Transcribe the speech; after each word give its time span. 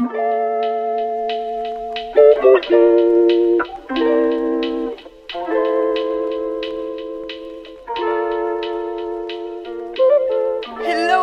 Hallo 0.00 0.08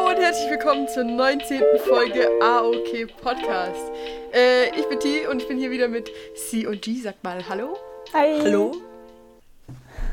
und 0.10 0.18
herzlich 0.18 0.52
willkommen 0.52 0.88
zur 0.88 1.06
19. 1.06 1.60
Folge 1.88 2.30
AOK 2.40 3.18
Podcast. 3.20 3.92
Äh, 4.32 4.70
ich 4.80 4.88
bin 4.88 5.00
T 5.00 5.26
und 5.26 5.42
ich 5.42 5.48
bin 5.48 5.58
hier 5.58 5.72
wieder 5.72 5.88
mit 5.88 6.12
C 6.36 6.68
und 6.68 6.84
G. 6.84 7.02
Sag 7.02 7.24
mal 7.24 7.50
Hallo. 7.50 7.80
Hi. 8.14 8.40
Hallo. 8.42 8.78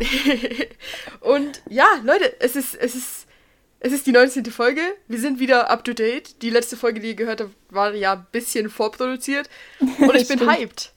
und 1.21 1.61
ja, 1.69 2.01
Leute, 2.03 2.35
es 2.41 2.57
ist, 2.57 2.75
es 2.77 2.95
ist, 2.95 3.27
es 3.85 3.93
ist 3.93 4.07
die 4.07 4.13
19. 4.13 4.47
Folge. 4.47 4.81
Wir 5.09 5.19
sind 5.19 5.39
wieder 5.39 5.69
up 5.71 5.85
to 5.85 5.93
date. 5.93 6.41
Die 6.41 6.49
letzte 6.49 6.75
Folge, 6.75 7.01
die 7.01 7.09
ihr 7.09 7.15
gehört 7.15 7.43
habt, 7.43 7.51
war 7.69 7.95
ja 7.95 8.15
ein 8.15 8.27
bisschen 8.33 8.71
vorproduziert. 8.71 9.51
Und 9.81 10.15
ich 10.15 10.27
bin 10.27 10.41
hyped. 10.41 10.93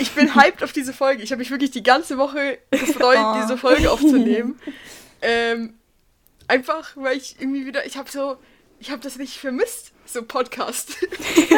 Ich 0.00 0.10
bin 0.10 0.34
hyped 0.34 0.64
auf 0.64 0.72
diese 0.72 0.92
Folge. 0.92 1.22
Ich 1.22 1.30
habe 1.30 1.38
mich 1.38 1.52
wirklich 1.52 1.70
die 1.70 1.84
ganze 1.84 2.18
Woche 2.18 2.58
gefreut, 2.72 3.16
Oh. 3.20 3.40
diese 3.40 3.56
Folge 3.56 3.92
aufzunehmen. 3.92 4.58
Ähm, 5.22 5.74
einfach, 6.48 6.96
weil 6.96 7.16
ich 7.16 7.36
irgendwie 7.38 7.64
wieder, 7.64 7.86
ich 7.86 7.96
habe 7.96 8.10
so, 8.10 8.38
ich 8.80 8.90
habe 8.90 9.00
das 9.02 9.20
richtig 9.20 9.38
vermisst, 9.38 9.92
so 10.04 10.24
Podcast. 10.24 10.96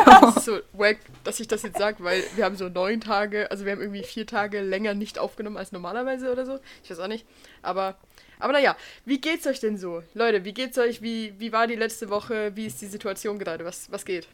Das 0.05 0.37
ist 0.37 0.45
so 0.45 0.59
wack, 0.75 0.99
dass 1.25 1.41
ich 1.41 1.49
das 1.49 1.63
jetzt 1.63 1.79
sage, 1.79 2.05
weil 2.05 2.23
wir 2.37 2.45
haben 2.45 2.57
so 2.57 2.69
neun 2.69 3.01
Tage, 3.01 3.51
also 3.51 3.65
wir 3.65 3.73
haben 3.73 3.81
irgendwie 3.81 4.03
vier 4.03 4.27
Tage 4.27 4.61
länger 4.61 4.93
nicht 4.93 5.19
aufgenommen 5.19 5.57
als 5.57 5.73
normalerweise 5.73 6.31
oder 6.31 6.45
so. 6.45 6.59
Ich 6.85 6.91
weiß 6.91 6.99
auch 6.99 7.09
nicht. 7.09 7.25
Aber, 7.63 7.97
aber 8.39 8.53
naja, 8.53 8.77
wie 9.05 9.21
geht's 9.21 9.47
euch 9.47 9.61
denn 9.61 9.77
so? 9.79 10.03
Leute, 10.15 10.45
wie 10.45 10.53
geht's 10.55 10.79
euch? 10.79 11.03
Wie, 11.03 11.35
wie 11.39 11.53
war 11.53 11.67
die 11.67 11.77
letzte 11.77 12.11
Woche? 12.11 12.53
Wie 12.57 12.67
ist 12.67 12.81
die 12.83 12.87
Situation 12.87 13.39
gerade? 13.39 13.65
Was, 13.65 13.91
was 13.91 14.05
geht? 14.05 14.29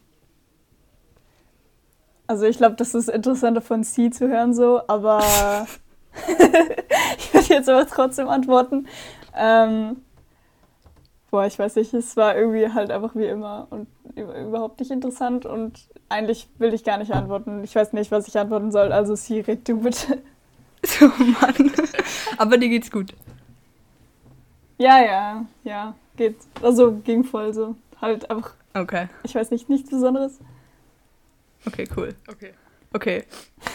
Also 2.26 2.46
ich 2.46 2.56
glaube, 2.56 2.76
das 2.76 2.94
ist 2.94 3.08
interessanter 3.08 3.60
von 3.60 3.84
C 3.84 4.10
zu 4.10 4.28
hören 4.28 4.54
so, 4.54 4.80
aber 4.88 5.66
ich 7.18 7.34
würde 7.34 7.48
jetzt 7.48 7.68
aber 7.68 7.86
trotzdem 7.86 8.28
antworten. 8.28 8.88
Ähm, 9.36 9.96
boah, 11.30 11.46
ich 11.46 11.58
weiß 11.58 11.76
nicht, 11.76 11.92
es 11.94 12.16
war 12.16 12.36
irgendwie 12.36 12.72
halt 12.72 12.90
einfach 12.90 13.14
wie 13.14 13.26
immer 13.26 13.66
und 13.70 13.88
über- 14.14 14.38
überhaupt 14.40 14.80
nicht 14.80 14.90
interessant 14.90 15.44
und 15.46 15.88
eigentlich 16.08 16.48
will 16.58 16.72
ich 16.74 16.84
gar 16.84 16.98
nicht 16.98 17.12
antworten. 17.12 17.64
Ich 17.64 17.74
weiß 17.74 17.92
nicht, 17.92 18.10
was 18.10 18.28
ich 18.28 18.38
antworten 18.38 18.70
soll, 18.72 18.92
also 18.92 19.14
C, 19.16 19.40
red 19.40 19.68
du 19.68 19.80
bitte. 19.80 20.22
So, 20.84 21.06
Mann. 21.18 21.72
Aber 22.38 22.58
dir 22.58 22.68
geht's 22.68 22.90
gut. 22.90 23.14
Ja, 24.78 25.00
ja, 25.02 25.46
ja, 25.64 25.94
geht. 26.16 26.36
Also 26.62 26.92
ging 27.04 27.24
voll 27.24 27.52
so. 27.54 27.76
Halt 28.00 28.28
einfach, 28.30 28.54
Okay. 28.74 29.08
ich 29.22 29.34
weiß 29.34 29.50
nicht, 29.50 29.68
nichts 29.68 29.88
Besonderes. 29.90 30.38
Okay, 31.66 31.88
cool. 31.96 32.14
Okay. 32.28 32.52
Okay. 32.92 33.24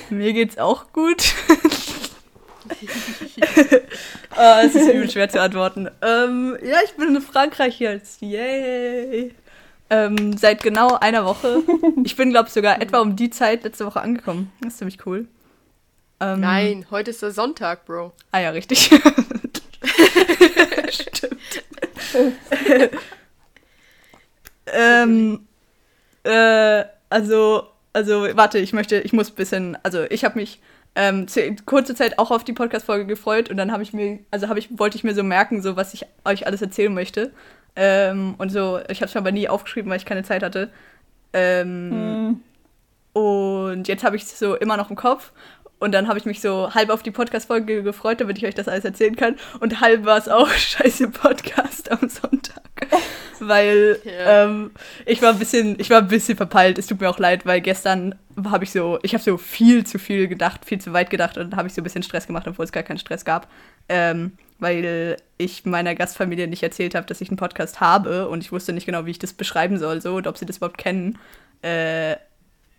Mir 0.09 0.33
geht's 0.33 0.57
auch 0.57 0.91
gut. 0.93 1.33
Ah, 4.35 4.61
es 4.63 4.75
ist 4.75 4.87
übel 4.87 5.09
schwer 5.09 5.27
zu 5.29 5.41
antworten. 5.41 5.89
Ähm, 6.01 6.57
ja, 6.63 6.77
ich 6.85 6.91
bin 6.93 7.15
in 7.15 7.21
Frankreich 7.21 7.79
jetzt. 7.79 8.21
Yay. 8.21 9.33
Ähm, 9.89 10.37
seit 10.37 10.61
genau 10.61 10.95
einer 10.99 11.25
Woche. 11.25 11.63
Ich 12.03 12.15
bin, 12.15 12.29
glaube 12.29 12.47
ich, 12.47 12.53
sogar 12.53 12.81
etwa 12.81 12.99
um 12.99 13.15
die 13.15 13.29
Zeit 13.29 13.63
letzte 13.63 13.85
Woche 13.85 14.01
angekommen. 14.01 14.51
Das 14.61 14.73
ist 14.73 14.77
ziemlich 14.79 15.05
cool. 15.05 15.27
Ähm, 16.19 16.41
Nein, 16.41 16.85
heute 16.91 17.11
ist 17.11 17.21
der 17.21 17.31
Sonntag, 17.31 17.85
Bro. 17.85 18.11
Ah 18.31 18.39
ja, 18.39 18.51
richtig. 18.51 18.91
Stimmt. 20.91 21.29
ähm, 24.73 25.47
äh, 26.23 26.83
also, 27.09 27.63
also, 27.93 28.27
warte, 28.35 28.59
ich 28.59 28.73
möchte, 28.73 28.99
ich 28.99 29.13
muss 29.13 29.29
ein 29.29 29.35
bisschen, 29.35 29.77
also 29.83 30.03
ich 30.09 30.23
habe 30.23 30.39
mich 30.39 30.61
ähm, 30.95 31.27
kurze 31.65 31.95
Zeit 31.95 32.19
auch 32.19 32.31
auf 32.31 32.43
die 32.43 32.53
Podcast-Folge 32.53 33.05
gefreut 33.05 33.49
und 33.49 33.57
dann 33.57 33.71
habe 33.71 33.83
ich 33.83 33.93
mir, 33.93 34.19
also 34.31 34.49
habe 34.49 34.59
ich, 34.59 34.77
wollte 34.77 34.97
ich 34.97 35.03
mir 35.03 35.15
so 35.15 35.23
merken, 35.23 35.61
so 35.61 35.75
was 35.75 35.93
ich 35.93 36.05
euch 36.25 36.45
alles 36.45 36.61
erzählen 36.61 36.93
möchte. 36.93 37.31
Ähm, 37.75 38.35
und 38.37 38.51
so, 38.51 38.79
ich 38.89 39.01
habe 39.01 39.09
es 39.09 39.15
aber 39.15 39.31
nie 39.31 39.47
aufgeschrieben, 39.47 39.89
weil 39.89 39.97
ich 39.97 40.05
keine 40.05 40.23
Zeit 40.23 40.43
hatte. 40.43 40.69
Ähm, 41.33 41.91
Hm, 41.91 42.43
und 43.13 43.87
jetzt 43.87 44.03
habe 44.03 44.15
ich 44.15 44.23
es 44.23 44.37
so 44.37 44.55
immer 44.55 44.77
noch 44.77 44.89
im 44.89 44.95
Kopf. 44.95 45.31
Und 45.79 45.93
dann 45.93 46.07
habe 46.07 46.19
ich 46.19 46.25
mich 46.25 46.41
so 46.41 46.73
halb 46.73 46.89
auf 46.89 47.03
die 47.03 47.11
Podcast-Folge 47.11 47.83
gefreut, 47.83 48.19
damit 48.19 48.37
ich 48.37 48.45
euch 48.45 48.55
das 48.55 48.67
alles 48.67 48.83
erzählen 48.85 49.15
kann. 49.15 49.35
Und 49.59 49.79
halb 49.81 50.05
war 50.05 50.17
es 50.17 50.27
auch 50.27 50.49
scheiße 50.49 51.09
Podcast 51.09 51.89
am 51.91 52.09
Sonntag. 52.09 52.63
weil 53.39 53.99
Ja. 54.03 54.43
ähm, 54.43 54.71
ich 55.05 55.21
war 55.21 55.31
ein 55.31 55.39
bisschen, 55.39 55.79
ich 55.79 55.89
war 55.89 55.99
ein 55.99 56.07
bisschen 56.07 56.35
verpeilt. 56.35 56.77
Es 56.77 56.87
tut 56.87 56.99
mir 56.99 57.09
auch 57.09 57.19
leid, 57.19 57.45
weil 57.45 57.61
gestern 57.61 58.15
habe 58.45 58.63
ich 58.65 58.71
so, 58.71 58.99
ich 59.03 59.13
habe 59.13 59.23
so 59.23 59.37
viel 59.37 59.85
zu 59.85 59.99
viel 59.99 60.27
gedacht, 60.27 60.65
viel 60.65 60.79
zu 60.79 60.93
weit 60.93 61.09
gedacht 61.09 61.37
und 61.37 61.55
habe 61.55 61.67
ich 61.67 61.73
so 61.73 61.81
ein 61.81 61.83
bisschen 61.83 62.03
Stress 62.03 62.27
gemacht, 62.27 62.47
obwohl 62.47 62.65
es 62.65 62.71
gar 62.71 62.83
keinen 62.83 62.99
Stress 62.99 63.23
gab. 63.25 63.47
Ähm, 63.87 64.33
weil 64.59 65.15
ich 65.37 65.65
meiner 65.65 65.95
Gastfamilie 65.95 66.47
nicht 66.47 66.63
erzählt 66.63 66.93
habe, 66.95 67.07
dass 67.07 67.21
ich 67.21 67.29
einen 67.29 67.37
Podcast 67.37 67.79
habe 67.79 68.27
und 68.27 68.43
ich 68.43 68.51
wusste 68.51 68.73
nicht 68.73 68.85
genau, 68.85 69.05
wie 69.05 69.11
ich 69.11 69.19
das 69.19 69.31
beschreiben 69.31 69.77
soll, 69.77 70.01
so 70.01 70.15
und 70.15 70.27
ob 70.27 70.37
sie 70.37 70.45
das 70.45 70.57
überhaupt 70.57 70.77
kennen. 70.77 71.17
Äh, 71.61 72.17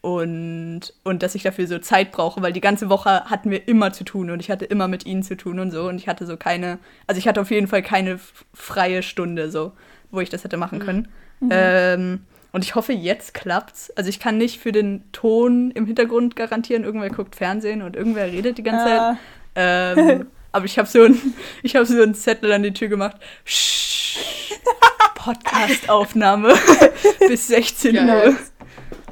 und, 0.02 0.80
und 1.04 1.22
dass 1.22 1.34
ich 1.34 1.42
dafür 1.42 1.66
so 1.66 1.78
Zeit 1.78 2.10
brauche, 2.12 2.40
weil 2.42 2.52
die 2.52 2.60
ganze 2.60 2.88
Woche 2.88 3.24
hatten 3.26 3.50
wir 3.50 3.68
immer 3.68 3.92
zu 3.92 4.04
tun 4.04 4.30
und 4.30 4.40
ich 4.40 4.50
hatte 4.50 4.64
immer 4.64 4.88
mit 4.88 5.04
ihnen 5.06 5.22
zu 5.22 5.36
tun 5.36 5.58
und 5.58 5.70
so 5.70 5.88
und 5.88 5.96
ich 5.96 6.08
hatte 6.08 6.26
so 6.26 6.36
keine, 6.36 6.78
also 7.06 7.18
ich 7.18 7.28
hatte 7.28 7.40
auf 7.40 7.50
jeden 7.50 7.66
Fall 7.66 7.82
keine 7.82 8.18
freie 8.54 9.02
Stunde 9.02 9.50
so, 9.50 9.72
wo 10.10 10.20
ich 10.20 10.30
das 10.30 10.44
hätte 10.44 10.56
machen 10.56 10.78
können. 10.78 11.08
Ähm, 11.50 12.20
und 12.52 12.64
ich 12.64 12.74
hoffe, 12.74 12.92
jetzt 12.92 13.32
klappt's. 13.34 13.90
Also 13.96 14.08
ich 14.10 14.18
kann 14.20 14.36
nicht 14.36 14.60
für 14.60 14.72
den 14.72 15.04
Ton 15.12 15.70
im 15.70 15.86
Hintergrund 15.86 16.34
garantieren, 16.36 16.84
irgendwer 16.84 17.10
guckt 17.10 17.36
Fernsehen 17.36 17.82
und 17.82 17.96
irgendwer 17.96 18.26
redet 18.26 18.58
die 18.58 18.62
ganze 18.62 18.84
Zeit. 18.86 19.00
ah, 19.00 19.18
Ähm, 19.54 20.26
aber 20.52 20.64
ich 20.64 20.78
habe 20.78 20.88
so 20.88 21.02
ein, 21.04 21.20
ich 21.62 21.76
habe 21.76 21.86
so 21.86 22.00
einen 22.00 22.14
Zettel 22.14 22.52
an 22.52 22.62
die 22.62 22.72
Tür 22.72 22.88
gemacht. 22.88 23.16
Podcast-Aufnahme 25.14 26.54
bis 27.28 27.48
16 27.48 27.94
Geil. 27.94 28.30
Uhr. 28.30 28.36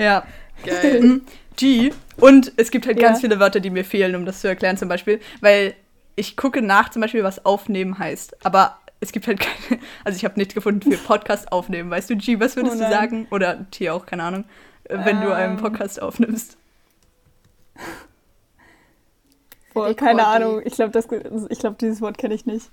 Ja. 0.02 0.24
Geil. 0.64 1.00
Mhm. 1.02 1.22
G. 1.56 1.92
Und 2.18 2.52
es 2.56 2.70
gibt 2.70 2.86
halt 2.86 3.00
Ja. 3.00 3.08
ganz 3.08 3.20
viele 3.20 3.40
Wörter, 3.40 3.58
die 3.60 3.70
mir 3.70 3.84
fehlen, 3.84 4.14
um 4.14 4.24
das 4.24 4.40
zu 4.40 4.48
erklären, 4.48 4.76
zum 4.76 4.88
Beispiel, 4.88 5.20
weil 5.40 5.74
ich 6.14 6.36
gucke 6.36 6.62
nach, 6.62 6.88
zum 6.90 7.02
Beispiel, 7.02 7.24
was 7.24 7.44
aufnehmen 7.44 7.98
heißt. 7.98 8.44
Aber 8.46 8.78
es 9.00 9.10
gibt 9.12 9.26
halt 9.26 9.40
keine, 9.40 9.80
also 10.04 10.16
ich 10.16 10.24
habe 10.24 10.38
nicht 10.38 10.54
gefunden 10.54 10.90
für 10.92 10.98
Podcast 10.98 11.50
aufnehmen. 11.52 11.90
Weißt 11.90 12.10
du, 12.10 12.16
G, 12.16 12.38
was 12.40 12.56
würdest 12.56 12.76
Oh 12.76 12.78
du 12.78 12.88
sagen? 12.90 13.26
Oder 13.30 13.68
T 13.70 13.90
auch, 13.90 14.06
keine 14.06 14.22
Ahnung, 14.24 14.44
äh, 14.84 14.98
wenn 15.04 15.20
du 15.20 15.32
einen 15.34 15.56
Ähm. 15.56 15.62
Podcast 15.62 16.00
aufnimmst. 16.02 16.56
boah, 19.74 19.94
keine 19.94 20.26
Ahnung. 20.26 20.62
Ich 20.64 20.74
glaube, 20.74 20.98
glaub, 21.00 21.78
dieses 21.78 22.00
Wort 22.00 22.18
kenne 22.18 22.34
ich 22.34 22.46
nicht. 22.46 22.70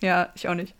Ja, 0.00 0.30
ich 0.34 0.48
auch 0.48 0.54
nicht. 0.54 0.74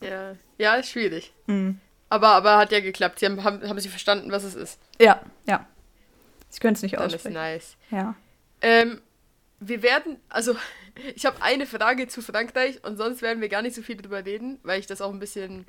Ja. 0.00 0.34
Ja, 0.58 0.74
ist 0.76 0.90
schwierig. 0.90 1.32
Mhm. 1.46 1.80
Aber, 2.14 2.28
aber 2.28 2.58
hat 2.58 2.70
ja 2.70 2.78
geklappt. 2.78 3.18
Sie 3.18 3.26
haben, 3.26 3.42
haben, 3.42 3.68
haben 3.68 3.80
sie 3.80 3.88
verstanden, 3.88 4.30
was 4.30 4.44
es 4.44 4.54
ist. 4.54 4.78
Ja, 5.00 5.20
ja. 5.46 5.66
Ich 6.52 6.60
könnte 6.60 6.78
es 6.78 6.82
nicht 6.82 6.94
Dann 6.94 7.08
ist 7.08 7.14
aussprechen. 7.14 7.34
nice. 7.34 7.76
Ja. 7.90 8.14
Ähm, 8.60 9.00
wir 9.58 9.82
werden, 9.82 10.20
also 10.28 10.54
ich 11.16 11.26
habe 11.26 11.42
eine 11.42 11.66
Frage 11.66 12.06
zu 12.06 12.22
Frankreich 12.22 12.84
und 12.84 12.96
sonst 12.96 13.20
werden 13.20 13.40
wir 13.40 13.48
gar 13.48 13.62
nicht 13.62 13.74
so 13.74 13.82
viel 13.82 13.96
drüber 13.96 14.24
reden, 14.24 14.60
weil 14.62 14.78
ich 14.78 14.86
das 14.86 15.00
auch 15.00 15.12
ein 15.12 15.18
bisschen 15.18 15.66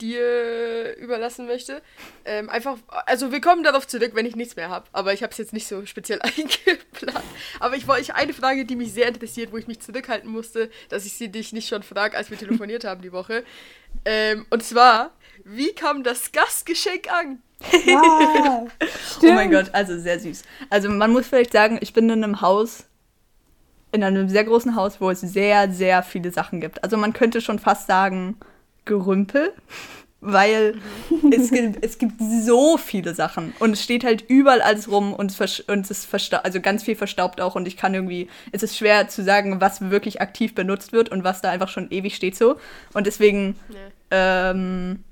dir 0.00 0.96
überlassen 0.96 1.46
möchte. 1.46 1.82
Ähm, 2.24 2.48
einfach, 2.50 2.76
also 3.06 3.32
wir 3.32 3.40
kommen 3.40 3.62
darauf 3.62 3.86
zurück, 3.86 4.12
wenn 4.14 4.26
ich 4.26 4.36
nichts 4.36 4.56
mehr 4.56 4.68
habe, 4.68 4.86
aber 4.92 5.12
ich 5.12 5.22
habe 5.22 5.32
es 5.32 5.38
jetzt 5.38 5.52
nicht 5.52 5.66
so 5.66 5.84
speziell 5.86 6.20
eingeplant. 6.22 7.24
Aber 7.58 7.76
ich 7.76 7.86
wollte 7.86 8.14
eine 8.14 8.32
Frage, 8.32 8.64
die 8.64 8.76
mich 8.76 8.92
sehr 8.92 9.08
interessiert, 9.08 9.52
wo 9.52 9.56
ich 9.56 9.66
mich 9.66 9.80
zurückhalten 9.80 10.30
musste, 10.30 10.70
dass 10.88 11.04
ich 11.04 11.14
sie 11.14 11.28
dich 11.28 11.52
nicht 11.52 11.68
schon 11.68 11.82
frage, 11.82 12.16
als 12.16 12.30
wir 12.30 12.38
telefoniert 12.38 12.84
haben 12.84 13.02
die 13.02 13.12
Woche. 13.12 13.44
Ähm, 14.04 14.46
und 14.50 14.62
zwar, 14.62 15.10
wie 15.44 15.72
kam 15.72 16.02
das 16.02 16.32
Gastgeschenk 16.32 17.12
an? 17.12 17.42
Ah, 17.94 18.64
Oh 19.22 19.32
mein 19.32 19.50
Gott, 19.50 19.70
also 19.72 19.98
sehr 19.98 20.18
süß. 20.18 20.42
Also 20.70 20.88
man 20.88 21.12
muss 21.12 21.26
vielleicht 21.26 21.52
sagen, 21.52 21.78
ich 21.80 21.92
bin 21.92 22.08
in 22.08 22.24
einem 22.24 22.40
Haus, 22.40 22.84
in 23.92 24.02
einem 24.04 24.28
sehr 24.28 24.44
großen 24.44 24.76
Haus, 24.76 25.00
wo 25.00 25.10
es 25.10 25.20
sehr, 25.20 25.70
sehr 25.70 26.02
viele 26.02 26.30
Sachen 26.30 26.60
gibt. 26.60 26.82
Also 26.82 26.96
man 26.96 27.12
könnte 27.12 27.40
schon 27.40 27.58
fast 27.58 27.86
sagen, 27.86 28.38
Gerümpel, 28.84 29.52
weil 30.20 30.74
es, 31.32 31.50
gibt, 31.52 31.84
es 31.84 31.98
gibt 31.98 32.14
so 32.20 32.76
viele 32.76 33.14
Sachen 33.14 33.54
und 33.58 33.72
es 33.72 33.82
steht 33.82 34.04
halt 34.04 34.22
überall 34.28 34.60
alles 34.60 34.90
rum 34.90 35.14
und 35.14 35.30
es, 35.30 35.60
und 35.60 35.80
es 35.80 35.90
ist 35.90 36.06
verstaubt, 36.06 36.44
also 36.44 36.60
ganz 36.60 36.82
viel 36.82 36.96
verstaubt 36.96 37.40
auch 37.40 37.54
und 37.54 37.66
ich 37.66 37.76
kann 37.76 37.94
irgendwie, 37.94 38.28
es 38.52 38.62
ist 38.62 38.76
schwer 38.76 39.08
zu 39.08 39.22
sagen, 39.22 39.60
was 39.60 39.90
wirklich 39.90 40.20
aktiv 40.20 40.54
benutzt 40.54 40.92
wird 40.92 41.08
und 41.08 41.24
was 41.24 41.40
da 41.40 41.50
einfach 41.50 41.68
schon 41.68 41.90
ewig 41.90 42.14
steht 42.14 42.36
so. 42.36 42.56
Und 42.92 43.06
deswegen 43.06 43.54
Nee. 43.68 43.76
ähm, 44.10 45.04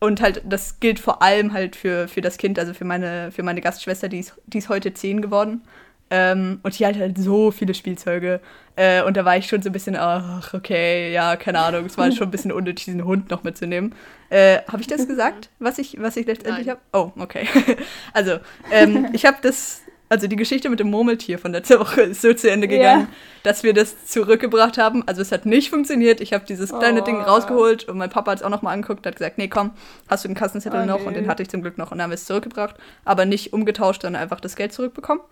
und 0.00 0.20
halt, 0.20 0.42
das 0.44 0.78
gilt 0.80 1.00
vor 1.00 1.22
allem 1.22 1.52
halt 1.52 1.74
für, 1.74 2.06
für 2.06 2.20
das 2.20 2.38
Kind, 2.38 2.58
also 2.58 2.72
für 2.72 2.84
meine, 2.84 3.32
für 3.32 3.42
meine 3.42 3.60
Gastschwester, 3.60 4.08
die 4.08 4.20
ist, 4.20 4.34
die 4.46 4.58
ist 4.58 4.68
heute 4.68 4.94
zehn 4.94 5.20
geworden. 5.20 5.62
Ähm, 6.10 6.60
und 6.62 6.78
die 6.78 6.86
hat 6.86 6.96
halt 6.96 7.18
so 7.18 7.50
viele 7.50 7.74
Spielzeuge. 7.74 8.40
Äh, 8.76 9.02
und 9.02 9.16
da 9.16 9.24
war 9.24 9.36
ich 9.36 9.46
schon 9.46 9.60
so 9.60 9.68
ein 9.68 9.72
bisschen, 9.72 9.96
ach, 9.96 10.54
okay, 10.54 11.12
ja, 11.12 11.36
keine 11.36 11.58
Ahnung. 11.60 11.86
Es 11.86 11.98
war 11.98 12.10
schon 12.12 12.28
ein 12.28 12.30
bisschen 12.30 12.52
unnötig, 12.52 12.86
diesen 12.86 13.04
Hund 13.04 13.30
noch 13.30 13.42
mitzunehmen. 13.42 13.94
Äh, 14.30 14.58
habe 14.68 14.80
ich 14.80 14.86
das 14.86 15.06
gesagt, 15.06 15.50
was 15.58 15.78
ich, 15.78 16.00
was 16.00 16.16
ich 16.16 16.26
letztendlich 16.26 16.68
habe? 16.68 16.80
Oh, 16.92 17.12
okay. 17.18 17.46
also, 18.12 18.38
ähm, 18.70 19.08
ich 19.12 19.26
habe 19.26 19.38
das, 19.42 19.82
also 20.08 20.26
die 20.26 20.36
Geschichte 20.36 20.70
mit 20.70 20.80
dem 20.80 20.90
Murmeltier 20.90 21.38
von 21.38 21.52
letzter 21.52 21.80
Woche 21.80 22.02
ist 22.02 22.22
so 22.22 22.32
zu 22.32 22.50
Ende 22.50 22.68
gegangen, 22.68 23.08
ja. 23.10 23.16
dass 23.42 23.62
wir 23.62 23.74
das 23.74 24.06
zurückgebracht 24.06 24.78
haben. 24.78 25.02
Also 25.06 25.22
es 25.22 25.32
hat 25.32 25.44
nicht 25.44 25.70
funktioniert. 25.70 26.20
Ich 26.20 26.32
habe 26.32 26.44
dieses 26.46 26.70
kleine 26.70 27.02
oh. 27.02 27.04
Ding 27.04 27.20
rausgeholt 27.20 27.84
und 27.84 27.98
mein 27.98 28.10
Papa 28.10 28.30
hat 28.30 28.38
es 28.38 28.44
auch 28.44 28.50
nochmal 28.50 28.74
angeguckt 28.74 29.00
und 29.00 29.06
hat 29.06 29.16
gesagt, 29.16 29.38
nee, 29.38 29.48
komm, 29.48 29.72
hast 30.08 30.24
du 30.24 30.28
den 30.28 30.34
Kassenzettel 30.34 30.82
oh, 30.82 30.86
noch? 30.86 31.00
Nee. 31.00 31.06
Und 31.06 31.14
den 31.14 31.28
hatte 31.28 31.42
ich 31.42 31.50
zum 31.50 31.62
Glück 31.62 31.76
noch 31.76 31.90
und 31.90 31.98
dann 31.98 32.04
haben 32.04 32.10
wir 32.10 32.14
es 32.16 32.24
zurückgebracht. 32.24 32.76
Aber 33.04 33.26
nicht 33.26 33.52
umgetauscht, 33.52 34.02
sondern 34.02 34.22
einfach 34.22 34.40
das 34.40 34.56
Geld 34.56 34.72
zurückbekommen. 34.72 35.22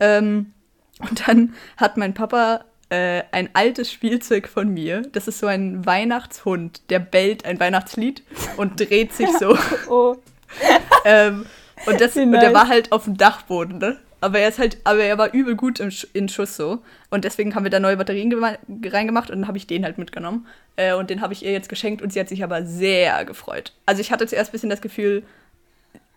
Ähm, 0.00 0.52
und 1.00 1.28
dann 1.28 1.54
hat 1.76 1.96
mein 1.96 2.14
Papa 2.14 2.64
äh, 2.90 3.22
ein 3.32 3.48
altes 3.52 3.90
Spielzeug 3.90 4.48
von 4.48 4.68
mir. 4.68 5.02
Das 5.12 5.28
ist 5.28 5.38
so 5.38 5.46
ein 5.46 5.84
Weihnachtshund, 5.84 6.82
der 6.90 6.98
bellt 6.98 7.44
ein 7.44 7.58
Weihnachtslied 7.58 8.22
und 8.56 8.78
dreht 8.78 9.12
sich 9.12 9.28
so. 9.38 9.56
oh. 9.88 10.16
ähm, 11.04 11.46
und, 11.86 12.00
das, 12.00 12.16
und 12.16 12.32
der 12.32 12.54
war 12.54 12.68
halt 12.68 12.92
auf 12.92 13.04
dem 13.04 13.16
Dachboden, 13.16 13.78
ne? 13.78 13.98
Aber 14.20 14.38
er 14.38 14.48
ist 14.48 14.58
halt, 14.58 14.78
aber 14.84 15.02
er 15.02 15.18
war 15.18 15.34
übel 15.34 15.54
gut 15.54 15.80
im 15.80 15.90
Sch 15.90 16.06
in 16.14 16.30
Schuss 16.30 16.56
so. 16.56 16.78
Und 17.10 17.24
deswegen 17.24 17.54
haben 17.54 17.64
wir 17.64 17.70
da 17.70 17.78
neue 17.78 17.98
Batterien 17.98 18.32
reingemacht 18.82 19.28
und 19.28 19.40
dann 19.40 19.48
habe 19.48 19.58
ich 19.58 19.66
den 19.66 19.84
halt 19.84 19.98
mitgenommen. 19.98 20.46
Äh, 20.76 20.94
und 20.94 21.10
den 21.10 21.20
habe 21.20 21.34
ich 21.34 21.44
ihr 21.44 21.52
jetzt 21.52 21.68
geschenkt 21.68 22.00
und 22.00 22.10
sie 22.10 22.20
hat 22.20 22.30
sich 22.30 22.42
aber 22.42 22.64
sehr 22.64 23.26
gefreut. 23.26 23.74
Also 23.84 24.00
ich 24.00 24.12
hatte 24.12 24.26
zuerst 24.26 24.48
ein 24.48 24.52
bisschen 24.52 24.70
das 24.70 24.80
Gefühl, 24.80 25.24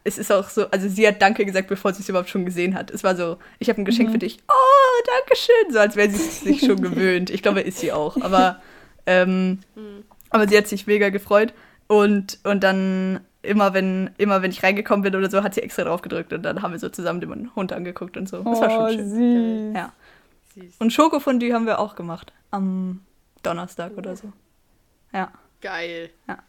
es 0.07 0.17
ist 0.17 0.31
auch 0.31 0.47
so, 0.47 0.69
also 0.71 0.87
sie 0.87 1.05
hat 1.05 1.21
Danke 1.21 1.45
gesagt, 1.45 1.67
bevor 1.67 1.93
sie 1.93 2.01
es 2.01 2.07
überhaupt 2.07 2.29
schon 2.29 2.45
gesehen 2.45 2.75
hat. 2.75 2.91
Es 2.91 3.03
war 3.03 3.17
so, 3.17 3.37
ich 3.59 3.67
habe 3.67 3.81
ein 3.81 3.85
Geschenk 3.85 4.07
mhm. 4.07 4.13
für 4.13 4.19
dich. 4.19 4.39
Oh, 4.47 5.03
danke 5.05 5.35
schön. 5.35 5.73
So 5.73 5.79
als 5.79 5.97
wäre 5.97 6.09
sie 6.09 6.17
sich 6.17 6.61
schon 6.61 6.81
gewöhnt. 6.81 7.29
Ich 7.29 7.43
glaube, 7.43 7.59
ist 7.59 7.79
sie 7.79 7.91
auch. 7.91 8.15
Aber, 8.21 8.61
ähm, 9.05 9.59
mhm. 9.75 10.05
aber 10.29 10.47
sie 10.47 10.57
hat 10.57 10.67
sich 10.67 10.87
mega 10.87 11.09
gefreut. 11.09 11.53
Und, 11.87 12.39
und 12.45 12.63
dann 12.63 13.19
immer 13.41 13.73
wenn, 13.73 14.11
immer 14.17 14.41
wenn 14.41 14.51
ich 14.51 14.63
reingekommen 14.63 15.03
bin 15.03 15.13
oder 15.13 15.29
so, 15.29 15.43
hat 15.43 15.53
sie 15.53 15.61
extra 15.61 15.83
drauf 15.83 16.01
gedrückt 16.01 16.31
und 16.31 16.43
dann 16.43 16.61
haben 16.61 16.71
wir 16.71 16.79
so 16.79 16.89
zusammen 16.89 17.19
den 17.19 17.53
Hund 17.55 17.73
angeguckt 17.73 18.15
und 18.15 18.29
so. 18.29 18.43
Das 18.43 18.61
war 18.61 18.69
schon 18.69 18.81
oh, 18.81 18.89
schön. 18.89 19.09
Süß. 19.09 19.75
Ja. 19.75 19.93
Süß. 20.55 20.75
Und 20.79 20.93
Schokofondue 20.93 21.53
haben 21.53 21.65
wir 21.65 21.79
auch 21.79 21.95
gemacht. 21.95 22.31
Am 22.51 23.01
Donnerstag 23.43 23.97
oder 23.97 24.15
so. 24.15 24.31
Ja. 25.13 25.33
Geil. 25.59 26.11
Ja. 26.29 26.39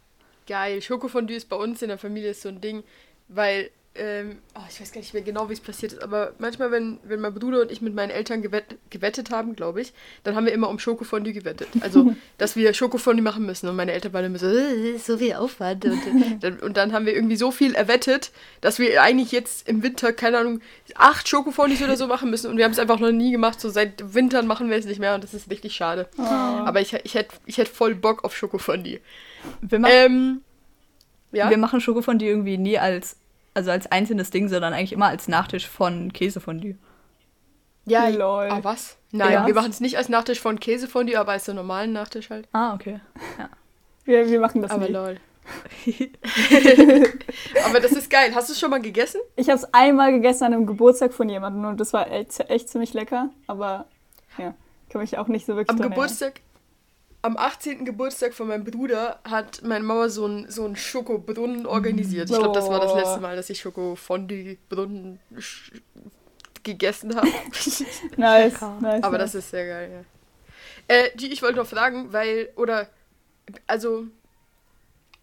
Geil. 0.47 0.81
Schokofondue 0.81 1.35
ist 1.35 1.49
bei 1.49 1.57
uns 1.57 1.81
in 1.81 1.89
der 1.89 1.97
Familie 1.97 2.33
so 2.33 2.49
ein 2.49 2.61
Ding 2.61 2.83
weil, 3.29 3.69
ähm, 3.95 4.39
oh, 4.55 4.61
ich 4.69 4.79
weiß 4.79 4.91
gar 4.91 5.01
nicht 5.01 5.13
mehr 5.13 5.23
genau, 5.23 5.49
wie 5.49 5.53
es 5.53 5.59
passiert 5.59 5.93
ist, 5.93 6.01
aber 6.01 6.33
manchmal, 6.39 6.71
wenn, 6.71 6.99
wenn 7.03 7.19
mein 7.19 7.33
Bruder 7.33 7.61
und 7.61 7.71
ich 7.71 7.81
mit 7.81 7.93
meinen 7.93 8.09
Eltern 8.09 8.41
gewett, 8.41 8.77
gewettet 8.89 9.29
haben, 9.29 9.55
glaube 9.55 9.81
ich, 9.81 9.93
dann 10.23 10.35
haben 10.35 10.45
wir 10.45 10.53
immer 10.53 10.69
um 10.69 10.79
Schokofondue 10.79 11.33
gewettet. 11.33 11.67
Also, 11.81 12.13
dass 12.37 12.55
wir 12.55 12.73
Schokofondue 12.73 13.23
machen 13.23 13.45
müssen. 13.45 13.67
Und 13.69 13.75
meine 13.75 13.91
Eltern 13.91 14.13
waren 14.13 14.25
immer 14.25 14.39
so, 14.39 14.47
äh, 14.47 14.97
so 14.97 15.17
viel 15.17 15.33
Aufwand. 15.33 15.85
Und, 15.85 15.99
dann, 16.41 16.59
und 16.59 16.77
dann 16.77 16.93
haben 16.93 17.05
wir 17.05 17.13
irgendwie 17.13 17.35
so 17.35 17.51
viel 17.51 17.75
erwettet, 17.75 18.31
dass 18.61 18.79
wir 18.79 19.01
eigentlich 19.01 19.31
jetzt 19.31 19.67
im 19.67 19.83
Winter, 19.83 20.11
keine 20.13 20.39
Ahnung, 20.39 20.61
acht 20.95 21.27
Schokofondies 21.27 21.81
oder 21.83 21.97
so 21.97 22.07
machen 22.07 22.29
müssen. 22.29 22.49
Und 22.49 22.57
wir 22.57 22.65
haben 22.65 22.71
es 22.71 22.79
einfach 22.79 22.99
noch 22.99 23.11
nie 23.11 23.31
gemacht. 23.31 23.59
So 23.59 23.69
seit 23.69 24.13
Wintern 24.13 24.47
machen 24.47 24.69
wir 24.69 24.77
es 24.77 24.85
nicht 24.85 24.99
mehr 24.99 25.15
und 25.15 25.23
das 25.23 25.33
ist 25.33 25.49
richtig 25.51 25.73
schade. 25.73 26.07
Oh. 26.17 26.23
Aber 26.23 26.81
ich, 26.81 26.93
ich 26.93 27.13
hätte 27.13 27.35
ich 27.45 27.57
hätt 27.57 27.67
voll 27.67 27.95
Bock 27.95 28.23
auf 28.23 28.35
Schokofondue. 28.35 28.99
Wir 29.61 29.79
machen, 29.79 29.93
ähm, 29.93 30.41
ja? 31.31 31.49
wir 31.49 31.57
machen 31.57 31.81
Schokofondue 31.81 32.27
irgendwie 32.27 32.57
nie 32.57 32.77
als 32.77 33.17
also 33.53 33.71
als 33.71 33.91
einzelnes 33.91 34.29
Ding, 34.31 34.47
sondern 34.47 34.73
eigentlich 34.73 34.93
immer 34.93 35.07
als 35.07 35.27
Nachtisch 35.27 35.67
von 35.67 36.13
Käsefondue. 36.13 36.75
Ja, 37.85 38.07
lol. 38.07 38.47
Ah, 38.49 38.59
was? 38.61 38.97
Nein, 39.11 39.33
ja. 39.33 39.47
wir 39.47 39.53
machen 39.53 39.71
es 39.71 39.79
nicht 39.79 39.97
als 39.97 40.09
Nachtisch 40.09 40.39
von 40.39 40.59
Käsefondue, 40.59 41.19
aber 41.19 41.33
als 41.33 41.45
so 41.45 41.53
normalen 41.53 41.91
Nachtisch 41.91 42.29
halt. 42.29 42.47
Ah, 42.53 42.73
okay. 42.73 42.99
Ja. 43.37 43.49
Wir, 44.05 44.29
wir 44.29 44.39
machen 44.39 44.61
das 44.61 44.71
aber 44.71 44.85
nie. 44.85 44.93
lol. 44.93 45.17
aber 47.65 47.79
das 47.79 47.91
ist 47.93 48.09
geil. 48.09 48.33
Hast 48.35 48.49
du 48.49 48.53
es 48.53 48.59
schon 48.59 48.69
mal 48.69 48.81
gegessen? 48.81 49.19
Ich 49.35 49.49
habe 49.49 49.57
es 49.57 49.73
einmal 49.73 50.11
gegessen 50.11 50.43
an 50.43 50.53
einem 50.53 50.67
Geburtstag 50.67 51.13
von 51.13 51.27
jemandem 51.27 51.65
und 51.65 51.79
das 51.79 51.91
war 51.91 52.11
echt, 52.11 52.39
echt 52.49 52.69
ziemlich 52.69 52.93
lecker. 52.93 53.29
Aber 53.47 53.87
ja, 54.37 54.53
kann 54.89 55.01
mich 55.01 55.17
auch 55.17 55.27
nicht 55.27 55.47
so 55.47 55.55
wirklich 55.55 55.69
Am 55.69 55.89
Geburtstag, 55.89 56.41
am 57.21 57.37
18. 57.37 57.85
Geburtstag 57.85 58.33
von 58.33 58.47
meinem 58.47 58.63
Bruder 58.63 59.19
hat 59.23 59.61
meine 59.63 59.83
Mama 59.83 60.09
so 60.09 60.25
einen 60.25 60.49
so 60.49 60.73
Schokobrunnen 60.75 61.65
organisiert. 61.65 62.29
Ich 62.29 62.35
glaube, 62.37 62.53
das 62.53 62.69
war 62.69 62.79
das 62.79 62.95
letzte 62.95 63.19
Mal, 63.19 63.35
dass 63.35 63.49
ich 63.49 63.59
Schokofondue-Brunnen 63.59 65.19
gegessen 66.63 67.15
habe. 67.15 67.27
nice, 68.17 68.61
nice. 68.81 69.03
Aber 69.03 69.17
das 69.17 69.35
ist 69.35 69.49
sehr 69.49 69.67
geil, 69.67 69.91
ja. 69.91 70.95
Äh, 70.95 71.09
die, 71.15 71.31
ich 71.31 71.41
wollte 71.41 71.57
noch 71.57 71.67
fragen, 71.67 72.11
weil, 72.13 72.49
oder, 72.55 72.89
also, 73.67 74.07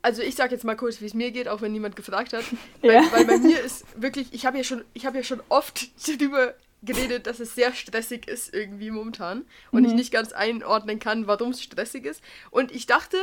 also 0.03 0.23
ich 0.23 0.37
sag 0.37 0.53
jetzt 0.53 0.65
mal 0.65 0.77
kurz, 0.77 1.01
wie 1.01 1.07
es 1.07 1.15
mir 1.15 1.31
geht, 1.33 1.49
auch 1.49 1.61
wenn 1.61 1.73
niemand 1.73 1.97
gefragt 1.97 2.33
hat. 2.33 2.45
Weil, 2.83 2.93
ja. 2.93 3.05
weil 3.11 3.25
bei 3.25 3.39
mir 3.39 3.61
ist 3.61 3.85
wirklich, 4.01 4.33
ich 4.33 4.47
habe 4.47 4.59
ja 4.59 4.65
schon, 4.65 4.85
ich 4.95 5.07
habe 5.07 5.17
ja 5.17 5.25
schon 5.25 5.43
oft 5.49 5.89
darüber 6.07 6.55
geredet, 6.87 7.27
dass 7.27 7.41
es 7.41 7.55
sehr 7.55 7.75
stressig 7.75 8.27
ist 8.27 8.55
irgendwie 8.55 8.91
momentan 8.91 9.45
und 9.71 9.83
mhm. 9.83 9.89
ich 9.89 9.95
nicht 9.95 10.13
ganz 10.13 10.33
einordnen 10.33 10.99
kann, 10.99 11.27
warum 11.27 11.51
es 11.51 11.63
stressig 11.63 12.05
ist. 12.05 12.23
Und 12.51 12.73
ich 12.73 12.87
dachte, 12.87 13.19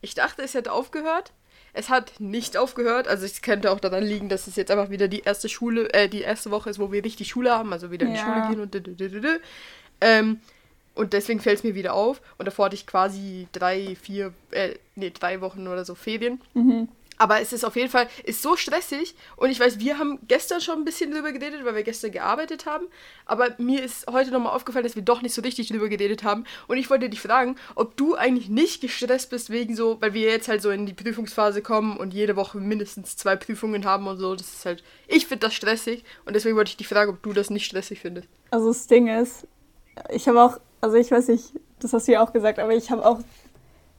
ich 0.00 0.14
dachte, 0.14 0.42
es 0.42 0.54
hätte 0.54 0.72
aufgehört. 0.72 1.32
Es 1.72 1.88
hat 1.88 2.20
nicht 2.20 2.56
aufgehört. 2.56 3.06
Also 3.08 3.24
es 3.24 3.42
könnte 3.42 3.70
auch 3.70 3.80
daran 3.80 4.02
liegen, 4.02 4.28
dass 4.28 4.46
es 4.46 4.56
jetzt 4.56 4.70
einfach 4.70 4.90
wieder 4.90 5.08
die 5.08 5.20
erste 5.20 5.48
Schule, 5.48 5.92
äh, 5.92 6.08
die 6.08 6.22
erste 6.22 6.50
Woche 6.50 6.70
ist, 6.70 6.78
wo 6.78 6.90
wir 6.90 7.04
richtig 7.04 7.28
Schule 7.28 7.50
haben, 7.52 7.72
also 7.72 7.90
wieder 7.90 8.06
in 8.06 8.14
die 8.14 8.18
Schule 8.18 8.48
gehen 8.48 8.60
und 8.60 8.74
d 8.74 8.78
-d 8.78 8.96
-d 8.96 9.40
ähm, 10.00 10.40
und 10.94 11.12
deswegen 11.12 11.40
fällt 11.40 11.58
es 11.58 11.64
mir 11.64 11.74
wieder 11.74 11.94
auf. 11.94 12.22
Und 12.38 12.46
davor 12.46 12.66
hatte 12.66 12.74
ich 12.74 12.86
quasi 12.86 13.46
drei, 13.52 13.96
vier, 14.00 14.32
äh, 14.50 14.74
nee, 14.94 15.10
drei 15.10 15.40
Wochen 15.42 15.68
oder 15.68 15.84
so 15.84 15.94
Ferien. 15.94 16.40
Mhm. 16.54 16.88
Aber 17.18 17.40
es 17.40 17.52
ist 17.52 17.64
auf 17.64 17.76
jeden 17.76 17.90
Fall, 17.90 18.08
ist 18.24 18.42
so 18.42 18.56
stressig. 18.56 19.14
Und 19.36 19.50
ich 19.50 19.60
weiß, 19.60 19.78
wir 19.78 19.98
haben 19.98 20.18
gestern 20.28 20.60
schon 20.60 20.78
ein 20.78 20.84
bisschen 20.84 21.10
drüber 21.10 21.32
geredet, 21.32 21.64
weil 21.64 21.74
wir 21.74 21.82
gestern 21.82 22.12
gearbeitet 22.12 22.66
haben. 22.66 22.86
Aber 23.24 23.54
mir 23.58 23.82
ist 23.82 24.06
heute 24.06 24.30
nochmal 24.30 24.54
aufgefallen, 24.54 24.84
dass 24.84 24.96
wir 24.96 25.02
doch 25.02 25.22
nicht 25.22 25.34
so 25.34 25.42
richtig 25.42 25.68
drüber 25.68 25.88
geredet 25.88 26.24
haben. 26.24 26.44
Und 26.68 26.76
ich 26.76 26.90
wollte 26.90 27.08
dich 27.08 27.20
fragen, 27.20 27.56
ob 27.74 27.96
du 27.96 28.14
eigentlich 28.14 28.48
nicht 28.48 28.80
gestresst 28.80 29.30
bist 29.30 29.50
wegen 29.50 29.74
so, 29.74 30.00
weil 30.00 30.14
wir 30.14 30.30
jetzt 30.30 30.48
halt 30.48 30.62
so 30.62 30.70
in 30.70 30.86
die 30.86 30.94
Prüfungsphase 30.94 31.62
kommen 31.62 31.96
und 31.96 32.12
jede 32.12 32.36
Woche 32.36 32.58
mindestens 32.58 33.16
zwei 33.16 33.36
Prüfungen 33.36 33.84
haben 33.84 34.06
und 34.06 34.18
so. 34.18 34.34
Das 34.34 34.52
ist 34.52 34.66
halt, 34.66 34.84
ich 35.08 35.26
finde 35.26 35.46
das 35.46 35.54
stressig. 35.54 36.04
Und 36.24 36.34
deswegen 36.34 36.56
wollte 36.56 36.70
ich 36.70 36.76
dich 36.76 36.88
fragen, 36.88 37.10
ob 37.10 37.22
du 37.22 37.32
das 37.32 37.50
nicht 37.50 37.66
stressig 37.66 38.00
findest. 38.00 38.28
Also 38.50 38.68
das 38.68 38.86
Ding 38.86 39.08
ist, 39.08 39.46
ich 40.10 40.28
habe 40.28 40.42
auch, 40.42 40.58
also 40.80 40.96
ich 40.96 41.10
weiß 41.10 41.28
nicht, 41.28 41.52
das 41.80 41.92
hast 41.92 42.08
du 42.08 42.12
ja 42.12 42.22
auch 42.22 42.32
gesagt, 42.32 42.58
aber 42.58 42.74
ich 42.74 42.90
habe 42.90 43.04
auch 43.04 43.20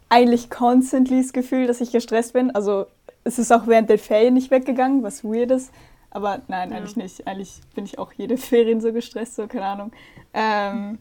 eigentlich 0.09 0.49
constantly 0.49 1.21
das 1.21 1.33
Gefühl, 1.33 1.67
dass 1.67 1.81
ich 1.81 1.91
gestresst 1.91 2.33
bin. 2.33 2.51
Also 2.51 2.87
es 3.27 3.37
ist 3.37 3.51
auch 3.51 3.67
während 3.67 3.89
der 3.89 3.99
Ferien 3.99 4.33
nicht 4.33 4.51
weggegangen, 4.51 5.03
was 5.03 5.23
weird 5.23 5.51
ist. 5.51 5.71
Aber 6.09 6.41
nein, 6.47 6.71
ja. 6.71 6.77
eigentlich 6.77 6.95
nicht. 6.95 7.27
Eigentlich 7.27 7.59
bin 7.75 7.85
ich 7.85 7.99
auch 7.99 8.13
jede 8.13 8.37
Ferien 8.37 8.81
so 8.81 8.93
gestresst, 8.93 9.35
so 9.35 9.47
keine 9.47 9.65
Ahnung. 9.65 9.91
Ähm, 10.33 10.99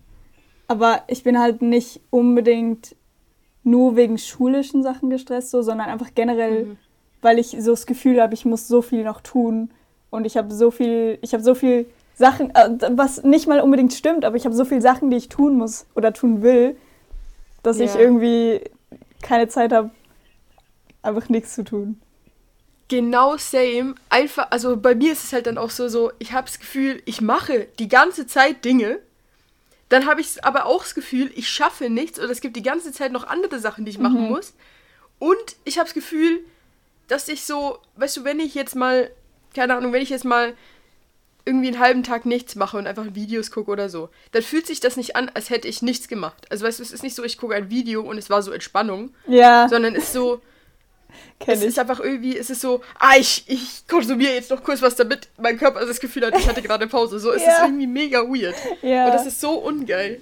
aber 0.68 1.02
ich 1.06 1.22
bin 1.22 1.38
halt 1.38 1.62
nicht 1.62 2.00
unbedingt 2.10 2.96
nur 3.62 3.96
wegen 3.96 4.18
schulischen 4.18 4.82
Sachen 4.82 5.10
gestresst, 5.10 5.50
so, 5.50 5.62
sondern 5.62 5.88
einfach 5.88 6.10
generell, 6.14 6.64
mhm. 6.64 6.76
weil 7.22 7.38
ich 7.38 7.56
so 7.60 7.70
das 7.70 7.86
Gefühl 7.86 8.20
habe, 8.20 8.34
ich 8.34 8.44
muss 8.44 8.68
so 8.68 8.82
viel 8.82 9.04
noch 9.04 9.20
tun 9.20 9.70
und 10.10 10.24
ich 10.24 10.36
habe 10.36 10.52
so 10.52 10.70
viel, 10.70 11.18
ich 11.22 11.32
habe 11.32 11.42
so 11.42 11.54
viel 11.54 11.86
Sachen, 12.14 12.54
äh, 12.54 12.70
was 12.90 13.22
nicht 13.22 13.46
mal 13.46 13.60
unbedingt 13.60 13.92
stimmt, 13.92 14.24
aber 14.24 14.36
ich 14.36 14.44
habe 14.44 14.54
so 14.54 14.64
viele 14.64 14.82
Sachen, 14.82 15.10
die 15.10 15.16
ich 15.16 15.28
tun 15.28 15.56
muss 15.56 15.86
oder 15.94 16.12
tun 16.12 16.42
will, 16.42 16.76
dass 17.62 17.78
ja. 17.78 17.86
ich 17.86 17.94
irgendwie 17.96 18.60
keine 19.22 19.48
Zeit 19.48 19.72
habe, 19.72 19.90
einfach 21.02 21.28
nichts 21.28 21.54
zu 21.54 21.64
tun 21.64 22.00
genau 22.88 23.36
same. 23.36 23.94
Einfach, 24.08 24.48
also 24.50 24.76
bei 24.76 24.94
mir 24.94 25.12
ist 25.12 25.24
es 25.24 25.32
halt 25.32 25.46
dann 25.46 25.58
auch 25.58 25.70
so, 25.70 25.88
so 25.88 26.12
ich 26.18 26.32
habe 26.32 26.46
das 26.46 26.58
Gefühl, 26.58 27.02
ich 27.04 27.20
mache 27.20 27.66
die 27.78 27.88
ganze 27.88 28.26
Zeit 28.26 28.64
Dinge. 28.64 29.00
Dann 29.88 30.06
habe 30.06 30.20
ich 30.20 30.44
aber 30.44 30.66
auch 30.66 30.82
das 30.82 30.94
Gefühl, 30.94 31.30
ich 31.34 31.48
schaffe 31.48 31.88
nichts 31.88 32.18
oder 32.18 32.30
es 32.30 32.40
gibt 32.40 32.56
die 32.56 32.62
ganze 32.62 32.92
Zeit 32.92 33.12
noch 33.12 33.26
andere 33.26 33.60
Sachen, 33.60 33.84
die 33.84 33.90
ich 33.90 33.98
machen 33.98 34.22
mhm. 34.22 34.28
muss. 34.28 34.54
Und 35.18 35.56
ich 35.64 35.78
habe 35.78 35.86
das 35.86 35.94
Gefühl, 35.94 36.40
dass 37.08 37.28
ich 37.28 37.44
so, 37.44 37.78
weißt 37.96 38.16
du, 38.16 38.24
wenn 38.24 38.40
ich 38.40 38.54
jetzt 38.54 38.74
mal, 38.74 39.10
keine 39.54 39.76
Ahnung, 39.76 39.92
wenn 39.92 40.02
ich 40.02 40.10
jetzt 40.10 40.24
mal 40.24 40.54
irgendwie 41.44 41.68
einen 41.68 41.78
halben 41.78 42.02
Tag 42.02 42.26
nichts 42.26 42.56
mache 42.56 42.76
und 42.76 42.88
einfach 42.88 43.14
Videos 43.14 43.52
gucke 43.52 43.70
oder 43.70 43.88
so, 43.88 44.08
dann 44.32 44.42
fühlt 44.42 44.66
sich 44.66 44.80
das 44.80 44.96
nicht 44.96 45.14
an, 45.14 45.30
als 45.32 45.48
hätte 45.48 45.68
ich 45.68 45.80
nichts 45.80 46.08
gemacht. 46.08 46.44
Also 46.50 46.66
weißt 46.66 46.80
du, 46.80 46.82
es 46.82 46.90
ist 46.90 47.04
nicht 47.04 47.14
so, 47.14 47.22
ich 47.22 47.38
gucke 47.38 47.54
ein 47.54 47.70
Video 47.70 48.02
und 48.02 48.18
es 48.18 48.28
war 48.28 48.42
so 48.42 48.50
Entspannung. 48.50 49.14
Ja. 49.28 49.68
Sondern 49.68 49.94
es 49.94 50.04
ist 50.04 50.12
so, 50.12 50.42
Kenn 51.38 51.54
es 51.54 51.62
ich. 51.62 51.68
ist 51.68 51.78
einfach 51.78 52.00
irgendwie, 52.00 52.36
es 52.36 52.50
ist 52.50 52.60
so, 52.60 52.80
ah, 52.98 53.14
ich, 53.18 53.44
ich 53.46 53.86
konsumiere 53.86 54.34
jetzt 54.34 54.50
noch 54.50 54.62
kurz 54.62 54.80
was, 54.82 54.96
damit 54.96 55.28
mein 55.38 55.58
Körper 55.58 55.84
das 55.84 56.00
Gefühl 56.00 56.26
hat, 56.26 56.38
ich 56.38 56.48
hatte 56.48 56.62
gerade 56.62 56.86
Pause. 56.86 57.18
So, 57.18 57.32
es 57.32 57.42
ja. 57.42 57.52
ist 57.52 57.62
irgendwie 57.62 57.86
mega 57.86 58.20
weird. 58.20 58.56
Ja. 58.82 59.06
Und 59.06 59.12
das 59.12 59.26
ist 59.26 59.40
so 59.40 59.52
ungeil. 59.52 60.20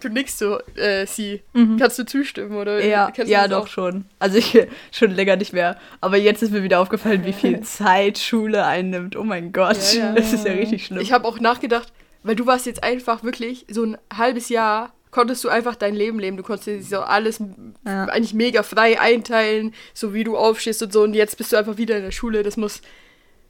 Du 0.00 0.08
nickst 0.08 0.38
so, 0.38 0.58
äh, 0.76 1.06
sie. 1.06 1.42
Mhm. 1.52 1.78
Kannst 1.78 1.98
du 1.98 2.04
zustimmen, 2.04 2.56
oder? 2.56 2.84
Ja, 2.84 3.12
ja 3.24 3.48
doch 3.48 3.62
auch? 3.62 3.66
schon. 3.68 4.04
Also 4.18 4.38
ich 4.38 4.66
schon 4.92 5.10
länger 5.10 5.36
nicht 5.36 5.52
mehr. 5.52 5.78
Aber 6.00 6.16
jetzt 6.16 6.42
ist 6.42 6.52
mir 6.52 6.62
wieder 6.62 6.80
aufgefallen, 6.80 7.24
wie 7.24 7.32
viel 7.32 7.60
Zeit 7.62 8.18
Schule 8.18 8.64
einnimmt. 8.64 9.16
Oh 9.16 9.24
mein 9.24 9.52
Gott, 9.52 9.94
ja. 9.94 10.12
das 10.14 10.32
ist 10.32 10.46
ja 10.46 10.52
richtig 10.52 10.86
schlimm. 10.86 11.00
Ich 11.00 11.12
habe 11.12 11.26
auch 11.26 11.40
nachgedacht, 11.40 11.92
weil 12.22 12.36
du 12.36 12.46
warst 12.46 12.66
jetzt 12.66 12.82
einfach 12.82 13.22
wirklich 13.22 13.66
so 13.68 13.82
ein 13.84 13.98
halbes 14.14 14.48
Jahr 14.48 14.92
konntest 15.14 15.44
du 15.44 15.48
einfach 15.48 15.76
dein 15.76 15.94
Leben 15.94 16.18
leben. 16.18 16.36
Du 16.36 16.42
konntest 16.42 16.66
dir 16.66 16.82
so 16.82 17.00
alles 17.00 17.38
Ja. 17.86 18.06
eigentlich 18.06 18.34
mega 18.34 18.64
frei 18.64 19.00
einteilen, 19.00 19.72
so 19.94 20.12
wie 20.12 20.24
du 20.24 20.36
aufstehst 20.36 20.82
und 20.82 20.92
so. 20.92 21.02
Und 21.02 21.14
jetzt 21.14 21.38
bist 21.38 21.52
du 21.52 21.56
einfach 21.56 21.76
wieder 21.76 21.96
in 21.96 22.02
der 22.02 22.10
Schule. 22.10 22.42
Das 22.42 22.56
muss, 22.56 22.82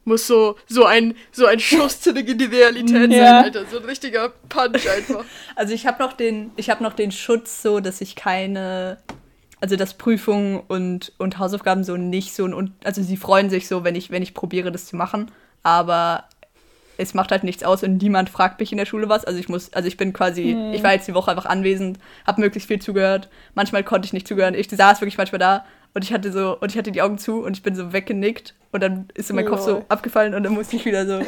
muss 0.04 0.26
so, 0.26 0.56
so, 0.66 0.84
ein, 0.84 1.14
so 1.32 1.46
ein 1.46 1.58
Schuss 1.58 2.02
zurück 2.02 2.28
in 2.28 2.36
die 2.36 2.44
Realität 2.44 3.10
Ja. 3.10 3.18
sein, 3.26 3.44
Alter. 3.44 3.64
So 3.70 3.78
ein 3.78 3.84
richtiger 3.86 4.28
Punch 4.50 4.86
einfach. 4.88 5.24
Also 5.56 5.72
ich 5.72 5.86
habe 5.86 6.02
noch 6.02 6.12
den, 6.12 6.50
ich 6.56 6.68
habe 6.68 6.82
noch 6.82 6.92
den 6.92 7.10
Schutz 7.12 7.62
so, 7.62 7.80
dass 7.80 8.02
ich 8.02 8.14
keine, 8.14 8.98
also 9.62 9.76
dass 9.76 9.94
Prüfungen 9.94 10.60
und, 10.68 11.12
und 11.16 11.38
Hausaufgaben 11.38 11.82
so 11.82 11.96
nicht 11.96 12.34
so 12.34 12.44
ein, 12.44 12.52
und 12.52 12.72
also 12.84 13.02
sie 13.02 13.16
freuen 13.16 13.48
sich 13.48 13.66
so, 13.68 13.84
wenn 13.84 13.94
ich, 13.94 14.10
wenn 14.10 14.22
ich 14.22 14.34
probiere, 14.34 14.70
das 14.70 14.84
zu 14.86 14.96
machen, 14.96 15.30
aber 15.62 16.24
es 16.96 17.14
macht 17.14 17.30
halt 17.30 17.44
nichts 17.44 17.64
aus 17.64 17.82
und 17.82 18.00
niemand 18.00 18.30
fragt 18.30 18.60
mich 18.60 18.72
in 18.72 18.78
der 18.78 18.86
Schule 18.86 19.08
was. 19.08 19.24
Also 19.24 19.38
ich 19.38 19.48
muss, 19.48 19.72
also 19.72 19.88
ich 19.88 19.96
bin 19.96 20.12
quasi, 20.12 20.56
ich 20.72 20.82
war 20.82 20.92
jetzt 20.92 21.08
die 21.08 21.14
Woche 21.14 21.30
einfach 21.30 21.46
anwesend, 21.46 21.98
habe 22.26 22.40
möglichst 22.40 22.68
viel 22.68 22.80
zugehört. 22.80 23.28
Manchmal 23.54 23.84
konnte 23.84 24.06
ich 24.06 24.12
nicht 24.12 24.28
zugehören. 24.28 24.54
Ich 24.54 24.68
saß 24.70 25.00
wirklich 25.00 25.18
manchmal 25.18 25.38
da 25.38 25.64
und 25.94 26.04
ich 26.04 26.12
hatte 26.12 26.32
so, 26.32 26.58
und 26.58 26.70
ich 26.70 26.78
hatte 26.78 26.92
die 26.92 27.02
Augen 27.02 27.18
zu 27.18 27.42
und 27.42 27.56
ich 27.56 27.62
bin 27.62 27.74
so 27.74 27.92
weggenickt 27.92 28.54
und 28.72 28.82
dann 28.82 29.08
ist 29.14 29.28
so 29.28 29.34
mein 29.34 29.46
Kopf 29.46 29.60
so 29.60 29.84
abgefallen 29.88 30.34
und 30.34 30.42
dann 30.42 30.52
musste 30.54 30.76
ich 30.76 30.84
wieder 30.84 31.06
so, 31.06 31.20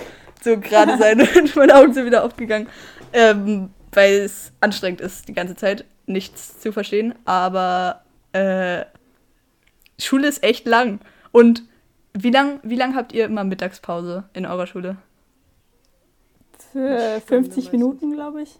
so 0.43 0.59
gerade 0.59 0.99
sein 0.99 1.21
und 1.37 1.57
meine 1.57 1.75
Augen 1.75 1.93
sind 1.93 2.07
wieder 2.07 2.25
aufgegangen. 2.25 2.69
Ähm, 3.13 3.71
weil 3.93 4.13
es 4.13 4.53
anstrengend 4.61 5.01
ist, 5.01 5.27
die 5.29 5.33
ganze 5.33 5.57
Zeit 5.57 5.85
nichts 6.07 6.61
zu 6.61 6.73
verstehen. 6.73 7.15
Aber 7.25 8.03
äh, 8.33 8.85
Schule 9.99 10.29
ist 10.29 10.43
echt 10.43 10.67
lang. 10.67 11.01
Und 11.33 11.63
wie 12.13 12.31
lang, 12.31 12.61
wie 12.63 12.77
lang 12.77 12.95
habt 12.95 13.13
ihr 13.13 13.25
immer 13.25 13.45
Mittagspause 13.45 14.25
in 14.33 14.47
eurer 14.47 14.67
Schule? 14.67 14.97
Für 16.77 17.21
50 17.27 17.73
Minuten, 17.73 18.13
glaube 18.13 18.43
ich. 18.43 18.57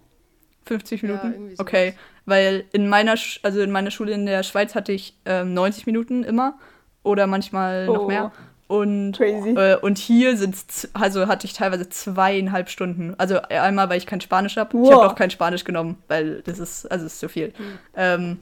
50 0.65 1.03
Ja, 1.03 1.09
Minuten? 1.09 1.45
sowas. 1.51 1.59
okay. 1.61 1.95
Weil 2.25 2.65
in 2.73 2.89
meiner, 2.89 3.17
Sch 3.17 3.41
also 3.43 3.61
in 3.61 3.71
meiner 3.71 3.91
Schule 3.91 4.13
in 4.13 4.27
der 4.27 4.43
Schweiz 4.43 4.75
hatte 4.75 4.93
ich 4.93 5.17
ähm, 5.27 5.55
90 5.55 5.87
Minuten 5.87 6.25
immer. 6.25 6.59
Oder 7.03 7.27
manchmal 7.29 7.87
noch 7.87 8.05
Oh. 8.05 8.09
mehr. 8.09 8.33
Und, 8.69 9.13
Crazy. 9.13 9.51
äh, 9.51 9.77
und 9.77 9.97
hier 9.97 10.37
sind's, 10.37 10.89
also 10.93 11.29
hatte 11.29 11.47
ich 11.47 11.53
teilweise 11.53 11.89
zweieinhalb 11.89 12.69
Stunden. 12.69 13.15
Also 13.17 13.41
einmal, 13.43 13.89
weil 13.91 13.99
ich 13.99 14.07
kein 14.07 14.21
Spanisch 14.21 14.57
habe. 14.57 14.71
Ich 14.83 14.91
habe 14.91 15.03
Wow. 15.03 15.09
doch 15.11 15.15
kein 15.15 15.31
Spanisch 15.31 15.63
genommen, 15.63 15.99
weil 16.09 16.43
das 16.43 16.59
ist, 16.59 16.91
also 16.91 17.07
es 17.07 17.13
ist 17.13 17.21
zu 17.21 17.29
viel. 17.29 17.53
Ähm, 17.95 18.39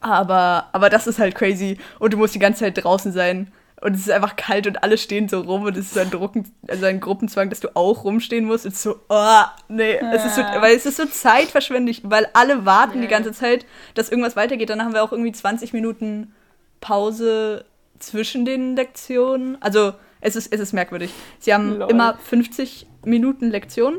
aber, 0.00 0.68
aber 0.72 0.90
das 0.90 1.06
ist 1.08 1.18
halt 1.18 1.34
crazy. 1.34 1.78
Und 1.98 2.12
du 2.12 2.18
musst 2.18 2.34
die 2.34 2.38
ganze 2.38 2.60
Zeit 2.60 2.82
draußen 2.84 3.10
sein. 3.12 3.50
Und 3.82 3.94
es 3.94 4.02
ist 4.02 4.10
einfach 4.10 4.36
kalt 4.36 4.66
und 4.68 4.82
alle 4.84 4.96
stehen 4.96 5.28
so 5.28 5.40
rum 5.40 5.64
und 5.64 5.76
es 5.76 5.86
ist 5.86 5.94
so 5.94 6.00
ein, 6.00 6.10
Drucken, 6.10 6.50
also 6.68 6.86
ein 6.86 7.00
Gruppenzwang, 7.00 7.50
dass 7.50 7.58
du 7.60 7.74
auch 7.74 8.04
rumstehen 8.04 8.44
musst. 8.44 8.64
Es 8.64 8.74
ist 8.74 8.82
so, 8.82 9.00
oh, 9.08 9.42
nee, 9.68 9.96
es 10.14 10.24
ist 10.24 10.36
so, 10.36 10.40
Ja. 10.40 10.62
weil 10.62 10.76
es 10.76 10.86
ist 10.86 10.96
so 10.98 11.04
zeitverschwendig, 11.06 12.02
weil 12.04 12.28
alle 12.32 12.64
warten 12.64 12.98
die 12.98 13.04
Ja. 13.04 13.10
ganze 13.10 13.32
Zeit, 13.32 13.66
dass 13.94 14.08
irgendwas 14.08 14.36
weitergeht. 14.36 14.70
Dann 14.70 14.82
haben 14.84 14.94
wir 14.94 15.02
auch 15.02 15.10
irgendwie 15.12 15.32
20 15.32 15.72
Minuten 15.72 16.32
Pause 16.80 17.64
zwischen 17.98 18.44
den 18.44 18.76
Lektionen. 18.76 19.56
Also 19.60 19.94
es 20.20 20.36
ist, 20.36 20.52
es 20.52 20.60
ist 20.60 20.72
merkwürdig. 20.72 21.10
Sie 21.38 21.52
haben 21.54 21.78
Lol. 21.78 21.90
immer 21.90 22.16
50 22.18 22.86
Minuten 23.04 23.50
Lektion 23.50 23.98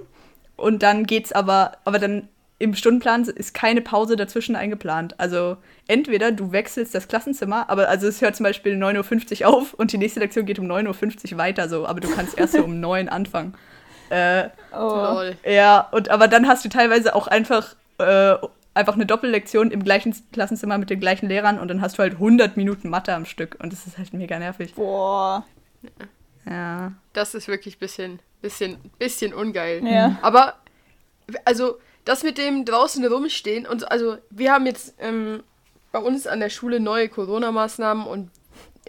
und 0.56 0.84
dann 0.84 1.06
geht's 1.06 1.32
aber, 1.32 1.74
aber 1.86 2.00
dann 2.00 2.30
im 2.64 2.74
Stundenplan 2.76 3.24
ist 3.24 3.54
keine 3.54 3.82
Pause 3.82 4.16
dazwischen 4.16 4.56
eingeplant. 4.56 5.20
Also 5.20 5.58
entweder 5.88 6.32
du 6.32 6.52
wechselst 6.54 6.96
das 6.96 7.08
Klassenzimmer, 7.10 7.70
aber 7.70 7.90
also 7.90 8.08
es 8.08 8.22
hört 8.22 8.36
zum 8.38 8.46
Beispiel 8.46 8.76
9.50 8.82 9.42
Uhr 9.42 9.48
auf 9.50 9.74
und 9.74 9.92
die 9.92 9.98
nächste 9.98 10.22
Lektion 10.22 10.46
geht 10.46 10.60
um 10.60 10.66
9.50 10.66 11.34
Uhr 11.34 11.38
weiter 11.38 11.68
so, 11.68 11.86
aber 11.86 12.00
du 12.00 12.10
kannst 12.10 12.38
erst 12.38 12.54
so 12.54 12.64
um 12.64 12.80
9 12.80 13.10
anfangen. 13.10 13.54
Äh, 14.10 14.50
Oh. 14.76 15.22
Ja, 15.46 15.88
und 15.92 16.10
aber 16.10 16.28
dann 16.28 16.48
hast 16.48 16.64
du 16.66 16.70
teilweise 16.70 17.14
auch 17.16 17.28
einfach, 17.28 17.76
äh, 18.00 18.36
einfach 18.74 18.96
eine 18.96 19.06
Doppellektion 19.06 19.70
im 19.70 19.84
gleichen 19.84 20.16
Klassenzimmer 20.32 20.78
mit 20.78 20.90
den 20.90 21.00
gleichen 21.00 21.28
Lehrern 21.28 21.60
und 21.60 21.68
dann 21.68 21.82
hast 21.82 21.98
du 21.98 22.02
halt 22.04 22.14
100 22.14 22.58
Minuten 22.58 22.90
Mathe 22.90 23.14
am 23.14 23.26
Stück 23.26 23.58
und 23.62 23.72
das 23.74 23.86
ist 23.86 23.98
halt 23.98 24.14
mega 24.14 24.40
nervig. 24.40 24.74
Boah. 24.76 25.46
Ja. 26.46 26.94
Das 27.14 27.36
ist 27.36 27.48
wirklich 27.48 27.76
ein 27.76 27.80
bisschen, 27.80 28.20
bisschen, 28.42 28.78
bisschen 29.00 29.34
ungeil. 29.34 29.86
Ja. 29.86 30.18
Aber, 30.22 30.56
also, 31.46 31.78
das 32.06 32.24
mit 32.24 32.38
dem 32.38 32.66
draußen 32.66 33.06
rumstehen 33.06 33.66
und 33.66 33.82
so- 33.82 33.88
also, 33.88 34.18
wir 34.30 34.52
haben 34.52 34.66
jetzt 34.66 34.94
ähm, 35.00 35.44
bei 35.92 36.00
uns 36.00 36.28
an 36.28 36.40
der 36.40 36.50
Schule 36.50 36.80
neue 36.80 37.08
Corona-Maßnahmen 37.10 38.06
und 38.08 38.30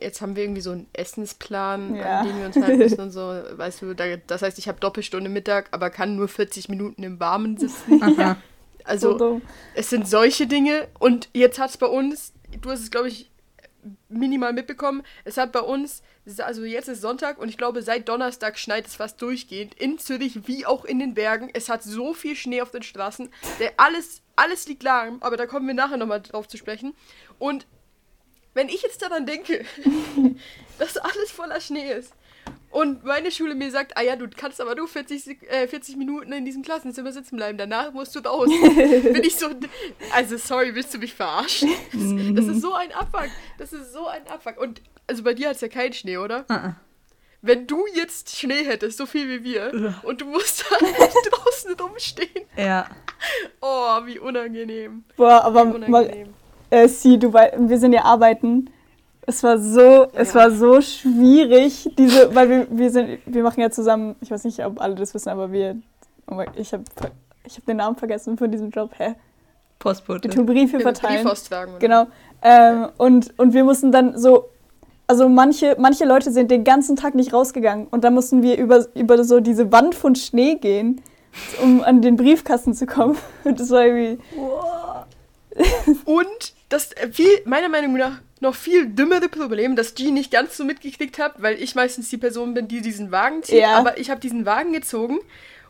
jetzt 0.00 0.20
haben 0.20 0.34
wir 0.36 0.42
irgendwie 0.42 0.60
so 0.60 0.72
einen 0.72 0.86
Essensplan, 0.92 1.94
Ja. 1.96 2.20
an 2.20 2.26
den 2.26 2.38
wir 2.38 2.46
uns 2.46 2.56
halten 2.56 2.78
müssen 2.78 3.00
und 3.00 3.10
so. 3.10 3.20
Weißt 3.20 3.82
du, 3.82 3.94
da, 3.94 4.16
das 4.26 4.42
heißt, 4.42 4.58
ich 4.58 4.68
habe 4.68 4.80
Doppelstunde 4.80 5.30
Mittag, 5.30 5.68
aber 5.70 5.90
kann 5.90 6.16
nur 6.16 6.28
40 6.28 6.68
Minuten 6.68 7.02
im 7.02 7.20
Warmen 7.20 7.56
sitzen. 7.58 8.02
Aha. 8.02 8.36
So 8.36 8.84
Also, 8.84 9.18
dumm. 9.18 9.42
es 9.74 9.88
sind 9.90 10.08
solche 10.08 10.46
Dinge 10.46 10.88
und 10.98 11.28
jetzt 11.32 11.58
hat 11.58 11.70
es 11.70 11.76
bei 11.78 11.86
uns, 11.86 12.32
du 12.60 12.70
hast 12.70 12.80
es 12.80 12.90
glaube 12.90 13.08
ich 13.08 13.30
minimal 14.08 14.52
mitbekommen, 14.52 15.02
es 15.24 15.36
hat 15.36 15.52
bei 15.52 15.60
uns, 15.60 16.02
also 16.38 16.64
jetzt 16.64 16.88
ist 16.88 17.00
Sonntag 17.00 17.38
und 17.38 17.48
ich 17.48 17.58
glaube 17.58 17.82
seit 17.82 18.08
Donnerstag 18.08 18.58
schneit 18.58 18.86
es 18.86 18.96
fast 18.96 19.20
durchgehend, 19.20 19.74
in 19.74 19.98
Zürich 19.98 20.46
wie 20.46 20.66
auch 20.66 20.84
in 20.84 20.98
den 20.98 21.14
Bergen. 21.14 21.50
Es 21.52 21.68
hat 21.68 21.82
so 21.82 22.14
viel 22.14 22.36
Schnee 22.36 22.62
auf 22.62 22.70
den 22.70 22.82
Straßen, 22.82 23.28
der 23.58 23.72
alles, 23.76 24.22
alles 24.36 24.66
liegt 24.66 24.82
lahm, 24.82 25.18
aber 25.20 25.36
da 25.36 25.46
kommen 25.46 25.66
wir 25.66 25.74
nachher 25.74 25.96
nochmal 25.96 26.22
drauf 26.22 26.48
zu 26.48 26.56
sprechen. 26.56 26.94
Und 27.38 27.66
wenn 28.54 28.68
ich 28.68 28.82
jetzt 28.82 29.02
daran 29.02 29.26
denke, 29.26 29.64
dass 30.78 30.96
alles 30.96 31.30
voller 31.30 31.60
Schnee 31.60 31.92
ist 31.92 32.12
und 32.74 33.04
meine 33.04 33.30
Schule 33.30 33.54
mir 33.54 33.70
sagt, 33.70 33.96
ah 33.96 34.02
ja, 34.02 34.16
du 34.16 34.28
kannst 34.28 34.60
aber 34.60 34.74
nur 34.74 34.88
40, 34.88 35.22
Sek- 35.22 35.46
äh, 35.48 35.66
40 35.68 35.96
Minuten 35.96 36.32
in 36.32 36.44
diesem 36.44 36.62
Klassenzimmer 36.62 37.12
sitzen 37.12 37.36
bleiben, 37.36 37.56
danach 37.56 37.92
musst 37.92 38.14
du 38.16 38.20
raus. 38.20 38.48
Bin 38.76 39.22
ich 39.22 39.36
so, 39.36 39.46
also 40.14 40.36
sorry, 40.36 40.74
willst 40.74 40.92
du 40.92 40.98
mich 40.98 41.14
verarschen? 41.14 41.70
Das, 41.92 42.44
das 42.46 42.56
ist 42.56 42.62
so 42.62 42.74
ein 42.74 42.92
Abfuck, 42.92 43.30
das 43.58 43.72
ist 43.72 43.92
so 43.92 44.06
ein 44.08 44.26
Abfuck. 44.28 44.58
Und 44.60 44.82
also 45.06 45.22
bei 45.22 45.34
dir 45.34 45.48
hat 45.48 45.54
es 45.56 45.60
ja 45.60 45.68
keinen 45.68 45.92
Schnee, 45.92 46.16
oder? 46.18 46.44
Ah, 46.48 46.72
Wenn 47.42 47.66
du 47.66 47.84
jetzt 47.94 48.36
Schnee 48.36 48.64
hättest, 48.64 48.98
so 48.98 49.06
viel 49.06 49.28
wie 49.28 49.44
wir, 49.44 49.72
Ugh. 49.74 49.94
und 50.02 50.20
du 50.20 50.26
musst 50.26 50.64
dann 50.70 50.80
draußen 51.30 51.74
rumstehen, 51.80 52.44
Ja. 52.56 52.86
oh, 53.60 54.04
wie 54.06 54.18
unangenehm. 54.18 55.04
Boah, 55.16 55.44
aber 55.44 55.66
Wie 55.74 55.90
mal, 55.90 56.02
unangenehm. 56.04 56.34
äh, 56.70 56.88
sie, 56.88 57.18
du 57.18 57.32
wir 57.32 57.78
sind 57.78 57.92
ja 57.92 58.02
arbeiten. 58.04 58.70
Es 59.26 59.42
war 59.42 59.58
so, 59.58 60.06
es 60.12 60.28
Ja. 60.34 60.40
war 60.40 60.50
so 60.50 60.80
schwierig, 60.80 61.90
diese, 61.96 62.34
weil 62.34 62.48
wir, 62.50 62.66
wir 62.70 62.90
sind, 62.90 63.18
wir 63.26 63.42
machen 63.42 63.60
ja 63.60 63.70
zusammen, 63.70 64.16
ich 64.20 64.30
weiß 64.30 64.44
nicht, 64.44 64.64
ob 64.64 64.80
alle 64.80 64.94
das 64.94 65.14
wissen, 65.14 65.30
aber 65.30 65.50
wir, 65.50 65.76
oh 66.30 66.34
mein, 66.34 66.48
ich 66.56 66.72
habe 66.72 66.84
ich 67.46 67.56
hab 67.56 67.64
den 67.66 67.76
Namen 67.78 67.96
vergessen 67.96 68.36
von 68.38 68.50
diesem 68.50 68.70
Job, 68.70 68.90
hä? 68.98 69.14
Postbote. 69.78 70.28
tun 70.28 70.46
Briefe 70.46 70.76
Ja, 70.76 70.82
verteilen. 70.82 71.22
Brief 71.22 71.32
austragen, 71.32 71.70
oder? 71.72 71.78
Genau. 71.80 72.06
Ähm, 72.42 72.88
und, 72.98 73.38
und 73.38 73.52
wir 73.54 73.64
mussten 73.64 73.92
dann 73.92 74.18
so, 74.18 74.48
also 75.06 75.28
manche, 75.28 75.76
manche 75.78 76.04
Leute 76.06 76.30
sind 76.30 76.50
den 76.50 76.64
ganzen 76.64 76.96
Tag 76.96 77.14
nicht 77.14 77.32
rausgegangen 77.34 77.86
und 77.90 78.04
dann 78.04 78.14
mussten 78.14 78.42
wir 78.42 78.56
über, 78.58 78.86
über 78.94 79.22
so 79.24 79.40
diese 79.40 79.70
Wand 79.72 79.94
von 79.94 80.14
Schnee 80.14 80.54
gehen, 80.56 81.02
um 81.62 81.82
an 81.82 82.00
den 82.00 82.16
Briefkasten 82.16 82.72
zu 82.74 82.86
kommen. 82.86 83.16
Und 83.44 83.58
das 83.58 83.70
war 83.70 83.84
irgendwie, 83.84 84.18
Und 86.04 86.53
das 86.68 86.90
viel, 87.12 87.28
meiner 87.44 87.68
Meinung 87.68 87.96
nach 87.96 88.20
noch 88.40 88.54
viel 88.54 88.86
dümmere 88.86 89.28
Problem, 89.28 89.76
das 89.76 89.94
G 89.94 90.10
nicht 90.10 90.30
ganz 90.30 90.56
so 90.56 90.64
mitgekriegt 90.64 91.18
hat, 91.18 91.40
weil 91.42 91.60
ich 91.62 91.74
meistens 91.74 92.08
die 92.10 92.18
Person 92.18 92.54
bin, 92.54 92.68
die 92.68 92.80
diesen 92.80 93.10
Wagen 93.10 93.42
zieht. 93.42 93.60
Ja. 93.60 93.76
Aber 93.76 93.98
ich 93.98 94.10
habe 94.10 94.20
diesen 94.20 94.46
Wagen 94.46 94.72
gezogen 94.72 95.18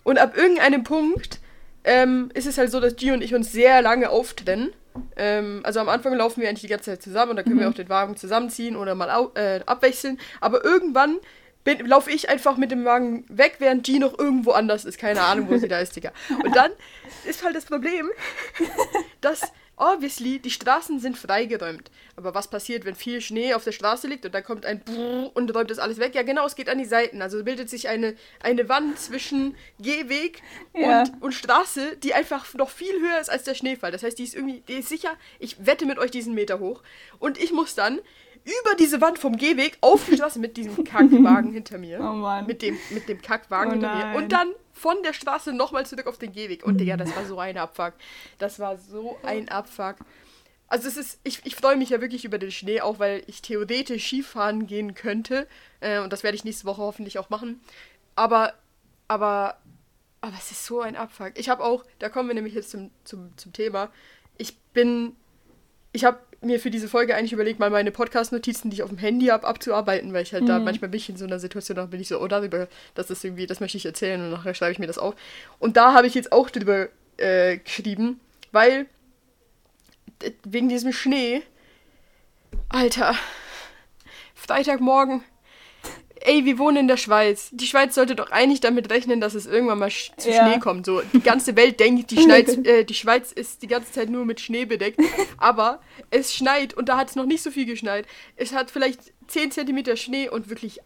und 0.02 0.18
ab 0.18 0.36
irgendeinem 0.36 0.84
Punkt 0.84 1.40
ähm, 1.84 2.30
ist 2.34 2.46
es 2.46 2.58
halt 2.58 2.70
so, 2.70 2.80
dass 2.80 2.96
G 2.96 3.12
und 3.12 3.22
ich 3.22 3.34
uns 3.34 3.52
sehr 3.52 3.82
lange 3.82 4.10
auftrennen. 4.10 4.72
Ähm, 5.16 5.60
also 5.64 5.80
am 5.80 5.88
Anfang 5.88 6.14
laufen 6.14 6.40
wir 6.40 6.48
eigentlich 6.48 6.62
die 6.62 6.68
ganze 6.68 6.90
Zeit 6.90 7.02
zusammen 7.02 7.30
und 7.30 7.36
dann 7.36 7.44
können 7.44 7.60
wir 7.60 7.68
auch 7.68 7.74
den 7.74 7.88
Wagen 7.88 8.16
zusammenziehen 8.16 8.76
oder 8.76 8.94
mal 8.94 9.10
au 9.10 9.32
äh, 9.34 9.60
abwechseln. 9.66 10.18
Aber 10.40 10.64
irgendwann 10.64 11.18
laufe 11.84 12.10
ich 12.10 12.28
einfach 12.28 12.56
mit 12.56 12.70
dem 12.70 12.84
Wagen 12.84 13.24
weg, 13.28 13.56
während 13.58 13.84
G 13.84 13.98
noch 13.98 14.18
irgendwo 14.18 14.52
anders 14.52 14.84
ist. 14.84 14.98
Keine 14.98 15.22
Ahnung, 15.22 15.48
wo 15.48 15.56
sie 15.56 15.68
da 15.68 15.78
ist, 15.78 15.96
Digga. 15.96 16.12
Und 16.44 16.54
dann 16.54 16.70
ist 17.24 17.44
halt 17.44 17.56
das 17.56 17.64
Problem, 17.64 18.10
dass 19.20 19.52
obviously 19.76 20.38
die 20.38 20.50
Straßen 20.50 21.00
sind 21.00 21.16
freigeräumt. 21.18 21.90
Aber 22.16 22.34
was 22.34 22.48
passiert, 22.48 22.84
wenn 22.84 22.94
viel 22.94 23.20
Schnee 23.20 23.54
auf 23.54 23.64
der 23.64 23.72
Straße 23.72 24.06
liegt 24.06 24.24
und 24.24 24.34
dann 24.34 24.44
kommt 24.44 24.64
ein 24.66 24.80
Brrr 24.80 25.30
und 25.34 25.54
räumt 25.54 25.70
das 25.70 25.78
alles 25.78 25.98
weg? 25.98 26.14
Ja, 26.14 26.22
genau, 26.22 26.46
es 26.46 26.54
geht 26.54 26.68
an 26.68 26.78
die 26.78 26.84
Seiten. 26.84 27.22
Also 27.22 27.42
bildet 27.44 27.68
sich 27.68 27.88
eine, 27.88 28.14
eine 28.40 28.68
Wand 28.68 28.98
zwischen 28.98 29.56
Gehweg 29.80 30.42
Ja. 30.74 31.00
und, 31.02 31.22
und 31.22 31.32
Straße, 31.32 31.96
die 31.98 32.14
einfach 32.14 32.52
noch 32.54 32.70
viel 32.70 33.00
höher 33.00 33.20
ist 33.20 33.30
als 33.30 33.44
der 33.44 33.54
Schneefall. 33.54 33.90
Das 33.92 34.02
heißt, 34.02 34.18
die 34.18 34.24
ist 34.24 34.34
irgendwie, 34.34 34.62
die 34.68 34.74
ist 34.74 34.88
sicher, 34.88 35.10
ich 35.38 35.64
wette 35.66 35.86
mit 35.86 35.98
euch 35.98 36.10
diesen 36.10 36.34
Meter 36.34 36.60
hoch. 36.60 36.82
Und 37.18 37.38
ich 37.42 37.52
muss 37.52 37.74
dann 37.74 37.98
über 38.44 38.76
diese 38.78 39.00
Wand 39.00 39.18
vom 39.18 39.36
Gehweg 39.36 39.78
auf 39.80 40.04
die 40.08 40.16
Straße 40.16 40.38
mit 40.38 40.56
diesem 40.56 40.84
Kackwagen 40.84 41.52
hinter 41.54 41.78
mir. 41.78 41.98
oh 42.00 42.12
Mann. 42.12 42.46
Mit 42.46 42.60
dem, 42.62 42.78
mit 42.90 43.08
dem 43.08 43.20
Kackwagen 43.22 43.70
Oh 43.70 43.72
hinter 43.72 44.10
mir. 44.12 44.16
Und 44.18 44.32
dann 44.32 44.48
von 44.84 45.02
der 45.02 45.14
Straße 45.14 45.54
nochmal 45.54 45.86
zurück 45.86 46.06
auf 46.06 46.18
den 46.18 46.32
Gehweg. 46.32 46.62
Und 46.62 46.76
Digga, 46.76 46.98
das 46.98 47.16
war 47.16 47.24
so 47.24 47.38
ein 47.38 47.56
Abfuck. 47.56 47.94
Das 48.36 48.58
war 48.58 48.76
so 48.76 49.16
ein 49.22 49.48
Abfuck. 49.48 49.96
Also 50.68 50.88
es 50.88 50.98
ist, 50.98 51.20
ich, 51.24 51.40
ich 51.46 51.56
freue 51.56 51.76
mich 51.76 51.88
ja 51.88 52.02
wirklich 52.02 52.26
über 52.26 52.36
den 52.36 52.50
Schnee, 52.50 52.82
auch 52.82 52.98
weil 52.98 53.22
ich 53.26 53.40
theoretisch 53.40 54.04
Skifahren 54.04 54.66
gehen 54.66 54.94
könnte. 54.94 55.48
Äh, 55.80 56.00
und 56.00 56.12
das 56.12 56.22
werde 56.22 56.36
ich 56.36 56.44
nächste 56.44 56.66
Woche 56.66 56.82
hoffentlich 56.82 57.18
auch 57.18 57.30
machen. 57.30 57.62
Aber, 58.14 58.52
aber, 59.08 59.56
aber 60.20 60.34
es 60.38 60.50
ist 60.50 60.66
so 60.66 60.82
ein 60.82 60.96
Abfuck. 60.96 61.32
Ich 61.36 61.48
habe 61.48 61.64
auch, 61.64 61.86
da 61.98 62.10
kommen 62.10 62.28
wir 62.28 62.34
nämlich 62.34 62.52
jetzt 62.52 62.68
zum, 62.68 62.90
zum, 63.04 63.34
zum 63.38 63.54
Thema. 63.54 63.90
Ich 64.36 64.58
bin, 64.74 65.16
ich 65.92 66.04
habe 66.04 66.18
mir 66.44 66.60
für 66.60 66.70
diese 66.70 66.88
Folge 66.88 67.14
eigentlich 67.14 67.32
überlegt, 67.32 67.58
mal 67.58 67.70
meine 67.70 67.90
Podcast-Notizen, 67.90 68.70
die 68.70 68.76
ich 68.76 68.82
auf 68.82 68.90
dem 68.90 68.98
Handy 68.98 69.26
habe, 69.26 69.46
abzuarbeiten, 69.46 70.12
weil 70.12 70.22
ich 70.22 70.32
halt 70.32 70.44
mhm. 70.44 70.48
da 70.48 70.58
manchmal 70.58 70.90
bin 70.90 70.98
ich 70.98 71.08
in 71.08 71.16
so 71.16 71.24
einer 71.24 71.38
Situation, 71.38 71.76
da 71.76 71.86
bin 71.86 72.00
ich 72.00 72.08
so, 72.08 72.20
oh, 72.20 72.28
darüber, 72.28 72.68
das 72.94 73.10
ist 73.10 73.24
irgendwie, 73.24 73.46
das 73.46 73.60
möchte 73.60 73.76
ich 73.76 73.86
erzählen 73.86 74.20
und 74.20 74.30
nachher 74.30 74.54
schreibe 74.54 74.72
ich 74.72 74.78
mir 74.78 74.86
das 74.86 74.98
auf. 74.98 75.14
Und 75.58 75.76
da 75.76 75.92
habe 75.94 76.06
ich 76.06 76.14
jetzt 76.14 76.32
auch 76.32 76.50
drüber 76.50 76.88
äh, 77.16 77.58
geschrieben, 77.58 78.20
weil 78.52 78.86
wegen 80.44 80.68
diesem 80.68 80.92
Schnee, 80.92 81.42
Alter, 82.68 83.14
Freitagmorgen, 84.34 85.22
ey, 86.24 86.44
wir 86.44 86.58
wohnen 86.58 86.78
in 86.78 86.88
der 86.88 86.96
Schweiz. 86.96 87.50
Die 87.52 87.66
Schweiz 87.66 87.94
sollte 87.94 88.16
doch 88.16 88.30
eigentlich 88.30 88.60
damit 88.60 88.90
rechnen, 88.90 89.20
dass 89.20 89.34
es 89.34 89.46
irgendwann 89.46 89.78
mal 89.78 89.90
sch 89.90 90.10
zu 90.16 90.30
ja. 90.30 90.46
Schnee 90.46 90.58
kommt. 90.58 90.86
So, 90.86 91.02
die 91.12 91.20
ganze 91.20 91.54
Welt 91.54 91.78
denkt, 91.78 92.10
die, 92.10 92.16
Schweiz, 92.22 92.56
äh, 92.64 92.84
die 92.84 92.94
Schweiz 92.94 93.30
ist 93.30 93.62
die 93.62 93.66
ganze 93.66 93.92
Zeit 93.92 94.10
nur 94.10 94.24
mit 94.24 94.40
Schnee 94.40 94.64
bedeckt. 94.64 94.98
Aber 95.36 95.80
es 96.10 96.34
schneit 96.34 96.74
und 96.74 96.88
da 96.88 96.96
hat 96.96 97.10
es 97.10 97.16
noch 97.16 97.26
nicht 97.26 97.42
so 97.42 97.50
viel 97.50 97.66
geschneit. 97.66 98.06
Es 98.36 98.52
hat 98.52 98.70
vielleicht 98.70 99.12
10 99.28 99.52
cm 99.52 99.96
Schnee 99.96 100.28
und 100.28 100.48
wirklich 100.48 100.80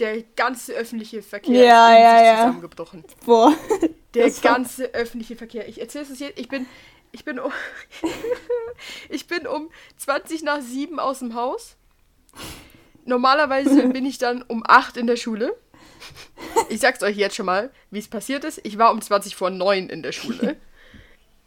der 0.00 0.22
ganze 0.36 0.72
öffentliche 0.72 1.22
Verkehr 1.22 1.64
ja, 1.64 1.92
ist 1.92 1.98
ja, 2.00 2.24
ja. 2.24 2.36
zusammengebrochen. 2.38 3.04
Boah. 3.24 3.54
Der 4.14 4.30
ganze 4.30 4.92
öffentliche 4.94 5.36
Verkehr. 5.36 5.68
Ich 5.68 5.80
erzähle 5.80 6.06
es 6.10 6.18
jetzt, 6.18 6.38
ich 6.38 6.48
bin, 6.48 6.66
ich 7.12 7.24
bin 7.24 7.38
um, 7.38 7.52
ich 9.08 9.26
bin 9.26 9.46
um 9.46 9.70
20 9.96 10.42
nach 10.42 10.60
7 10.60 10.98
aus 10.98 11.20
dem 11.20 11.34
Haus 11.34 11.76
normalerweise 13.04 13.88
bin 13.88 14.06
ich 14.06 14.18
dann 14.18 14.42
um 14.42 14.62
8 14.66 14.96
in 14.96 15.06
der 15.06 15.16
Schule. 15.16 15.54
Ich 16.68 16.80
sag's 16.80 17.02
euch 17.02 17.16
jetzt 17.16 17.36
schon 17.36 17.46
mal, 17.46 17.70
wie 17.90 17.98
es 17.98 18.08
passiert 18.08 18.44
ist. 18.44 18.60
Ich 18.64 18.78
war 18.78 18.92
um 18.92 19.00
20 19.00 19.36
vor 19.36 19.50
9 19.50 19.88
in 19.88 20.02
der 20.02 20.12
Schule. 20.12 20.56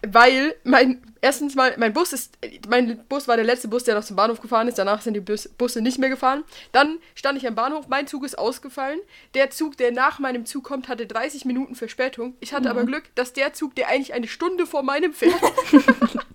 Weil 0.08 0.56
mein, 0.64 1.02
erstens 1.22 1.56
mal, 1.56 1.74
mein 1.78 1.94
Bus 1.94 2.14
ist, 2.14 2.38
mein 2.68 3.04
Bus 3.10 3.28
war 3.28 3.38
der 3.38 3.46
letzte 3.46 3.68
Bus, 3.68 3.86
der 3.86 3.96
noch 3.96 4.04
zum 4.04 4.16
Bahnhof 4.16 4.40
gefahren 4.40 4.68
ist. 4.68 4.78
Danach 4.78 5.02
sind 5.02 5.16
die 5.16 5.20
Bus, 5.20 5.48
Busse 5.48 5.82
nicht 5.82 5.98
mehr 5.98 6.10
gefahren. 6.10 6.44
Dann 6.72 7.00
stand 7.16 7.38
ich 7.38 7.48
am 7.48 7.56
Bahnhof, 7.56 7.88
mein 7.88 8.06
Zug 8.08 8.24
ist 8.24 8.38
ausgefallen. 8.38 9.00
Der 9.34 9.50
Zug, 9.50 9.78
der 9.78 9.92
nach 9.92 10.20
meinem 10.20 10.46
Zug 10.46 10.64
kommt, 10.64 10.88
hatte 10.90 11.08
30 11.08 11.46
Minuten 11.46 11.76
Verspätung. 11.76 12.36
Ich 12.40 12.54
hatte 12.54 12.66
mhm. 12.66 12.72
aber 12.72 12.86
Glück, 12.86 13.04
dass 13.16 13.34
der 13.34 13.54
Zug, 13.54 13.76
der 13.76 13.88
eigentlich 13.88 14.14
eine 14.14 14.28
Stunde 14.28 14.68
vor 14.68 14.84
meinem 14.84 15.14
fährt, 15.14 15.42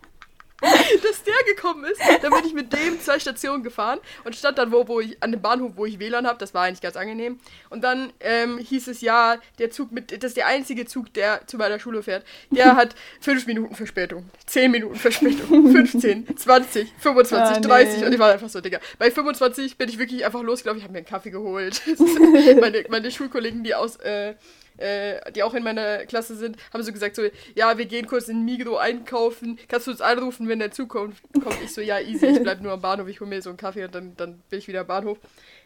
dass 1.08 1.22
der 1.22 1.34
gekommen 1.54 1.84
ist. 1.84 2.00
Dann 2.22 2.30
bin 2.32 2.44
ich 2.46 2.54
mit 2.54 2.72
dem 2.72 3.00
zwei 3.00 3.18
Stationen 3.18 3.62
gefahren 3.62 3.98
und 4.24 4.34
stand 4.36 4.58
dann 4.58 4.72
wo, 4.72 4.86
wo 4.88 5.00
ich 5.00 5.22
an 5.22 5.32
dem 5.32 5.42
Bahnhof, 5.42 5.72
wo 5.76 5.86
ich 5.86 5.98
WLAN 5.98 6.26
habe. 6.26 6.38
Das 6.38 6.54
war 6.54 6.64
eigentlich 6.64 6.80
ganz 6.80 6.96
angenehm. 6.96 7.38
Und 7.68 7.82
dann 7.82 8.12
ähm, 8.20 8.58
hieß 8.58 8.88
es 8.88 9.00
ja, 9.00 9.36
der 9.58 9.70
Zug 9.70 9.92
mit, 9.92 10.10
das 10.10 10.30
ist 10.30 10.36
der 10.36 10.46
einzige 10.46 10.86
Zug, 10.86 11.12
der 11.14 11.46
zu 11.46 11.56
meiner 11.56 11.78
Schule 11.78 12.02
fährt. 12.02 12.24
Der 12.50 12.76
hat 12.76 12.94
fünf 13.20 13.46
Minuten 13.46 13.74
Verspätung, 13.74 14.28
zehn 14.46 14.70
Minuten 14.70 14.96
Verspätung, 14.96 15.72
15, 15.72 16.36
20, 16.36 16.92
25, 16.98 17.56
ah, 17.56 17.60
30 17.60 18.00
nee. 18.00 18.06
und 18.06 18.12
ich 18.12 18.18
war 18.18 18.32
einfach 18.32 18.48
so, 18.48 18.60
Digga. 18.60 18.80
Bei 18.98 19.10
25 19.10 19.76
bin 19.76 19.88
ich 19.88 19.98
wirklich 19.98 20.24
einfach 20.24 20.42
losgelaufen. 20.42 20.78
Ich 20.78 20.84
habe 20.84 20.92
mir 20.92 20.98
einen 20.98 21.06
Kaffee 21.06 21.30
geholt. 21.30 21.82
meine, 22.60 22.84
meine 22.88 23.10
Schulkollegen, 23.10 23.64
die 23.64 23.74
aus 23.74 23.96
äh, 23.96 24.34
äh, 24.80 25.32
die 25.32 25.42
auch 25.42 25.54
in 25.54 25.62
meiner 25.62 26.06
Klasse 26.06 26.34
sind, 26.34 26.56
haben 26.72 26.82
so 26.82 26.92
gesagt 26.92 27.16
so, 27.16 27.22
ja, 27.54 27.78
wir 27.78 27.86
gehen 27.86 28.06
kurz 28.06 28.28
in 28.28 28.44
Migro 28.44 28.76
einkaufen, 28.76 29.58
kannst 29.68 29.86
du 29.86 29.90
uns 29.92 30.00
anrufen, 30.00 30.48
wenn 30.48 30.58
der 30.58 30.70
Zug 30.70 30.90
kommt? 30.90 31.16
Ich 31.62 31.74
so, 31.74 31.80
ja, 31.80 32.00
easy, 32.00 32.26
ich 32.26 32.42
bleib 32.42 32.60
nur 32.60 32.72
am 32.72 32.80
Bahnhof, 32.80 33.08
ich 33.08 33.20
hole 33.20 33.30
mir 33.30 33.42
so 33.42 33.50
einen 33.50 33.56
Kaffee 33.56 33.84
und 33.84 33.94
dann, 33.94 34.16
dann 34.16 34.42
bin 34.48 34.58
ich 34.58 34.68
wieder 34.68 34.80
am 34.80 34.86
Bahnhof. 34.86 35.18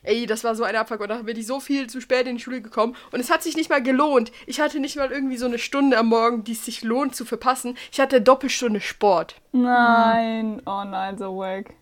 Ey, 0.02 0.26
das 0.26 0.44
war 0.44 0.54
so 0.54 0.64
ein 0.64 0.76
Abfuck 0.76 1.00
und 1.00 1.08
dann 1.08 1.24
bin 1.24 1.38
ich 1.38 1.46
so 1.46 1.60
viel 1.60 1.88
zu 1.88 2.00
spät 2.00 2.26
in 2.26 2.36
die 2.36 2.42
Schule 2.42 2.60
gekommen 2.60 2.94
und 3.10 3.20
es 3.20 3.30
hat 3.30 3.42
sich 3.42 3.56
nicht 3.56 3.70
mal 3.70 3.82
gelohnt. 3.82 4.32
Ich 4.46 4.60
hatte 4.60 4.78
nicht 4.78 4.96
mal 4.96 5.10
irgendwie 5.10 5.38
so 5.38 5.46
eine 5.46 5.58
Stunde 5.58 5.96
am 5.96 6.08
Morgen, 6.08 6.44
die 6.44 6.52
es 6.52 6.64
sich 6.64 6.82
lohnt 6.82 7.16
zu 7.16 7.24
verpassen. 7.24 7.76
Ich 7.90 8.00
hatte 8.00 8.20
Doppelstunde 8.20 8.80
Sport. 8.80 9.36
Nein, 9.52 10.60
oh 10.66 10.84
nein, 10.84 11.16
so 11.16 11.36
wack. 11.38 11.74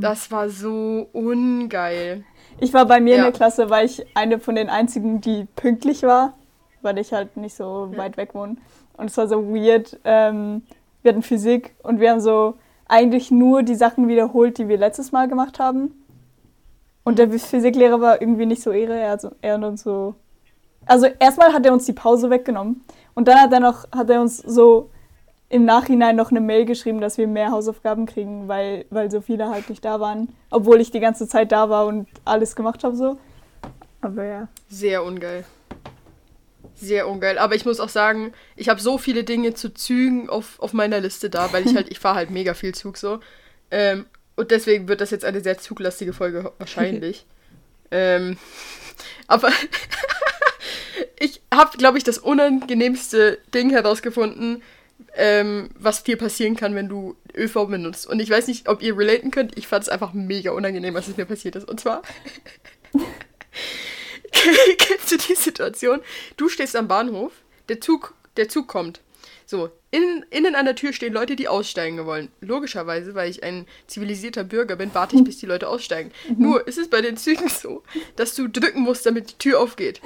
Das 0.00 0.30
war 0.30 0.48
so 0.48 1.06
ungeil. 1.12 2.24
Ich 2.58 2.72
war 2.72 2.86
bei 2.86 3.00
mir 3.00 3.12
ja. 3.12 3.16
in 3.18 3.22
der 3.24 3.32
Klasse, 3.32 3.70
weil 3.70 3.86
ich 3.86 4.06
eine 4.14 4.38
von 4.38 4.54
den 4.54 4.70
einzigen, 4.70 5.20
die 5.20 5.46
pünktlich 5.56 6.02
war, 6.02 6.34
weil 6.82 6.98
ich 6.98 7.12
halt 7.12 7.36
nicht 7.36 7.54
so 7.54 7.90
ja. 7.92 7.98
weit 7.98 8.16
weg 8.16 8.34
wohne. 8.34 8.56
Und 8.96 9.06
es 9.06 9.16
war 9.16 9.28
so 9.28 9.54
weird. 9.54 9.98
Ähm, 10.04 10.62
wir 11.02 11.12
hatten 11.12 11.22
Physik 11.22 11.74
und 11.82 12.00
wir 12.00 12.10
haben 12.10 12.20
so 12.20 12.54
eigentlich 12.88 13.30
nur 13.30 13.62
die 13.62 13.74
Sachen 13.74 14.08
wiederholt, 14.08 14.58
die 14.58 14.68
wir 14.68 14.78
letztes 14.78 15.12
Mal 15.12 15.28
gemacht 15.28 15.58
haben. 15.58 15.92
Und 17.04 17.18
der 17.18 17.30
Physiklehrer 17.30 18.00
war 18.00 18.20
irgendwie 18.20 18.46
nicht 18.46 18.62
so 18.62 18.72
ehre. 18.72 18.98
Er 18.98 19.10
hat, 19.12 19.20
so, 19.20 19.30
er 19.40 19.54
hat 19.54 19.64
uns 19.64 19.82
so. 19.82 20.14
Also 20.86 21.06
erstmal 21.18 21.52
hat 21.52 21.66
er 21.66 21.72
uns 21.72 21.84
die 21.84 21.92
Pause 21.92 22.30
weggenommen. 22.30 22.84
Und 23.14 23.28
dann 23.28 23.40
hat 23.40 23.52
er 23.52 23.60
noch, 23.60 23.90
hat 23.92 24.10
er 24.10 24.20
uns 24.20 24.38
so 24.38 24.90
im 25.48 25.64
Nachhinein 25.64 26.16
noch 26.16 26.30
eine 26.30 26.40
Mail 26.40 26.64
geschrieben, 26.64 27.00
dass 27.00 27.18
wir 27.18 27.26
mehr 27.26 27.50
Hausaufgaben 27.52 28.06
kriegen, 28.06 28.48
weil, 28.48 28.84
weil 28.90 29.10
so 29.10 29.20
viele 29.20 29.48
halt 29.48 29.70
nicht 29.70 29.84
da 29.84 30.00
waren. 30.00 30.34
Obwohl 30.50 30.80
ich 30.80 30.90
die 30.90 31.00
ganze 31.00 31.28
Zeit 31.28 31.52
da 31.52 31.70
war 31.70 31.86
und 31.86 32.08
alles 32.24 32.56
gemacht 32.56 32.82
habe 32.82 32.96
so. 32.96 33.18
Aber 34.00 34.24
ja. 34.24 34.48
Sehr 34.68 35.04
ungeil. 35.04 35.44
Sehr 36.74 37.08
ungeil. 37.08 37.38
Aber 37.38 37.54
ich 37.54 37.64
muss 37.64 37.80
auch 37.80 37.88
sagen, 37.88 38.32
ich 38.56 38.68
habe 38.68 38.80
so 38.80 38.98
viele 38.98 39.24
Dinge 39.24 39.54
zu 39.54 39.72
Zügen 39.72 40.28
auf, 40.28 40.58
auf 40.58 40.72
meiner 40.72 41.00
Liste 41.00 41.30
da, 41.30 41.52
weil 41.52 41.66
ich 41.66 41.74
halt, 41.74 41.88
ich 41.90 42.00
fahre 42.00 42.16
halt 42.16 42.30
mega 42.30 42.54
viel 42.54 42.74
Zug 42.74 42.96
so. 42.96 43.20
Ähm, 43.70 44.06
und 44.34 44.50
deswegen 44.50 44.88
wird 44.88 45.00
das 45.00 45.10
jetzt 45.10 45.24
eine 45.24 45.40
sehr 45.40 45.58
zuglastige 45.58 46.12
Folge 46.12 46.52
wahrscheinlich. 46.58 47.24
ähm, 47.90 48.36
aber 49.28 49.50
ich 51.18 51.40
habe, 51.54 51.78
glaube 51.78 51.98
ich, 51.98 52.04
das 52.04 52.18
unangenehmste 52.18 53.38
Ding 53.54 53.70
herausgefunden, 53.70 54.62
ähm, 55.14 55.70
was 55.78 56.04
dir 56.04 56.16
passieren 56.16 56.56
kann, 56.56 56.74
wenn 56.74 56.88
du 56.88 57.16
ÖV 57.34 57.66
benutzt. 57.66 58.06
Und 58.06 58.20
ich 58.20 58.30
weiß 58.30 58.46
nicht, 58.48 58.68
ob 58.68 58.82
ihr 58.82 58.96
relaten 58.96 59.30
könnt. 59.30 59.56
Ich 59.58 59.66
fand 59.66 59.84
es 59.84 59.88
einfach 59.88 60.12
mega 60.12 60.52
unangenehm, 60.52 60.94
was 60.94 61.08
es 61.08 61.16
mir 61.16 61.26
passiert 61.26 61.56
ist. 61.56 61.68
Und 61.68 61.80
zwar. 61.80 62.02
kennst 64.78 65.10
du 65.10 65.16
die 65.16 65.34
Situation? 65.34 66.00
Du 66.36 66.48
stehst 66.48 66.76
am 66.76 66.88
Bahnhof, 66.88 67.32
der 67.68 67.80
Zug, 67.80 68.14
der 68.36 68.48
Zug 68.48 68.68
kommt. 68.68 69.00
So, 69.48 69.70
innen, 69.92 70.24
innen 70.30 70.56
an 70.56 70.64
der 70.64 70.74
Tür 70.74 70.92
stehen 70.92 71.12
Leute, 71.12 71.36
die 71.36 71.46
aussteigen 71.46 72.04
wollen. 72.04 72.30
Logischerweise, 72.40 73.14
weil 73.14 73.30
ich 73.30 73.44
ein 73.44 73.66
zivilisierter 73.86 74.42
Bürger 74.42 74.74
bin, 74.74 74.92
warte 74.92 75.14
ich, 75.14 75.22
bis 75.22 75.38
die 75.38 75.46
Leute 75.46 75.68
aussteigen. 75.68 76.10
Mhm. 76.28 76.42
Nur 76.42 76.66
ist 76.66 76.78
es 76.78 76.90
bei 76.90 77.00
den 77.00 77.16
Zügen 77.16 77.48
so, 77.48 77.84
dass 78.16 78.34
du 78.34 78.48
drücken 78.48 78.80
musst, 78.80 79.06
damit 79.06 79.30
die 79.30 79.38
Tür 79.38 79.60
aufgeht. 79.60 80.00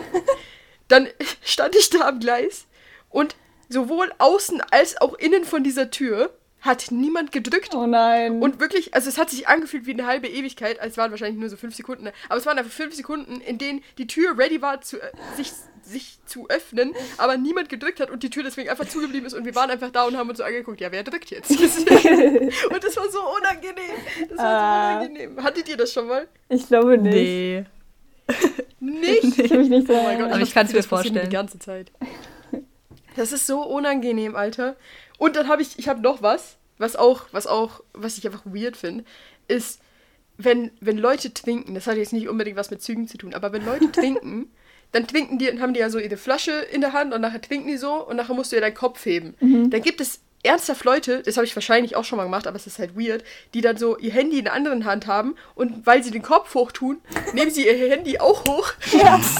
Dann 0.88 1.08
stand 1.42 1.74
ich 1.74 1.88
da 1.88 2.06
am 2.06 2.20
Gleis 2.20 2.66
und 3.08 3.34
sowohl 3.70 4.12
außen 4.18 4.60
als 4.70 5.00
auch 5.00 5.14
innen 5.14 5.44
von 5.44 5.64
dieser 5.64 5.90
Tür 5.90 6.30
hat 6.60 6.90
niemand 6.90 7.32
gedrückt. 7.32 7.74
Oh 7.74 7.86
nein. 7.86 8.42
Und 8.42 8.60
wirklich, 8.60 8.92
also 8.92 9.08
es 9.08 9.16
hat 9.16 9.30
sich 9.30 9.48
angefühlt 9.48 9.86
wie 9.86 9.92
eine 9.92 10.06
halbe 10.06 10.28
Ewigkeit. 10.28 10.78
Also 10.78 10.90
es 10.90 10.96
waren 10.98 11.10
wahrscheinlich 11.10 11.40
nur 11.40 11.48
so 11.48 11.56
fünf 11.56 11.74
Sekunden. 11.74 12.10
Aber 12.28 12.36
es 12.36 12.44
waren 12.44 12.58
einfach 12.58 12.70
fünf 12.70 12.94
Sekunden, 12.94 13.40
in 13.40 13.56
denen 13.56 13.82
die 13.96 14.06
Tür 14.06 14.36
ready 14.36 14.60
war, 14.60 14.82
zu, 14.82 15.00
äh, 15.00 15.10
sich, 15.36 15.52
sich 15.82 16.18
zu 16.26 16.50
öffnen, 16.50 16.92
aber 17.16 17.38
niemand 17.38 17.70
gedrückt 17.70 17.98
hat 17.98 18.10
und 18.10 18.22
die 18.22 18.28
Tür 18.28 18.42
deswegen 18.42 18.68
einfach 18.68 18.86
zugeblieben 18.86 19.26
ist. 19.26 19.32
Und 19.32 19.46
wir 19.46 19.54
waren 19.54 19.70
einfach 19.70 19.90
da 19.90 20.04
und 20.04 20.18
haben 20.18 20.28
uns 20.28 20.38
so 20.38 20.44
angeguckt, 20.44 20.82
ja, 20.82 20.92
wer 20.92 21.02
drückt 21.02 21.30
jetzt? 21.30 21.50
und 21.50 22.84
das 22.84 22.96
war 22.96 23.10
so 23.10 23.20
unangenehm. 23.38 23.96
Das 24.28 24.38
war 24.38 24.44
ah. 24.44 24.92
so 24.92 24.98
unangenehm. 24.98 25.42
Hattet 25.42 25.68
ihr 25.68 25.78
das 25.78 25.92
schon 25.92 26.08
mal? 26.08 26.28
Ich 26.50 26.66
glaube 26.66 26.98
nicht. 26.98 27.14
Nee. 27.14 27.64
Nicht? 28.80 29.38
Ich 29.38 29.50
mich 29.50 29.68
nicht 29.68 29.86
so 29.86 29.94
oh 29.94 30.02
mein 30.02 30.18
Gott, 30.18 30.32
aber 30.32 30.40
ich 30.40 30.52
kann 30.52 30.66
es 30.66 30.72
mir 30.72 30.82
vorstellen. 30.82 31.28
Die 31.28 31.34
ganze 31.34 31.58
Zeit. 31.58 31.90
Das 33.16 33.32
ist 33.32 33.46
so 33.46 33.62
unangenehm, 33.62 34.36
Alter. 34.36 34.76
Und 35.18 35.36
dann 35.36 35.48
habe 35.48 35.62
ich, 35.62 35.78
ich 35.78 35.88
habe 35.88 36.00
noch 36.00 36.22
was, 36.22 36.56
was 36.78 36.96
auch, 36.96 37.26
was 37.32 37.46
auch, 37.46 37.82
was 37.92 38.18
ich 38.18 38.26
einfach 38.26 38.44
weird 38.44 38.76
finde, 38.76 39.04
ist, 39.48 39.80
wenn, 40.38 40.70
wenn 40.80 40.96
Leute 40.96 41.34
trinken, 41.34 41.74
das 41.74 41.86
hat 41.86 41.96
jetzt 41.96 42.12
nicht 42.12 42.28
unbedingt 42.28 42.56
was 42.56 42.70
mit 42.70 42.82
Zügen 42.82 43.06
zu 43.06 43.18
tun, 43.18 43.34
aber 43.34 43.52
wenn 43.52 43.64
Leute 43.64 43.92
trinken, 43.92 44.50
dann 44.92 45.06
trinken 45.06 45.38
die, 45.38 45.60
haben 45.60 45.74
die 45.74 45.80
ja 45.80 45.90
so 45.90 45.98
ihre 45.98 46.16
Flasche 46.16 46.52
in 46.52 46.80
der 46.80 46.92
Hand 46.92 47.14
und 47.14 47.20
nachher 47.20 47.40
trinken 47.40 47.68
die 47.68 47.76
so 47.76 48.06
und 48.06 48.16
nachher 48.16 48.34
musst 48.34 48.50
du 48.50 48.56
ja 48.56 48.62
deinen 48.62 48.74
Kopf 48.74 49.04
heben. 49.04 49.34
Mhm. 49.40 49.70
Dann 49.70 49.82
gibt 49.82 50.00
es 50.00 50.20
ernsthaft 50.42 50.84
Leute, 50.84 51.22
das 51.22 51.36
habe 51.36 51.46
ich 51.46 51.54
wahrscheinlich 51.54 51.96
auch 51.96 52.04
schon 52.04 52.16
mal 52.16 52.24
gemacht, 52.24 52.46
aber 52.46 52.56
es 52.56 52.66
ist 52.66 52.78
halt 52.78 52.96
weird, 52.96 53.24
die 53.52 53.60
dann 53.60 53.76
so 53.76 53.98
ihr 53.98 54.12
Handy 54.12 54.38
in 54.38 54.44
der 54.44 54.54
anderen 54.54 54.84
Hand 54.84 55.06
haben 55.06 55.36
und 55.54 55.86
weil 55.86 56.02
sie 56.02 56.10
den 56.10 56.22
Kopf 56.22 56.54
hoch 56.54 56.72
tun, 56.72 57.00
nehmen 57.34 57.50
sie 57.50 57.66
ihr 57.66 57.90
Handy 57.90 58.18
auch 58.18 58.44
hoch. 58.46 58.72
Ja. 58.92 59.20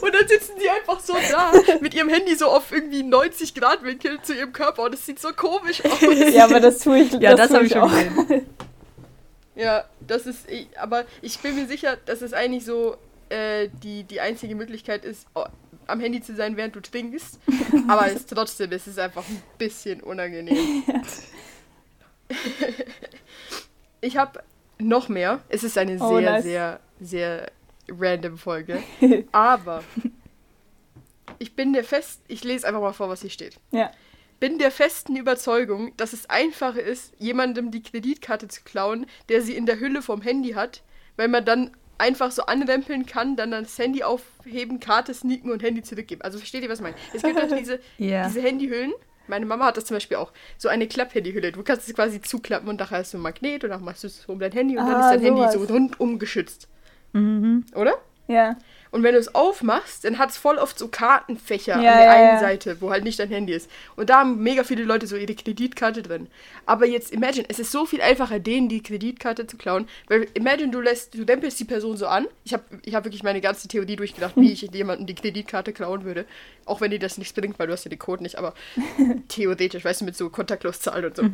Und 0.00 0.14
dann 0.14 0.26
sitzen 0.28 0.52
sie 0.58 0.68
einfach 0.68 1.00
so 1.00 1.14
da 1.30 1.52
mit 1.80 1.94
ihrem 1.94 2.08
Handy 2.08 2.36
so 2.36 2.46
auf 2.46 2.70
irgendwie 2.70 3.02
90 3.02 3.54
Grad 3.54 3.82
Winkel 3.82 4.20
zu 4.22 4.32
ihrem 4.32 4.52
Körper 4.52 4.84
und 4.84 4.94
es 4.94 5.04
sieht 5.04 5.18
so 5.18 5.32
komisch 5.32 5.84
aus. 5.84 6.00
Ja, 6.32 6.44
aber 6.44 6.60
das 6.60 6.78
tue 6.78 7.00
ich. 7.00 7.12
Ja, 7.14 7.34
das, 7.34 7.48
das 7.48 7.54
habe 7.54 7.66
ich 7.66 7.76
auch. 7.76 7.90
Ja, 9.56 9.84
das 10.00 10.26
ist, 10.26 10.46
aber 10.76 11.04
ich 11.22 11.38
bin 11.40 11.56
mir 11.56 11.66
sicher, 11.66 11.96
dass 12.06 12.22
es 12.22 12.32
eigentlich 12.32 12.64
so 12.64 12.96
äh, 13.28 13.68
die, 13.82 14.04
die 14.04 14.20
einzige 14.20 14.54
Möglichkeit 14.54 15.04
ist, 15.04 15.26
am 15.86 16.00
Handy 16.00 16.20
zu 16.20 16.34
sein, 16.34 16.56
während 16.56 16.76
du 16.76 16.80
trinkst. 16.80 17.38
Aber 17.88 18.06
es 18.06 18.26
trotzdem 18.26 18.72
es 18.72 18.86
ist 18.86 18.98
einfach 18.98 19.24
ein 19.28 19.42
bisschen 19.58 20.02
unangenehm. 20.02 20.82
ich 24.00 24.16
habe 24.16 24.42
noch 24.78 25.08
mehr. 25.08 25.40
Es 25.48 25.64
ist 25.64 25.78
eine 25.78 26.00
oh, 26.00 26.18
sehr, 26.18 26.30
nice. 26.30 26.44
sehr, 26.44 26.80
sehr 27.00 27.50
random 27.88 28.38
Folge. 28.38 28.82
Aber 29.32 29.82
ich 31.38 31.54
bin 31.54 31.72
der 31.72 31.84
fest, 31.84 32.22
ich 32.28 32.44
lese 32.44 32.66
einfach 32.66 32.80
mal 32.80 32.92
vor, 32.92 33.08
was 33.08 33.20
hier 33.20 33.30
steht. 33.30 33.58
Ja. 33.70 33.90
Bin 34.40 34.58
der 34.58 34.70
festen 34.70 35.16
Überzeugung, 35.16 35.96
dass 35.96 36.12
es 36.12 36.28
einfacher 36.28 36.82
ist, 36.82 37.14
jemandem 37.18 37.70
die 37.70 37.82
Kreditkarte 37.82 38.48
zu 38.48 38.62
klauen, 38.62 39.06
der 39.28 39.42
sie 39.42 39.56
in 39.56 39.64
der 39.64 39.78
Hülle 39.78 40.02
vom 40.02 40.22
Handy 40.22 40.50
hat, 40.50 40.82
weil 41.16 41.28
man 41.28 41.44
dann 41.44 41.70
einfach 41.98 42.30
so 42.32 42.46
anrempeln 42.46 43.06
kann, 43.06 43.36
dann 43.36 43.50
das 43.52 43.78
Handy 43.78 44.02
aufheben, 44.02 44.80
Karte 44.80 45.14
sneaken 45.14 45.50
und 45.50 45.62
Handy 45.62 45.82
zurückgeben. 45.82 46.22
Also 46.22 46.38
versteht 46.38 46.62
ihr, 46.62 46.68
was 46.68 46.78
ich 46.78 46.82
meine? 46.82 46.96
Es 47.14 47.22
gibt 47.22 47.38
doch 47.38 47.48
diese, 47.58 47.80
Ja. 47.98 48.26
diese 48.26 48.40
Handyhüllen. 48.42 48.92
Meine 49.26 49.46
Mama 49.46 49.66
hat 49.66 49.76
das 49.78 49.86
zum 49.86 49.96
Beispiel 49.96 50.18
auch. 50.18 50.32
So 50.58 50.68
eine 50.68 50.86
Klapp-Handyhülle. 50.86 51.50
Du 51.52 51.62
kannst 51.62 51.88
es 51.88 51.94
quasi 51.94 52.20
zuklappen 52.20 52.68
und 52.68 52.78
nachher 52.78 52.98
hast 52.98 53.14
du 53.14 53.18
ein 53.18 53.22
Magnet 53.22 53.64
und 53.64 53.70
dann 53.70 53.82
machst 53.82 54.02
du 54.02 54.08
es 54.08 54.26
um 54.26 54.38
dein 54.38 54.52
Handy 54.52 54.76
und 54.76 54.86
dann 54.86 54.96
Ah, 54.96 55.10
ist 55.10 55.16
dein 55.16 55.24
Handy 55.24 55.42
so 55.52 55.58
sowas. 55.60 55.70
rundum 55.70 56.18
geschützt. 56.18 56.68
Mhm. 57.14 57.64
Oder? 57.74 57.94
Ja. 58.26 58.56
Und 58.90 59.02
wenn 59.02 59.14
du 59.14 59.18
es 59.18 59.34
aufmachst, 59.34 60.04
dann 60.04 60.18
hat 60.18 60.30
es 60.30 60.36
voll 60.36 60.56
oft 60.56 60.78
so 60.78 60.86
Kartenfächer 60.86 61.72
Ja, 61.72 61.78
an 61.78 61.82
der 61.82 62.06
ja, 62.06 62.12
einen 62.12 62.34
ja. 62.34 62.38
Seite, 62.38 62.80
wo 62.80 62.90
halt 62.90 63.02
nicht 63.02 63.18
dein 63.18 63.28
Handy 63.28 63.52
ist. 63.52 63.68
Und 63.96 64.08
da 64.08 64.20
haben 64.20 64.40
mega 64.40 64.62
viele 64.62 64.84
Leute 64.84 65.08
so 65.08 65.16
ihre 65.16 65.34
Kreditkarte 65.34 66.00
drin. 66.00 66.28
Aber 66.64 66.86
jetzt 66.86 67.12
imagine, 67.12 67.44
es 67.48 67.58
ist 67.58 67.72
so 67.72 67.86
viel 67.86 68.00
einfacher, 68.00 68.38
denen 68.38 68.68
die 68.68 68.84
Kreditkarte 68.84 69.48
zu 69.48 69.56
klauen. 69.56 69.88
Weil 70.06 70.28
imagine, 70.34 70.70
du 70.70 70.80
lässt, 70.80 71.14
du 71.14 71.24
dempelst 71.24 71.58
die 71.58 71.64
Person 71.64 71.96
so 71.96 72.06
an. 72.06 72.28
Ich 72.44 72.52
habe 72.52 72.62
ich 72.84 72.94
hab 72.94 73.04
wirklich 73.04 73.24
meine 73.24 73.40
ganze 73.40 73.66
Theorie 73.66 73.96
durchgedacht, 73.96 74.36
wie 74.36 74.52
ich 74.52 74.62
jemandem 74.62 75.06
die 75.06 75.16
Kreditkarte 75.16 75.72
klauen 75.72 76.04
würde. 76.04 76.24
Auch 76.64 76.80
wenn 76.80 76.92
dir 76.92 77.00
das 77.00 77.18
nichts 77.18 77.34
bringt, 77.34 77.58
weil 77.58 77.66
du 77.66 77.72
hast 77.72 77.84
ja 77.84 77.88
den 77.88 77.98
Code 77.98 78.22
nicht, 78.22 78.38
aber 78.38 78.54
theoretisch, 79.28 79.84
weißt 79.84 80.02
du, 80.02 80.04
mit 80.04 80.16
so 80.16 80.30
kontaktlos 80.30 80.80
zahlen 80.80 81.06
und 81.06 81.16
so. 81.16 81.24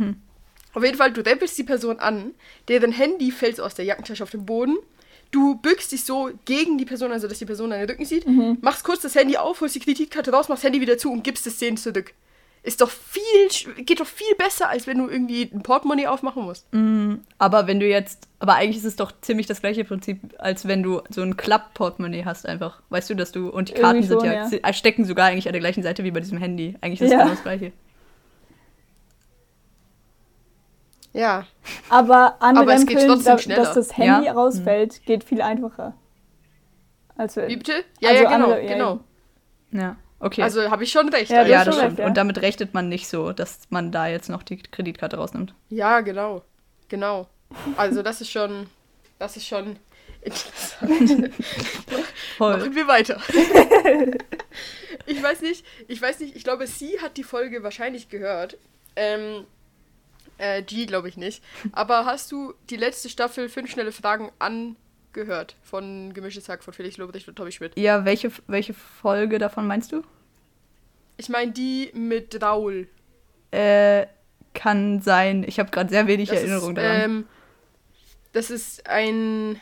Auf 0.72 0.84
jeden 0.84 0.96
Fall, 0.96 1.12
du 1.12 1.22
dempelst 1.22 1.58
die 1.58 1.64
Person 1.64 1.98
an, 1.98 2.32
deren 2.68 2.92
Handy 2.92 3.32
fällt 3.32 3.60
aus 3.60 3.74
der 3.74 3.84
Jackentasche 3.84 4.22
auf 4.22 4.30
den 4.30 4.46
Boden. 4.46 4.78
Du 5.30 5.54
bückst 5.56 5.92
dich 5.92 6.04
so 6.04 6.30
gegen 6.44 6.76
die 6.78 6.84
Person, 6.84 7.12
also 7.12 7.28
dass 7.28 7.38
die 7.38 7.44
Person 7.46 7.70
deinen 7.70 7.88
Rücken 7.88 8.04
sieht, 8.04 8.26
machst 8.62 8.82
kurz 8.84 9.02
das 9.02 9.14
Handy 9.14 9.36
auf, 9.36 9.60
holst 9.60 9.74
die 9.76 9.80
Kreditkarte 9.80 10.32
raus, 10.32 10.48
machst 10.48 10.64
das 10.64 10.68
Handy 10.68 10.80
wieder 10.80 10.98
zu 10.98 11.12
und 11.12 11.22
gibst 11.22 11.46
es 11.46 11.58
denen 11.58 11.76
zurück. 11.76 12.12
Ist 12.62 12.82
doch 12.82 12.90
viel, 12.90 13.74
geht 13.84 14.00
doch 14.00 14.06
viel 14.06 14.34
besser, 14.36 14.68
als 14.68 14.86
wenn 14.86 14.98
du 14.98 15.08
irgendwie 15.08 15.48
ein 15.50 15.62
Portemonnaie 15.62 16.08
aufmachen 16.08 16.42
musst. 16.42 16.66
Aber 17.38 17.66
wenn 17.66 17.80
du 17.80 17.86
jetzt, 17.86 18.28
aber 18.38 18.54
eigentlich 18.56 18.76
ist 18.78 18.84
es 18.84 18.96
doch 18.96 19.12
ziemlich 19.22 19.46
das 19.46 19.60
gleiche 19.60 19.84
Prinzip, 19.84 20.18
als 20.36 20.68
wenn 20.68 20.82
du 20.82 21.00
so 21.08 21.22
ein 21.22 21.36
Klapp-Portemonnaie 21.38 22.24
hast 22.26 22.44
einfach. 22.46 22.82
Weißt 22.90 23.08
du, 23.08 23.14
dass 23.14 23.32
du, 23.32 23.48
und 23.48 23.70
die 23.70 23.74
Karten 23.74 24.02
sind 24.02 24.18
schon, 24.18 24.26
ja, 24.26 24.32
ja. 24.34 24.46
sie- 24.48 24.62
äh, 24.62 24.74
stecken 24.74 25.04
sogar 25.06 25.28
eigentlich 25.28 25.46
an 25.46 25.52
der 25.52 25.60
gleichen 25.60 25.82
Seite 25.82 26.04
wie 26.04 26.10
bei 26.10 26.20
diesem 26.20 26.36
Handy. 26.38 26.74
Eigentlich 26.82 27.00
ist 27.00 27.06
es 27.06 27.12
Ja. 27.12 27.18
genau 27.20 27.30
das 27.30 27.42
gleiche. 27.42 27.72
Ja. 31.12 31.46
Aber 31.88 32.36
Aber 32.40 32.72
es 32.74 32.86
geht 32.86 32.98
anrempeln, 32.98 33.08
trotzdem 33.08 33.24
da, 33.36 33.38
schneller. 33.38 33.62
dass 33.64 33.74
das 33.74 33.96
Handy 33.96 34.26
Ja. 34.26 34.32
rausfällt, 34.32 35.04
geht 35.04 35.24
viel 35.24 35.42
einfacher. 35.42 35.94
Als 37.16 37.36
Wie 37.36 37.56
bitte? 37.56 37.84
Ja, 38.00 38.10
Also 38.10 38.22
ja, 38.22 38.30
genau, 38.30 38.44
andere- 38.46 38.62
ja, 38.64 38.72
genau. 38.72 39.00
Ja, 39.72 39.96
okay. 40.20 40.42
Also 40.42 40.70
habe 40.70 40.84
ich 40.84 40.92
schon 40.92 41.08
recht. 41.10 41.30
Ja, 41.30 41.40
also. 41.40 41.50
ja, 41.52 41.64
das 41.64 41.76
stimmt. 41.76 41.98
ja. 41.98 42.06
Und 42.06 42.16
damit 42.16 42.40
rechnet 42.42 42.74
man 42.74 42.88
nicht 42.88 43.08
so, 43.08 43.32
dass 43.32 43.60
man 43.70 43.92
da 43.92 44.06
jetzt 44.06 44.28
noch 44.30 44.42
die 44.42 44.56
Kreditkarte 44.58 45.16
rausnimmt. 45.16 45.54
Ja, 45.68 46.00
genau. 46.00 46.42
Genau. 46.88 47.26
Also 47.76 48.02
das 48.02 48.20
ist 48.20 48.30
schon, 48.30 48.66
das 49.18 49.36
ist 49.36 49.46
schon 49.46 49.76
interessant. 50.22 51.34
Voll. 52.38 52.56
Machen 52.58 52.74
wir 52.74 52.86
weiter. 52.88 53.20
ich 55.06 55.22
weiß 55.22 55.42
nicht, 55.42 55.64
ich 55.88 56.00
weiß 56.00 56.20
nicht, 56.20 56.36
ich 56.36 56.44
glaube, 56.44 56.66
sie 56.66 57.00
hat 57.00 57.16
die 57.16 57.24
Folge 57.24 57.62
wahrscheinlich 57.62 58.08
gehört. 58.08 58.56
Ähm, 58.96 59.44
äh, 60.40 60.62
G 60.62 60.86
glaube 60.86 61.08
ich 61.08 61.16
nicht. 61.16 61.42
Aber 61.72 62.04
hast 62.04 62.32
du 62.32 62.54
die 62.70 62.76
letzte 62.76 63.08
Staffel 63.08 63.48
Fünf 63.48 63.70
schnelle 63.70 63.92
Fragen 63.92 64.32
angehört 64.38 65.56
von 65.62 66.12
Gemischtes 66.14 66.48
Hack 66.48 66.64
von 66.64 66.72
Felix 66.74 66.96
Lobrecht 66.96 67.28
und 67.28 67.36
Tommy 67.36 67.52
Schmidt? 67.52 67.78
Ja, 67.78 68.04
welche, 68.04 68.32
welche 68.46 68.74
Folge 68.74 69.38
davon 69.38 69.66
meinst 69.66 69.92
du? 69.92 70.02
Ich 71.16 71.28
meine 71.28 71.52
die 71.52 71.90
mit 71.92 72.42
Raul. 72.42 72.88
Äh, 73.50 74.06
kann 74.54 75.00
sein. 75.02 75.44
Ich 75.46 75.58
habe 75.58 75.70
gerade 75.70 75.90
sehr 75.90 76.06
wenig 76.06 76.28
Das 76.28 76.38
Erinnerung 76.38 76.70
ist, 76.70 76.82
daran. 76.82 77.00
Ähm, 77.02 77.26
das 78.32 78.50
ist 78.50 78.88
ein, 78.88 79.60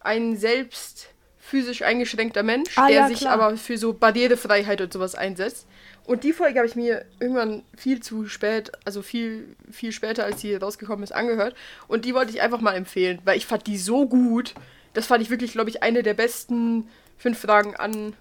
ein 0.00 0.36
selbst 0.36 1.08
physisch 1.38 1.82
eingeschränkter 1.82 2.42
Mensch, 2.42 2.76
Ah, 2.76 2.88
der 2.88 2.96
ja, 2.96 3.08
sich 3.08 3.20
klar. 3.20 3.32
aber 3.34 3.56
für 3.56 3.78
so 3.78 3.94
Barrierefreiheit 3.94 4.80
und 4.80 4.92
sowas 4.92 5.14
einsetzt. 5.14 5.66
Und 6.08 6.24
die 6.24 6.32
Folge 6.32 6.58
habe 6.58 6.66
ich 6.66 6.74
mir 6.74 7.04
irgendwann 7.20 7.62
viel 7.76 8.00
zu 8.00 8.28
spät, 8.28 8.72
also 8.86 9.02
viel, 9.02 9.54
viel 9.70 9.92
später, 9.92 10.24
als 10.24 10.40
sie 10.40 10.54
rausgekommen 10.54 11.02
ist, 11.04 11.12
angehört. 11.12 11.54
Und 11.86 12.06
die 12.06 12.14
wollte 12.14 12.32
ich 12.32 12.40
einfach 12.40 12.62
mal 12.62 12.72
empfehlen, 12.72 13.18
weil 13.26 13.36
ich 13.36 13.44
fand 13.44 13.66
die 13.66 13.76
so 13.76 14.08
gut. 14.08 14.54
Das 14.94 15.04
fand 15.04 15.20
ich 15.22 15.28
wirklich, 15.28 15.52
glaube 15.52 15.68
ich, 15.68 15.82
eine 15.82 16.02
der 16.02 16.14
besten 16.14 16.88
fünf 17.18 17.38
Fragen 17.38 17.76
an, 17.76 18.14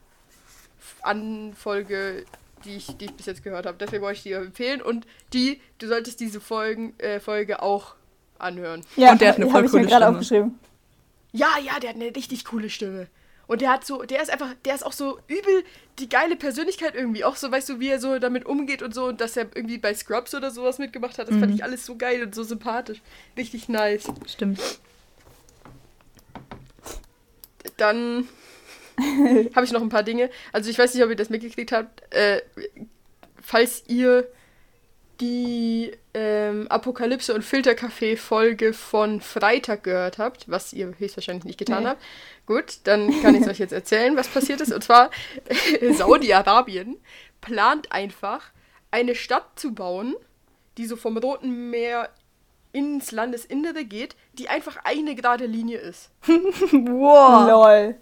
an 1.01 1.53
Folge, 1.55 2.25
die 2.65 2.75
ich, 2.75 2.97
die 2.97 3.05
ich 3.05 3.13
bis 3.13 3.25
jetzt 3.25 3.41
gehört 3.41 3.65
habe. 3.65 3.77
Deswegen 3.79 4.03
wollte 4.03 4.17
ich 4.17 4.23
die 4.23 4.33
empfehlen. 4.33 4.81
Und 4.81 5.07
die, 5.31 5.61
du 5.77 5.87
solltest 5.87 6.19
diese 6.19 6.41
Folgen, 6.41 6.93
äh, 6.97 7.21
Folge 7.21 7.61
auch 7.61 7.95
anhören. 8.37 8.81
Ja, 8.97 9.13
Und 9.13 9.21
der 9.21 9.29
hat 9.29 9.37
eine 9.37 9.49
voll 9.49 9.65
coole 9.69 9.85
Stimme. 9.85 10.09
aufgeschrieben. 10.09 10.59
Ja, 11.31 11.51
ja, 11.63 11.79
der 11.79 11.91
hat 11.91 11.95
eine 11.95 12.13
richtig 12.13 12.43
coole 12.43 12.69
Stimme. 12.69 13.07
Und 13.47 13.61
der 13.61 13.71
hat 13.71 13.85
so, 13.85 14.03
der 14.03 14.21
ist 14.21 14.29
einfach, 14.29 14.53
der 14.65 14.75
ist 14.75 14.85
auch 14.85 14.91
so 14.91 15.19
übel 15.27 15.63
die 15.99 16.09
geile 16.09 16.35
Persönlichkeit 16.35 16.95
irgendwie. 16.95 17.23
Auch 17.23 17.37
so, 17.37 17.49
weißt 17.49 17.69
du, 17.69 17.79
wie 17.79 17.87
er 17.87 17.99
so 17.99 18.19
damit 18.19 18.45
umgeht 18.45 18.81
und 18.81 18.93
so 18.93 19.05
und 19.05 19.21
dass 19.21 19.37
er 19.37 19.47
irgendwie 19.55 19.77
bei 19.77 19.93
Scrubs 19.93 20.35
oder 20.35 20.51
sowas 20.51 20.79
mitgemacht 20.79 21.17
hat. 21.17 21.29
Das 21.29 21.37
fand 21.37 21.55
ich 21.55 21.63
alles 21.63 21.85
so 21.85 21.95
geil 21.95 22.23
und 22.23 22.35
so 22.35 22.43
sympathisch. 22.43 23.01
Richtig 23.37 23.69
nice. 23.69 24.11
Stimmt. 24.27 24.59
Dann 27.77 28.27
habe 29.55 29.65
ich 29.65 29.71
noch 29.71 29.81
ein 29.81 29.89
paar 29.89 30.03
Dinge. 30.03 30.29
Also 30.51 30.69
ich 30.69 30.77
weiß 30.77 30.93
nicht, 30.93 31.03
ob 31.03 31.09
ihr 31.09 31.15
das 31.15 31.29
mitgekriegt 31.29 31.71
habt. 31.71 32.01
Äh, 32.13 32.41
falls 33.41 33.83
ihr 33.87 34.27
die 35.19 35.91
ähm, 36.13 36.67
Apokalypse 36.69 37.33
und 37.33 37.43
Filterkaffee-Folge 37.43 38.73
von 38.73 39.21
Freitag 39.21 39.83
gehört 39.83 40.17
habt, 40.17 40.49
was 40.49 40.73
ihr 40.73 40.93
höchstwahrscheinlich 40.97 41.45
nicht 41.45 41.59
getan 41.59 41.83
Nee. 41.83 41.89
habt, 41.89 42.03
gut, 42.45 42.79
dann 42.83 43.21
kann 43.21 43.35
ich 43.35 43.41
es 43.41 43.47
euch 43.47 43.59
jetzt 43.59 43.73
erzählen, 43.73 44.15
was 44.15 44.27
passiert 44.27 44.61
ist. 44.61 44.71
Und 44.71 44.83
zwar, 44.83 45.09
Saudi-Arabien 45.91 46.97
plant 47.41 47.91
einfach, 47.91 48.51
eine 48.91 49.15
Stadt 49.15 49.59
zu 49.59 49.73
bauen, 49.73 50.15
die 50.77 50.85
so 50.85 50.95
vom 50.95 51.17
Roten 51.17 51.69
Meer 51.69 52.09
ins 52.71 53.11
Landesinnere 53.11 53.85
geht, 53.85 54.15
die 54.33 54.49
einfach 54.49 54.77
eine 54.83 55.15
gerade 55.15 55.45
Linie 55.45 55.79
ist. 55.79 56.09
Wow. 56.71 57.49
Lol. 57.49 57.95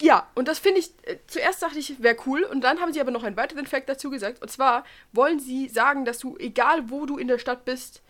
Ja, 0.00 0.28
und 0.34 0.46
das 0.46 0.58
finde 0.60 0.80
ich, 0.80 0.90
äh, 1.02 1.16
zuerst 1.26 1.62
dachte 1.62 1.78
ich, 1.78 2.00
wäre 2.02 2.16
cool. 2.26 2.42
Und 2.44 2.60
dann 2.62 2.80
haben 2.80 2.92
sie 2.92 3.00
aber 3.00 3.10
noch 3.10 3.24
einen 3.24 3.36
weiteren 3.36 3.66
Fact 3.66 3.88
dazu 3.88 4.08
gesagt. 4.10 4.40
Und 4.40 4.50
zwar 4.50 4.84
wollen 5.12 5.40
sie 5.40 5.68
sagen, 5.68 6.04
dass 6.04 6.18
du, 6.18 6.36
egal 6.38 6.90
wo 6.90 7.06
du 7.06 7.18
in 7.18 7.26
der 7.28 7.38
Stadt 7.38 7.64
bist, 7.64 8.02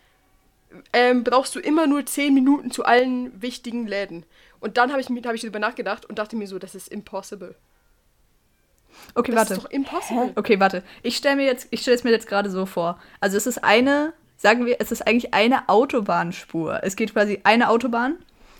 ähm, 0.93 1.23
brauchst 1.23 1.55
du 1.55 1.59
immer 1.59 1.87
nur 1.87 2.05
10 2.05 2.33
Minuten 2.33 2.71
zu 2.71 2.85
allen 2.85 3.41
wichtigen 3.41 3.87
Läden. 3.87 4.25
Und 4.59 4.77
dann 4.77 4.91
habe 4.91 5.01
ich, 5.01 5.09
mir- 5.09 5.21
hab 5.23 5.33
ich 5.33 5.41
darüber 5.41 5.59
nachgedacht 5.59 6.05
und 6.05 6.19
dachte 6.19 6.35
mir 6.35 6.47
so, 6.47 6.59
das 6.59 6.75
ist 6.75 6.87
impossible. 6.87 7.55
Okay, 9.15 9.31
Das 9.31 9.37
warte. 9.39 9.53
ist 9.55 9.63
doch 9.63 9.69
impossible. 9.71 10.31
Okay, 10.35 10.59
warte. 10.59 10.83
Ich 11.01 11.17
stelle 11.17 11.37
mir 11.37 11.45
jetzt, 11.45 11.67
ich 11.71 11.81
stelle 11.81 11.95
es 11.95 12.03
mir 12.03 12.11
jetzt 12.11 12.27
gerade 12.27 12.49
so 12.51 12.65
vor. 12.65 12.99
Also 13.19 13.37
es 13.37 13.47
ist 13.47 13.63
eine, 13.63 14.13
sagen 14.37 14.65
wir, 14.65 14.77
es 14.79 14.91
ist 14.91 15.07
eigentlich 15.07 15.33
eine 15.33 15.67
Autobahnspur. 15.67 16.81
Es 16.83 16.95
geht 16.95 17.13
quasi 17.13 17.39
eine 17.43 17.69
Autobahn 17.69 18.17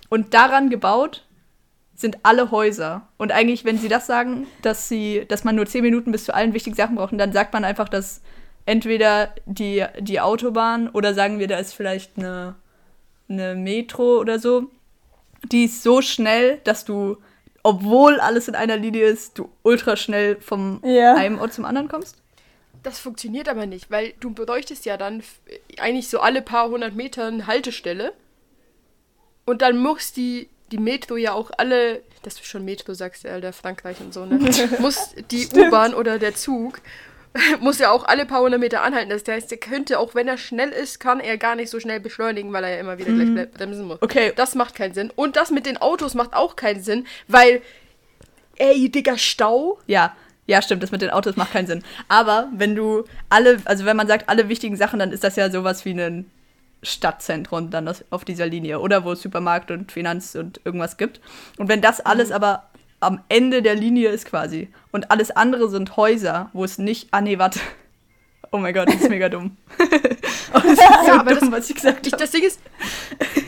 und 0.10 0.34
daran 0.34 0.70
gebaut 0.70 1.26
sind 1.96 2.18
alle 2.24 2.52
Häuser. 2.52 3.08
Und 3.18 3.32
eigentlich, 3.32 3.64
wenn 3.66 3.78
sie 3.78 3.88
das 3.90 4.08
sagen, 4.08 4.48
dass 4.62 4.88
sie, 4.88 5.26
dass 5.28 5.44
man 5.44 5.56
nur 5.56 5.66
10 5.66 5.84
Minuten 5.84 6.12
bis 6.12 6.26
zu 6.26 6.34
allen 6.34 6.54
wichtigen 6.54 6.76
Sachen 6.76 6.96
braucht, 6.96 7.14
dann 7.20 7.34
sagt 7.34 7.54
man 7.54 7.64
einfach, 7.64 7.90
dass 7.90 8.22
entweder 8.66 9.34
die, 9.46 9.86
die 10.00 10.20
Autobahn 10.20 10.90
oder 10.90 11.14
sagen 11.14 11.40
wir, 11.40 11.48
da 11.48 11.58
ist 11.58 11.74
vielleicht 11.74 12.18
eine, 12.18 12.56
eine 13.30 13.56
Metro 13.56 14.20
oder 14.20 14.40
so, 14.40 14.70
die 15.52 15.66
ist 15.66 15.84
so 15.84 16.02
schnell, 16.02 16.60
dass 16.64 16.86
du, 16.86 17.18
obwohl 17.64 18.20
alles 18.20 18.48
in 18.48 18.56
einer 18.56 18.78
Linie 18.78 19.06
ist, 19.06 19.38
du 19.38 19.50
ultra 19.64 19.96
schnell 19.96 20.40
vom 20.42 20.82
Ja. 20.84 21.16
einem 21.16 21.40
Ort 21.40 21.54
zum 21.54 21.66
anderen 21.66 21.88
kommst? 21.88 22.18
Das 22.84 23.00
funktioniert 23.00 23.48
aber 23.48 23.68
nicht, 23.68 23.92
weil 23.92 24.14
du 24.20 24.32
bräuchtest 24.32 24.86
ja 24.86 24.98
dann 24.98 25.22
eigentlich 25.80 26.10
so 26.10 26.20
alle 26.20 26.42
paar 26.42 26.70
hundert 26.70 26.96
Meter 26.96 27.28
eine 27.28 27.46
Haltestelle. 27.46 28.14
Und 29.46 29.62
dann 29.62 29.78
muss 29.78 30.14
die, 30.14 30.50
die 30.72 30.78
Metro 30.78 31.18
ja 31.18 31.34
auch 31.34 31.52
alle, 31.58 32.02
dass 32.24 32.36
du 32.36 32.44
schon 32.44 32.64
Metro 32.66 32.94
sagst, 32.94 33.26
Alter, 33.26 33.54
Frankreich 33.54 33.98
und 34.00 34.14
so, 34.14 34.26
ne? 34.26 34.40
muss 34.80 35.14
die 35.32 35.48
U-Bahn 35.56 35.94
oder 35.94 36.18
der 36.20 36.36
Zug, 36.36 36.80
muss 37.60 37.80
ja 37.80 37.92
auch 37.92 38.06
alle 38.06 38.26
paar 38.26 38.42
hundert 38.42 38.60
Meter 38.60 38.82
anhalten. 38.84 39.10
Das 39.10 39.24
heißt, 39.28 39.52
der 39.52 39.58
könnte, 39.58 40.00
auch 40.00 40.16
wenn 40.16 40.28
er 40.28 40.38
schnell 40.38 40.70
ist, 40.70 41.00
kann 41.00 41.20
er 41.20 41.38
gar 41.38 41.56
nicht 41.56 41.70
so 41.70 41.80
schnell 41.80 42.00
beschleunigen, 42.00 42.52
weil 42.54 42.64
er 42.64 42.72
ja 42.72 42.80
immer 42.80 42.98
wieder 42.98 43.12
gleich 43.14 43.30
ble- 43.30 43.46
bremsen 43.46 43.86
muss. 43.86 44.02
Okay. 44.02 44.34
Das 44.36 44.56
macht 44.56 44.76
keinen 44.76 44.94
Sinn. 44.94 45.12
Und 45.16 45.36
das 45.36 45.50
mit 45.52 45.66
den 45.66 45.78
Autos 45.78 46.14
macht 46.14 46.34
auch 46.34 46.56
keinen 46.56 46.82
Sinn, 46.84 47.06
weil, 47.28 47.62
ey, 48.58 48.90
Digga, 48.90 49.18
Stau. 49.18 49.80
Ja, 49.88 50.16
ja, 50.48 50.62
stimmt, 50.62 50.84
das 50.84 50.92
mit 50.92 51.02
den 51.02 51.10
Autos 51.12 51.38
macht 51.38 51.54
keinen 51.54 51.68
Sinn. 51.68 51.84
Aber 52.10 52.50
wenn 52.54 52.76
du 52.76 53.06
alle, 53.30 53.62
also 53.66 53.86
wenn 53.86 53.96
man 53.96 54.08
sagt 54.08 54.28
alle 54.28 54.50
wichtigen 54.50 54.76
Sachen, 54.76 55.00
dann 55.00 55.12
ist 55.14 55.24
das 55.24 55.36
ja 55.38 55.50
sowas 55.50 55.86
wie 55.86 55.92
ein 55.92 56.30
Stadtzentrum 56.84 57.70
dann 57.70 57.86
das, 57.86 58.04
auf 58.10 58.26
dieser 58.26 58.48
Linie 58.48 58.80
oder 58.80 59.04
wo 59.04 59.12
es 59.12 59.22
Supermarkt 59.22 59.72
und 59.72 59.92
Finanz 59.92 60.36
und 60.36 60.62
irgendwas 60.66 60.98
gibt. 60.98 61.22
Und 61.58 61.70
wenn 61.70 61.82
das 61.82 62.00
alles 62.00 62.32
aber 62.32 62.72
am 63.02 63.22
Ende 63.30 63.62
der 63.62 63.76
Linie 63.76 64.10
ist 64.10 64.26
quasi. 64.26 64.70
Und 64.92 65.12
alles 65.12 65.32
andere 65.32 65.70
sind 65.70 65.98
Häuser, 65.98 66.50
wo 66.54 66.64
es 66.64 66.78
nicht. 66.78 67.10
Ah, 67.12 67.22
nee, 67.22 67.40
warte. 67.40 67.60
Oh 68.54 68.58
mein 68.58 68.74
Gott, 68.74 68.90
das 68.90 68.96
ist 68.96 69.10
mega 69.10 69.30
dumm. 69.30 69.56
oh, 69.80 70.60
das 70.60 70.66
ist 70.74 70.78
so 70.78 71.08
Ja, 71.08 71.20
aber 71.22 71.36
dumm, 71.36 71.52
das- 71.52 71.60
was 71.62 71.70
ich 71.70 71.76
gesagt 71.76 72.06
habe. 72.06 72.18
das 72.18 72.32
Ding 72.32 72.44
ist, 72.44 72.60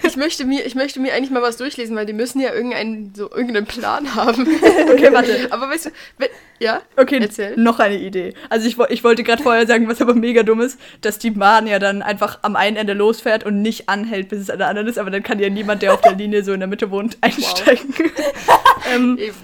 ich 0.01 0.15
möchte, 0.15 0.45
mir, 0.45 0.65
ich 0.65 0.75
möchte 0.75 1.01
mir 1.01 1.13
eigentlich 1.13 1.29
mal 1.29 1.41
was 1.41 1.57
durchlesen, 1.57 1.93
weil 1.97 2.05
die 2.05 2.13
müssen 2.13 2.39
ja 2.39 2.53
irgendeinen, 2.53 3.13
so 3.13 3.29
irgendeinen 3.29 3.65
Plan 3.65 4.15
haben. 4.15 4.47
Okay, 4.93 5.11
warte. 5.11 5.47
Aber 5.51 5.69
weißt 5.69 5.87
du, 5.87 5.89
wenn, 6.19 6.29
ja? 6.59 6.81
Okay, 6.95 7.17
Erzähl. 7.19 7.57
noch 7.57 7.79
eine 7.79 7.97
Idee. 7.97 8.33
Also 8.49 8.65
ich, 8.67 8.77
ich 8.91 9.03
wollte 9.03 9.23
gerade 9.23 9.43
vorher 9.43 9.67
sagen, 9.67 9.89
was 9.89 10.01
aber 10.01 10.13
mega 10.13 10.43
dumm 10.43 10.61
ist, 10.61 10.79
dass 11.01 11.19
die 11.19 11.31
Bahn 11.31 11.67
ja 11.67 11.79
dann 11.79 12.01
einfach 12.01 12.39
am 12.43 12.55
einen 12.55 12.77
Ende 12.77 12.93
losfährt 12.93 13.43
und 13.43 13.61
nicht 13.61 13.89
anhält, 13.89 14.29
bis 14.29 14.39
es 14.39 14.49
an 14.49 14.59
der 14.59 14.69
anderen 14.69 14.87
ist, 14.87 14.97
aber 14.99 15.09
dann 15.11 15.23
kann 15.23 15.39
ja 15.39 15.49
niemand, 15.49 15.81
der 15.81 15.93
auf 15.93 16.01
der 16.01 16.13
Linie 16.15 16.43
so 16.45 16.53
in 16.53 16.59
der 16.61 16.69
Mitte 16.69 16.91
wohnt, 16.91 17.17
einsteigen. 17.21 17.93
ähm, 18.93 19.17
Eben. 19.19 19.35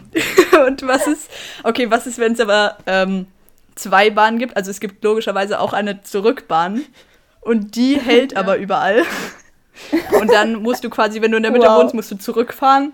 und 0.67 0.88
was 0.88 1.06
ist, 1.08 1.30
okay, 1.63 1.89
was 1.91 2.08
ist, 2.08 2.17
wenn 2.19 2.34
es 2.34 2.39
aber 2.39 2.78
ähm, 2.86 3.26
zwei 3.82 4.10
Bahnen 4.10 4.38
gibt? 4.39 4.56
Also 4.58 4.72
es 4.72 4.80
gibt 4.80 5.04
logischerweise 5.04 5.60
auch 5.60 5.74
eine 5.74 6.02
Zurückbahn 6.02 6.82
und 7.42 7.76
die 7.76 8.00
hält 8.00 8.36
aber 8.38 8.58
überall. 8.58 9.04
Und 10.20 10.30
dann 10.34 10.62
musst 10.62 10.84
du 10.84 10.89
quasi, 10.89 11.22
wenn 11.22 11.32
du 11.32 11.38
in 11.38 11.44
der 11.44 11.54
Mitte 11.54 11.65
Wow. 11.68 11.80
wohnst, 11.82 11.96
musst 11.96 12.12
du 12.12 12.18
zurückfahren, 12.18 12.92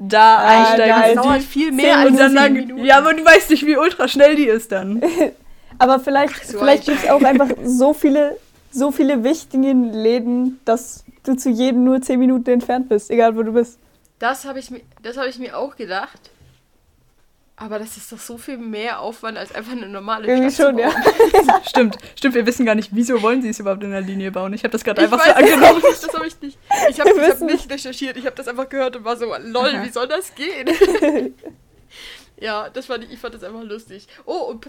da 0.00 0.38
Ah, 0.38 0.46
einsteigen. 0.70 0.96
geil. 0.96 1.14
Das 1.14 1.24
dauert 1.24 1.42
viel 1.42 1.70
mehr 1.70 1.96
als 1.98 2.10
und 2.10 2.16
dann 2.18 2.32
lang, 2.34 2.52
Minuten. 2.54 2.84
Ja, 2.84 2.98
aber 2.98 3.14
du 3.14 3.24
weißt 3.24 3.50
nicht, 3.50 3.64
wie 3.64 3.76
ultra 3.76 4.08
schnell 4.08 4.34
die 4.34 4.46
ist 4.46 4.72
dann. 4.72 5.00
Aber 5.78 6.00
vielleicht, 6.00 6.44
so 6.44 6.58
vielleicht 6.58 6.86
gibt 6.86 7.04
es 7.04 7.08
auch 7.08 7.22
einfach 7.22 7.46
so 7.62 7.92
viele, 7.92 8.36
so 8.72 8.90
viele 8.90 9.22
wichtige 9.22 9.70
Läden, 9.72 10.58
dass 10.64 11.04
du 11.22 11.36
zu 11.36 11.50
jedem 11.50 11.84
nur 11.84 12.02
10 12.02 12.18
Minuten 12.18 12.50
entfernt 12.50 12.88
bist, 12.88 13.12
egal 13.12 13.36
wo 13.36 13.44
du 13.44 13.52
bist. 13.52 13.78
Das 14.18 14.44
habe 14.44 14.58
ich, 14.58 14.72
mir- 14.72 14.80
das 15.04 15.16
hab 15.16 15.26
ich 15.26 15.38
mir 15.38 15.56
auch 15.56 15.76
gedacht. 15.76 16.18
Aber 17.60 17.80
das 17.80 17.96
ist 17.96 18.12
doch 18.12 18.18
so 18.18 18.38
viel 18.38 18.56
mehr 18.56 19.00
Aufwand 19.00 19.36
als 19.36 19.52
einfach 19.52 19.72
eine 19.72 19.88
normale 19.88 20.28
Irgendwie 20.28 20.50
Stadt 20.50 20.68
schon, 20.68 20.78
ja. 20.78 20.90
Stimmt, 21.68 21.98
stimmt, 22.14 22.34
wir 22.36 22.46
wissen 22.46 22.64
gar 22.64 22.76
nicht, 22.76 22.90
wieso 22.92 23.20
wollen 23.20 23.42
sie 23.42 23.48
es 23.48 23.58
überhaupt 23.58 23.82
in 23.82 23.90
der 23.90 24.00
Linie 24.00 24.30
bauen. 24.30 24.52
Ich 24.52 24.62
habe 24.62 24.70
das 24.70 24.84
gerade 24.84 25.02
einfach 25.02 25.24
so 25.24 25.32
angenommen. 25.32 25.82
nicht, 25.82 26.04
das 26.04 26.14
habe 26.14 26.26
ich 26.26 26.40
nicht. 26.40 26.58
Ich 26.88 27.00
habe 27.00 27.10
hab 27.10 27.40
nicht 27.40 27.70
recherchiert, 27.70 28.16
ich 28.16 28.26
habe 28.26 28.36
das 28.36 28.46
einfach 28.46 28.68
gehört 28.68 28.94
und 28.94 29.04
war 29.04 29.16
so, 29.16 29.26
lol, 29.26 29.74
Aha. 29.74 29.84
wie 29.84 29.88
soll 29.90 30.06
das 30.06 30.34
gehen? 30.36 30.68
ja, 32.40 32.70
das 32.70 32.86
fand 32.86 33.04
ich, 33.04 33.12
ich 33.12 33.18
fand 33.18 33.34
das 33.34 33.42
einfach 33.42 33.64
lustig. 33.64 34.06
Oh, 34.24 34.50
und 34.50 34.64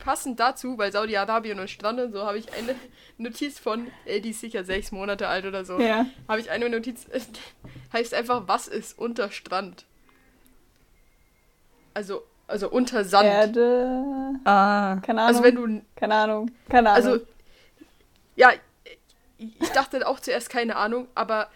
passend 0.00 0.40
dazu, 0.40 0.76
weil 0.76 0.90
Saudi-Arabien 0.90 1.60
und 1.60 1.70
Strand 1.70 2.00
und 2.00 2.12
so, 2.12 2.22
habe 2.26 2.38
ich 2.38 2.52
eine 2.52 2.74
Notiz 3.16 3.60
von, 3.60 3.86
ey, 4.06 4.20
die 4.20 4.30
ist 4.30 4.40
sicher 4.40 4.64
sechs 4.64 4.90
Monate 4.90 5.28
alt 5.28 5.46
oder 5.46 5.64
so. 5.64 5.78
Ja. 5.78 6.06
Habe 6.26 6.40
ich 6.40 6.50
eine 6.50 6.68
Notiz, 6.68 7.06
heißt 7.92 8.12
einfach, 8.14 8.42
was 8.46 8.66
ist 8.66 8.98
unter 8.98 9.30
Strand? 9.30 9.84
Also, 11.94 12.22
also 12.46 12.68
unter 12.70 13.04
Sand. 13.04 13.26
Erde. 13.26 14.34
Ah, 14.44 14.96
Keine 15.02 15.22
Ahnung. 15.22 15.28
Also 15.28 15.42
wenn 15.42 15.54
du 15.54 15.82
keine 15.96 16.14
Ahnung. 16.14 16.50
Keine 16.68 16.90
Ahnung. 16.90 17.12
Also, 17.12 17.26
ja, 18.36 18.50
ich 19.38 19.70
dachte 19.70 20.06
auch 20.06 20.20
zuerst 20.20 20.50
keine 20.50 20.76
Ahnung, 20.76 21.08
aber 21.14 21.48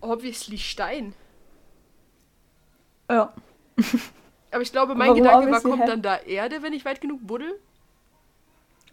obviously 0.00 0.58
Stein. 0.58 1.14
ja. 3.10 3.32
Aber 4.52 4.62
ich 4.62 4.72
glaube, 4.72 4.94
mein 4.94 5.08
Warum 5.10 5.22
Gedanke 5.22 5.50
war, 5.50 5.60
kommt 5.60 5.82
hä? 5.82 5.86
dann 5.86 6.02
da 6.02 6.16
Erde, 6.18 6.62
wenn 6.62 6.72
ich 6.72 6.84
weit 6.84 7.00
genug 7.00 7.26
buddel? 7.26 7.58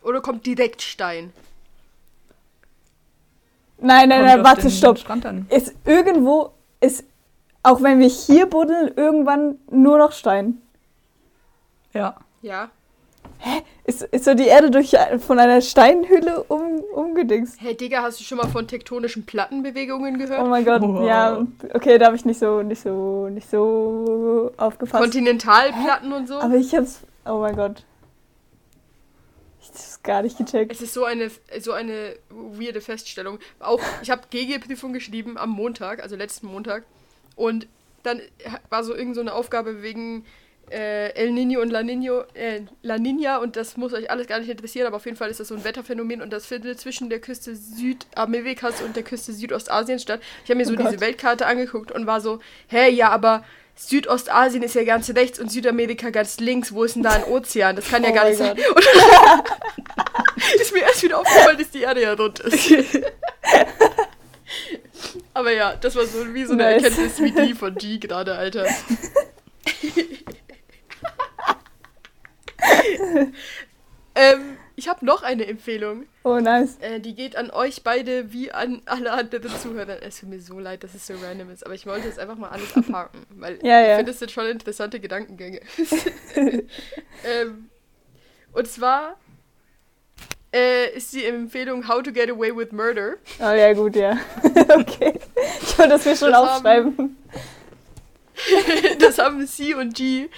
Oder 0.02 0.20
kommt 0.22 0.46
direkt 0.46 0.82
Stein? 0.82 1.32
nein, 3.78 4.10
nein, 4.10 4.26
nein, 4.26 4.44
warte, 4.44 4.70
stopp. 4.70 4.98
Ist 5.50 5.74
irgendwo, 5.86 6.52
ist, 6.82 7.06
auch 7.62 7.82
wenn 7.82 8.00
wir 8.00 8.08
hier 8.08 8.46
buddeln, 8.48 8.94
irgendwann 8.96 9.58
nur 9.70 9.98
noch 9.98 10.12
Stein. 10.12 10.62
Ja. 11.94 12.18
Ja. 12.42 12.70
Ist, 13.86 14.02
ist 14.04 14.26
so 14.26 14.34
die 14.34 14.48
Erde 14.48 14.70
durch, 14.72 14.96
von 15.20 15.40
einer 15.40 15.62
Steinhülle 15.62 16.44
um, 16.44 16.80
umgedingst. 16.94 17.60
Hey 17.60 17.76
Digga, 17.76 18.02
hast 18.02 18.20
du 18.20 18.24
schon 18.24 18.38
mal 18.38 18.48
von 18.48 18.68
tektonischen 18.68 19.26
Plattenbewegungen 19.26 20.16
Oh 20.16 20.18
gehört? 20.18 20.48
mein 20.50 20.66
Gott, 20.66 20.82
Wow. 20.82 21.06
ja, 21.08 21.46
okay, 21.74 21.98
da 21.98 22.08
habe 22.08 22.16
ich 22.16 22.26
nicht 22.26 22.40
so, 22.40 22.62
nicht 22.62 22.82
so, 22.82 23.30
nicht 23.30 23.50
so 23.50 24.52
aufgepasst. 24.58 25.02
Kontinentalplatten 25.02 26.12
und 26.14 26.28
so? 26.28 26.36
Aber 26.40 26.56
ich 26.56 26.74
hab's, 26.76 27.02
oh 27.26 27.40
mein 27.40 27.56
Gott. 27.56 27.84
Ich 29.62 29.70
hab's 29.70 30.02
gar 30.04 30.22
nicht 30.22 30.38
gecheckt. 30.38 30.72
Es 30.72 30.82
ist 30.82 30.94
so 30.94 31.06
eine, 31.06 31.30
so 31.60 31.72
eine 31.74 32.16
weirde 32.30 32.82
Feststellung. 32.82 33.40
Auch, 33.60 33.82
ich 34.02 34.10
habe 34.12 34.24
GG-Prüfung 34.30 34.94
geschrieben 34.94 35.38
am 35.38 35.50
Montag, 35.50 36.02
also 36.02 36.16
letzten 36.16 36.48
Montag. 36.48 36.84
Und 37.36 37.68
dann 38.04 38.22
war 38.70 38.84
so 38.84 38.94
irgend 38.94 39.16
so 39.16 39.22
eine 39.22 39.34
Aufgabe 39.34 39.82
wegen 39.82 40.26
äh, 40.70 41.10
El 41.16 41.32
Nino 41.32 41.62
und 41.62 41.70
La, 41.70 41.84
Nino, 41.84 42.24
äh, 42.34 42.62
La 42.82 42.98
Nina 42.98 43.38
und 43.38 43.56
das 43.56 43.78
muss 43.78 43.94
euch 43.94 44.10
alles 44.10 44.28
gar 44.28 44.40
nicht 44.40 44.50
interessieren, 44.50 44.88
aber 44.88 44.98
auf 44.98 45.06
jeden 45.06 45.18
Fall 45.18 45.30
ist 45.30 45.40
das 45.40 45.48
so 45.50 45.56
ein 45.56 45.64
Wetterphänomen 45.64 46.22
und 46.22 46.32
das 46.32 46.46
findet 46.46 46.80
zwischen 46.80 47.10
der 47.10 47.20
Küste 47.20 47.56
Südamerikas 47.56 48.82
und 48.82 48.96
der 48.96 49.04
Küste 49.04 49.34
Südostasiens 49.34 50.02
statt. 50.02 50.22
Ich 50.44 50.50
habe 50.50 50.58
mir 50.58 50.66
so 50.66 50.74
Oh 50.74 50.78
diese 50.78 51.00
Weltkarte 51.00 51.46
angeguckt 51.46 51.92
und 51.92 52.08
war 52.08 52.22
so, 52.22 52.40
hä, 52.68 52.90
ja, 52.90 53.10
aber 53.10 53.44
Südostasien 53.76 54.64
ist 54.64 54.76
ja 54.76 54.84
ganz 54.84 55.10
rechts 55.10 55.40
und 55.40 55.52
Südamerika 55.52 56.10
ganz 56.12 56.40
links. 56.40 56.74
Wo 56.74 56.84
ist 56.84 56.96
denn 56.96 57.04
da 57.04 57.12
ein 57.12 57.24
Ozean? 57.24 57.76
Das 57.76 57.90
kann 57.90 58.04
ja 58.04 58.10
Oh 58.12 58.14
gar 58.14 58.26
nicht 58.30 58.38
sein. 58.38 58.56
Ist 60.60 60.74
mir 60.74 60.82
erst 60.82 61.02
wieder 61.04 61.20
aufgefallen, 61.20 61.58
dass 61.58 61.70
die 61.70 61.82
Erde 61.82 62.02
ja 62.02 62.14
rund 62.14 62.40
ist. 62.40 62.74
Aber 65.34 65.52
ja, 65.52 65.76
das 65.76 65.96
war 65.96 66.06
so 66.06 66.34
wie 66.34 66.46
so 66.46 66.54
eine 66.54 66.64
Nice. 66.64 66.84
Erkenntnis 66.84 67.22
wie 67.22 67.32
die 67.32 67.54
von 67.54 67.76
G 67.76 67.98
gerade, 67.98 68.36
Alter. 68.36 68.66
ähm, 74.16 74.58
ich 74.76 74.88
habe 74.88 75.06
noch 75.06 75.22
eine 75.24 75.46
Empfehlung. 75.48 76.06
Oh, 76.24 76.40
nice. 76.40 76.78
Äh, 76.82 77.00
die 77.00 77.14
geht 77.16 77.36
an 77.36 77.52
euch 77.52 77.84
beide 77.84 78.32
wie 78.34 78.52
an 78.52 78.82
alle 78.86 79.12
anderen 79.12 79.50
Zuhörer. 79.60 80.02
Es 80.02 80.20
tut 80.20 80.30
mir 80.30 80.40
so 80.40 80.60
leid, 80.60 80.84
dass 80.84 80.96
es 80.96 81.06
so 81.06 81.14
random 81.22 81.50
ist, 81.52 81.66
aber 81.66 81.76
ich 81.76 81.86
wollte 81.86 82.08
jetzt 82.08 82.20
einfach 82.20 82.38
mal 82.38 82.50
alles 82.50 82.74
abhaken, 82.76 83.26
weil 83.38 83.60
Ja, 83.64 83.82
ich 83.82 83.88
ja. 83.90 83.96
finde, 83.98 84.12
es 84.12 84.20
sind 84.20 84.32
schon 84.32 84.48
interessante 84.48 85.00
Gedankengänge. 85.00 85.60
ähm, 87.24 87.70
und 88.54 88.68
zwar 88.68 89.18
äh, 90.54 90.96
ist 90.96 91.14
die 91.14 91.26
Empfehlung 91.26 91.88
How 91.88 92.02
to 92.04 92.12
Get 92.12 92.30
Away 92.30 92.56
with 92.56 92.72
Murder. 92.72 93.16
Oh 93.40 93.52
ja, 93.54 93.74
gut, 93.74 93.96
ja. 93.96 94.18
okay. 94.70 95.20
Ich 95.62 95.78
wollte 95.78 95.92
das 95.94 96.06
mir 96.06 96.16
schon 96.16 96.32
Das 96.32 96.40
haben- 96.40 96.48
aufschreiben. 96.56 97.18
das 99.00 99.18
haben 99.20 99.46
Sie 99.46 99.74
und 99.76 99.94
G 99.96 100.30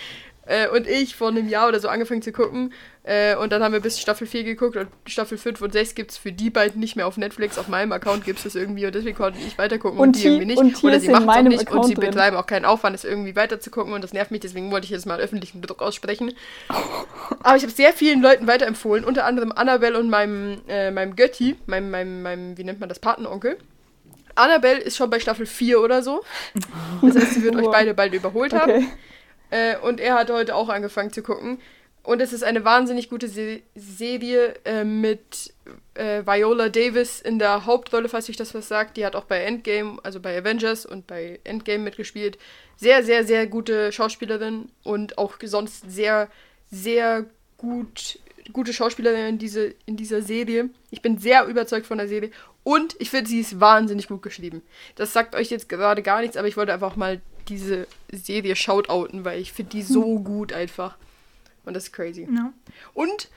äh, 0.46 0.68
und 0.68 0.88
ich 0.88 1.16
vor 1.16 1.30
einem 1.30 1.48
Jahr 1.50 1.68
oder 1.68 1.80
so 1.80 1.88
angefangen 1.88 2.22
zu 2.22 2.32
gucken. 2.32 2.74
Äh, 3.04 3.36
und 3.36 3.52
dann 3.52 3.64
haben 3.64 3.74
wir 3.74 3.82
bis 3.82 4.00
Staffel 4.00 4.26
4 4.26 4.44
geguckt 4.44 4.78
und 4.78 4.88
Staffel 5.06 5.38
5 5.38 5.62
und 5.62 5.74
6 5.74 5.94
gibt 5.94 6.12
es 6.12 6.18
für 6.18 6.32
die 6.32 6.50
beiden 6.50 6.80
nicht 6.80 6.96
mehr 6.96 7.06
auf 7.06 7.18
Netflix. 7.18 7.58
Auf 7.60 7.68
meinem 7.68 7.92
Account 7.92 8.26
gibt 8.26 8.40
es 8.40 8.44
das 8.46 8.56
irgendwie 8.56 8.86
und 8.86 8.96
deswegen 8.96 9.16
konnte 9.16 9.40
ich 9.46 9.58
weitergucken 9.58 10.00
und, 10.00 10.08
Und 10.08 10.16
die 10.16 10.26
irgendwie 10.26 10.46
nicht. 10.46 10.58
und 10.58 10.84
oder 10.84 11.00
sie 11.00 11.10
machen 11.10 11.30
es 11.30 11.36
auch 11.36 11.42
nicht 11.44 11.60
und 11.60 11.68
Account 11.68 11.86
sie 11.86 11.94
drin. 11.94 12.10
betreiben 12.10 12.38
auch 12.38 12.48
keinen 12.48 12.66
Aufwand, 12.66 12.96
es 12.96 13.04
irgendwie 13.04 13.36
weiterzugucken 13.36 13.94
und 13.94 14.04
das 14.04 14.14
nervt 14.14 14.32
mich, 14.32 14.42
deswegen 14.42 14.72
wollte 14.72 14.86
ich 14.86 14.92
jetzt 14.92 15.06
mal 15.06 15.20
öffentlichen 15.20 15.62
Druck 15.62 15.82
aussprechen. 15.82 16.34
Aber 17.44 17.56
ich 17.58 17.64
habe 17.64 17.72
sehr 17.74 17.94
vielen 17.94 18.22
Leuten 18.22 18.48
weiterempfohlen, 18.48 19.06
unter 19.06 19.26
anderem 19.26 19.52
Annabelle 19.52 20.00
und 20.00 20.10
meinem, 20.10 20.62
äh, 20.68 20.90
meinem 20.90 21.16
Götti, 21.16 21.58
meinem, 21.68 21.92
meinem, 21.92 22.22
meinem, 22.24 22.58
wie 22.58 22.64
nennt 22.64 22.80
man 22.80 22.90
das, 22.90 23.00
Patenonkel. 23.00 23.58
Annabelle 24.36 24.80
ist 24.80 24.98
schon 24.98 25.10
bei 25.10 25.20
Staffel 25.20 25.46
4 25.46 25.80
oder 25.80 26.04
so. 26.04 26.22
Das 27.02 27.16
heißt, 27.16 27.36
sie 27.36 27.44
wird 27.44 27.56
euch 27.56 27.70
beide 27.72 27.94
bald 27.94 28.14
überholt 28.14 28.54
haben. 28.54 28.72
Okay. 28.72 28.88
Äh, 29.50 29.78
und 29.78 30.00
er 30.00 30.16
hat 30.16 30.30
heute 30.30 30.56
auch 30.56 30.70
angefangen 30.70 31.12
zu 31.12 31.22
gucken. 31.24 31.60
Und 32.06 32.22
es 32.22 32.34
ist 32.34 32.44
eine 32.44 32.64
wahnsinnig 32.64 33.10
gute 33.10 33.28
Se 33.28 33.62
Serie 33.74 34.54
äh, 34.64 34.84
mit 34.84 35.54
äh, 35.96 36.24
Viola 36.24 36.70
Davis 36.70 37.20
in 37.20 37.40
der 37.40 37.66
Hauptrolle, 37.66 38.10
falls 38.10 38.30
ich 38.30 38.38
das 38.38 38.54
was 38.54 38.68
sagt. 38.68 38.98
Die 38.98 39.06
hat 39.06 39.16
auch 39.16 39.26
bei 39.26 39.40
Endgame, 39.40 39.98
also 40.04 40.20
bei 40.20 40.38
Avengers 40.38 40.86
und 40.86 41.08
bei 41.08 41.40
Endgame 41.44 41.84
mitgespielt. 41.84 42.38
Sehr, 42.76 43.04
sehr, 43.04 43.26
sehr 43.26 43.48
gute 43.48 43.92
Schauspielerin 43.92 44.70
und 44.84 45.18
auch 45.18 45.38
sonst 45.44 45.92
sehr, 45.92 46.30
sehr 46.70 47.26
gut, 47.58 48.20
gute 48.54 48.74
Schauspielerin 48.74 49.26
in, 49.26 49.38
diese, 49.40 49.74
in 49.88 49.98
dieser 49.98 50.22
Serie. 50.22 50.70
Ich 50.92 51.02
bin 51.02 51.18
sehr 51.18 51.46
überzeugt 51.46 51.88
von 51.88 51.98
der 51.98 52.08
Serie. 52.08 52.30
Und 52.64 52.96
ich 53.00 53.10
finde, 53.10 53.30
sie 53.30 53.40
ist 53.40 53.60
wahnsinnig 53.60 54.08
gut 54.08 54.22
geschrieben. 54.22 54.62
Das 54.96 55.12
sagt 55.12 55.36
euch 55.36 55.50
jetzt 55.50 55.70
gerade 55.70 56.04
gar 56.04 56.22
nichts, 56.22 56.38
aber 56.38 56.48
ich 56.48 56.58
wollte 56.58 56.74
einfach 56.74 56.96
mal 56.96 57.22
diese 57.50 57.88
Serie 58.12 58.56
shoutouten, 58.56 59.26
weil 59.26 59.40
ich 59.40 59.52
finde 59.52 59.72
die 59.72 59.84
so 59.84 60.20
gut 60.20 60.54
einfach. 60.54 60.98
Und 61.66 61.74
das 61.74 61.86
ist 61.86 61.94
crazy. 61.94 62.28
Ja. 62.32 62.54
Und 62.94 63.30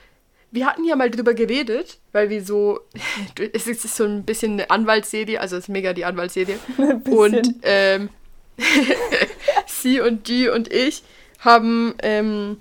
wir 0.51 0.65
hatten 0.65 0.83
ja 0.83 0.95
mal 0.95 1.09
drüber 1.09 1.33
geredet, 1.33 1.99
weil 2.11 2.29
wir 2.29 2.43
so, 2.43 2.79
es 3.53 3.67
ist 3.67 3.95
so 3.95 4.05
ein 4.05 4.23
bisschen 4.23 4.53
eine 4.53 4.69
Anwaltsserie, 4.69 5.39
also 5.39 5.55
es 5.55 5.65
ist 5.65 5.69
mega 5.69 5.93
die 5.93 6.05
Anwaltsserie. 6.05 6.59
Und 7.09 7.55
ähm, 7.63 8.09
sie 9.67 10.01
und 10.01 10.27
die 10.27 10.49
und 10.49 10.71
ich 10.73 11.03
haben 11.39 11.95
ähm, 11.99 12.57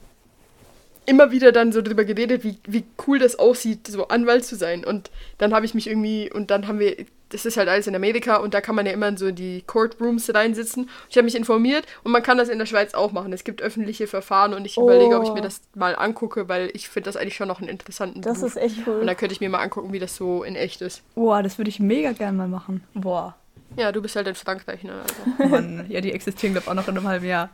immer 1.07 1.33
wieder 1.33 1.53
dann 1.53 1.73
so 1.73 1.83
drüber 1.83 2.05
geredet, 2.05 2.45
wie, 2.45 2.59
wie 2.67 2.85
cool 3.07 3.19
das 3.19 3.37
aussieht, 3.37 3.89
so 3.89 4.09
Anwalt 4.09 4.45
zu 4.45 4.57
sein. 4.57 4.85
Und 4.85 5.11
dann 5.39 5.55
habe 5.55 5.67
ich 5.67 5.75
mich 5.75 5.89
irgendwie, 5.89 6.31
und 6.31 6.51
dann 6.51 6.69
haben 6.69 6.79
wir 6.79 6.97
das 7.31 7.45
ist 7.47 7.57
halt 7.57 7.69
alles 7.69 7.87
in 7.87 7.95
Amerika 7.95 8.37
und 8.37 8.55
da 8.55 8.61
kann 8.61 8.75
man 8.75 8.87
ja 8.87 8.93
immer 8.93 9.09
in 9.09 9.17
so 9.17 9.31
die 9.31 9.63
Courtrooms 9.67 10.33
reinsitzen. 10.35 10.89
Ich 11.11 11.17
habe 11.17 11.25
mich 11.25 11.35
informiert 11.37 11.85
und 12.05 12.13
man 12.13 12.23
kann 12.23 12.39
das 12.39 12.49
in 12.49 12.59
der 12.59 12.67
Schweiz 12.67 12.95
auch 12.95 13.13
machen. 13.13 13.33
Es 13.33 13.45
gibt 13.45 13.61
öffentliche 13.63 14.07
Verfahren 14.07 14.55
und 14.55 14.65
ich 14.65 14.79
Oh. 14.79 14.83
überlege, 14.85 15.17
ob 15.17 15.25
ich 15.25 15.33
mir 15.33 15.43
das 15.43 15.61
mal 15.75 15.95
angucke, 15.97 16.49
weil 16.49 16.71
ich 16.75 16.89
finde 16.89 17.09
das 17.09 17.17
eigentlich 17.17 17.37
schon 17.37 17.49
noch 17.49 17.61
einen 17.61 17.69
interessanten 17.69 18.23
Das 18.23 18.39
Beruf. 18.39 18.57
ist 18.57 18.63
echt 18.63 18.77
cool. 18.87 19.01
Und 19.01 19.07
da 19.07 19.15
könnte 19.15 19.33
ich 19.35 19.41
mir 19.41 19.49
mal 19.51 19.59
angucken, 19.61 19.93
wie 19.93 19.99
das 19.99 20.17
so 20.17 20.43
in 20.43 20.57
echt 20.57 20.81
ist. 20.83 21.03
Boah, 21.15 21.43
das 21.43 21.59
würde 21.59 21.69
ich 21.69 21.81
mega 21.81 22.13
gern 22.13 22.37
mal 22.37 22.49
machen. 22.49 22.83
Boah. 22.95 23.35
Ja, 23.77 23.93
du 23.93 24.01
bist 24.01 24.17
halt 24.17 24.27
in 24.27 24.35
Frankreich, 24.35 24.83
ne? 24.83 24.93
Also. 25.39 25.49
Mann, 25.51 25.87
ja, 25.89 26.01
die 26.01 26.13
existieren, 26.13 26.55
glaube 26.55 26.65
ich, 26.65 26.71
auch 26.71 26.75
noch 26.75 26.89
in 26.89 26.97
einem 26.97 27.07
halben 27.07 27.27
Jahr. 27.27 27.51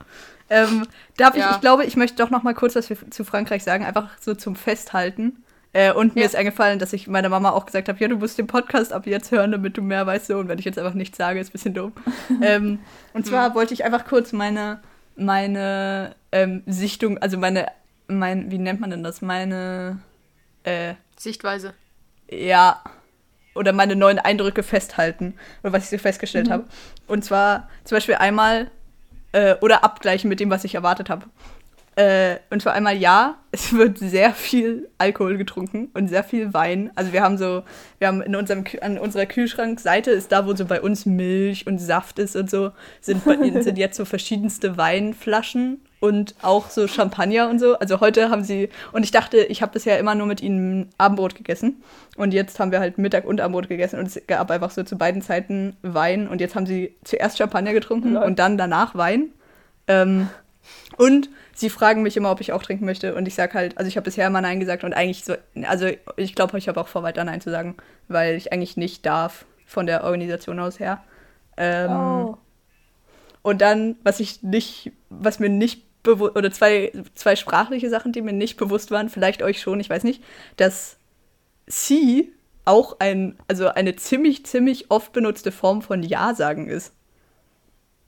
Ähm, 0.50 0.87
darf 1.16 1.34
ich, 1.34 1.40
Ja. 1.40 1.52
ich 1.54 1.60
glaube, 1.60 1.84
ich 1.84 1.96
möchte 1.96 2.16
doch 2.22 2.30
noch 2.30 2.42
mal 2.42 2.54
kurz 2.54 2.76
was 2.76 2.87
für, 2.87 3.10
zu 3.10 3.24
Frankreich 3.24 3.64
sagen, 3.64 3.84
einfach 3.84 4.08
so 4.20 4.34
zum 4.34 4.56
Festhalten. 4.56 5.42
Äh, 5.74 5.92
und 5.92 6.14
mir 6.14 6.22
Ja. 6.22 6.26
ist 6.26 6.37
eingefallen, 6.37 6.78
dass 6.78 6.92
ich 6.94 7.06
meiner 7.08 7.28
Mama 7.28 7.50
auch 7.50 7.66
gesagt 7.66 7.88
habe, 7.88 7.98
ja, 7.98 8.08
du 8.08 8.16
musst 8.16 8.38
den 8.38 8.46
Podcast 8.46 8.92
ab 8.92 9.06
jetzt 9.06 9.30
hören, 9.32 9.52
damit 9.52 9.76
du 9.76 9.82
mehr 9.82 10.06
weißt. 10.06 10.28
So. 10.28 10.38
Und 10.38 10.48
wenn 10.48 10.58
ich 10.58 10.64
jetzt 10.64 10.78
einfach 10.78 10.94
nichts 10.94 11.18
sage, 11.18 11.40
ist 11.40 11.48
ein 11.50 11.52
bisschen 11.52 11.74
doof. 11.74 11.92
ähm, 12.42 12.78
und 13.12 13.26
zwar 13.26 13.54
wollte 13.54 13.74
ich 13.74 13.84
einfach 13.84 14.06
kurz 14.06 14.32
meine, 14.32 14.80
meine 15.16 16.14
ähm, 16.32 16.62
Sichtung, 16.66 17.18
also 17.18 17.37
meine, 17.38 17.66
mein, 18.06 18.50
wie 18.50 18.58
nennt 18.58 18.80
man 18.80 18.90
denn 18.90 19.02
das? 19.02 19.20
Meine, 19.20 19.98
äh, 20.62 20.94
Sichtweise. 21.16 21.74
ja, 22.30 22.82
oder 23.56 23.72
meine 23.72 23.94
neuen 23.94 24.18
Eindrücke 24.18 24.64
festhalten, 24.64 25.34
oder 25.62 25.72
was 25.72 25.84
ich 25.84 25.90
so 25.90 25.98
festgestellt 25.98 26.50
habe. 26.50 26.64
Und 27.06 27.24
zwar 27.24 27.68
zum 27.84 27.96
Beispiel 27.96 28.16
einmal, 28.16 28.68
äh, 29.30 29.54
oder 29.60 29.84
abgleichen 29.84 30.28
mit 30.28 30.40
dem, 30.40 30.50
was 30.50 30.64
ich 30.64 30.74
erwartet 30.74 31.08
habe. 31.10 31.26
Äh, 31.96 32.38
und 32.50 32.61
zwar 32.61 32.72
einmal 32.72 32.96
ja, 32.96 33.37
es 33.52 33.72
wird 33.72 33.98
sehr 33.98 34.33
viel 34.33 34.88
Alkohol 34.98 35.37
getrunken 35.37 35.90
und 35.94 36.09
sehr 36.09 36.24
viel 36.24 36.52
Wein. 36.52 36.90
Also 36.96 37.12
wir 37.12 37.22
haben 37.22 37.38
so, 37.38 37.62
wir 37.98 38.09
haben 38.09 38.20
in 38.20 38.35
unserem 38.35 38.64
an 38.80 38.98
unserer 38.98 39.26
Kühlschrankseite 39.26 40.11
ist 40.11 40.33
da, 40.33 40.44
wo 40.44 40.54
so 40.57 40.64
bei 40.64 40.80
uns 40.80 41.07
Milch 41.07 41.66
und 41.68 41.78
Saft 41.78 42.18
ist 42.18 42.35
und 42.35 42.50
so, 42.50 42.72
sind, 43.00 43.22
sind 43.22 43.78
jetzt 43.78 43.96
so 43.96 44.04
verschiedenste 44.04 44.76
Weinflaschen 44.76 45.80
und 46.04 46.35
auch 46.42 46.68
so 46.68 46.87
Champagner 46.88 47.48
und 47.48 47.61
so. 47.61 47.78
Also 47.78 48.00
heute 48.00 48.28
haben 48.28 48.44
sie, 48.44 48.68
und 48.92 49.04
ich 49.04 49.11
dachte, 49.11 49.38
ich 49.38 49.62
habe 49.62 49.72
bisher 49.72 49.98
immer 49.98 50.14
nur 50.14 50.26
mit 50.26 50.42
ihnen 50.42 50.90
Abendbrot 50.98 51.35
gegessen. 51.35 51.83
Und 52.16 52.35
jetzt 52.35 52.61
haben 52.61 52.72
wir 52.72 52.80
halt 52.80 52.98
Mittag 52.98 53.24
und 53.24 53.40
Abendbrot 53.40 53.68
gegessen 53.68 53.98
und 53.98 54.09
es 54.09 54.20
gab 54.26 54.50
einfach 54.50 54.70
so 54.70 54.83
zu 54.83 54.98
beiden 54.98 55.22
Zeiten 55.22 55.76
Wein. 55.80 56.28
Und 56.28 56.40
jetzt 56.40 56.57
haben 56.57 56.66
sie 56.66 56.94
zuerst 57.04 57.38
Champagner 57.38 57.72
getrunken 57.72 58.14
Lol. 58.14 58.24
und 58.24 58.38
dann 58.38 58.59
danach 58.59 58.94
Wein. 58.94 59.30
Ähm, 59.87 60.28
und 60.98 61.30
sie 61.54 61.70
fragen 61.70 62.02
mich 62.02 62.16
immer, 62.16 62.30
ob 62.30 62.40
ich 62.40 62.52
auch 62.52 62.62
trinken 62.62 62.84
möchte. 62.84 63.14
Und 63.14 63.28
ich 63.28 63.34
sage 63.34 63.54
halt, 63.54 63.78
also 63.78 63.88
ich 63.88 63.96
habe 63.96 64.04
bisher 64.04 64.26
immer 64.26 64.40
Nein 64.40 64.60
gesagt 64.60 64.84
und 64.84 64.92
eigentlich 64.92 65.24
so, 65.24 65.34
also 65.66 65.88
ich 66.16 66.34
glaube, 66.34 66.58
ich 66.58 66.68
habe 66.68 66.80
auch 66.80 66.88
vor, 66.88 67.02
weiter 67.02 67.24
Nein 67.24 67.40
zu 67.40 67.50
sagen, 67.50 67.76
weil 68.08 68.36
ich 68.36 68.52
eigentlich 68.52 68.76
nicht 68.76 69.06
darf 69.06 69.44
von 69.66 69.86
der 69.86 70.04
Organisation 70.04 70.58
aus 70.60 70.78
her. 70.78 71.02
Ähm, 71.56 71.90
oh. 71.90 72.38
Und 73.42 73.60
dann, 73.60 73.96
was 74.02 74.20
ich 74.20 74.42
nicht, 74.42 74.92
was 75.10 75.38
mir 75.38 75.48
nicht 75.48 76.02
bewusst, 76.02 76.36
oder 76.36 76.50
zwei, 76.50 76.92
zwei 77.14 77.36
sprachliche 77.36 77.90
Sachen, 77.90 78.12
die 78.12 78.22
mir 78.22 78.32
nicht 78.32 78.56
bewusst 78.56 78.90
waren, 78.90 79.08
vielleicht 79.08 79.42
euch 79.42 79.60
schon, 79.60 79.80
ich 79.80 79.90
weiß 79.90 80.04
nicht, 80.04 80.22
dass 80.56 80.96
sie 81.66 82.32
auch 82.64 82.96
ein, 82.98 83.36
also 83.48 83.68
eine 83.68 83.96
ziemlich, 83.96 84.46
ziemlich 84.46 84.90
oft 84.90 85.12
benutzte 85.12 85.52
Form 85.52 85.82
von 85.82 86.02
Ja 86.02 86.34
sagen 86.34 86.68
ist. 86.68 86.92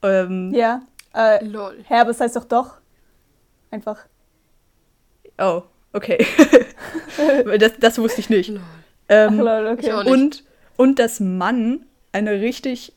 Ähm, 0.03 0.53
Ja. 0.53 0.81
Äh, 1.13 1.43
Lol. 1.45 1.83
hä, 1.87 1.95
aber 1.95 2.11
es 2.11 2.19
heißt 2.19 2.35
doch 2.35 2.45
doch. 2.45 2.77
Einfach. 3.71 4.05
Oh, 5.37 5.63
okay. 5.93 6.25
Das, 7.59 7.71
das 7.79 7.97
wusste 7.97 8.21
ich 8.21 8.29
nicht. 8.29 8.49
Lol. 8.49 8.59
Ähm, 9.09 9.39
Ach, 9.39 9.43
lol, 9.43 9.67
okay. 9.73 9.87
Ich 9.89 10.03
nicht. 10.03 10.07
und, 10.07 10.43
und 10.75 10.99
dass 10.99 11.19
Mann 11.19 11.79
eine 12.11 12.31
richtig, 12.33 12.93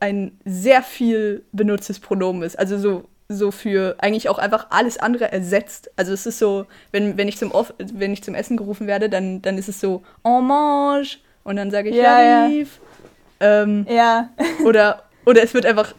ein 0.00 0.38
sehr 0.46 0.82
viel 0.82 1.44
benutztes 1.52 2.00
Pronomen 2.00 2.42
ist. 2.44 2.58
Also 2.58 2.78
so, 2.78 3.04
so 3.28 3.50
für 3.50 3.96
eigentlich 3.98 4.30
auch 4.30 4.38
einfach 4.38 4.68
alles 4.70 4.96
andere 4.96 5.30
ersetzt. 5.30 5.90
Also 5.96 6.14
es 6.14 6.24
ist 6.24 6.38
so, 6.38 6.64
wenn, 6.92 7.18
wenn, 7.18 7.28
ich, 7.28 7.36
zum 7.36 7.50
Off 7.52 7.74
wenn 7.78 8.14
ich 8.14 8.22
zum 8.22 8.34
Essen 8.34 8.56
gerufen 8.56 8.86
werde, 8.86 9.10
dann, 9.10 9.42
dann 9.42 9.58
ist 9.58 9.68
es 9.68 9.80
so 9.80 10.02
en 10.24 10.46
mange 10.46 11.04
und 11.44 11.56
dann 11.56 11.70
sage 11.70 11.90
ich 11.90 11.96
Ja, 11.96 12.22
ja. 12.22 12.64
Ähm, 13.40 13.86
Ja. 13.90 14.30
oder, 14.64 15.02
oder 15.26 15.42
es 15.42 15.52
wird 15.52 15.66
einfach, 15.66 15.94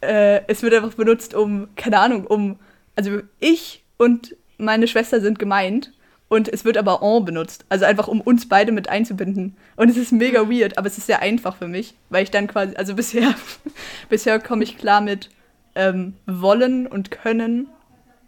äh, 0.00 0.40
es 0.48 0.62
wird 0.62 0.74
einfach 0.74 0.94
benutzt, 0.94 1.34
um, 1.34 1.68
keine 1.76 2.00
Ahnung, 2.00 2.26
um, 2.26 2.58
also 2.96 3.20
ich 3.38 3.84
und 3.98 4.36
meine 4.58 4.88
Schwester 4.88 5.20
sind 5.20 5.38
gemeint 5.38 5.92
und 6.28 6.48
es 6.48 6.64
wird 6.64 6.76
aber 6.76 7.02
en 7.02 7.24
benutzt. 7.24 7.64
Also 7.68 7.84
einfach, 7.84 8.08
um 8.08 8.20
uns 8.20 8.48
beide 8.48 8.72
mit 8.72 8.88
einzubinden. 8.88 9.56
Und 9.76 9.88
es 9.88 9.96
ist 9.96 10.12
mega 10.12 10.50
weird, 10.50 10.76
aber 10.76 10.88
es 10.88 10.98
ist 10.98 11.06
sehr 11.06 11.22
einfach 11.22 11.56
für 11.56 11.68
mich, 11.68 11.94
weil 12.10 12.24
ich 12.24 12.30
dann 12.30 12.48
quasi, 12.48 12.74
also 12.76 12.94
bisher, 12.96 13.34
bisher 14.08 14.40
komme 14.40 14.64
ich 14.64 14.76
klar 14.76 15.00
mit 15.00 15.30
ähm, 15.74 16.14
wollen 16.26 16.86
und 16.86 17.10
können, 17.10 17.68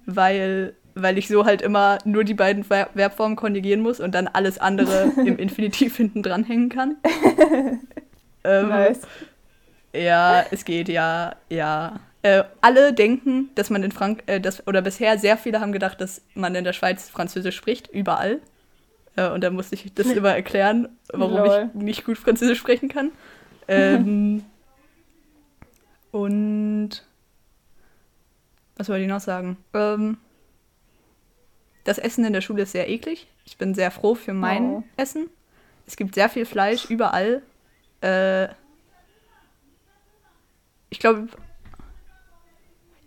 weil, 0.07 0.74
weil 0.94 1.18
ich 1.18 1.28
so 1.28 1.44
halt 1.44 1.62
immer 1.62 1.98
nur 2.04 2.22
die 2.22 2.35
beiden 2.35 2.62
Ver 2.62 2.88
Verbformen 2.94 3.37
konjugieren 3.37 3.81
muss 3.81 4.00
und 4.00 4.14
dann 4.14 4.28
alles 4.28 4.59
andere 4.59 5.12
im 5.24 5.38
Infinitiv 5.38 5.96
hinten 5.96 6.22
dranhängen 6.22 6.68
kann. 6.68 6.96
ähm, 8.44 8.68
Nice. 8.68 9.00
ja, 9.92 10.44
es 10.50 10.64
geht, 10.64 10.88
ja, 10.88 11.35
ja. 11.48 11.98
Äh, 12.22 12.44
alle 12.61 12.92
denken, 12.92 13.50
dass 13.54 13.70
man 13.70 13.83
in 13.85 13.92
Frank 13.92 14.24
äh, 14.26 14.40
dass, 14.40 14.66
oder 14.66 14.83
bisher 14.83 15.18
sehr 15.18 15.37
viele 15.37 15.61
haben 15.61 15.72
gedacht, 15.72 16.00
dass 16.00 16.20
man 16.35 16.54
in 16.54 16.64
der 16.64 16.72
Schweiz 16.72 17.09
Französisch 17.09 17.57
spricht, 17.57 17.88
überall. 17.88 18.40
Äh, 19.16 19.28
und 19.31 19.42
da 19.42 19.50
musste 19.50 19.76
ich 19.76 19.92
das 19.94 20.07
immer 20.09 20.35
erklären, 20.35 20.88
warum 21.12 21.37
Lol. 21.37 21.70
ich 21.74 21.81
nicht 21.81 22.04
gut 22.04 22.18
Französisch 22.18 22.59
sprechen 22.59 22.88
kann. 22.88 23.12
Ähm, 23.68 24.44
und 26.11 26.90
was 28.76 28.88
wollte 28.88 29.02
ich 29.02 29.09
noch 29.09 29.20
sagen? 29.20 29.57
Ähm, 29.74 30.18
das 31.85 31.98
Essen 31.98 32.24
in 32.24 32.33
der 32.33 32.40
Schule 32.40 32.64
ist 32.64 32.72
sehr 32.72 32.88
eklig. 32.88 33.28
Ich 33.44 33.57
bin 33.59 33.74
sehr 33.74 33.90
froh 33.90 34.14
für 34.14 34.33
mein 34.35 34.64
Oh. 34.64 34.83
Essen. 34.96 35.31
Es 35.87 35.96
gibt 35.96 36.14
sehr 36.14 36.28
viel 36.28 36.44
Fleisch 36.44 36.90
überall. 36.90 37.42
Äh, 38.02 38.48
ich 40.90 40.98
glaube, 40.98 41.28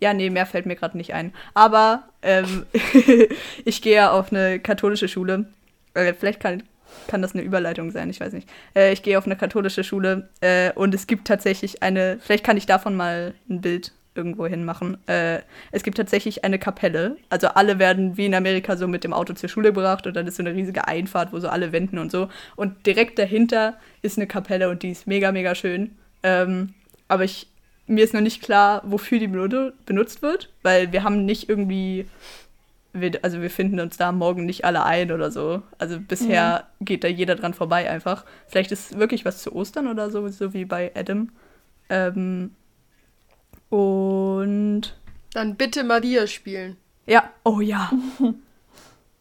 ja, 0.02 0.12
nee, 0.12 0.30
mehr 0.30 0.46
fällt 0.46 0.66
mir 0.66 0.74
gerade 0.74 0.96
nicht 0.96 1.14
ein. 1.14 1.32
Aber 1.54 2.02
ähm, 2.22 2.66
ich 3.64 3.82
gehe 3.82 3.94
ja 3.94 4.10
auf 4.10 4.32
eine 4.32 4.58
katholische 4.58 5.06
Schule. 5.06 5.46
Äh, 5.94 6.12
vielleicht 6.12 6.40
kann, 6.40 6.64
kann 7.06 7.22
das 7.22 7.34
eine 7.34 7.42
Überleitung 7.44 7.92
sein, 7.92 8.10
ich 8.10 8.18
weiß 8.18 8.32
nicht. 8.32 8.48
Äh, 8.74 8.92
ich 8.92 9.04
gehe 9.04 9.16
auf 9.16 9.26
eine 9.26 9.36
katholische 9.36 9.84
Schule 9.84 10.28
äh, 10.40 10.72
und 10.72 10.92
es 10.92 11.06
gibt 11.06 11.28
tatsächlich 11.28 11.84
eine, 11.84 12.18
vielleicht 12.20 12.42
kann 12.42 12.56
ich 12.56 12.66
davon 12.66 12.96
mal 12.96 13.34
ein 13.48 13.60
Bild 13.60 13.92
irgendwo 14.16 14.44
hin 14.48 14.64
machen. 14.64 14.98
Äh, 15.06 15.38
es 15.70 15.84
gibt 15.84 15.98
tatsächlich 15.98 16.44
eine 16.44 16.58
Kapelle. 16.58 17.16
Also 17.30 17.46
alle 17.46 17.78
werden 17.78 18.16
wie 18.16 18.26
in 18.26 18.34
Amerika 18.34 18.76
so 18.76 18.88
mit 18.88 19.04
dem 19.04 19.12
Auto 19.12 19.34
zur 19.34 19.48
Schule 19.48 19.72
gebracht 19.72 20.08
und 20.08 20.16
dann 20.16 20.26
ist 20.26 20.34
so 20.34 20.42
eine 20.42 20.52
riesige 20.52 20.88
Einfahrt, 20.88 21.32
wo 21.32 21.38
so 21.38 21.48
alle 21.48 21.70
wenden 21.70 21.98
und 21.98 22.10
so. 22.10 22.28
Und 22.56 22.86
direkt 22.86 23.20
dahinter 23.20 23.78
ist 24.02 24.18
eine 24.18 24.26
Kapelle 24.26 24.68
und 24.68 24.82
die 24.82 24.90
ist 24.90 25.06
mega, 25.06 25.30
mega 25.30 25.54
schön. 25.54 25.92
Ähm, 26.24 26.74
aber 27.06 27.22
ich, 27.22 27.51
mir 27.86 28.04
ist 28.04 28.14
noch 28.14 28.20
nicht 28.20 28.42
klar, 28.42 28.82
wofür 28.84 29.18
die 29.18 29.28
benu- 29.28 29.72
benutzt 29.86 30.22
wird, 30.22 30.50
weil 30.62 30.92
wir 30.92 31.02
haben 31.04 31.24
nicht 31.24 31.48
irgendwie, 31.48 32.06
also 33.22 33.40
wir 33.42 33.50
finden 33.50 33.80
uns 33.80 33.96
da 33.96 34.12
morgen 34.12 34.46
nicht 34.46 34.64
alle 34.64 34.84
ein 34.84 35.10
oder 35.12 35.30
so. 35.30 35.62
Also 35.78 35.98
bisher 36.00 36.68
geht 36.80 37.04
da 37.04 37.08
jeder 37.08 37.34
dran 37.34 37.54
vorbei 37.54 37.90
einfach. 37.90 38.24
Vielleicht 38.48 38.72
ist 38.72 38.98
wirklich 38.98 39.24
was 39.24 39.42
zu 39.42 39.54
Ostern 39.54 39.88
oder 39.88 40.10
so, 40.10 40.26
so 40.28 40.52
wie 40.54 40.64
bei 40.64 40.92
Adam. 40.94 41.30
Ähm, 41.88 42.52
und 43.70 44.94
Dann 45.32 45.56
bitte 45.56 45.82
Maria 45.84 46.26
spielen. 46.26 46.76
ja, 47.06 47.30
oh 47.44 47.60
ja. 47.60 47.90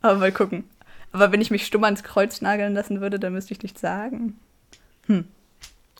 Aber 0.01 0.17
mal 0.19 0.31
gucken. 0.31 0.65
Aber 1.13 1.31
wenn 1.31 1.41
ich 1.41 1.51
mich 1.51 1.65
stumm 1.65 1.83
ans 1.83 2.03
Kreuz 2.03 2.41
nageln 2.41 2.73
lassen 2.73 3.01
würde, 3.01 3.19
dann 3.19 3.33
müsste 3.33 3.53
ich 3.53 3.61
nichts 3.61 3.81
sagen. 3.81 4.39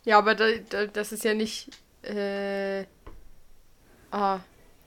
Ja, 0.05 0.17
aber 0.17 0.35
da, 0.35 0.45
da, 0.69 0.85
das 0.85 1.11
ist 1.11 1.23
ja 1.25 1.33
nicht. 1.33 1.69
Äh, 2.03 2.85
ah, 4.11 4.39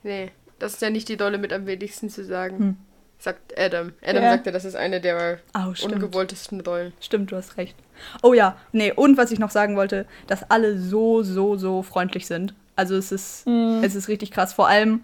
nee. 0.03 0.31
Das 0.59 0.73
ist 0.73 0.81
ja 0.81 0.89
nicht 0.89 1.09
die 1.09 1.17
Dolle 1.17 1.37
mit 1.37 1.51
am 1.53 1.65
wenigsten 1.65 2.09
zu 2.09 2.23
sagen. 2.23 2.57
Hm. 2.59 2.77
Sagt 3.17 3.57
Adam. 3.57 3.93
Adam 4.05 4.23
Ja. 4.23 4.29
sagte, 4.31 4.51
das 4.51 4.65
ist 4.65 4.75
eine 4.75 5.01
der 5.01 5.39
Oh, 5.57 5.73
ungewolltesten 5.85 6.61
Rollen. 6.61 6.93
Stimmt, 7.01 7.31
du 7.31 7.35
hast 7.37 7.57
recht. 7.57 7.75
Oh 8.21 8.33
ja, 8.33 8.57
nee, 8.71 8.91
und 8.91 9.17
was 9.17 9.31
ich 9.31 9.39
noch 9.39 9.51
sagen 9.51 9.75
wollte, 9.77 10.05
dass 10.27 10.49
alle 10.49 10.77
so, 10.77 11.23
so, 11.23 11.55
so 11.57 11.81
freundlich 11.81 12.27
sind. 12.27 12.53
Also 12.75 12.95
es 12.95 13.11
ist, 13.11 13.47
Mhm. 13.47 13.81
es 13.83 13.95
ist 13.95 14.07
richtig 14.09 14.31
krass. 14.31 14.53
Vor 14.53 14.67
allem, 14.67 15.03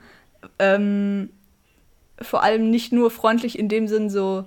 ähm, 0.59 1.29
vor 2.21 2.43
allem 2.43 2.69
nicht 2.69 2.91
nur 2.91 3.11
freundlich 3.11 3.57
in 3.57 3.69
dem 3.69 3.88
Sinn 3.88 4.09
so, 4.09 4.45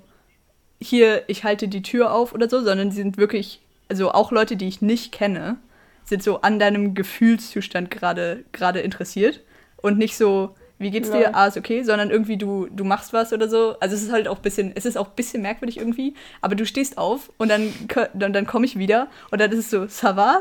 hier, 0.81 1.23
ich 1.29 1.43
halte 1.45 1.67
die 1.69 1.83
Tür 1.83 2.13
auf 2.13 2.35
oder 2.35 2.49
so, 2.51 2.63
sondern 2.63 2.91
sie 2.91 2.99
sind 2.99 3.17
wirklich, 3.17 3.61
also 3.89 4.11
auch 4.13 4.31
Leute, 4.31 4.57
die 4.57 4.69
ich 4.69 4.83
nicht 4.83 5.11
kenne, 5.13 5.57
sind 6.05 6.23
so 6.23 6.41
an 6.43 6.59
deinem 6.59 6.95
Gefühlszustand 6.95 7.91
gerade 7.91 8.45
gerade 8.53 8.81
interessiert 8.81 9.41
und 9.77 9.99
nicht 9.99 10.17
so, 10.17 10.55
wie 10.79 10.91
geht's 10.91 11.09
Ja. 11.09 11.15
dir? 11.15 11.37
Ah, 11.37 11.47
ist 11.47 11.57
okay, 11.57 11.83
sondern 11.83 12.11
irgendwie 12.11 12.37
du, 12.37 12.67
du 12.71 12.85
machst 12.85 13.13
was 13.13 13.33
oder 13.33 13.49
so. 13.49 13.77
Also 13.81 13.95
es 13.95 14.03
ist 14.03 14.13
halt 14.13 14.29
auch 14.29 14.37
ein 14.37 14.43
bisschen, 14.43 14.73
es 14.75 14.85
ist 14.85 14.97
auch 14.99 15.09
ein 15.09 15.15
bisschen 15.15 15.41
merkwürdig 15.41 15.79
irgendwie, 15.79 16.15
aber 16.41 16.57
du 16.57 16.67
stehst 16.67 16.99
auf 16.99 17.31
und 17.39 17.49
dann, 17.49 17.73
dann, 18.13 18.33
dann 18.33 18.47
komme 18.47 18.67
ich 18.67 18.77
wieder 18.79 19.09
und 19.31 19.41
dann 19.41 19.51
ist 19.53 19.59
es 19.59 19.71
so, 19.71 19.83
ça 19.83 20.17
va? 20.17 20.41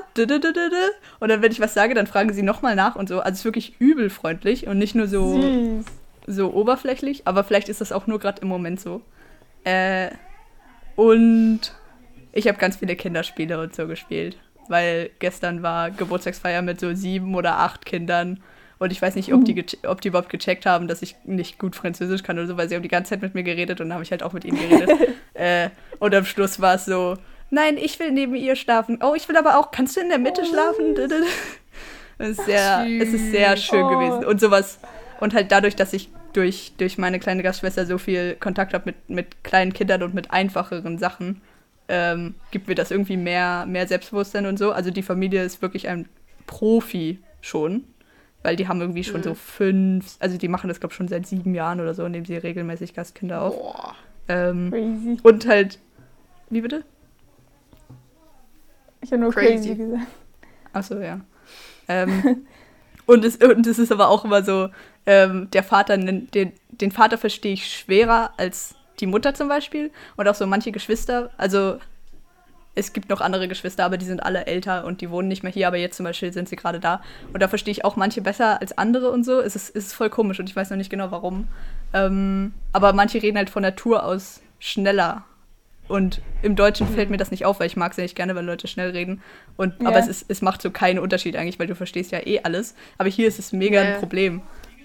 Und 1.20 1.30
dann, 1.30 1.42
wenn 1.42 1.52
ich 1.52 1.60
was 1.60 1.74
sage, 1.74 1.94
dann 1.94 2.08
fragen 2.08 2.34
sie 2.34 2.42
nochmal 2.42 2.76
nach 2.76 2.96
und 2.96 3.08
so. 3.08 3.20
Also 3.20 3.32
es 3.34 3.40
ist 3.40 3.46
wirklich 3.46 3.76
übel 3.80 4.10
freundlich 4.10 4.68
und 4.68 4.78
nicht 4.80 4.96
nur 4.96 5.08
so, 5.08 5.42
Süß. 5.42 5.86
so 6.28 6.54
oberflächlich, 6.54 7.22
aber 7.26 7.44
vielleicht 7.44 7.70
ist 7.70 7.80
das 7.82 7.92
auch 7.92 8.08
nur 8.08 8.20
gerade 8.20 8.42
im 8.42 8.48
Moment 8.48 8.80
so. 8.82 9.02
Äh, 9.64 10.10
und 10.96 11.62
ich 12.32 12.48
habe 12.48 12.58
ganz 12.58 12.78
viele 12.78 12.96
Kinderspiele 12.96 13.60
und 13.62 13.76
so 13.76 13.88
gespielt, 13.88 14.38
weil 14.70 15.10
gestern 15.20 15.64
war 15.64 15.92
Geburtstagsfeier 15.92 16.62
mit 16.62 16.80
so 16.80 16.94
sieben 16.94 17.36
oder 17.36 17.60
acht 17.60 17.86
Kindern 17.86 18.42
und 18.80 18.92
ich 18.92 19.02
weiß 19.02 19.16
nicht, 19.16 19.34
ob 19.34 19.46
die, 19.46 19.54
geche- 19.56 19.88
ob 19.88 20.02
die 20.02 20.10
überhaupt 20.10 20.30
gecheckt 20.30 20.66
haben, 20.66 20.88
dass 20.88 21.02
ich 21.02 21.16
nicht 21.24 21.58
gut 21.60 21.76
Französisch 21.76 22.24
kann 22.24 22.38
oder 22.38 22.48
so, 22.48 22.58
weil 22.58 22.68
sie 22.70 22.76
haben 22.76 22.82
die 22.84 22.90
ganze 22.90 23.12
Zeit 23.12 23.22
mit 23.22 23.34
mir 23.34 23.44
geredet 23.44 23.80
und 23.80 23.88
dann 23.88 23.94
habe 23.94 24.04
ich 24.04 24.12
halt 24.12 24.24
auch 24.24 24.34
mit 24.34 24.44
ihnen 24.46 24.58
geredet. 24.60 24.90
äh, 25.36 25.70
und 26.00 26.14
am 26.14 26.26
Schluss 26.26 26.60
war 26.60 26.76
es 26.76 26.86
so, 26.86 27.16
nein, 27.50 27.78
ich 27.78 28.00
will 28.00 28.12
neben 28.12 28.36
ihr 28.36 28.56
schlafen. 28.56 29.00
Oh, 29.02 29.14
ich 29.16 29.30
will 29.30 29.38
aber 29.38 29.58
auch, 29.60 29.72
kannst 29.72 29.96
du 29.96 30.02
in 30.02 30.10
der 30.10 30.20
Mitte 30.20 30.44
schlafen? 30.46 30.96
Es 32.18 32.30
ist 32.38 32.46
sehr, 32.46 32.86
es 33.00 33.14
ist 33.14 33.32
sehr 33.32 33.58
schön 33.58 33.84
Oh. 33.86 33.90
gewesen 33.90 34.26
und 34.26 34.40
sowas. 34.40 34.80
Und 35.20 35.34
halt 35.34 35.52
dadurch, 35.52 35.76
dass 35.76 35.94
ich 35.94 36.10
durch, 36.34 36.74
durch 36.78 36.98
meine 36.98 37.20
kleine 37.20 37.44
Gastschwester 37.44 37.86
so 37.86 37.98
viel 37.98 38.36
Kontakt 38.40 38.74
habe 38.74 38.86
mit, 38.88 39.10
mit 39.10 39.44
kleinen 39.44 39.72
Kindern 39.74 40.04
und 40.04 40.14
mit 40.14 40.32
einfacheren 40.32 40.98
Sachen, 40.98 41.42
ähm, 41.96 42.34
gibt 42.50 42.68
mir 42.68 42.74
das 42.76 42.90
irgendwie 42.90 43.18
mehr, 43.18 43.66
mehr 43.68 43.88
Selbstbewusstsein 43.88 44.48
und 44.48 44.58
so. 44.58 44.72
Also 44.72 44.90
die 44.90 45.04
Familie 45.04 45.44
ist 45.44 45.62
wirklich 45.62 45.88
ein 45.90 46.10
Profi 46.48 47.20
schon, 47.42 47.84
weil 48.42 48.56
die 48.56 48.68
haben 48.68 48.82
irgendwie 48.82 49.04
schon 49.04 49.20
Mhm. 49.22 49.24
so 49.26 49.34
fünf, 49.36 50.16
also 50.20 50.38
die 50.38 50.48
machen 50.48 50.70
das 50.70 50.80
glaube 50.80 50.92
ich 50.94 50.98
schon 50.98 51.08
seit 51.08 51.28
sieben 51.28 51.54
Jahren 51.54 51.80
oder 51.80 51.94
so, 51.94 52.08
nehmen 52.08 52.26
sie 52.26 52.36
regelmäßig 52.36 52.94
Gastkinder 52.96 53.42
auf. 53.44 53.56
Boah. 53.56 53.96
Ähm, 54.28 54.72
Crazy. 54.72 55.18
und 55.22 55.48
halt, 55.48 55.80
wie 56.50 56.62
bitte? 56.62 56.84
Ich 59.02 59.12
habe 59.12 59.22
nur 59.22 59.32
Crazy. 59.32 59.70
crazy, 59.70 59.76
gesagt. 59.76 60.08
Achso, 60.74 61.00
ja. 61.00 61.20
Ähm, 61.90 62.46
und, 63.06 63.26
es, 63.26 63.36
und 63.36 63.68
es 63.68 63.78
ist 63.78 63.92
aber 63.92 64.08
auch 64.08 64.24
immer 64.24 64.42
so, 64.42 64.70
ähm, 65.06 65.50
der 65.52 65.64
Vater, 65.64 65.98
den, 65.98 66.30
den 66.72 66.92
Vater 66.92 67.18
verstehe 67.18 67.52
ich 67.52 67.68
schwerer 67.70 68.32
als 68.38 68.76
die 69.04 69.08
Mutter 69.08 69.34
zum 69.34 69.50
Beispiel. 69.50 69.92
Und 70.16 70.28
auch 70.30 70.36
so 70.36 70.48
manche 70.48 70.72
Geschwister, 70.72 71.30
also 71.38 71.78
es 72.74 72.94
gibt 72.94 73.10
noch 73.10 73.22
andere 73.22 73.48
Geschwister, 73.48 73.84
aber 73.86 73.98
die 73.98 74.06
sind 74.06 74.24
alle 74.24 74.48
älter 74.48 74.86
und 74.86 75.02
die 75.02 75.12
wohnen 75.12 75.28
nicht 75.28 75.44
mehr 75.44 75.52
hier, 75.52 75.68
aber 75.68 75.78
jetzt 75.78 75.98
zum 75.98 76.06
Beispiel 76.06 76.34
sind 76.34 76.50
sie 76.50 76.56
gerade 76.56 76.80
da. 76.80 77.04
Und 77.34 77.42
da 77.44 77.48
verstehe 77.48 77.72
ich 77.74 77.86
auch 77.86 77.98
manche 77.98 78.22
besser 78.22 78.62
als 78.62 78.76
andere 78.78 79.12
und 79.12 79.24
so. 79.26 79.42
Es 79.42 79.56
ist, 79.56 79.76
es 79.76 79.88
ist 79.88 79.94
voll 79.94 80.10
komisch 80.10 80.40
und 80.40 80.50
ich 80.50 80.56
weiß 80.56 80.70
noch 80.72 80.78
nicht 80.78 80.90
genau 80.90 81.12
warum. 81.12 81.48
Ähm, 81.94 82.54
aber 82.72 82.94
manche 82.94 83.22
reden 83.22 83.38
halt 83.38 83.50
von 83.52 83.62
Natur 83.62 84.04
aus 84.06 84.42
schneller. 84.60 85.24
Und 85.90 86.22
im 86.42 86.56
Deutschen 86.56 86.88
fällt 86.88 87.10
mir 87.10 87.18
das 87.18 87.30
nicht 87.30 87.46
auf, 87.46 87.60
weil 87.60 87.68
ich 87.68 87.76
mag 87.76 87.92
es 87.92 87.98
ja 87.98 88.04
nicht 88.04 88.16
gerne, 88.16 88.34
wenn 88.36 88.46
Leute 88.46 88.68
schnell 88.68 88.92
reden. 88.92 89.22
Und, 89.58 89.80
Ja. 89.82 89.90
Aber 89.90 90.00
es, 90.00 90.08
ist, 90.08 90.26
es 90.30 90.42
macht 90.42 90.62
so 90.62 90.72
keinen 90.72 90.98
Unterschied 90.98 91.36
eigentlich, 91.36 91.60
weil 91.60 91.68
du 91.68 91.76
verstehst 91.76 92.12
ja 92.12 92.26
eh 92.26 92.40
alles. 92.44 92.74
Aber 92.98 93.10
hier 93.10 93.28
ist 93.28 93.38
es 93.38 93.52
mega 93.52 93.84
Ja. 93.84 93.94
ein 93.96 94.00
Problem. 94.00 94.42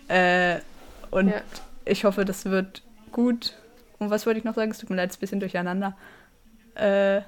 Äh, 0.09 0.57
und 1.11 1.29
Ja. 1.29 1.41
ich 1.87 2.05
hoffe, 2.05 2.25
das 2.27 2.45
wird 2.47 2.83
gut. 3.13 3.55
Und 3.99 4.11
was 4.11 4.27
wollte 4.27 4.39
ich 4.39 4.45
noch 4.45 4.55
sagen? 4.55 4.71
Es 4.71 4.79
tut 4.79 4.91
mir 4.91 4.97
leid, 4.97 5.11
es 5.11 5.17
ist 5.17 5.19
ein 5.19 5.21
bisschen 5.21 5.41
durcheinander. 5.41 5.97
Äh, 6.75 7.23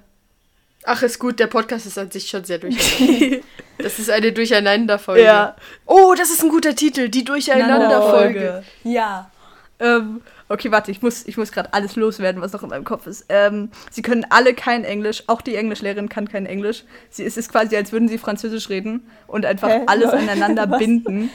Ach, 0.84 1.02
ist 1.02 1.18
gut, 1.18 1.38
der 1.38 1.46
Podcast 1.46 1.86
ist 1.86 1.98
an 1.98 2.10
sich 2.10 2.28
schon 2.28 2.44
sehr 2.44 2.58
durcheinander. 2.58 3.38
das 3.78 3.98
ist 3.98 4.10
eine 4.10 4.32
Durcheinanderfolge. 4.32 5.22
ja. 5.22 5.56
Oh, 5.84 6.14
das 6.16 6.30
ist 6.30 6.42
ein 6.42 6.48
guter 6.48 6.74
Titel, 6.74 7.08
die 7.08 7.24
Durcheinanderfolge. 7.24 8.62
Ja. 8.84 9.30
Ähm, 9.78 10.20
okay, 10.48 10.70
warte, 10.70 10.90
ich 10.90 11.02
muss, 11.02 11.26
ich 11.26 11.36
muss 11.36 11.52
gerade 11.52 11.72
alles 11.72 11.96
loswerden, 11.96 12.40
was 12.42 12.52
noch 12.52 12.62
in 12.62 12.68
meinem 12.68 12.84
Kopf 12.84 13.06
ist. 13.06 13.26
Ähm, 13.28 13.70
sie 13.90 14.02
können 14.02 14.26
alle 14.28 14.54
kein 14.54 14.84
Englisch, 14.84 15.24
auch 15.26 15.40
die 15.40 15.54
Englischlehrerin 15.54 16.08
kann 16.08 16.28
kein 16.28 16.46
Englisch. 16.46 16.84
Sie, 17.08 17.24
es 17.24 17.36
ist 17.36 17.50
quasi, 17.50 17.76
als 17.76 17.92
würden 17.92 18.08
sie 18.08 18.18
Französisch 18.18 18.68
reden 18.68 19.08
und 19.26 19.46
einfach 19.46 19.68
Hä? 19.68 19.82
alles 19.86 20.10
aneinander 20.10 20.66
binden. 20.78 21.30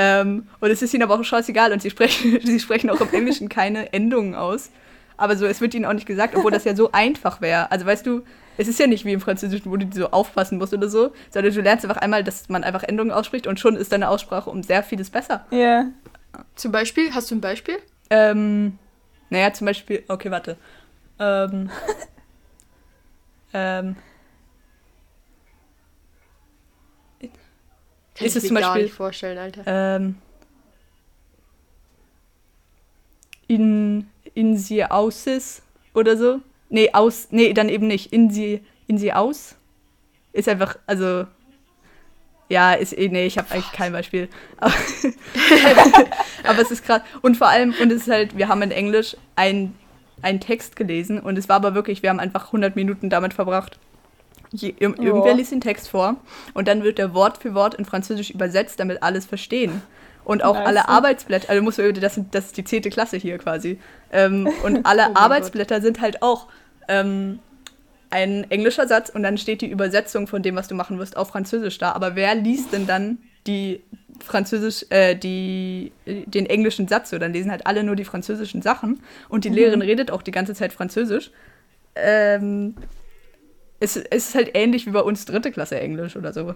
Ähm, 0.00 0.46
und 0.60 0.70
es 0.70 0.80
ist 0.80 0.94
ihnen 0.94 1.02
aber 1.02 1.18
auch 1.18 1.24
scheißegal 1.24 1.72
und 1.72 1.82
sie 1.82 1.90
sprechen, 1.90 2.38
sie 2.44 2.60
sprechen 2.60 2.88
auch 2.88 3.00
im 3.00 3.08
Englischen 3.12 3.48
keine 3.48 3.92
Endungen 3.92 4.36
aus. 4.36 4.70
Aber 5.16 5.36
so, 5.36 5.44
es 5.44 5.60
wird 5.60 5.74
ihnen 5.74 5.84
auch 5.84 5.92
nicht 5.92 6.06
gesagt, 6.06 6.36
obwohl 6.36 6.52
das 6.52 6.62
ja 6.62 6.76
so 6.76 6.92
einfach 6.92 7.40
wäre. 7.40 7.72
Also 7.72 7.84
weißt 7.84 8.06
du, 8.06 8.22
es 8.56 8.68
ist 8.68 8.78
ja 8.78 8.86
nicht 8.86 9.04
wie 9.04 9.12
im 9.12 9.20
Französischen, 9.20 9.72
wo 9.72 9.76
du 9.76 9.86
so 9.92 10.12
aufpassen 10.12 10.58
musst 10.58 10.72
oder 10.72 10.88
so, 10.88 11.12
sondern 11.30 11.52
du 11.52 11.60
lernst 11.60 11.84
einfach 11.84 12.00
einmal, 12.00 12.22
dass 12.22 12.48
man 12.48 12.62
einfach 12.62 12.84
Endungen 12.84 13.10
ausspricht 13.10 13.48
und 13.48 13.58
schon 13.58 13.74
ist 13.74 13.90
deine 13.90 14.08
Aussprache 14.08 14.48
um 14.48 14.62
sehr 14.62 14.84
vieles 14.84 15.10
besser. 15.10 15.44
Ja. 15.50 15.86
Zum 16.54 16.70
Beispiel, 16.70 17.12
hast 17.12 17.32
du 17.32 17.34
ein 17.34 17.40
Beispiel? 17.40 17.78
Ähm, 18.10 18.78
naja, 19.30 19.52
zum 19.52 19.64
Beispiel, 19.64 20.04
okay, 20.06 20.30
warte. 20.30 20.56
Ähm, 21.18 21.70
ähm, 23.52 23.96
Kann 28.18 28.26
Ist 28.26 28.36
ich 28.36 28.36
es 28.36 28.42
mir 28.44 28.48
zum 28.48 28.56
gar 28.56 28.68
Beispiel- 28.70 28.82
nicht 28.84 28.94
vorstellen, 28.94 29.38
Alter. 29.38 29.62
ähm, 29.66 30.16
in, 33.46 34.08
in 34.34 34.56
sie 34.56 34.84
ausis 34.84 35.62
oder 35.94 36.16
so. 36.16 36.40
Nee, 36.68 36.90
aus, 36.92 37.28
nee, 37.30 37.52
dann 37.52 37.68
eben 37.68 37.86
nicht. 37.86 38.12
In 38.12 38.30
sie, 38.30 38.60
in 38.86 38.98
sie 38.98 39.12
aus. 39.12 39.54
Ist 40.32 40.48
einfach, 40.48 40.76
also, 40.86 41.26
ja, 42.50 42.74
ist 42.74 42.96
eh, 42.96 43.08
nee, 43.08 43.26
ich 43.26 43.38
habe 43.38 43.50
eigentlich 43.52 43.72
kein 43.72 43.92
Beispiel. 43.92 44.28
Aber, 44.58 44.74
aber 46.44 46.58
es 46.60 46.70
ist 46.70 46.84
krass. 46.84 47.02
Und 47.22 47.36
vor 47.36 47.48
allem, 47.48 47.74
und 47.80 47.90
es 47.90 48.02
ist 48.02 48.10
halt, 48.10 48.36
wir 48.36 48.48
haben 48.48 48.62
in 48.62 48.70
Englisch 48.70 49.16
ein 49.36 49.74
einen 50.20 50.40
Text 50.40 50.74
gelesen 50.74 51.20
und 51.20 51.38
es 51.38 51.48
war 51.48 51.54
aber 51.54 51.76
wirklich, 51.76 52.02
wir 52.02 52.10
haben 52.10 52.18
einfach 52.18 52.46
100 52.46 52.74
Minuten 52.74 53.08
damit 53.08 53.32
verbracht. 53.34 53.78
Je, 54.52 54.70
ir- 54.70 54.98
irgendwer 55.02 55.34
liest 55.34 55.52
den 55.52 55.60
Text 55.60 55.88
vor 55.90 56.16
und 56.54 56.68
dann 56.68 56.82
wird 56.82 56.98
der 56.98 57.12
Wort 57.14 57.38
für 57.38 57.54
Wort 57.54 57.74
in 57.74 57.84
Französisch 57.84 58.30
übersetzt, 58.30 58.80
damit 58.80 59.02
alles 59.02 59.26
verstehen. 59.26 59.82
Und 60.24 60.44
auch 60.44 60.54
Nice. 60.54 60.66
alle 60.66 60.88
Arbeitsblätter, 60.88 61.48
also 61.50 61.62
musst 61.62 61.78
du, 61.78 61.92
das, 61.92 62.14
sind- 62.14 62.34
das 62.34 62.46
ist 62.46 62.56
die 62.56 62.64
zehnte 62.64 62.90
Klasse 62.90 63.16
hier 63.16 63.38
quasi. 63.38 63.78
Ähm, 64.12 64.48
und 64.62 64.80
alle 64.86 65.08
Oh 65.10 65.14
Arbeitsblätter 65.14 65.80
sind 65.80 66.00
halt 66.00 66.22
auch 66.22 66.48
ähm, 66.88 67.38
ein 68.10 68.50
englischer 68.50 68.86
Satz 68.88 69.10
und 69.10 69.22
dann 69.22 69.38
steht 69.38 69.60
die 69.62 69.70
Übersetzung 69.70 70.26
von 70.26 70.42
dem, 70.42 70.56
was 70.56 70.68
du 70.68 70.74
machen 70.74 70.98
wirst, 70.98 71.16
auf 71.16 71.28
Französisch 71.28 71.78
da. 71.78 71.92
Aber 71.92 72.14
wer 72.14 72.34
liest 72.34 72.72
denn 72.72 72.86
dann 72.86 73.18
die 73.46 73.82
Französisch, 74.24 74.84
äh, 74.90 75.14
die, 75.14 75.92
den 76.06 76.46
englischen 76.46 76.88
Satz 76.88 77.10
so? 77.10 77.18
Dann 77.18 77.32
lesen 77.32 77.50
halt 77.50 77.66
alle 77.66 77.82
nur 77.82 77.96
die 77.96 78.04
französischen 78.04 78.60
Sachen 78.62 79.00
und 79.28 79.44
die 79.44 79.50
Lehrerin 79.50 79.82
redet 79.82 80.10
auch 80.10 80.22
die 80.22 80.30
ganze 80.30 80.54
Zeit 80.54 80.72
Französisch. 80.72 81.30
Ähm, 81.94 82.74
es, 83.80 83.96
es 83.96 84.28
ist 84.28 84.34
halt 84.34 84.50
ähnlich 84.54 84.86
wie 84.86 84.90
bei 84.90 85.00
uns 85.00 85.24
dritte 85.24 85.50
Klasse 85.52 85.78
Englisch 85.80 86.16
oder 86.16 86.32
so. 86.32 86.54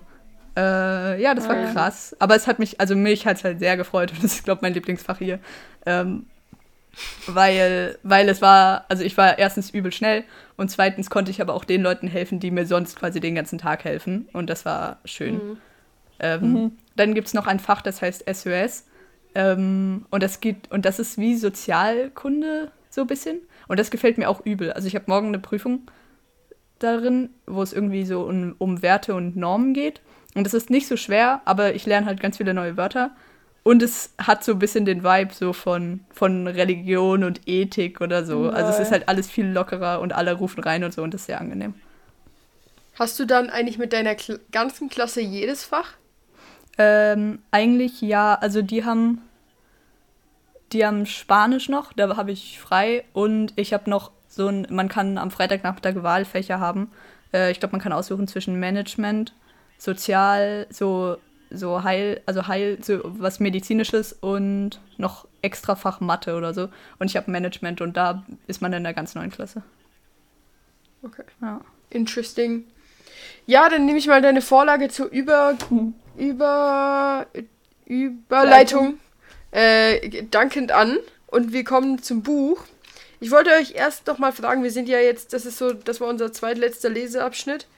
Äh, 0.57 1.21
ja, 1.23 1.35
das 1.35 1.49
war 1.49 1.57
Ah, 1.57 1.61
ja. 1.63 1.73
krass. 1.73 2.15
Aber 2.19 2.37
es 2.37 2.47
hat 2.47 2.59
mich, 2.59 2.81
also 2.81 2.95
mich 2.95 3.27
hat 3.27 3.39
es 3.39 3.45
halt 3.45 3.59
sehr 3.59 3.77
gefreut 3.77 4.11
und 4.13 4.19
das 4.25 4.35
ist, 4.35 4.45
glaube 4.45 4.59
ich, 4.59 4.63
mein 4.63 4.75
Lieblingsfach 4.75 5.19
hier. 5.19 5.39
Ähm, 5.87 6.27
weil, 7.27 7.99
weil 8.03 8.29
es 8.29 8.43
war, 8.43 8.85
also 8.89 9.03
ich 9.03 9.17
war 9.17 9.39
erstens 9.39 9.71
übel 9.71 9.93
schnell 9.93 10.25
und 10.57 10.71
zweitens 10.71 11.09
konnte 11.09 11.31
ich 11.31 11.41
aber 11.41 11.55
auch 11.55 11.65
den 11.65 11.83
Leuten 11.83 12.07
helfen, 12.07 12.39
die 12.41 12.51
mir 12.51 12.67
sonst 12.67 12.97
quasi 12.99 13.21
den 13.21 13.35
ganzen 13.35 13.59
Tag 13.59 13.85
helfen. 13.85 14.29
Und 14.33 14.51
das 14.51 14.65
war 14.65 14.99
schön. 15.05 15.35
Mhm. 15.35 15.57
Ähm, 16.21 16.41
Mhm. 16.53 16.73
Dann 16.97 17.15
gibt 17.15 17.29
es 17.29 17.35
noch 17.35 17.47
ein 17.47 17.59
Fach, 17.59 17.81
das 17.81 18.03
heißt 18.03 18.25
SOS. 18.33 18.85
Ähm, 19.35 20.05
und 20.11 20.23
das 20.23 20.41
geht, 20.41 20.71
und 20.71 20.85
das 20.85 20.99
ist 20.99 21.17
wie 21.17 21.37
Sozialkunde 21.37 22.71
so 22.91 23.01
ein 23.01 23.07
bisschen. 23.07 23.41
Und 23.69 23.81
das 23.81 23.91
gefällt 23.91 24.19
mir 24.19 24.29
auch 24.29 24.45
übel. 24.45 24.73
Also 24.73 24.87
ich 24.89 24.95
habe 24.95 25.07
morgen 25.09 25.29
eine 25.29 25.39
Prüfung 25.39 25.81
darin, 26.83 27.31
wo 27.47 27.63
es 27.63 27.73
irgendwie 27.73 28.05
so 28.05 28.23
um, 28.23 28.55
um 28.59 28.83
Werte 28.83 29.15
und 29.15 29.37
Normen 29.37 29.75
geht. 29.75 30.01
Und 30.35 30.45
das 30.45 30.55
ist 30.55 30.71
nicht 30.71 30.87
so 30.87 30.97
schwer, 30.97 31.43
aber 31.45 31.75
ich 31.75 31.87
lerne 31.87 32.07
halt 32.07 32.21
ganz 32.21 32.39
viele 32.39 32.55
neue 32.55 32.77
Wörter. 32.77 33.11
Und 33.65 33.83
es 33.83 34.13
hat 34.19 34.43
so 34.43 34.53
ein 34.53 34.59
bisschen 34.59 34.85
den 34.85 35.05
Vibe 35.05 35.33
so 35.33 35.53
von, 35.53 36.01
von 36.13 36.49
Religion 36.49 37.23
und 37.23 37.43
Ethik 37.47 38.01
oder 38.01 38.25
so. 38.25 38.49
Also 38.49 38.71
es 38.71 38.81
ist 38.81 38.91
halt 38.91 39.09
alles 39.09 39.31
viel 39.31 39.47
lockerer 39.47 40.01
und 40.01 40.13
alle 40.13 40.33
rufen 40.33 40.63
rein 40.65 40.83
und 40.83 40.93
so 40.93 41.03
und 41.03 41.15
das 41.15 41.23
ist 41.23 41.27
sehr 41.27 41.41
angenehm. 41.41 41.75
Hast 42.99 43.19
du 43.21 43.25
dann 43.25 43.51
eigentlich 43.51 43.79
mit 43.79 43.93
deiner 43.93 44.15
Kl 44.15 44.41
ganzen 44.51 44.89
Klasse 44.89 45.21
jedes 45.21 45.65
Fach? 45.65 45.95
Ähm, 46.77 47.39
eigentlich 47.51 48.01
ja, 48.01 48.35
also 48.35 48.63
die 48.63 48.85
haben 48.85 49.23
die 50.73 50.85
haben 50.87 51.07
Spanisch 51.07 51.69
noch, 51.69 51.93
da 51.93 52.17
habe 52.17 52.33
ich 52.33 52.59
frei 52.59 53.05
und 53.13 53.53
ich 53.57 53.73
habe 53.73 53.89
noch 53.91 54.11
so 54.35 54.49
ein, 54.49 54.67
man 54.71 54.89
kann 54.89 55.19
am 55.19 55.31
Freitagnachmittag 55.31 56.03
Wahlfächer 56.03 56.59
haben. 56.59 56.91
Äh, 57.35 57.51
ich 57.51 57.61
glaube, 57.61 57.73
man 57.73 57.81
kann 57.81 57.93
aussuchen 57.93 58.27
zwischen 58.27 58.59
Management, 58.59 59.35
Sozial, 59.79 60.67
so 60.71 61.19
so 61.55 61.83
Heil, 61.85 62.23
also 62.25 62.47
Heil, 62.47 62.79
so 62.83 63.01
was 63.05 63.39
medizinisches 63.39 64.15
und 64.15 64.81
noch 64.97 65.27
extra 65.43 65.75
Fach 65.77 66.01
Mathe 66.01 66.35
oder 66.35 66.55
so. 66.55 66.71
Und 66.99 67.11
ich 67.11 67.17
habe 67.17 67.31
Management 67.31 67.83
und 67.83 67.97
da 67.97 68.25
ist 68.47 68.63
man 68.63 68.73
in 68.73 68.85
der 68.85 68.95
ganz 68.95 69.15
neuen 69.15 69.31
Klasse. 69.31 69.63
Okay. 71.03 71.25
Ja. 71.43 71.61
Interesting. 71.91 72.65
Ja, 73.45 73.69
dann 73.69 73.85
nehme 73.85 73.99
ich 73.99 74.07
mal 74.07 74.23
deine 74.23 74.41
Vorlage 74.41 74.89
zur 74.89 75.11
Über... 75.11 75.57
Über... 76.17 77.27
Überleitung. 77.85 78.99
äh, 79.51 80.25
dankend 80.31 80.73
an 80.73 80.97
und 81.27 81.53
wir 81.53 81.65
kommen 81.65 82.03
zum 82.03 82.23
Buch. 82.23 82.65
Ich 83.23 83.31
wollte 83.31 83.51
euch 83.51 83.77
erst 83.77 84.09
noch 84.09 84.19
mal 84.19 84.33
fragen, 84.33 84.65
wir 84.65 84.73
sind 84.73 84.89
ja 84.89 84.99
jetzt, 84.99 85.33
das 85.33 85.47
ist 85.47 85.57
so, 85.57 85.73
das 85.73 86.01
war 86.01 86.09
unser 86.09 86.33
zweitletzter 86.33 86.89
Leseabschnitt. 86.89 87.69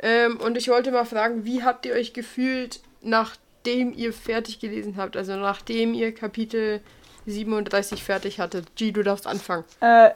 Ähm, 0.00 0.38
und 0.38 0.56
ich 0.56 0.68
wollte 0.68 0.92
mal 0.92 1.04
fragen, 1.04 1.44
wie 1.44 1.64
habt 1.64 1.84
ihr 1.84 1.94
euch 1.94 2.12
gefühlt, 2.12 2.78
nachdem 3.02 3.92
ihr 3.92 4.12
fertig 4.12 4.60
gelesen 4.60 4.96
habt? 4.96 5.16
Also 5.16 5.34
nachdem 5.34 5.94
ihr 5.94 6.14
Kapitel 6.14 6.80
37 7.26 8.04
fertig 8.04 8.38
hattet. 8.38 8.76
G, 8.76 8.92
du 8.92 9.02
darfst 9.02 9.26
anfangen. 9.26 9.64
Äh, 9.80 10.10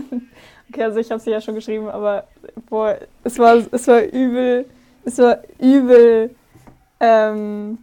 okay, 0.70 0.84
also 0.84 1.00
ich 1.00 1.10
habe 1.10 1.20
sie 1.20 1.30
ja 1.30 1.42
schon 1.42 1.54
geschrieben, 1.54 1.88
aber 1.88 2.26
boah, 2.70 2.98
es 3.24 3.38
war, 3.38 3.62
es 3.72 3.86
war 3.88 4.04
übel, 4.04 4.64
es 5.04 5.18
war 5.18 5.42
übel, 5.58 6.34
ähm, 6.98 7.76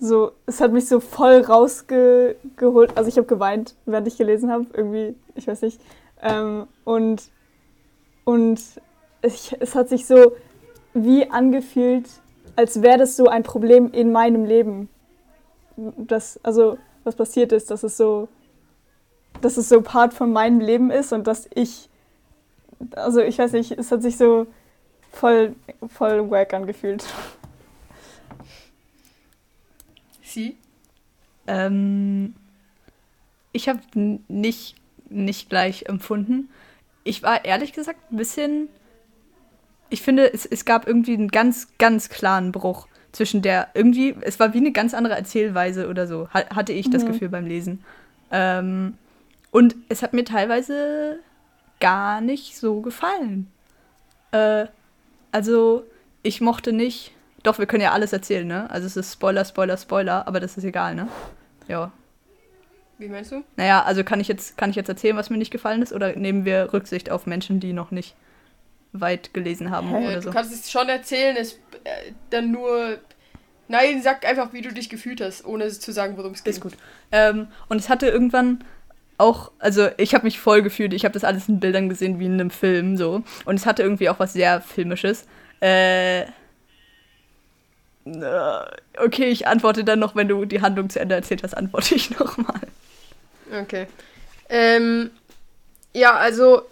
so, 0.00 0.32
es 0.46 0.60
hat 0.60 0.72
mich 0.72 0.88
so 0.88 0.98
voll 0.98 1.42
rausgeholt. 1.42 2.96
Also 2.96 3.08
ich 3.08 3.18
habe 3.18 3.28
geweint, 3.28 3.76
während 3.84 4.08
ich 4.08 4.18
gelesen 4.18 4.50
habe, 4.50 4.66
irgendwie, 4.74 5.14
ich 5.36 5.46
weiß 5.46 5.62
nicht. 5.62 5.80
Ähm, 6.22 6.66
und 6.84 7.30
und 8.24 8.60
ich, 9.22 9.56
es 9.60 9.74
hat 9.74 9.88
sich 9.88 10.06
so 10.06 10.36
wie 10.94 11.30
angefühlt, 11.30 12.08
als 12.56 12.82
wäre 12.82 12.98
das 12.98 13.16
so 13.16 13.26
ein 13.26 13.42
Problem 13.42 13.92
in 13.92 14.12
meinem 14.12 14.44
Leben. 14.44 14.88
Das, 15.76 16.40
also, 16.42 16.78
was 17.04 17.14
passiert 17.14 17.52
ist, 17.52 17.70
dass 17.70 17.82
es 17.82 17.96
so, 17.96 18.28
dass 19.40 19.56
es 19.58 19.68
so 19.68 19.80
Part 19.82 20.14
von 20.14 20.32
meinem 20.32 20.60
Leben 20.60 20.90
ist 20.90 21.12
und 21.12 21.26
dass 21.26 21.48
ich, 21.54 21.88
also 22.92 23.20
ich 23.20 23.38
weiß 23.38 23.52
nicht, 23.52 23.72
es 23.72 23.92
hat 23.92 24.02
sich 24.02 24.16
so 24.16 24.46
voll, 25.12 25.54
voll 25.88 26.30
wack 26.30 26.52
angefühlt. 26.54 27.04
Sie? 30.22 30.56
Ähm, 31.46 32.34
ich 33.52 33.68
habe 33.68 33.80
nicht, 34.28 34.76
nicht 35.08 35.48
gleich 35.48 35.86
empfunden. 35.86 36.48
Ich 37.04 37.22
war 37.22 37.44
ehrlich 37.44 37.72
gesagt 37.72 38.00
ein 38.10 38.16
bisschen 38.16 38.68
ich 39.88 40.02
finde, 40.02 40.32
es, 40.32 40.46
es 40.46 40.64
gab 40.64 40.86
irgendwie 40.86 41.14
einen 41.14 41.28
ganz, 41.28 41.68
ganz 41.78 42.08
klaren 42.08 42.52
Bruch 42.52 42.88
zwischen 43.12 43.42
der, 43.42 43.68
irgendwie, 43.74 44.14
es 44.20 44.38
war 44.40 44.52
wie 44.52 44.58
eine 44.58 44.72
ganz 44.72 44.94
andere 44.94 45.14
Erzählweise 45.14 45.88
oder 45.88 46.06
so, 46.06 46.28
hatte 46.30 46.72
ich 46.72 46.90
das 46.90 47.04
mhm. 47.04 47.08
Gefühl 47.08 47.28
beim 47.28 47.46
Lesen. 47.46 47.84
Ähm, 48.30 48.94
und 49.50 49.76
es 49.88 50.02
hat 50.02 50.12
mir 50.12 50.24
teilweise 50.24 51.20
gar 51.80 52.20
nicht 52.20 52.56
so 52.56 52.80
gefallen. 52.80 53.50
Äh, 54.32 54.66
also, 55.32 55.84
ich 56.22 56.40
mochte 56.40 56.72
nicht. 56.72 57.12
Doch, 57.42 57.58
wir 57.58 57.66
können 57.66 57.82
ja 57.82 57.92
alles 57.92 58.12
erzählen, 58.12 58.46
ne? 58.46 58.68
Also, 58.70 58.86
es 58.86 58.96
ist 58.96 59.12
Spoiler, 59.12 59.44
Spoiler, 59.44 59.76
Spoiler, 59.76 60.26
aber 60.26 60.40
das 60.40 60.56
ist 60.58 60.64
egal, 60.64 60.94
ne? 60.94 61.08
Ja. 61.68 61.92
Wie 62.98 63.08
meinst 63.08 63.32
du? 63.32 63.44
Naja, 63.56 63.82
also 63.82 64.04
kann 64.04 64.20
ich 64.20 64.28
jetzt, 64.28 64.56
kann 64.56 64.70
ich 64.70 64.76
jetzt 64.76 64.88
erzählen, 64.88 65.16
was 65.16 65.28
mir 65.28 65.36
nicht 65.36 65.50
gefallen 65.50 65.82
ist, 65.82 65.92
oder 65.92 66.16
nehmen 66.16 66.44
wir 66.44 66.72
Rücksicht 66.72 67.10
auf 67.10 67.26
Menschen, 67.26 67.60
die 67.60 67.72
noch 67.72 67.90
nicht 67.90 68.14
weit 68.92 69.34
gelesen 69.34 69.70
haben 69.70 69.90
Hä? 69.90 70.06
oder 70.06 70.22
so. 70.22 70.30
Du 70.30 70.34
kannst 70.34 70.52
es 70.52 70.70
schon 70.70 70.88
erzählen, 70.88 71.36
es 71.36 71.54
äh, 71.84 72.12
dann 72.30 72.50
nur. 72.50 72.98
Nein, 73.68 74.00
sag 74.00 74.24
einfach, 74.24 74.52
wie 74.52 74.62
du 74.62 74.72
dich 74.72 74.88
gefühlt 74.88 75.20
hast, 75.20 75.44
ohne 75.44 75.68
zu 75.68 75.92
sagen, 75.92 76.16
worum 76.16 76.32
es 76.32 76.44
geht. 76.44 76.54
Ist 76.54 76.60
gut. 76.60 76.74
Ähm, 77.10 77.48
und 77.68 77.78
es 77.78 77.88
hatte 77.88 78.06
irgendwann 78.06 78.62
auch, 79.18 79.50
also 79.58 79.88
ich 79.96 80.14
habe 80.14 80.24
mich 80.24 80.38
voll 80.38 80.62
gefühlt, 80.62 80.94
ich 80.94 81.04
habe 81.04 81.14
das 81.14 81.24
alles 81.24 81.48
in 81.48 81.58
Bildern 81.58 81.88
gesehen 81.88 82.20
wie 82.20 82.26
in 82.26 82.34
einem 82.34 82.50
Film 82.50 82.96
so. 82.96 83.24
Und 83.44 83.56
es 83.56 83.66
hatte 83.66 83.82
irgendwie 83.82 84.08
auch 84.08 84.20
was 84.20 84.34
sehr 84.34 84.60
Filmisches. 84.60 85.26
Äh, 85.60 86.26
okay, 88.98 89.26
ich 89.26 89.48
antworte 89.48 89.82
dann 89.82 89.98
noch, 89.98 90.14
wenn 90.14 90.28
du 90.28 90.44
die 90.44 90.60
Handlung 90.60 90.88
zu 90.88 91.00
Ende 91.00 91.16
erzählt 91.16 91.42
hast, 91.42 91.54
antworte 91.56 91.94
ich 91.96 92.16
nochmal. 92.18 92.60
Okay. 93.50 93.86
Ähm, 94.48 95.10
ja, 95.92 96.14
also 96.14 96.62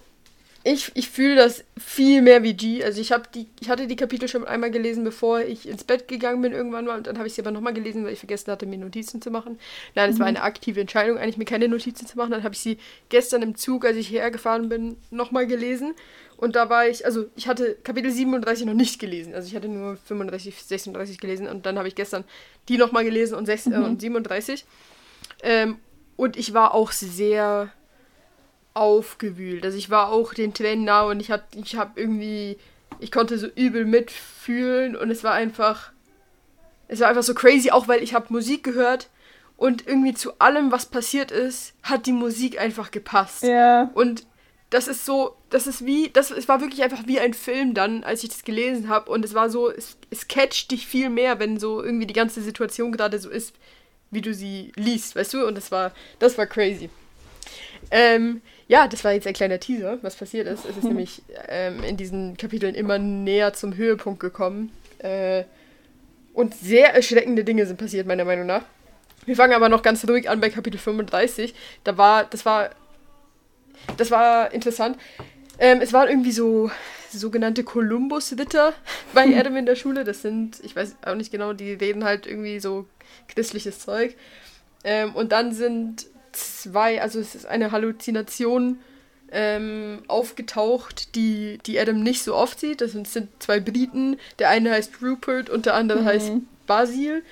ich, 0.66 0.91
ich 0.95 1.11
fühle 1.11 1.37
das 1.37 1.62
viel 1.79 2.22
mehr 2.22 2.43
wie 2.43 2.55
G. 2.55 2.83
Also 2.83 2.99
ich 2.99 3.12
habe 3.12 3.25
die, 3.35 3.47
ich 3.61 3.68
hatte 3.68 3.87
die 3.87 3.97
Kapitel 3.97 4.29
schon 4.29 4.47
einmal 4.47 4.70
gelesen, 4.70 5.05
bevor 5.05 5.41
ich 5.41 5.68
ins 5.68 5.85
Bett 5.85 6.09
gegangen 6.09 6.41
bin 6.41 6.53
irgendwann 6.53 6.87
mal. 6.87 6.97
Und 6.97 7.07
dann 7.07 7.18
habe 7.18 7.29
ich 7.29 7.35
sie 7.35 7.43
aber 7.43 7.51
nochmal 7.51 7.75
gelesen, 7.75 8.03
weil 8.05 8.14
ich 8.14 8.18
vergessen 8.18 8.51
hatte, 8.51 8.64
mir 8.64 8.79
Notizen 8.79 9.20
zu 9.20 9.31
machen. 9.31 9.59
Nein, 9.95 10.09
es 10.09 10.16
mhm. 10.16 10.20
war 10.20 10.27
eine 10.27 10.43
aktive 10.43 10.81
Entscheidung, 10.81 11.18
eigentlich 11.18 11.37
mir 11.37 11.45
keine 11.45 11.68
Notizen 11.68 12.07
zu 12.07 12.16
machen. 12.16 12.31
Dann 12.31 12.45
habe 12.45 12.55
ich 12.55 12.61
sie 12.61 12.79
gestern 13.11 13.43
im 13.43 13.57
Zug, 13.57 13.85
als 13.85 13.99
ich 13.99 14.09
hierher 14.09 14.31
gefahren 14.31 14.70
bin, 14.70 14.97
nochmal 15.11 15.47
gelesen. 15.47 15.95
Und 16.39 16.57
da 16.57 16.70
war 16.70 16.89
ich, 16.89 17.05
also 17.05 17.27
ich 17.37 17.47
hatte 17.47 17.77
Kapitel 17.85 18.11
37 18.11 18.64
noch 18.64 18.72
nicht 18.72 18.99
gelesen. 18.99 19.35
Also 19.35 19.49
ich 19.49 19.55
hatte 19.55 19.68
nur 19.68 19.97
35, 19.97 20.62
36 20.62 21.20
gelesen. 21.20 21.47
Und 21.47 21.66
dann 21.66 21.77
habe 21.77 21.89
ich 21.89 21.95
gestern 21.95 22.25
die 22.70 22.79
nochmal 22.79 23.05
gelesen 23.05 23.35
und, 23.35 23.45
6, 23.45 23.66
mhm. 23.66 23.72
äh, 23.75 23.77
und 23.77 24.01
37. 24.01 24.64
Ähm, 25.43 25.77
und 26.17 26.37
ich 26.37 26.55
war 26.55 26.75
auch 26.75 26.93
sehr 26.93 27.71
aufgewühlt. 28.75 29.65
Also 29.65 29.79
ich 29.79 29.91
war 29.91 30.11
auch 30.11 30.35
den 30.35 30.53
Tränen 30.53 30.85
nah 30.85 31.03
und 31.03 31.21
ich 31.21 31.31
hab, 31.31 31.55
ich 31.55 31.77
habe 31.77 32.01
irgendwie, 32.01 32.59
ich 32.99 33.12
konnte 33.12 33.39
so 33.39 33.47
übel 33.47 33.85
mitfühlen 33.85 34.97
und 34.97 35.11
es 35.11 35.25
war 35.25 35.33
einfach, 35.33 35.93
es 36.89 37.01
war 37.01 37.09
einfach 37.09 37.23
so 37.23 37.35
crazy, 37.35 37.71
auch 37.71 37.89
weil 37.89 38.03
ich 38.03 38.15
habe 38.15 38.33
Musik 38.33 38.65
gehört 38.65 39.09
und 39.57 39.87
irgendwie 39.87 40.15
zu 40.15 40.39
allem, 40.41 40.73
was 40.73 40.87
passiert 40.87 41.31
ist, 41.31 41.75
hat 41.83 42.07
die 42.07 42.12
Musik 42.12 42.61
einfach 42.61 42.91
gepasst. 42.91 43.45
Ja. 43.45 43.91
Und 43.95 44.27
das 44.71 44.89
ist 44.89 45.05
so, 45.07 45.37
das 45.51 45.69
ist 45.69 45.87
wie, 45.87 46.11
das 46.11 46.33
es 46.33 46.49
war 46.49 46.61
wirklich 46.61 46.83
einfach 46.83 47.07
wie 47.07 47.21
ein 47.21 47.33
Film 47.33 47.75
dann, 47.75 48.03
als 48.03 48.25
ich 48.25 48.31
das 48.31 48.43
gelesen 48.43 48.89
habe 48.89 49.11
und 49.11 49.25
es 49.25 49.33
war 49.33 49.49
so, 49.49 49.71
es, 49.71 49.97
es 50.11 50.27
catcht 50.27 50.73
dich 50.73 50.89
viel 50.89 51.11
mehr, 51.11 51.39
wenn 51.39 51.61
so 51.61 51.81
irgendwie 51.81 52.07
die 52.07 52.15
ganze 52.15 52.43
Situation 52.43 52.91
gerade 52.91 53.21
so 53.21 53.31
ist, 53.31 53.55
wie 54.15 54.23
du 54.23 54.35
sie 54.35 54.73
liest, 54.77 55.17
weißt 55.17 55.35
du? 55.35 55.47
Und 55.47 55.57
das 55.57 55.71
war, 55.71 55.93
das 56.19 56.39
war 56.39 56.47
crazy. 56.47 56.91
Ähm, 57.91 58.41
ja, 58.67 58.89
das 58.89 59.05
war 59.05 59.12
jetzt 59.12 59.27
ein 59.27 59.35
kleiner 59.35 59.61
Teaser, 59.61 59.99
was 60.03 60.17
passiert 60.17 60.47
ist. 60.47 60.65
Es 60.65 60.77
ist 60.77 60.85
nämlich 60.85 61.23
ähm, 61.49 61.83
in 61.85 61.97
diesen 61.97 62.37
Kapiteln 62.37 62.75
immer 62.75 62.99
näher 62.99 63.53
zum 63.53 63.77
Höhepunkt 63.77 64.21
gekommen. 64.21 64.73
Äh, 64.99 65.45
und 66.33 66.55
sehr 66.55 66.95
erschreckende 66.95 67.45
Dinge 67.45 67.67
sind 67.67 67.77
passiert, 67.77 68.07
meiner 68.07 68.25
Meinung 68.25 68.47
nach. 68.47 68.62
Wir 69.27 69.37
fangen 69.37 69.55
aber 69.55 69.69
noch 69.69 69.83
ganz 69.83 70.07
ruhig 70.07 70.29
an 70.29 70.41
bei 70.41 70.51
Kapitel 70.51 70.79
35. 70.79 71.55
Da 71.85 71.97
war, 71.97 72.25
das 72.25 72.45
war, 72.45 72.71
das 73.97 74.11
war 74.11 74.53
interessant. 74.53 74.99
Ähm, 75.59 75.81
es 75.81 75.93
waren 75.93 76.09
irgendwie 76.09 76.33
so 76.33 76.71
sogenannte 77.11 77.62
Kolumbus-Ritter 77.62 78.73
bei 79.15 79.25
Adam 79.39 79.57
in 79.57 79.67
der 79.67 79.77
Schule. 79.77 80.05
Das 80.05 80.23
sind, 80.23 80.59
ich 80.62 80.75
weiß 80.75 80.97
auch 81.07 81.15
nicht 81.15 81.31
genau, 81.31 81.53
die 81.53 81.73
reden 81.73 82.05
halt 82.05 82.27
irgendwie 82.27 82.59
so 82.59 82.87
christliches 83.29 83.81
Zeug. 83.81 84.15
Ähm, 84.85 85.15
und 85.15 85.33
dann 85.33 85.53
sind 85.53 86.07
zwei, 86.33 87.01
also 87.01 87.21
es 87.21 87.35
ist 87.35 87.47
eine 87.47 87.73
Halluzination 87.73 88.79
ähm, 89.33 90.03
aufgetaucht, 90.07 91.15
die, 91.17 91.59
die 91.67 91.79
Adam 91.79 92.03
nicht 92.03 92.23
so 92.23 92.35
oft 92.35 92.61
sieht. 92.61 92.81
Das 92.81 92.93
sind, 92.93 93.09
sind 93.09 93.31
zwei 93.41 93.61
Briten. 93.61 94.17
Der 94.39 94.51
eine 94.51 94.71
heißt 94.71 95.03
Rupert 95.03 95.51
und 95.51 95.67
der 95.67 95.75
andere 95.75 96.03
mhm. 96.03 96.05
heißt 96.05 96.33
Basil. 96.67 97.23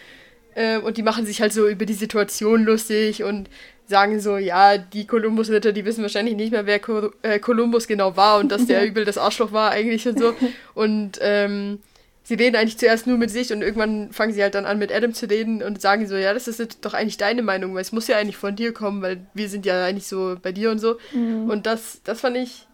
Ähm, 0.54 0.82
und 0.84 0.96
die 0.96 1.02
machen 1.02 1.26
sich 1.26 1.40
halt 1.40 1.52
so 1.52 1.68
über 1.68 1.86
die 1.86 1.94
Situation 1.94 2.64
lustig 2.64 3.22
und 3.22 3.48
sagen 3.86 4.20
so, 4.20 4.36
ja, 4.36 4.78
die 4.78 5.06
Kolumbus-Ritter, 5.06 5.72
die 5.72 5.84
wissen 5.84 6.02
wahrscheinlich 6.02 6.34
nicht 6.34 6.50
mehr, 6.50 6.66
wer 6.66 6.78
Kolumbus 6.78 7.84
äh, 7.84 7.88
genau 7.88 8.16
war 8.16 8.38
und 8.38 8.50
dass 8.50 8.66
der 8.66 8.84
übel 8.86 9.04
das 9.04 9.18
Arschloch 9.18 9.52
war 9.52 9.70
eigentlich 9.70 10.06
und 10.08 10.18
so. 10.18 10.34
Und 10.74 11.18
ähm, 11.20 11.80
sie 12.24 12.34
reden 12.34 12.56
eigentlich 12.56 12.78
zuerst 12.78 13.06
nur 13.06 13.18
mit 13.18 13.30
sich 13.30 13.52
und 13.52 13.62
irgendwann 13.62 14.12
fangen 14.12 14.32
sie 14.32 14.42
halt 14.42 14.54
dann 14.54 14.64
an 14.64 14.78
mit 14.78 14.92
Adam 14.92 15.12
zu 15.12 15.28
reden 15.28 15.62
und 15.62 15.80
sagen 15.80 16.06
so, 16.06 16.16
ja, 16.16 16.32
das 16.32 16.46
ist 16.48 16.78
doch 16.84 16.94
eigentlich 16.94 17.16
deine 17.16 17.42
Meinung, 17.42 17.74
weil 17.74 17.82
es 17.82 17.92
muss 17.92 18.06
ja 18.06 18.16
eigentlich 18.16 18.36
von 18.36 18.54
dir 18.54 18.72
kommen, 18.72 19.02
weil 19.02 19.26
wir 19.34 19.48
sind 19.48 19.66
ja 19.66 19.84
eigentlich 19.84 20.06
so 20.06 20.36
bei 20.40 20.52
dir 20.52 20.70
und 20.70 20.78
so. 20.78 20.98
Mhm. 21.12 21.50
Und 21.50 21.66
das, 21.66 22.00
das 22.04 22.20
fand 22.20 22.36
ich, 22.36 22.66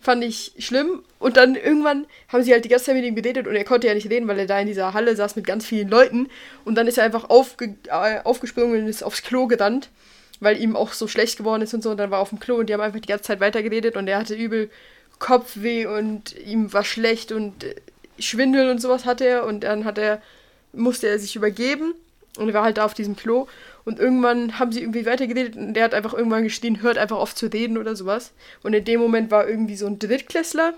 fand 0.00 0.22
ich 0.22 0.52
schlimm. 0.58 1.02
Und 1.18 1.36
dann 1.36 1.56
irgendwann 1.56 2.06
haben 2.28 2.44
sie 2.44 2.52
halt 2.52 2.64
die 2.64 2.68
ganze 2.68 2.86
Zeit 2.86 2.94
mit 2.94 3.04
ihm 3.04 3.16
geredet 3.16 3.48
und 3.48 3.56
er 3.56 3.64
konnte 3.64 3.88
ja 3.88 3.94
nicht 3.94 4.08
reden, 4.08 4.28
weil 4.28 4.38
er 4.38 4.46
da 4.46 4.60
in 4.60 4.68
dieser 4.68 4.94
Halle 4.94 5.16
saß 5.16 5.34
mit 5.34 5.46
ganz 5.46 5.66
vielen 5.66 5.88
Leuten. 5.88 6.28
Und 6.64 6.76
dann 6.76 6.86
ist 6.86 6.98
er 6.98 7.04
einfach 7.04 7.28
aufge 7.28 7.74
äh, 7.88 8.20
aufgesprungen 8.22 8.82
und 8.82 8.88
ist 8.88 9.02
aufs 9.02 9.22
Klo 9.22 9.48
gerannt, 9.48 9.90
weil 10.38 10.60
ihm 10.60 10.76
auch 10.76 10.92
so 10.92 11.08
schlecht 11.08 11.38
geworden 11.38 11.62
ist 11.62 11.74
und 11.74 11.82
so. 11.82 11.90
Und 11.90 11.96
dann 11.96 12.12
war 12.12 12.18
er 12.18 12.22
auf 12.22 12.30
dem 12.30 12.38
Klo 12.38 12.56
und 12.56 12.68
die 12.68 12.72
haben 12.72 12.80
einfach 12.80 13.00
die 13.00 13.08
ganze 13.08 13.24
Zeit 13.24 13.40
weitergeredet 13.40 13.96
und 13.96 14.06
er 14.06 14.18
hatte 14.18 14.34
übel 14.34 14.70
Kopfweh 15.18 15.86
und 15.86 16.36
ihm 16.38 16.72
war 16.72 16.84
schlecht 16.84 17.30
und 17.30 17.64
äh, 17.64 17.74
Schwindel 18.18 18.70
und 18.70 18.80
sowas 18.80 19.04
hatte 19.04 19.26
er 19.26 19.46
und 19.46 19.60
dann 19.60 19.84
hat 19.84 19.98
er, 19.98 20.20
musste 20.72 21.08
er 21.08 21.18
sich 21.18 21.36
übergeben 21.36 21.94
und 22.38 22.48
er 22.48 22.54
war 22.54 22.64
halt 22.64 22.78
da 22.78 22.84
auf 22.84 22.94
diesem 22.94 23.16
Klo 23.16 23.46
und 23.84 23.98
irgendwann 23.98 24.58
haben 24.58 24.72
sie 24.72 24.80
irgendwie 24.80 25.06
weitergeredet 25.06 25.56
und 25.56 25.74
der 25.74 25.84
hat 25.84 25.94
einfach 25.94 26.14
irgendwann 26.14 26.44
gestehen, 26.44 26.82
hört 26.82 26.98
einfach 26.98 27.18
auf 27.18 27.34
zu 27.34 27.46
reden 27.46 27.78
oder 27.78 27.96
sowas. 27.96 28.32
Und 28.62 28.74
in 28.74 28.84
dem 28.84 29.00
Moment 29.00 29.30
war 29.30 29.48
irgendwie 29.48 29.76
so 29.76 29.86
ein 29.86 29.98
Drittklässler, 29.98 30.74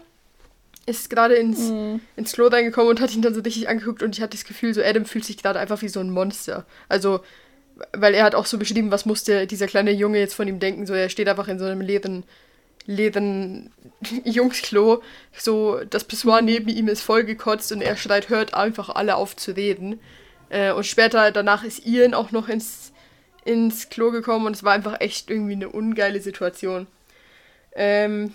ist 0.87 1.11
gerade 1.11 1.35
ins, 1.35 1.71
mhm. 1.71 2.01
ins 2.17 2.33
Klo 2.33 2.47
reingekommen 2.47 2.91
und 2.91 3.01
hat 3.01 3.15
ihn 3.15 3.23
dann 3.23 3.35
so 3.35 3.41
richtig 3.41 3.69
angeguckt 3.69 4.03
und 4.03 4.17
ich 4.17 4.23
hatte 4.23 4.37
das 4.37 4.45
Gefühl, 4.45 4.75
so 4.75 4.83
Adam 4.83 5.05
fühlt 5.05 5.25
sich 5.25 5.37
gerade 5.37 5.59
einfach 5.59 5.83
wie 5.83 5.89
so 5.89 6.01
ein 6.01 6.11
Monster. 6.11 6.65
Also, 6.89 7.21
weil 7.93 8.15
er 8.15 8.25
hat 8.25 8.35
auch 8.35 8.47
so 8.47 8.59
beschrieben, 8.59 8.91
was 8.91 9.05
musste 9.05 9.47
dieser 9.47 9.67
kleine 9.67 9.91
Junge 9.91 10.19
jetzt 10.19 10.35
von 10.35 10.49
ihm 10.49 10.61
denken, 10.61 10.87
so 10.87 10.95
er 10.95 11.09
steht 11.09 11.29
einfach 11.29 11.49
in 11.49 11.59
so 11.59 11.65
einem 11.65 11.81
leeren 11.81 12.25
leeren 12.87 13.73
Jungsklo. 14.25 15.03
So, 15.37 15.81
das 15.85 16.05
Pissoir 16.05 16.43
neben 16.43 16.69
ihm 16.69 16.89
ist 16.89 17.03
vollgekotzt 17.03 17.73
und 17.73 17.83
er 17.83 17.97
schreit, 17.97 18.29
hört 18.29 18.55
einfach 18.55 18.89
alle 18.91 19.17
auf 19.17 19.37
zu 19.37 19.53
reden. 19.53 20.01
Äh, 20.51 20.73
und 20.73 20.87
später 20.87 21.31
danach 21.31 21.65
ist 21.65 21.87
Ian 21.87 22.15
auch 22.15 22.31
noch 22.31 22.49
ins, 22.49 22.93
ins 23.45 23.89
Klo 23.89 24.11
gekommen 24.11 24.47
und 24.47 24.57
es 24.57 24.63
war 24.63 24.73
einfach 24.73 25.01
echt 25.01 25.31
irgendwie 25.31 25.55
eine 25.55 25.69
ungeile 25.69 26.21
Situation. 26.21 26.87
Ähm, 27.75 28.35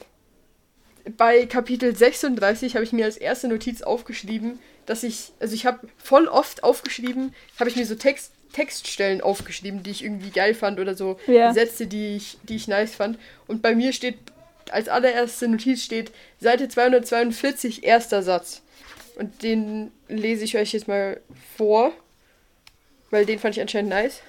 bei 1.18 1.46
Kapitel 1.46 1.96
36 1.96 2.76
habe 2.76 2.84
ich 2.84 2.92
mir 2.92 3.06
als 3.06 3.18
erste 3.18 3.48
Notiz 3.48 3.82
aufgeschrieben, 3.82 4.60
dass 4.86 5.04
ich, 5.04 5.32
also 5.40 5.54
ich 5.56 5.66
habe 5.66 5.88
voll 5.98 6.28
oft 6.28 6.64
aufgeschrieben, 6.64 7.34
habe 7.60 7.70
ich 7.70 7.76
mir 7.76 7.86
so 7.86 7.96
Text, 7.96 8.34
Textstellen 8.54 9.22
aufgeschrieben, 9.22 9.84
die 9.84 9.92
ich 9.92 10.04
irgendwie 10.04 10.32
geil 10.32 10.54
fand 10.56 10.80
oder 10.80 10.96
so 10.96 11.20
Ja. 11.28 11.54
Sätze, 11.54 11.88
die 11.88 12.16
ich, 12.16 12.38
die 12.44 12.56
ich 12.56 12.68
nice 12.68 12.96
fand. 12.96 13.20
Und 13.48 13.62
bei 13.62 13.76
mir 13.76 13.94
steht, 13.94 14.18
als 14.72 14.88
allererste 14.90 15.48
Notiz 15.48 15.84
steht, 15.84 16.12
Seite 16.40 16.68
242, 16.70 17.84
erster 17.84 18.24
Satz. 18.24 18.62
Und 19.16 19.44
den 19.44 19.92
lese 20.08 20.46
ich 20.46 20.58
euch 20.58 20.72
jetzt 20.74 20.88
mal 20.88 21.20
vor, 21.58 21.92
weil 23.10 23.26
den 23.26 23.40
fand 23.40 23.56
ich 23.56 23.62
anscheinend 23.62 23.90
nice. 23.90 24.22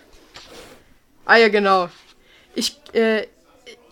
Ah 1.26 1.36
ja, 1.36 1.49
genau. 1.49 1.88
Ich, 2.55 2.76
äh, 2.95 3.26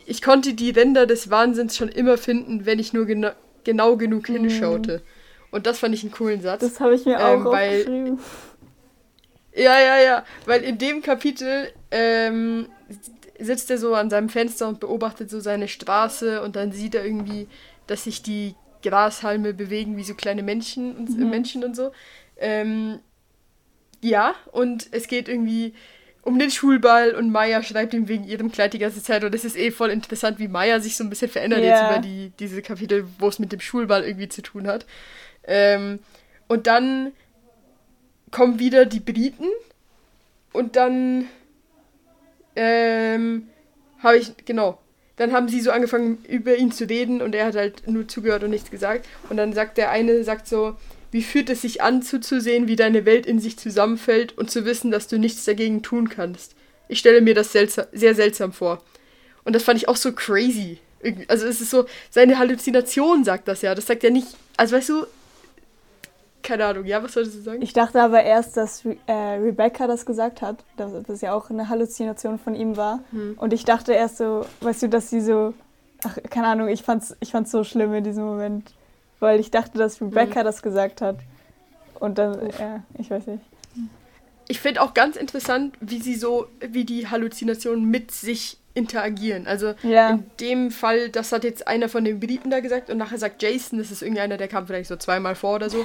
ich 0.06 0.22
konnte 0.22 0.54
die 0.54 0.70
Ränder 0.70 1.06
des 1.06 1.30
Wahnsinns 1.30 1.76
schon 1.76 1.88
immer 1.88 2.18
finden, 2.18 2.66
wenn 2.66 2.78
ich 2.78 2.92
nur 2.92 3.06
gena 3.06 3.34
genau 3.64 3.96
genug 3.96 4.26
hinschaute. 4.26 5.02
Und 5.50 5.66
das 5.66 5.78
fand 5.78 5.94
ich 5.94 6.02
einen 6.02 6.12
coolen 6.12 6.40
Satz. 6.40 6.60
Das 6.60 6.80
habe 6.80 6.94
ich 6.94 7.04
mir 7.04 7.18
auch 7.24 7.34
Ähm, 7.34 7.44
weil- 7.44 7.68
aufgeschrieben. 7.80 8.18
Ja, 9.54 9.78
ja, 9.80 9.98
ja. 10.00 10.24
Weil 10.46 10.62
in 10.64 10.78
dem 10.78 11.02
Kapitel 11.02 11.70
ähm, 11.90 12.68
sitzt 13.38 13.70
er 13.70 13.78
so 13.78 13.94
an 13.94 14.10
seinem 14.10 14.28
Fenster 14.28 14.68
und 14.68 14.80
beobachtet 14.80 15.30
so 15.30 15.40
seine 15.40 15.68
Straße 15.68 16.42
und 16.42 16.56
dann 16.56 16.72
sieht 16.72 16.94
er 16.94 17.04
irgendwie, 17.04 17.46
dass 17.86 18.04
sich 18.04 18.22
die 18.22 18.54
Grashalme 18.82 19.54
bewegen 19.54 19.96
wie 19.96 20.04
so 20.04 20.14
kleine 20.14 20.42
Menschen 20.42 20.96
und, 20.96 21.16
Mhm. 21.18 21.30
Menschen 21.30 21.64
und 21.64 21.74
so. 21.76 21.92
Ähm, 22.36 23.00
ja, 24.00 24.34
und 24.52 24.88
es 24.92 25.08
geht 25.08 25.28
irgendwie 25.28 25.74
um 26.22 26.38
den 26.38 26.50
Schulball 26.50 27.14
und 27.14 27.30
Maya 27.30 27.62
schreibt 27.62 27.94
ihm 27.94 28.06
wegen 28.06 28.24
ihrem 28.24 28.52
Kleid 28.52 28.72
die 28.74 28.78
ganze 28.78 29.02
Zeit 29.02 29.24
und 29.24 29.34
es 29.34 29.44
ist 29.44 29.56
eh 29.56 29.70
voll 29.70 29.90
interessant, 29.90 30.38
wie 30.38 30.46
Maya 30.48 30.78
sich 30.80 30.96
so 30.96 31.02
ein 31.04 31.10
bisschen 31.10 31.30
verändert 31.30 31.62
jetzt 31.64 31.80
Ja. 31.80 31.86
über 31.86 31.98
die, 31.98 32.32
diese 32.38 32.60
Kapitel, 32.62 33.06
wo 33.18 33.28
es 33.28 33.38
mit 33.38 33.50
dem 33.50 33.60
Schulball 33.60 34.04
irgendwie 34.04 34.28
zu 34.28 34.42
tun 34.42 34.66
hat. 34.66 34.84
Ähm, 35.44 36.00
und 36.48 36.66
dann 36.66 37.12
kommen 38.30 38.58
wieder 38.58 38.84
die 38.84 39.00
Briten 39.00 39.46
und 40.52 40.76
dann 40.76 41.28
ähm, 42.58 43.48
habe 44.02 44.18
ich, 44.18 44.32
genau, 44.44 44.78
dann 45.16 45.32
haben 45.32 45.48
sie 45.48 45.60
so 45.60 45.70
angefangen 45.70 46.18
über 46.28 46.56
ihn 46.56 46.72
zu 46.72 46.88
reden 46.88 47.22
und 47.22 47.34
er 47.34 47.46
hat 47.46 47.54
halt 47.54 47.88
nur 47.88 48.06
zugehört 48.06 48.42
und 48.42 48.50
nichts 48.50 48.70
gesagt. 48.70 49.06
Und 49.28 49.36
dann 49.36 49.52
sagt 49.52 49.78
der 49.78 49.90
eine, 49.90 50.24
sagt 50.24 50.48
so, 50.48 50.76
wie 51.10 51.22
fühlt 51.22 51.48
es 51.50 51.62
sich 51.62 51.82
an 51.82 52.02
zuzusehen, 52.02 52.68
wie 52.68 52.76
deine 52.76 53.04
Welt 53.04 53.26
in 53.26 53.38
sich 53.38 53.58
zusammenfällt 53.58 54.36
und 54.36 54.50
zu 54.50 54.64
wissen, 54.64 54.90
dass 54.90 55.08
du 55.08 55.18
nichts 55.18 55.44
dagegen 55.44 55.82
tun 55.82 56.08
kannst. 56.08 56.54
Ich 56.88 56.98
stelle 56.98 57.20
mir 57.20 57.34
das 57.34 57.52
seltsam, 57.52 57.86
sehr 57.92 58.14
seltsam 58.14 58.52
vor. 58.52 58.82
Und 59.44 59.54
das 59.54 59.62
fand 59.62 59.78
ich 59.78 59.88
auch 59.88 59.96
so 59.96 60.12
crazy. 60.12 60.78
Also 61.28 61.46
es 61.46 61.60
ist 61.60 61.70
so, 61.70 61.86
seine 62.10 62.38
Halluzination 62.38 63.24
sagt 63.24 63.48
das 63.48 63.62
ja. 63.62 63.74
Das 63.74 63.86
sagt 63.86 64.02
ja 64.02 64.10
nicht, 64.10 64.28
also 64.56 64.76
weißt 64.76 64.88
du, 64.88 65.06
keine 66.48 66.64
Ahnung, 66.64 66.86
ja, 66.86 67.02
was 67.02 67.12
solltest 67.12 67.36
du 67.36 67.40
sagen? 67.42 67.60
Ich 67.60 67.74
dachte 67.74 68.00
aber 68.00 68.22
erst, 68.22 68.56
dass 68.56 68.82
Re 68.86 68.96
äh, 69.06 69.12
Rebecca 69.12 69.86
das 69.86 70.06
gesagt 70.06 70.40
hat, 70.40 70.64
dass 70.78 70.92
das 71.06 71.20
ja 71.20 71.34
auch 71.34 71.50
eine 71.50 71.68
Halluzination 71.68 72.38
von 72.38 72.54
ihm 72.54 72.78
war. 72.78 73.00
Hm. 73.10 73.34
Und 73.38 73.52
ich 73.52 73.66
dachte 73.66 73.92
erst 73.92 74.16
so, 74.16 74.46
weißt 74.62 74.84
du, 74.84 74.88
dass 74.88 75.10
sie 75.10 75.20
so, 75.20 75.52
ach, 76.04 76.16
keine 76.30 76.46
Ahnung, 76.46 76.68
ich 76.68 76.82
fand's, 76.82 77.14
ich 77.20 77.32
fand's 77.32 77.50
so 77.50 77.64
schlimm 77.64 77.92
in 77.92 78.02
diesem 78.02 78.24
Moment. 78.24 78.72
Weil 79.20 79.40
ich 79.40 79.50
dachte, 79.50 79.76
dass 79.76 80.00
Rebecca 80.00 80.42
das 80.42 80.62
gesagt 80.62 81.02
hat. 81.02 81.16
Und 82.00 82.16
dann, 82.16 82.38
ja, 82.58 82.82
ich 82.98 83.10
weiß 83.10 83.26
nicht. 83.26 83.42
ich 84.48 84.60
finde 84.60 84.80
auch 84.80 84.94
ganz 84.94 85.16
interessant, 85.16 85.76
wie 85.80 86.00
sie 86.00 86.14
so, 86.14 86.46
wie 86.60 86.84
die 86.86 87.08
Halluzinationen 87.08 87.84
mit 87.84 88.10
sich 88.10 88.56
interagieren. 88.72 89.46
Also 89.46 89.74
Ja. 89.82 90.10
in 90.10 90.24
dem 90.40 90.70
Fall, 90.70 91.10
das 91.10 91.32
hat 91.32 91.44
jetzt 91.44 91.68
einer 91.68 91.88
von 91.90 92.04
den 92.04 92.20
Briten 92.20 92.48
da 92.48 92.60
gesagt 92.60 92.88
und 92.88 92.96
nachher 92.96 93.18
sagt 93.18 93.42
Jason, 93.42 93.78
das 93.78 93.90
ist 93.90 94.00
irgendeiner, 94.02 94.38
der 94.38 94.48
kam 94.48 94.66
vielleicht 94.66 94.88
so 94.88 94.96
zweimal 94.96 95.34
vor 95.34 95.56
oder 95.56 95.68
so, 95.68 95.84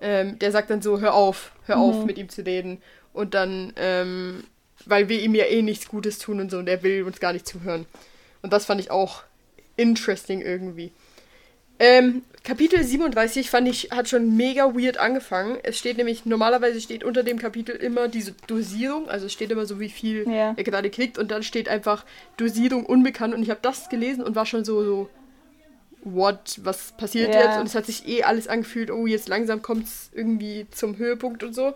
ähm, 0.00 0.38
der 0.38 0.52
sagt 0.52 0.70
dann 0.70 0.82
so, 0.82 1.00
hör 1.00 1.14
auf, 1.14 1.52
hör 1.66 1.78
auf 1.78 2.04
mit 2.04 2.18
ihm 2.18 2.28
zu 2.28 2.42
reden. 2.44 2.82
Und 3.12 3.34
dann, 3.34 3.72
ähm, 3.76 4.44
weil 4.84 5.08
wir 5.08 5.20
ihm 5.20 5.34
ja 5.34 5.44
eh 5.46 5.62
nichts 5.62 5.88
Gutes 5.88 6.18
tun 6.18 6.40
und 6.40 6.50
so 6.50 6.58
und 6.58 6.68
er 6.68 6.82
will 6.82 7.02
uns 7.04 7.18
gar 7.20 7.32
nicht 7.32 7.46
zuhören. 7.46 7.86
Und 8.42 8.52
das 8.52 8.66
fand 8.66 8.80
ich 8.80 8.90
auch 8.90 9.22
interesting 9.76 10.40
irgendwie. 10.42 10.92
Ähm, 11.78 12.22
Kapitel 12.42 12.82
37 12.82 13.50
fand 13.50 13.68
ich, 13.68 13.90
hat 13.90 14.08
schon 14.08 14.36
mega 14.36 14.74
weird 14.74 14.98
angefangen. 14.98 15.58
Es 15.62 15.76
steht 15.78 15.96
nämlich, 15.98 16.24
normalerweise 16.24 16.80
steht 16.80 17.04
unter 17.04 17.22
dem 17.22 17.38
Kapitel 17.38 17.74
immer 17.74 18.08
diese 18.08 18.32
Dosierung, 18.46 19.08
also 19.08 19.26
es 19.26 19.32
steht 19.32 19.50
immer 19.50 19.66
so, 19.66 19.80
wie 19.80 19.88
viel 19.90 20.26
Ja. 20.30 20.54
er 20.56 20.64
gerade 20.64 20.88
kriegt 20.90 21.18
und 21.18 21.30
dann 21.30 21.42
steht 21.42 21.68
einfach 21.68 22.04
Dosierung 22.36 22.86
unbekannt 22.86 23.34
und 23.34 23.42
ich 23.42 23.50
habe 23.50 23.60
das 23.62 23.88
gelesen 23.88 24.22
und 24.22 24.36
war 24.36 24.46
schon 24.46 24.64
so, 24.64 24.84
so 24.84 25.08
what, 26.06 26.60
was 26.62 26.92
passiert 26.92 27.34
Ja. 27.34 27.44
jetzt? 27.44 27.58
Und 27.58 27.66
es 27.66 27.74
hat 27.74 27.86
sich 27.86 28.06
eh 28.06 28.22
alles 28.22 28.48
angefühlt, 28.48 28.90
oh, 28.90 29.06
jetzt 29.06 29.28
langsam 29.28 29.60
kommt 29.60 29.84
es 29.86 30.10
irgendwie 30.14 30.66
zum 30.70 30.96
Höhepunkt 30.96 31.42
und 31.42 31.54
so. 31.54 31.74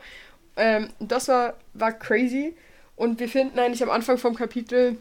Ähm, 0.57 0.89
das 1.01 1.28
war, 1.28 1.55
war 1.74 1.93
crazy 1.93 2.55
und 2.97 3.18
wir 3.20 3.28
finden 3.28 3.59
eigentlich 3.59 3.83
am 3.83 3.91
Anfang 3.91 4.18
vom 4.18 4.35
Kapitel, 4.35 4.97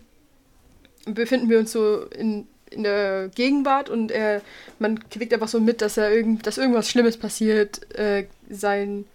befinden 1.06 1.50
wir 1.50 1.60
uns 1.60 1.72
so 1.72 2.04
in, 2.06 2.48
in 2.70 2.84
der 2.84 3.30
Gegenwart 3.34 3.90
und 3.90 4.12
er, 4.12 4.42
man 4.80 5.08
kriegt 5.10 5.34
einfach 5.34 5.48
so 5.48 5.60
mit, 5.60 5.82
dass 5.82 5.98
er 5.98 6.12
irgend, 6.12 6.46
dass 6.48 6.58
irgendwas 6.58 6.90
Schlimmes 6.90 7.18
passiert 7.18 7.94
äh, 7.98 8.26
sein 8.50 9.06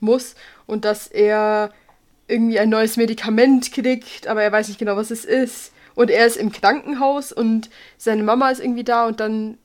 muss 0.00 0.34
und 0.66 0.84
dass 0.84 1.06
er 1.06 1.72
irgendwie 2.28 2.58
ein 2.58 2.68
neues 2.70 2.96
Medikament 2.96 3.72
kriegt, 3.72 4.26
aber 4.26 4.42
er 4.42 4.52
weiß 4.52 4.68
nicht 4.68 4.78
genau, 4.78 4.96
was 4.96 5.10
es 5.10 5.24
ist. 5.24 5.72
Und 5.94 6.10
er 6.10 6.26
ist 6.26 6.36
im 6.38 6.50
Krankenhaus 6.52 7.32
und 7.32 7.68
seine 7.98 8.22
Mama 8.22 8.50
ist 8.50 8.60
irgendwie 8.60 8.84
da 8.84 9.06
und 9.06 9.20
dann 9.20 9.58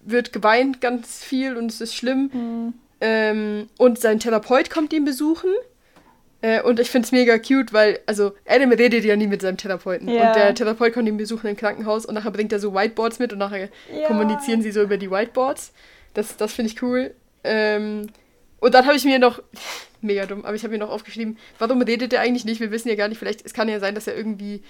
wird 0.00 0.32
geweint 0.32 0.80
ganz 0.80 1.22
viel 1.22 1.56
und 1.56 1.70
es 1.70 1.80
ist 1.80 1.94
schlimm. 1.94 2.30
Hm. 2.32 2.74
Ähm, 3.00 3.68
und 3.78 3.98
sein 4.00 4.18
Therapeut 4.20 4.70
kommt 4.70 4.92
ihn 4.92 5.04
besuchen. 5.04 5.50
Äh, 6.40 6.62
und 6.62 6.78
ich 6.78 6.90
finde 6.90 7.06
es 7.06 7.12
mega 7.12 7.38
cute, 7.38 7.72
weil, 7.72 7.98
also, 8.06 8.32
Adam 8.46 8.70
redet 8.70 9.04
ja 9.04 9.16
nie 9.16 9.26
mit 9.26 9.42
seinem 9.42 9.56
Therapeuten. 9.56 10.08
Ja. 10.08 10.28
Und 10.28 10.36
der 10.36 10.54
Therapeut 10.54 10.92
kommt 10.92 11.08
ihn 11.08 11.16
besuchen 11.16 11.48
im 11.48 11.56
Krankenhaus 11.56 12.06
und 12.06 12.14
nachher 12.14 12.30
bringt 12.30 12.52
er 12.52 12.60
so 12.60 12.74
Whiteboards 12.74 13.18
mit 13.18 13.32
und 13.32 13.40
nachher 13.40 13.68
Ja. 13.92 14.06
kommunizieren 14.06 14.62
sie 14.62 14.70
so 14.70 14.82
über 14.82 14.98
die 14.98 15.10
Whiteboards. 15.10 15.72
Das, 16.14 16.36
das 16.36 16.52
finde 16.52 16.70
ich 16.72 16.82
cool. 16.82 17.12
Ähm, 17.44 18.08
und 18.60 18.74
dann 18.74 18.86
habe 18.86 18.96
ich 18.96 19.04
mir 19.04 19.18
noch, 19.18 19.42
mega 20.00 20.26
dumm, 20.26 20.44
aber 20.44 20.54
ich 20.54 20.62
habe 20.62 20.72
mir 20.72 20.78
noch 20.78 20.90
aufgeschrieben, 20.90 21.38
warum 21.58 21.82
redet 21.82 22.12
er 22.12 22.20
eigentlich 22.20 22.44
nicht? 22.44 22.60
Wir 22.60 22.70
wissen 22.70 22.88
ja 22.88 22.94
gar 22.94 23.08
nicht, 23.08 23.18
vielleicht, 23.18 23.44
es 23.44 23.52
kann 23.52 23.68
ja 23.68 23.80
sein, 23.80 23.96
dass 23.96 24.06
er 24.06 24.16
irgendwie 24.16 24.62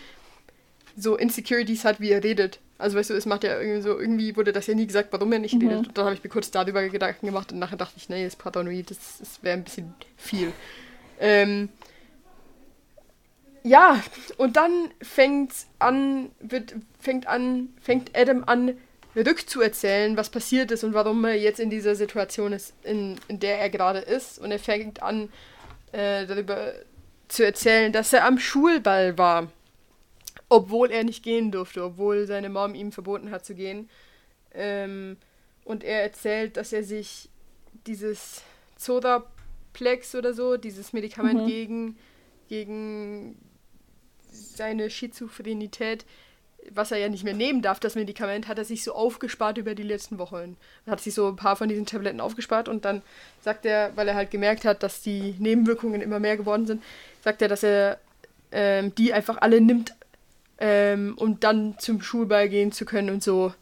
so 0.99 1.17
Insecurities 1.17 1.85
hat, 1.85 2.01
wie 2.01 2.11
er 2.11 2.23
redet. 2.25 2.61
Also 2.79 2.97
weißt 2.97 3.11
du, 3.11 3.15
es 3.15 3.27
macht 3.27 3.45
ja 3.45 3.59
irgendwie 3.61 3.83
so, 3.83 3.99
irgendwie 3.99 4.37
wurde 4.37 4.53
das 4.53 4.67
ja 4.67 4.75
nie 4.75 4.87
gesagt, 4.87 5.09
warum 5.13 5.33
er 5.33 5.39
nicht 5.39 5.55
Mhm. 5.55 5.69
redet. 5.69 5.89
Und 5.89 5.99
dann 5.99 6.05
habe 6.05 6.15
ich 6.15 6.23
mir 6.23 6.31
kurz 6.31 6.51
darüber 6.51 6.87
Gedanken 6.89 7.27
gemacht 7.27 7.53
und 7.53 7.59
nachher 7.59 7.77
dachte 7.77 7.95
ich, 7.97 8.09
nee, 8.09 8.25
das 8.25 8.35
ist 8.35 8.39
paranoid, 8.39 8.91
das, 8.91 8.99
das 9.19 9.43
wäre 9.43 9.57
ein 9.57 9.65
bisschen 9.65 9.95
viel. 10.17 10.53
Ähm, 11.21 11.69
ja, 13.65 14.01
und 14.37 14.57
dann 14.57 14.91
fängt 15.03 15.53
an, 15.79 16.31
wird, 16.41 16.75
fängt 17.01 17.27
an, 17.27 17.71
fängt 17.83 18.17
Adam 18.17 18.45
an, 18.47 18.77
rückzuerzählen, 19.17 20.17
was 20.17 20.31
passiert 20.31 20.71
ist 20.71 20.85
und 20.85 20.95
warum 20.95 21.25
er 21.25 21.35
jetzt 21.35 21.59
in 21.59 21.71
dieser 21.71 21.97
Situation 21.97 22.53
ist, 22.53 22.73
in, 22.85 23.17
in 23.27 23.41
der 23.41 23.59
er 23.59 23.69
gerade 23.71 23.99
ist. 23.99 24.39
Und 24.39 24.53
er 24.53 24.61
fängt 24.61 25.03
an, 25.03 25.29
äh, 25.93 26.25
darüber 26.27 26.73
zu 27.27 27.45
erzählen, 27.45 27.93
dass 27.93 28.13
er 28.13 28.25
am 28.25 28.39
Schulball 28.39 29.19
war, 29.19 29.49
obwohl 30.49 30.91
er 30.91 31.05
nicht 31.05 31.23
gehen 31.23 31.51
durfte, 31.51 31.85
obwohl 31.85 32.27
seine 32.27 32.49
Mom 32.49 32.75
ihm 32.75 32.93
verboten 32.93 33.31
hat 33.31 33.45
zu 33.45 33.55
gehen. 33.55 33.89
Ähm, 34.55 35.17
und 35.65 35.85
er 35.85 36.03
erzählt, 36.03 36.57
dass 36.57 36.73
er 36.73 36.83
sich 36.85 37.29
dieses 37.87 38.43
Zodaplex 38.77 40.15
oder 40.15 40.33
so, 40.33 40.57
dieses 40.57 40.93
Medikament 40.93 41.43
Mhm. 41.43 41.47
gegen, 41.47 41.99
gegen 42.49 43.37
seine 44.31 44.91
Schizophrenität, 44.91 46.05
was 46.71 46.91
er 46.91 46.99
ja 46.99 47.09
nicht 47.09 47.25
mehr 47.25 47.35
nehmen 47.35 47.63
darf, 47.63 47.81
das 47.81 47.95
Medikament, 47.95 48.49
hat 48.49 48.59
er 48.59 48.65
sich 48.65 48.85
so 48.85 48.93
aufgespart 48.93 49.59
über 49.59 49.75
die 49.75 49.83
letzten 49.83 50.19
Wochen. 50.19 50.57
Er 50.87 50.93
hat 50.93 51.01
sich 51.01 51.15
so 51.15 51.29
ein 51.29 51.37
paar 51.37 51.57
von 51.57 51.69
diesen 51.69 51.87
Tabletten 51.87 52.21
aufgespart 52.21 52.69
und 52.69 52.85
dann 52.85 53.03
sagt 53.43 53.65
er, 53.65 53.97
weil 53.97 54.09
er 54.09 54.15
halt 54.15 54.31
gemerkt 54.31 54.65
hat, 54.65 54.83
dass 54.83 55.01
die 55.03 55.35
Nebenwirkungen 55.39 56.01
immer 56.03 56.21
mehr 56.21 56.37
geworden 56.37 56.67
sind, 56.67 56.83
sagt 57.23 57.41
er, 57.43 57.49
dass 57.49 57.63
er 57.63 57.99
ähm, 58.53 58.95
die 58.95 59.13
einfach 59.13 59.39
alle 59.41 59.61
nimmt, 59.61 59.95
ähm, 60.59 61.15
um 61.19 61.39
dann 61.41 61.77
zum 61.79 62.01
Schulball 62.03 62.49
gehen 62.49 62.73
zu 62.73 62.85
können 62.85 63.11
und 63.11 63.23
so 63.23 63.53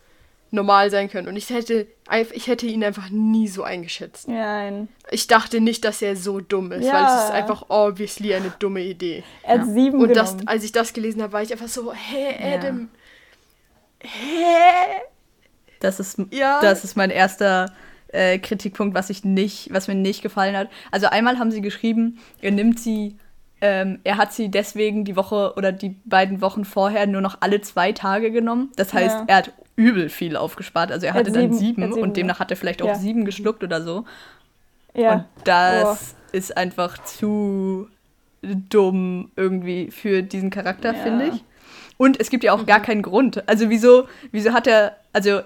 normal 0.52 0.90
sein 0.90 1.10
können. 1.10 1.26
Und 1.28 1.36
ich 1.36 1.50
hätte, 1.50 1.86
ich 2.32 2.46
hätte 2.46 2.66
ihn 2.66 2.82
einfach 2.84 3.10
nie 3.10 3.48
so 3.48 3.64
eingeschätzt. 3.64 4.28
Nein. 4.28 4.88
Ich 5.10 5.26
dachte 5.26 5.60
nicht, 5.60 5.84
dass 5.84 6.00
er 6.02 6.16
so 6.16 6.40
dumm 6.40 6.70
ist, 6.72 6.84
weil 6.86 7.02
Ja. 7.02 7.18
es 7.18 7.24
ist 7.24 7.30
einfach 7.32 7.64
obviously 7.68 8.32
eine 8.34 8.52
dumme 8.58 8.82
Idee. 8.82 9.24
Er 9.42 9.60
hat 9.60 9.66
sieben 9.66 10.00
Und 10.00 10.14
das, 10.16 10.36
als 10.46 10.64
ich 10.64 10.72
das 10.72 10.92
gelesen 10.92 11.20
habe, 11.22 11.32
war 11.32 11.42
ich 11.42 11.52
einfach 11.52 11.68
so, 11.68 11.92
hä, 11.92 12.34
Ja. 12.50 12.56
Adam, 12.58 12.88
hä? 14.00 15.02
Das 15.80 16.00
ist, 16.00 16.18
Ja. 16.30 16.60
das 16.60 16.84
ist 16.84 16.96
mein 16.96 17.10
erster 17.10 17.72
äh, 18.12 18.38
Kritikpunkt, 18.38 18.94
was 18.94 19.10
ich 19.10 19.24
nicht, 19.24 19.72
was 19.74 19.88
mir 19.88 19.94
nicht 19.94 20.22
gefallen 20.22 20.56
hat. 20.56 20.70
Also 20.90 21.08
einmal 21.08 21.38
haben 21.38 21.50
sie 21.50 21.60
geschrieben, 21.60 22.18
er 22.40 22.52
nimmt 22.52 22.78
sie 22.80 23.16
ähm, 23.60 24.00
er 24.04 24.16
hat 24.18 24.32
sie 24.32 24.50
deswegen 24.50 25.04
die 25.04 25.16
Woche 25.16 25.54
oder 25.56 25.72
die 25.72 25.96
beiden 26.04 26.40
Wochen 26.40 26.64
vorher 26.64 27.06
nur 27.06 27.20
noch 27.20 27.38
alle 27.40 27.60
zwei 27.62 27.92
Tage 27.92 28.30
genommen. 28.30 28.70
Das 28.76 28.92
heißt, 28.92 29.16
Ja. 29.20 29.24
er 29.28 29.36
hat 29.36 29.52
übel 29.76 30.08
viel 30.08 30.36
aufgespart. 30.36 30.90
Also 30.92 31.06
er 31.06 31.10
Er 31.10 31.14
hat 31.14 31.20
hatte 31.20 31.32
dann 31.32 31.42
sieben- 31.52 31.54
sieben, 31.58 31.82
er 31.82 31.88
sieben, 31.92 32.02
und 32.02 32.16
demnach 32.16 32.38
hat 32.40 32.50
er 32.50 32.56
vielleicht 32.56 32.82
auch 32.82 32.86
Ja. 32.88 32.94
sieben 32.94 33.24
geschluckt 33.24 33.62
oder 33.64 33.82
so. 33.82 34.04
Ja. 34.94 35.12
Und 35.12 35.24
das 35.44 36.14
ist 36.32 36.56
einfach 36.56 36.98
zu 37.04 37.88
dumm 38.42 39.30
irgendwie 39.36 39.90
für 39.90 40.22
diesen 40.22 40.50
Charakter, 40.50 40.94
Ja. 40.94 41.02
finde 41.02 41.26
ich. 41.28 41.44
Und 41.98 42.20
es 42.20 42.30
gibt 42.30 42.44
ja 42.44 42.52
auch 42.52 42.66
gar 42.66 42.80
keinen 42.80 43.02
Grund. 43.02 43.48
Also 43.48 43.70
wieso, 43.70 44.06
wieso 44.32 44.52
hat 44.52 44.66
er, 44.66 44.96
also 45.12 45.40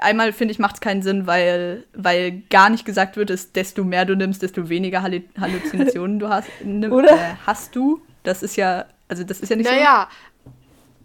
einmal 0.00 0.32
finde 0.32 0.52
ich, 0.52 0.58
macht 0.58 0.76
es 0.76 0.80
keinen 0.80 1.02
Sinn, 1.02 1.26
weil, 1.26 1.84
weil 1.94 2.42
gar 2.50 2.70
nicht 2.70 2.84
gesagt 2.84 3.16
wird, 3.16 3.30
dass 3.30 3.52
desto 3.52 3.84
mehr 3.84 4.04
du 4.04 4.14
nimmst, 4.16 4.42
desto 4.42 4.68
weniger 4.68 5.02
Hallu 5.02 5.20
Halluzinationen 5.40 6.18
du 6.18 6.28
hast, 6.28 6.48
nimm, 6.64 6.92
Oder? 6.92 7.12
Äh, 7.12 7.34
hast 7.46 7.74
du. 7.76 8.00
Das 8.22 8.42
ist 8.42 8.56
ja, 8.56 8.86
also 9.08 9.22
das 9.24 9.40
ist 9.40 9.50
ja 9.50 9.56
nicht 9.56 9.70
Naja, 9.70 10.08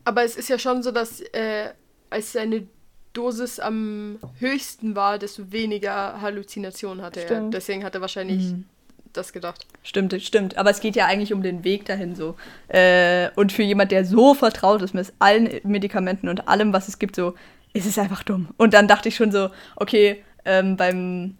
aber 0.05 0.23
es 0.23 0.35
ist 0.35 0.49
ja 0.49 0.57
schon 0.57 0.81
so, 0.83 0.91
dass 0.91 1.21
äh, 1.21 1.69
als 2.09 2.33
seine 2.33 2.67
Dosis 3.13 3.59
am 3.59 4.17
höchsten 4.39 4.95
war, 4.95 5.19
desto 5.19 5.51
weniger 5.51 6.21
Halluzinationen 6.21 7.03
hatte 7.03 7.19
er. 7.21 7.27
Stimmt. 7.27 7.53
Deswegen 7.53 7.83
hat 7.83 7.93
er 7.93 8.01
wahrscheinlich 8.01 8.51
Mhm. 8.53 8.65
das 9.13 9.33
gedacht. 9.33 9.61
so. 9.63 9.67
Stimmt, 9.83 10.21
stimmt. 10.21 10.57
Aber 10.57 10.69
es 10.69 10.79
geht 10.79 10.95
ja 10.95 11.05
eigentlich 11.07 11.33
um 11.33 11.43
den 11.43 11.63
Weg 11.63 11.85
dahin 11.85 12.15
so. 12.15 12.35
Äh, 12.69 13.29
und 13.35 13.51
für 13.51 13.63
jemand, 13.63 13.91
der 13.91 14.05
so 14.05 14.33
vertraut 14.33 14.81
ist 14.81 14.93
mit 14.93 15.11
allen 15.19 15.49
Medikamenten 15.63 16.29
und 16.29 16.47
allem, 16.47 16.71
was 16.73 16.87
es 16.87 16.99
gibt, 16.99 17.15
so, 17.15 17.33
ist 17.73 17.85
es 17.85 17.97
einfach 17.97 18.23
dumm. 18.23 18.49
Und 18.57 18.73
dann 18.73 18.87
dachte 18.87 19.09
ich 19.09 19.15
schon 19.15 19.31
so, 19.31 19.49
okay, 19.75 20.23
ähm, 20.45 20.77
beim 20.77 21.37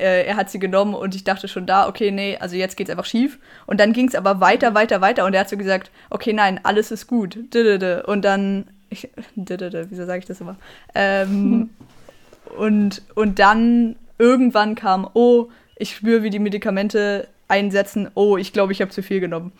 äh, 0.00 0.26
er 0.26 0.36
hat 0.36 0.50
sie 0.50 0.58
genommen 0.58 0.94
und 0.94 1.14
ich 1.14 1.24
dachte 1.24 1.46
schon 1.46 1.66
da, 1.66 1.86
okay, 1.86 2.10
nee, 2.10 2.36
also 2.40 2.56
jetzt 2.56 2.76
geht's 2.76 2.90
einfach 2.90 3.04
schief. 3.04 3.38
Und 3.66 3.80
dann 3.80 3.92
ging's 3.92 4.14
aber 4.14 4.40
weiter, 4.40 4.74
weiter, 4.74 5.00
weiter 5.00 5.26
und 5.26 5.34
er 5.34 5.40
hat 5.40 5.48
so 5.48 5.56
gesagt, 5.56 5.90
okay, 6.08 6.32
nein, 6.32 6.60
alles 6.62 6.90
ist 6.90 7.06
gut. 7.06 7.36
Und 8.06 8.22
dann, 8.22 8.66
ich, 8.88 9.10
wieso 9.34 10.06
sage 10.06 10.18
ich 10.18 10.24
das 10.24 10.40
immer? 10.40 10.56
Ähm, 10.94 11.70
und, 12.56 13.02
und 13.14 13.38
dann 13.38 13.96
irgendwann 14.18 14.74
kam, 14.74 15.08
oh, 15.14 15.48
ich 15.76 15.96
spüre, 15.96 16.22
wie 16.22 16.30
die 16.30 16.38
Medikamente 16.38 17.28
einsetzen, 17.48 18.10
oh, 18.14 18.36
ich 18.36 18.52
glaube, 18.52 18.72
ich 18.72 18.80
habe 18.80 18.90
zu 18.90 19.02
viel 19.02 19.20
genommen. 19.20 19.52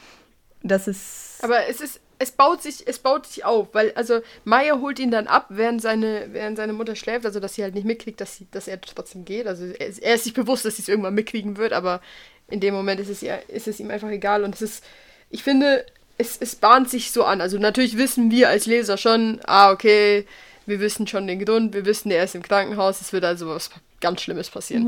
Das 0.62 0.88
ist. 0.88 1.42
Aber 1.42 1.68
es 1.68 1.80
ist, 1.80 2.00
es 2.20 2.32
baut 2.32 2.62
sich, 2.62 2.86
es 2.86 2.98
baut 2.98 3.26
sich 3.26 3.46
auf, 3.46 3.68
weil, 3.72 3.92
also 3.94 4.20
Maya 4.44 4.78
holt 4.78 4.98
ihn 4.98 5.10
dann 5.10 5.26
ab, 5.26 5.46
während 5.48 5.80
seine, 5.80 6.28
während 6.32 6.58
seine 6.58 6.74
Mutter 6.74 6.94
schläft, 6.94 7.24
also 7.24 7.40
dass 7.40 7.54
sie 7.54 7.62
halt 7.62 7.74
nicht 7.74 7.86
mitkriegt, 7.86 8.20
dass, 8.20 8.36
sie, 8.36 8.46
dass 8.50 8.68
er 8.68 8.78
trotzdem 8.78 9.24
geht. 9.24 9.46
Also 9.46 9.64
er 9.64 9.86
ist, 9.86 9.98
er 10.00 10.14
ist 10.16 10.24
sich 10.24 10.34
bewusst, 10.34 10.66
dass 10.66 10.76
sie 10.76 10.82
es 10.82 10.88
irgendwann 10.88 11.14
mitkriegen 11.14 11.56
wird, 11.56 11.72
aber 11.72 12.02
in 12.50 12.60
dem 12.60 12.74
Moment 12.74 13.00
ist 13.00 13.08
es, 13.08 13.22
ihr, 13.22 13.40
ist 13.48 13.68
es 13.68 13.80
ihm 13.80 13.90
einfach 13.90 14.10
egal. 14.10 14.44
Und 14.44 14.54
es 14.54 14.60
ist, 14.60 14.84
ich 15.30 15.42
finde, 15.42 15.86
es, 16.18 16.36
es 16.38 16.56
bahnt 16.56 16.90
sich 16.90 17.10
so 17.10 17.24
an. 17.24 17.40
Also 17.40 17.56
natürlich 17.56 17.96
wissen 17.96 18.30
wir 18.30 18.50
als 18.50 18.66
Leser 18.66 18.98
schon, 18.98 19.40
ah, 19.46 19.72
okay, 19.72 20.26
wir 20.66 20.78
wissen 20.78 21.06
schon 21.06 21.26
den 21.26 21.42
Grund, 21.42 21.72
wir 21.72 21.86
wissen, 21.86 22.10
er 22.10 22.24
ist 22.24 22.34
im 22.34 22.42
Krankenhaus, 22.42 23.00
es 23.00 23.14
wird 23.14 23.24
also 23.24 23.48
was 23.48 23.70
ganz 24.02 24.20
Schlimmes 24.20 24.50
passieren. 24.50 24.86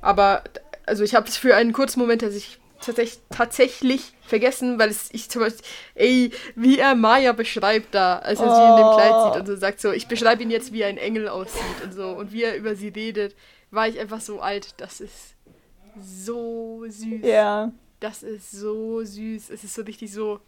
Aber, 0.00 0.42
also 0.84 1.04
ich 1.04 1.14
habe 1.14 1.28
es 1.28 1.36
für 1.36 1.54
einen 1.54 1.72
kurzen 1.72 2.00
Moment, 2.00 2.22
dass 2.22 2.34
ich 2.34 2.58
tatsächlich, 2.82 3.20
tatsächlich 3.30 4.12
vergessen, 4.22 4.78
weil 4.78 4.90
es 4.90 5.08
ich 5.12 5.30
zum 5.30 5.42
Beispiel, 5.42 5.64
ey, 5.94 6.30
wie 6.54 6.78
er 6.78 6.94
Maya 6.94 7.32
beschreibt 7.32 7.94
da, 7.94 8.18
als 8.18 8.40
er 8.40 8.54
sie 8.54 8.62
in 8.62 8.76
dem 8.76 8.86
Oh. 8.86 8.94
Kleid 8.96 9.24
sieht 9.24 9.40
und 9.40 9.46
so 9.46 9.56
sagt 9.56 9.80
so, 9.80 9.92
ich 9.92 10.06
beschreibe 10.06 10.42
ihn 10.42 10.50
jetzt, 10.50 10.72
wie 10.72 10.84
ein 10.84 10.98
Engel 10.98 11.28
aussieht 11.28 11.82
und 11.84 11.92
so 11.92 12.08
und 12.10 12.32
wie 12.32 12.42
er 12.42 12.56
über 12.56 12.74
sie 12.74 12.88
redet, 12.88 13.34
war 13.70 13.88
ich 13.88 13.98
einfach 13.98 14.20
so 14.20 14.40
alt, 14.40 14.74
das 14.76 15.00
ist 15.00 15.34
so 16.00 16.84
süß. 16.86 17.22
Ja. 17.22 17.72
Das 18.00 18.22
ist 18.22 18.50
so 18.50 19.04
süß. 19.04 19.50
Es 19.50 19.64
ist 19.64 19.74
so 19.74 19.82
richtig 19.82 20.12
so. 20.12 20.40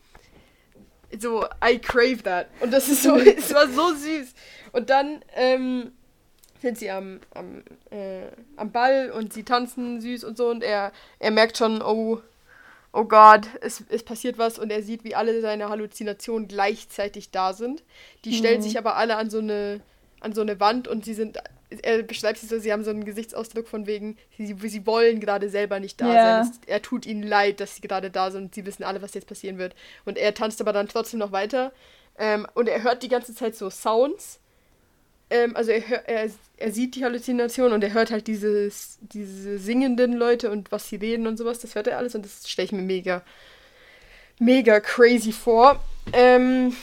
So, 1.18 1.44
I 1.64 1.78
crave 1.78 2.22
that. 2.24 2.48
Und 2.60 2.72
das 2.72 2.88
ist 2.88 3.02
so, 3.02 3.16
es 3.18 3.54
war 3.54 3.68
so 3.68 3.94
süß. 3.94 4.34
Und 4.72 4.90
dann 4.90 5.22
ähm, 5.34 5.92
sind 6.64 6.78
sie 6.78 6.90
am, 6.90 7.20
am, 7.34 7.62
äh, 7.90 8.26
am 8.56 8.72
Ball 8.72 9.10
und 9.10 9.32
sie 9.34 9.44
tanzen 9.44 10.00
süß 10.00 10.24
und 10.24 10.36
so 10.38 10.48
und 10.48 10.62
er, 10.64 10.92
er 11.18 11.30
merkt 11.30 11.58
schon, 11.58 11.82
oh, 11.82 12.20
oh 12.92 13.04
Gott, 13.04 13.46
es, 13.60 13.84
es 13.90 14.02
passiert 14.02 14.38
was 14.38 14.58
und 14.58 14.70
er 14.70 14.82
sieht, 14.82 15.04
wie 15.04 15.14
alle 15.14 15.40
seine 15.42 15.68
Halluzinationen 15.68 16.48
gleichzeitig 16.48 17.30
da 17.30 17.52
sind. 17.52 17.82
Die 18.24 18.32
stellen 18.32 18.62
sich 18.62 18.78
aber 18.78 18.96
alle 18.96 19.16
an 19.16 19.28
so 19.30 19.38
eine, 19.38 19.80
an 20.20 20.32
so 20.32 20.40
eine 20.40 20.58
Wand 20.58 20.88
und 20.88 21.04
sie 21.04 21.12
sind, 21.12 21.36
er 21.82 22.02
beschreibt 22.02 22.38
sie 22.38 22.46
so, 22.46 22.58
sie 22.58 22.72
haben 22.72 22.84
so 22.84 22.90
einen 22.90 23.04
Gesichtsausdruck 23.04 23.68
von 23.68 23.86
wegen, 23.86 24.16
sie, 24.38 24.56
sie 24.68 24.86
wollen 24.86 25.20
gerade 25.20 25.50
selber 25.50 25.80
nicht 25.80 26.00
da 26.00 26.14
Ja. 26.14 26.22
sein. 26.22 26.50
Es, 26.50 26.60
er 26.66 26.80
tut 26.80 27.04
ihnen 27.04 27.22
leid, 27.24 27.60
dass 27.60 27.74
sie 27.76 27.82
gerade 27.82 28.10
da 28.10 28.30
sind 28.30 28.44
und 28.44 28.54
sie 28.54 28.64
wissen 28.64 28.84
alle, 28.84 29.02
was 29.02 29.12
jetzt 29.12 29.26
passieren 29.26 29.58
wird. 29.58 29.74
Und 30.06 30.16
er 30.16 30.32
tanzt 30.32 30.60
aber 30.62 30.72
dann 30.72 30.88
trotzdem 30.88 31.20
noch 31.20 31.32
weiter. 31.32 31.72
Ähm, 32.16 32.46
und 32.54 32.68
er 32.68 32.82
hört 32.84 33.02
die 33.02 33.08
ganze 33.08 33.34
Zeit 33.34 33.54
so 33.54 33.68
Sounds. 33.68 34.40
Ähm, 35.30 35.56
also 35.56 35.70
er, 35.70 36.08
er, 36.08 36.30
er 36.56 36.72
sieht 36.72 36.94
die 36.94 37.04
Halluzination 37.04 37.72
und 37.72 37.82
er 37.82 37.92
hört 37.92 38.10
halt 38.10 38.26
dieses, 38.26 38.98
diese 39.00 39.58
singenden 39.58 40.12
Leute 40.12 40.50
und 40.50 40.70
was 40.72 40.88
sie 40.88 40.96
reden 40.96 41.26
und 41.26 41.36
sowas. 41.36 41.60
Das 41.60 41.74
hört 41.74 41.86
er 41.86 41.98
alles 41.98 42.14
und 42.14 42.24
das 42.24 42.48
stelle 42.48 42.66
ich 42.66 42.72
mir 42.72 42.82
mega, 42.82 43.22
mega 44.38 44.80
crazy 44.80 45.32
vor. 45.32 45.82
Ähm, 46.12 46.74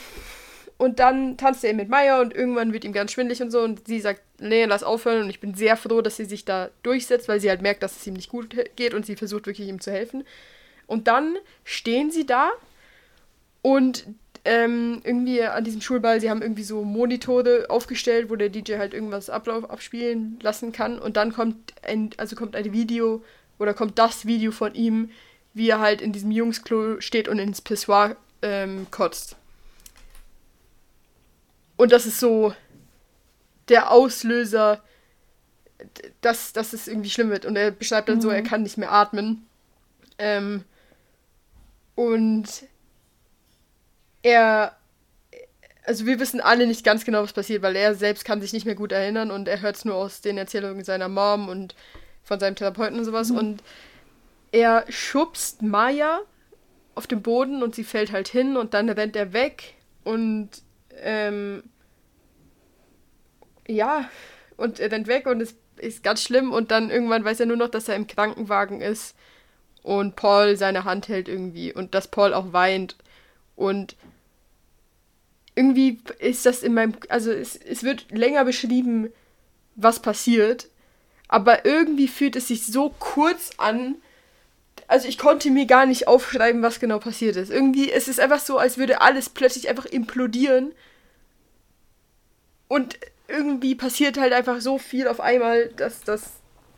und 0.78 0.98
dann 0.98 1.36
tanzt 1.36 1.62
er 1.62 1.74
mit 1.74 1.88
Maya 1.88 2.20
und 2.20 2.34
irgendwann 2.34 2.72
wird 2.72 2.84
ihm 2.84 2.92
ganz 2.92 3.12
schwindelig 3.12 3.40
und 3.40 3.52
so 3.52 3.60
und 3.60 3.86
sie 3.86 4.00
sagt, 4.00 4.20
nee, 4.40 4.64
lass 4.64 4.82
aufhören 4.82 5.22
und 5.22 5.30
ich 5.30 5.38
bin 5.38 5.54
sehr 5.54 5.76
froh, 5.76 6.00
dass 6.00 6.16
sie 6.16 6.24
sich 6.24 6.44
da 6.44 6.70
durchsetzt, 6.82 7.28
weil 7.28 7.40
sie 7.40 7.50
halt 7.50 7.62
merkt, 7.62 7.84
dass 7.84 7.96
es 7.96 8.06
ihm 8.06 8.14
nicht 8.14 8.30
gut 8.30 8.56
geht 8.74 8.92
und 8.92 9.06
sie 9.06 9.14
versucht 9.14 9.46
wirklich 9.46 9.68
ihm 9.68 9.80
zu 9.80 9.92
helfen. 9.92 10.24
Und 10.88 11.06
dann 11.06 11.36
stehen 11.64 12.10
sie 12.10 12.26
da 12.26 12.50
und 13.62 14.06
ähm, 14.44 15.00
irgendwie 15.04 15.42
an 15.42 15.64
diesem 15.64 15.80
Schulball, 15.80 16.20
sie 16.20 16.28
haben 16.28 16.42
irgendwie 16.42 16.64
so 16.64 16.82
Monitore 16.82 17.66
aufgestellt, 17.68 18.28
wo 18.28 18.36
der 18.36 18.48
DJ 18.48 18.76
halt 18.76 18.92
irgendwas 18.92 19.30
Ablauf 19.30 19.70
abspielen 19.70 20.38
lassen 20.42 20.72
kann 20.72 20.98
und 20.98 21.16
dann 21.16 21.32
kommt 21.32 21.74
ein, 21.82 22.10
also 22.16 22.34
kommt 22.34 22.56
ein 22.56 22.72
Video 22.72 23.22
oder 23.58 23.74
kommt 23.74 23.98
das 23.98 24.26
Video 24.26 24.50
von 24.50 24.74
ihm, 24.74 25.10
wie 25.54 25.68
er 25.68 25.80
halt 25.80 26.00
in 26.00 26.12
diesem 26.12 26.32
Jungsklo 26.32 27.00
steht 27.00 27.28
und 27.28 27.38
ins 27.38 27.60
Pissoir 27.60 28.16
ähm, 28.42 28.86
kotzt. 28.90 29.36
Und 31.76 31.92
das 31.92 32.06
ist 32.06 32.18
so 32.18 32.54
der 33.68 33.90
Auslöser, 33.90 34.82
dass, 36.20 36.52
dass 36.52 36.72
es 36.72 36.88
irgendwie 36.88 37.10
schlimm 37.10 37.30
wird. 37.30 37.44
Und 37.44 37.56
er 37.56 37.70
beschreibt 37.70 38.08
dann 38.08 38.20
so, 38.20 38.30
er 38.30 38.42
kann 38.42 38.62
nicht 38.62 38.78
mehr 38.78 38.92
atmen. 38.92 39.46
Ähm, 40.18 40.64
und 41.94 42.66
er, 44.22 44.76
also 45.84 46.06
wir 46.06 46.20
wissen 46.20 46.40
alle 46.40 46.66
nicht 46.66 46.84
ganz 46.84 47.04
genau, 47.04 47.22
was 47.22 47.32
passiert, 47.32 47.62
weil 47.62 47.76
er 47.76 47.94
selbst 47.94 48.24
kann 48.24 48.40
sich 48.40 48.52
nicht 48.52 48.66
mehr 48.66 48.74
gut 48.74 48.92
erinnern 48.92 49.30
und 49.30 49.48
er 49.48 49.60
hört 49.60 49.76
es 49.76 49.84
nur 49.84 49.96
aus 49.96 50.20
den 50.20 50.38
Erzählungen 50.38 50.84
seiner 50.84 51.08
Mom 51.08 51.48
und 51.48 51.74
von 52.22 52.38
seinem 52.38 52.56
Therapeuten 52.56 52.98
und 52.98 53.04
sowas. 53.04 53.30
Und 53.30 53.62
er 54.52 54.84
schubst 54.88 55.62
Maya 55.62 56.20
auf 56.94 57.06
den 57.06 57.22
Boden 57.22 57.62
und 57.62 57.74
sie 57.74 57.84
fällt 57.84 58.12
halt 58.12 58.28
hin 58.28 58.56
und 58.56 58.74
dann 58.74 58.88
rennt 58.88 59.16
er 59.16 59.32
weg 59.32 59.74
und 60.04 60.50
ähm, 61.00 61.62
ja, 63.66 64.08
und 64.56 64.78
er 64.78 64.92
rennt 64.92 65.06
weg 65.06 65.26
und 65.26 65.40
es 65.40 65.56
ist 65.76 66.02
ganz 66.02 66.22
schlimm 66.22 66.52
und 66.52 66.70
dann 66.70 66.90
irgendwann 66.90 67.24
weiß 67.24 67.40
er 67.40 67.46
nur 67.46 67.56
noch, 67.56 67.70
dass 67.70 67.88
er 67.88 67.96
im 67.96 68.06
Krankenwagen 68.06 68.80
ist 68.80 69.16
und 69.82 70.16
Paul 70.16 70.56
seine 70.56 70.84
Hand 70.84 71.08
hält 71.08 71.28
irgendwie 71.28 71.72
und 71.72 71.94
dass 71.94 72.08
Paul 72.08 72.34
auch 72.34 72.52
weint 72.52 72.96
und 73.56 73.96
irgendwie 75.54 76.00
ist 76.18 76.46
das 76.46 76.62
in 76.62 76.74
meinem, 76.74 76.94
also 77.08 77.30
es, 77.30 77.56
es 77.56 77.82
wird 77.82 78.10
länger 78.10 78.44
beschrieben, 78.44 79.12
was 79.74 80.00
passiert, 80.00 80.68
aber 81.28 81.64
irgendwie 81.64 82.08
fühlt 82.08 82.36
es 82.36 82.48
sich 82.48 82.66
so 82.66 82.94
kurz 82.98 83.50
an, 83.58 83.96
also 84.88 85.08
ich 85.08 85.18
konnte 85.18 85.50
mir 85.50 85.66
gar 85.66 85.86
nicht 85.86 86.08
aufschreiben, 86.08 86.62
was 86.62 86.80
genau 86.80 86.98
passiert 86.98 87.36
ist. 87.36 87.50
Irgendwie, 87.50 87.90
es 87.90 88.08
ist 88.08 88.20
einfach 88.20 88.40
so, 88.40 88.58
als 88.58 88.76
würde 88.78 89.00
alles 89.00 89.30
plötzlich 89.30 89.68
einfach 89.68 89.86
implodieren. 89.86 90.72
Und 92.68 92.98
irgendwie 93.28 93.74
passiert 93.74 94.18
halt 94.18 94.32
einfach 94.32 94.60
so 94.60 94.78
viel 94.78 95.08
auf 95.08 95.20
einmal, 95.20 95.68
dass, 95.76 96.02
dass, 96.02 96.32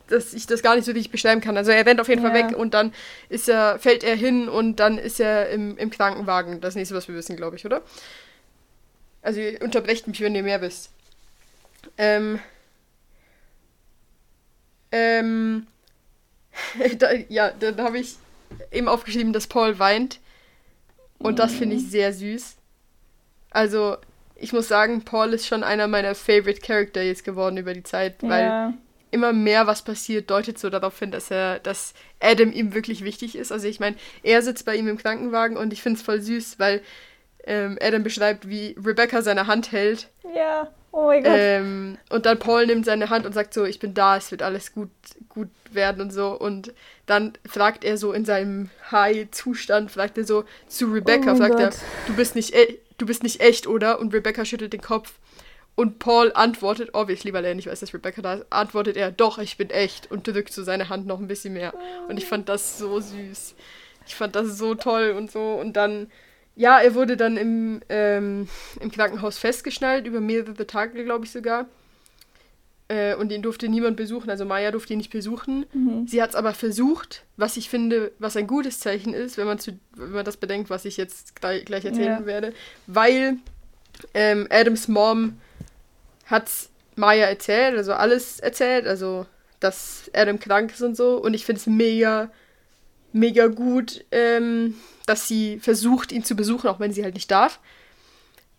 dass 0.07 0.33
ich 0.33 0.47
das 0.47 0.61
gar 0.61 0.75
nicht 0.75 0.85
so 0.85 0.91
richtig 0.91 1.11
beschreiben 1.11 1.41
kann. 1.41 1.57
Also 1.57 1.71
er 1.71 1.85
rennt 1.85 1.99
auf 1.99 2.07
jeden 2.07 2.21
Fall 2.21 2.37
Ja. 2.37 2.49
weg 2.49 2.57
und 2.57 2.73
dann 2.73 2.93
ist 3.27 3.49
er, 3.49 3.79
fällt 3.79 4.03
er 4.03 4.15
hin 4.15 4.47
und 4.47 4.79
dann 4.79 4.97
ist 4.97 5.19
er 5.19 5.49
im, 5.49 5.77
im 5.77 5.89
Krankenwagen. 5.89 6.61
Das 6.61 6.75
nächste, 6.75 6.95
was 6.95 7.07
wir 7.07 7.15
wissen, 7.15 7.35
glaube 7.35 7.55
ich, 7.57 7.65
oder? 7.65 7.81
Also 9.25 9.39
ihr 9.39 9.59
unterbrecht 9.63 10.07
mich, 10.07 10.21
wenn 10.21 10.35
ihr 10.35 10.43
mehr 10.43 10.61
wisst. 10.61 10.91
Ähm. 11.97 12.39
Ähm. 14.91 15.65
da, 16.99 17.11
ja, 17.27 17.49
dann 17.49 17.81
habe 17.81 17.97
ich 17.97 18.17
eben 18.71 18.87
aufgeschrieben, 18.87 19.33
dass 19.33 19.47
Paul 19.47 19.79
weint. 19.79 20.19
Und 21.17 21.39
das 21.39 21.53
finde 21.53 21.75
ich 21.77 21.89
sehr 21.89 22.13
süß. 22.13 22.55
Also, 23.49 23.97
ich 24.35 24.53
muss 24.53 24.67
sagen, 24.67 25.01
Paul 25.03 25.33
ist 25.33 25.47
schon 25.47 25.63
einer 25.63 25.87
meiner 25.87 26.13
Favorite 26.13 26.61
Character 26.61 27.01
jetzt 27.01 27.23
geworden 27.23 27.57
über 27.57 27.73
die 27.73 27.83
Zeit, 27.83 28.21
weil 28.21 28.43
ja. 28.43 28.73
immer 29.09 29.33
mehr 29.33 29.65
was 29.65 29.81
passiert, 29.81 30.29
deutet 30.29 30.59
so 30.59 30.69
darauf 30.69 30.99
hin, 30.99 31.09
dass 31.09 31.31
er, 31.31 31.59
dass 31.59 31.95
Adam 32.19 32.51
ihm 32.51 32.75
wirklich 32.75 33.03
wichtig 33.03 33.35
ist. 33.35 33.51
Also 33.51 33.67
ich 33.67 33.79
meine, 33.79 33.95
er 34.21 34.43
sitzt 34.43 34.65
bei 34.65 34.75
ihm 34.75 34.87
im 34.87 34.97
Krankenwagen 34.97 35.57
und 35.57 35.73
ich 35.73 35.81
finde 35.81 35.97
es 35.97 36.05
voll 36.05 36.21
süß, 36.21 36.59
weil 36.59 36.83
ähm, 37.45 37.77
Adam 37.81 38.03
beschreibt, 38.03 38.49
wie 38.49 38.75
Rebecca 38.83 39.21
seine 39.21 39.47
Hand 39.47 39.71
hält. 39.71 40.09
Ja, 40.35 40.67
oh 40.91 41.07
mein 41.07 41.23
Gott. 41.23 41.33
Ähm, 41.35 41.97
und 42.09 42.25
dann 42.25 42.39
Paul 42.39 42.65
nimmt 42.65 42.85
seine 42.85 43.09
Hand 43.09 43.25
und 43.25 43.33
sagt 43.33 43.53
so, 43.53 43.65
ich 43.65 43.79
bin 43.79 43.93
da, 43.93 44.17
es 44.17 44.31
wird 44.31 44.41
alles 44.41 44.73
gut, 44.73 44.89
gut 45.29 45.49
werden 45.71 46.01
und 46.01 46.11
so. 46.11 46.31
Und 46.31 46.73
dann 47.05 47.33
fragt 47.47 47.83
er 47.83 47.97
so 47.97 48.13
in 48.13 48.25
seinem 48.25 48.69
High-Zustand, 48.91 49.91
fragt 49.91 50.17
er 50.17 50.25
so 50.25 50.45
zu 50.67 50.87
Rebecca, 50.87 51.33
Oh 51.33 51.35
fragt 51.35 51.59
er, 51.59 51.69
Gott. 51.69 51.77
du 52.07 52.15
bist 52.15 52.35
nicht, 52.35 52.55
e 52.55 52.79
du 52.97 53.05
bist 53.05 53.23
nicht 53.23 53.41
echt, 53.41 53.67
oder? 53.67 53.99
Und 53.99 54.13
Rebecca 54.13 54.45
schüttelt 54.45 54.73
den 54.73 54.81
Kopf. 54.81 55.13
Und 55.75 55.99
Paul 55.99 56.31
antwortet, 56.33 56.91
obviously, 56.93 57.33
weil 57.33 57.43
er 57.43 57.53
nicht 57.53 57.67
weiß, 57.67 57.81
dass 57.81 57.93
Rebecca 57.93 58.21
da 58.21 58.35
ist, 58.35 58.45
antwortet 58.49 58.95
er, 58.95 59.11
doch, 59.11 59.37
ich 59.39 59.57
bin 59.57 59.69
echt 59.69 60.09
und 60.09 60.25
drückt 60.25 60.53
so 60.53 60.63
seine 60.63 60.87
Hand 60.87 61.05
noch 61.05 61.19
ein 61.19 61.27
bisschen 61.27 61.53
mehr. 61.53 61.73
Und 62.07 62.17
ich 62.17 62.25
fand 62.25 62.47
das 62.47 62.77
so 62.77 63.01
süß. 63.01 63.55
Ich 64.07 64.15
fand 64.15 64.35
das 64.37 64.57
so 64.57 64.75
toll 64.75 65.13
und 65.17 65.29
so. 65.29 65.55
Und 65.55 65.73
dann, 65.73 66.09
ja, 66.55 66.79
er 66.79 66.95
wurde 66.95 67.17
dann 67.17 67.37
im, 67.37 67.81
ähm, 67.89 68.47
im 68.79 68.91
Krankenhaus 68.91 69.37
festgeschnallt, 69.37 70.07
über 70.07 70.21
mehrere 70.21 70.65
Tage, 70.67 71.03
glaube 71.03 71.25
ich 71.25 71.31
sogar. 71.31 71.65
Äh, 72.87 73.15
und 73.15 73.31
ihn 73.31 73.41
durfte 73.41 73.67
niemand 73.67 73.97
besuchen, 73.97 74.29
also 74.29 74.45
Maya 74.45 74.69
durfte 74.69 74.93
ihn 74.93 74.97
nicht 74.99 75.11
besuchen. 75.11 75.65
Mhm. 75.73 76.07
Sie 76.07 76.21
hat 76.21 76.29
es 76.29 76.35
aber 76.35 76.53
versucht, 76.53 77.23
was 77.35 77.57
ich 77.57 77.67
finde, 77.67 78.11
was 78.19 78.37
ein 78.37 78.45
gutes 78.45 78.79
Zeichen 78.79 79.11
ist, 79.13 79.37
wenn 79.37 79.47
man, 79.47 79.57
zu, 79.57 79.79
wenn 79.95 80.11
man 80.11 80.23
das 80.23 80.37
bedenkt, 80.37 80.69
was 80.69 80.85
ich 80.85 80.95
jetzt 80.95 81.35
gleich, 81.35 81.65
gleich 81.65 81.83
erzählen 81.83 82.19
Ja. 82.19 82.25
werde. 82.27 82.53
Weil 82.85 83.37
ähm, 84.13 84.47
Adams 84.51 84.87
Mom 84.87 85.37
hat 86.27 86.47
Maya 86.95 87.25
erzählt, 87.25 87.75
also 87.75 87.93
alles 87.93 88.39
erzählt, 88.39 88.85
also 88.85 89.25
dass 89.59 90.11
Adam 90.13 90.39
krank 90.39 90.71
ist 90.71 90.81
und 90.83 90.95
so. 90.95 91.17
Und 91.17 91.33
ich 91.33 91.43
finde 91.43 91.59
es 91.61 91.65
mega, 91.65 92.29
mega 93.15 93.47
gut, 93.47 94.03
ähm, 94.11 94.75
dass 95.05 95.27
sie 95.27 95.59
versucht, 95.59 96.11
ihn 96.11 96.23
zu 96.25 96.35
besuchen, 96.35 96.67
auch 96.67 96.79
wenn 96.81 96.91
sie 96.91 97.03
halt 97.03 97.13
nicht 97.15 97.31
darf. 97.31 97.59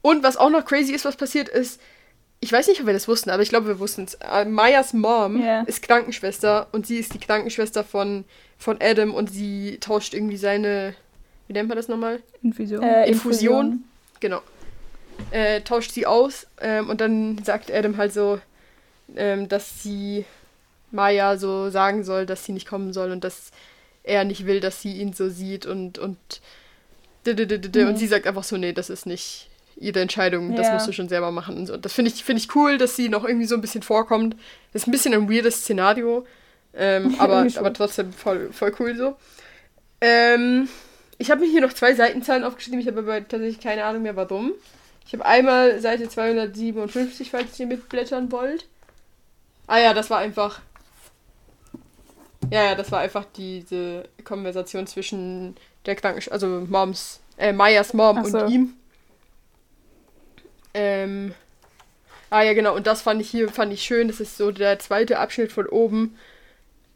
Und 0.01 0.23
was 0.23 0.37
auch 0.37 0.49
noch 0.51 0.65
crazy 0.65 0.93
ist, 0.93 1.05
was 1.05 1.17
passiert 1.17 1.49
ist, 1.49 1.81
ich 2.41 2.53
weiß 2.53 2.69
nicht, 2.69 2.81
ob 2.81 2.87
wir 2.87 2.93
das 2.95 3.09
wussten, 3.09 3.31
aber 3.31 3.43
ich 3.43 3.49
glaube, 3.49 3.67
wir 3.67 3.79
wussten 3.79 4.05
es. 4.05 4.15
Äh, 4.15 4.45
Mayas 4.45 4.93
Mom 4.93 5.43
Ja. 5.43 5.63
ist 5.63 5.83
Krankenschwester 5.83 6.69
und 6.73 6.87
sie 6.87 6.97
ist 6.99 7.13
die 7.15 7.19
Krankenschwester 7.19 7.85
von, 7.85 8.25
von 8.59 8.79
Adam 8.81 9.15
und 9.15 9.31
sie 9.31 9.79
tauscht 9.81 10.15
irgendwie 10.15 10.37
seine, 10.37 10.95
wie 11.49 11.53
nennt 11.53 11.69
man 11.69 11.77
das 11.77 11.89
nochmal? 11.89 12.23
Infusion. 12.43 12.83
Äh, 12.83 13.09
Infusion. 13.09 13.85
Genau. 14.21 14.41
Äh, 15.33 15.63
tauscht 15.63 15.93
sie 15.93 16.07
aus 16.07 16.47
ähm, 16.61 16.89
und 16.89 17.01
dann 17.01 17.43
sagt 17.45 17.71
Adam 17.73 17.97
halt 17.97 18.13
so, 18.13 18.39
ähm, 19.17 19.49
dass 19.49 19.83
sie 19.83 20.25
Maya 20.93 21.37
so 21.39 21.69
sagen 21.71 22.05
soll, 22.05 22.27
dass 22.27 22.45
sie 22.45 22.53
nicht 22.53 22.69
kommen 22.69 22.93
soll 22.93 23.11
und 23.11 23.25
dass 23.25 23.51
er 24.07 24.25
nicht 24.25 24.47
will, 24.47 24.61
dass 24.61 24.81
sie 24.81 24.93
ihn 24.95 25.13
so 25.13 25.29
sieht 25.29 25.67
und 25.67 25.99
und 25.99 26.41
und 27.27 27.67
Mhm. 27.75 27.97
sie 27.97 28.07
sagt 28.07 28.27
einfach 28.27 28.45
so, 28.45 28.57
nee, 28.57 28.73
das 28.73 28.89
ist 28.89 29.05
nicht 29.05 29.49
ihre 29.79 30.01
Entscheidung, 30.01 30.55
das 30.55 30.69
Ja. 30.69 30.75
musst 30.75 30.87
du 30.87 30.93
schon 30.93 31.09
selber 31.09 31.31
machen 31.33 31.57
und 31.59 31.67
so. 31.67 31.77
Das 31.77 31.93
finde 31.93 32.11
ich, 32.11 32.25
finde 32.25 32.41
ich 32.41 32.55
cool, 32.55 32.79
dass 32.79 32.97
sie 32.97 33.09
noch 33.09 33.25
irgendwie 33.25 33.47
so 33.47 33.57
ein 33.57 33.61
bisschen 33.61 33.83
vorkommt. 33.83 34.37
Das 34.73 34.83
ist 34.83 34.89
ein 34.89 34.93
bisschen 34.93 35.13
ein 35.13 35.29
weirdes 35.31 35.57
Szenario, 35.63 36.25
ähm, 36.75 37.15
aber, 37.19 37.47
aber 37.57 37.73
trotzdem 37.73 38.13
voll, 38.13 38.53
voll 38.53 38.75
cool 38.79 38.97
so. 38.97 39.17
Ähm, 40.01 40.69
ich 41.19 41.31
habe 41.31 41.41
mir 41.43 41.51
hier 41.51 41.61
noch 41.61 41.73
zwei 41.73 41.95
Seitenzahlen 41.95 42.45
aufgeschrieben, 42.45 42.81
ich 42.81 42.87
habe 42.87 43.01
aber 43.01 43.27
tatsächlich 43.27 43.61
keine 43.61 43.85
Ahnung 43.85 44.03
mehr 44.03 44.17
warum. 44.17 44.53
Ich 45.07 45.13
habe 45.13 45.25
einmal 45.27 45.81
Seite 45.81 46.09
257, 46.09 47.31
falls 47.31 47.59
ihr 47.61 47.67
mitblättern 47.67 48.31
wollt. 48.33 48.67
Ah 49.67 49.79
ja, 49.79 49.95
das 49.95 50.11
war 50.11 50.19
einfach. 50.19 50.61
Ja, 52.51 52.65
ja, 52.65 52.75
das 52.75 52.93
war 52.93 53.01
einfach 53.01 53.25
diese 53.37 54.09
Konversation 54.25 54.87
zwischen 54.87 55.57
der 55.85 55.97
Krankensch... 55.97 56.29
Also 56.29 56.47
Moms, 56.69 57.21
äh, 57.39 57.53
Mayas 57.53 57.93
Mom 57.93 58.25
so. 58.25 58.39
und 58.39 58.51
ihm. 58.51 58.75
Ähm. 60.75 61.35
Ah 62.29 62.43
ja, 62.43 62.55
genau, 62.55 62.75
und 62.75 62.87
das 62.87 63.03
fand 63.03 63.21
ich 63.21 63.31
hier, 63.31 63.49
fand 63.49 63.73
ich 63.73 63.83
schön. 63.83 64.09
Das 64.09 64.21
ist 64.21 64.37
so 64.37 64.51
der 64.51 64.79
zweite 64.79 65.19
Abschnitt 65.19 65.53
von 65.53 65.67
oben. 65.67 66.19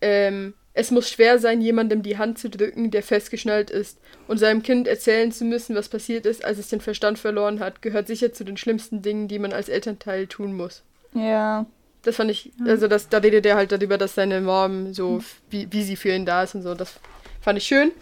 Ähm, 0.01 0.55
es 0.75 0.91
muss 0.91 1.11
schwer 1.11 1.39
sein, 1.39 1.61
jemandem 1.61 2.03
die 2.03 2.19
Hand 2.19 2.39
zu 2.39 2.49
drücken, 2.49 2.91
der 2.91 3.03
festgeschnallt 3.03 3.71
ist. 3.71 3.99
Und 4.29 4.39
seinem 4.39 4.63
Kind 4.63 4.87
erzählen 4.87 5.33
zu 5.33 5.45
müssen, 5.45 5.75
was 5.75 5.89
passiert 5.89 6.27
ist, 6.27 6.45
als 6.45 6.59
es 6.59 6.69
den 6.69 6.81
Verstand 6.81 7.19
verloren 7.19 7.61
hat, 7.61 7.83
gehört 7.83 8.07
sicher 8.07 8.33
zu 8.33 8.45
den 8.45 8.57
schlimmsten 8.57 9.03
Dingen, 9.03 9.29
die 9.29 9.39
man 9.39 9.53
als 9.53 9.69
Elternteil 9.69 10.27
tun 10.27 10.55
muss. 10.55 10.83
Ja. 11.13 11.67
Das 12.03 12.17
fand 12.17 12.31
ich, 12.31 12.51
also 12.67 12.89
das, 12.89 13.09
da 13.11 13.19
redet 13.19 13.45
er 13.45 13.57
halt 13.57 13.73
darüber, 13.73 13.99
dass 13.99 14.15
seine 14.15 14.41
Mom 14.41 14.95
so, 14.95 15.19
f- 15.19 15.37
wie, 15.51 15.71
wie 15.71 15.83
sie 15.83 15.97
für 15.97 16.15
ihn 16.15 16.25
da 16.25 16.43
ist 16.43 16.55
und 16.55 16.63
so. 16.63 16.75
Das 16.75 16.95
fand 17.43 17.59
ich 17.59 17.67
schön. 17.67 17.93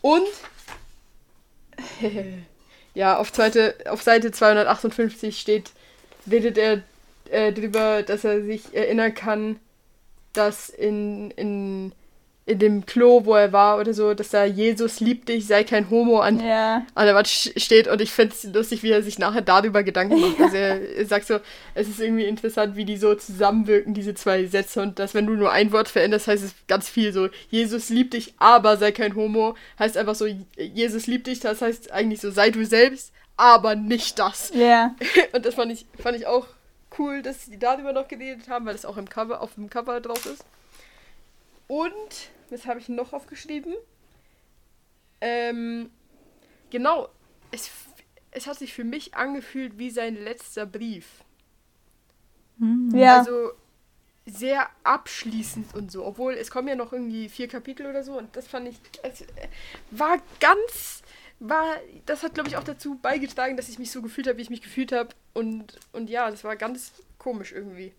Und 0.00 0.26
ja, 2.94 3.18
auf, 3.18 3.32
zweite, 3.32 3.74
auf 3.88 4.02
Seite 4.02 4.30
258 4.32 5.38
steht, 5.38 5.70
redet 6.30 6.58
er 6.58 6.82
äh, 7.30 7.52
drüber, 7.52 8.02
dass 8.02 8.24
er 8.24 8.42
sich 8.42 8.74
erinnern 8.74 9.14
kann, 9.14 9.58
dass 10.32 10.68
in, 10.68 11.30
in, 11.32 11.92
in 12.48 12.60
dem 12.60 12.86
Klo, 12.86 13.24
wo 13.24 13.34
er 13.34 13.52
war 13.52 13.78
oder 13.80 13.92
so, 13.92 14.14
dass 14.14 14.28
da 14.28 14.44
Jesus 14.44 15.00
liebt 15.00 15.28
dich, 15.28 15.48
sei 15.48 15.64
kein 15.64 15.90
Homo 15.90 16.20
an, 16.20 16.38
Ja. 16.38 16.86
an 16.94 17.06
der 17.06 17.14
Wand 17.16 17.26
steht 17.26 17.88
und 17.88 18.00
ich 18.00 18.12
finde 18.12 18.34
es 18.36 18.44
lustig, 18.44 18.84
wie 18.84 18.90
er 18.92 19.02
sich 19.02 19.18
nachher 19.18 19.42
darüber 19.42 19.82
Gedanken 19.82 20.20
macht. 20.20 20.40
Also 20.40 20.56
er, 20.56 20.80
er 20.96 21.06
sagt 21.06 21.26
so, 21.26 21.40
es 21.74 21.88
ist 21.88 21.98
irgendwie 21.98 22.24
interessant, 22.24 22.76
wie 22.76 22.84
die 22.84 22.98
so 22.98 23.16
zusammenwirken, 23.16 23.94
diese 23.94 24.14
zwei 24.14 24.46
Sätze 24.46 24.80
und 24.80 25.00
dass 25.00 25.12
wenn 25.12 25.26
du 25.26 25.32
nur 25.34 25.50
ein 25.50 25.72
Wort 25.72 25.88
veränderst, 25.88 26.28
heißt 26.28 26.44
es 26.44 26.54
ganz 26.68 26.88
viel 26.88 27.12
so, 27.12 27.28
Jesus 27.50 27.88
liebt 27.88 28.14
dich, 28.14 28.34
aber 28.38 28.76
sei 28.76 28.92
kein 28.92 29.16
Homo, 29.16 29.56
heißt 29.80 29.96
einfach 29.96 30.14
so, 30.14 30.26
Jesus 30.56 31.08
liebt 31.08 31.26
dich, 31.26 31.40
das 31.40 31.60
heißt 31.62 31.90
eigentlich 31.90 32.20
so, 32.20 32.30
sei 32.30 32.50
du 32.50 32.64
selbst, 32.64 33.10
aber 33.36 33.74
nicht 33.74 34.20
das. 34.20 34.52
Ja. 34.54 34.94
Und 35.32 35.44
das 35.44 35.56
fand 35.56 35.72
ich, 35.72 35.84
fand 36.00 36.16
ich 36.16 36.28
auch 36.28 36.46
cool, 36.96 37.22
dass 37.22 37.46
sie 37.46 37.58
darüber 37.58 37.92
noch 37.92 38.06
geredet 38.06 38.48
haben, 38.48 38.66
weil 38.66 38.72
das 38.74 38.84
auch 38.86 38.96
im 38.98 39.08
Cover, 39.08 39.40
auf 39.42 39.54
dem 39.54 39.68
Cover 39.68 40.00
drauf 40.00 40.24
ist. 40.26 40.44
Und, 41.68 42.30
was 42.50 42.66
habe 42.66 42.80
ich 42.80 42.88
noch 42.88 43.12
aufgeschrieben? 43.12 43.74
Ähm, 45.20 45.90
genau, 46.70 47.08
es, 47.50 47.70
es 48.30 48.46
hat 48.46 48.58
sich 48.58 48.72
für 48.72 48.84
mich 48.84 49.14
angefühlt 49.14 49.78
wie 49.78 49.90
sein 49.90 50.14
letzter 50.14 50.66
Brief. 50.66 51.24
Ja. 52.92 53.18
Also 53.18 53.52
sehr 54.26 54.68
abschließend 54.82 55.74
und 55.74 55.92
so, 55.92 56.04
obwohl 56.04 56.34
es 56.34 56.50
kommen 56.50 56.66
ja 56.66 56.74
noch 56.74 56.92
irgendwie 56.92 57.28
vier 57.28 57.46
Kapitel 57.46 57.86
oder 57.86 58.02
so 58.02 58.18
und 58.18 58.34
das 58.34 58.48
fand 58.48 58.68
ich, 58.68 58.76
es 59.04 59.20
äh, 59.20 59.48
war 59.92 60.18
ganz, 60.40 61.02
war, 61.38 61.76
das 62.06 62.24
hat 62.24 62.34
glaube 62.34 62.48
ich 62.48 62.56
auch 62.56 62.64
dazu 62.64 62.96
beigetragen, 62.96 63.56
dass 63.56 63.68
ich 63.68 63.78
mich 63.78 63.92
so 63.92 64.02
gefühlt 64.02 64.26
habe, 64.26 64.38
wie 64.38 64.42
ich 64.42 64.50
mich 64.50 64.62
gefühlt 64.62 64.90
habe 64.90 65.10
und, 65.32 65.78
und 65.92 66.10
ja, 66.10 66.28
das 66.28 66.42
war 66.42 66.56
ganz 66.56 66.92
komisch 67.18 67.52
irgendwie. 67.52 67.92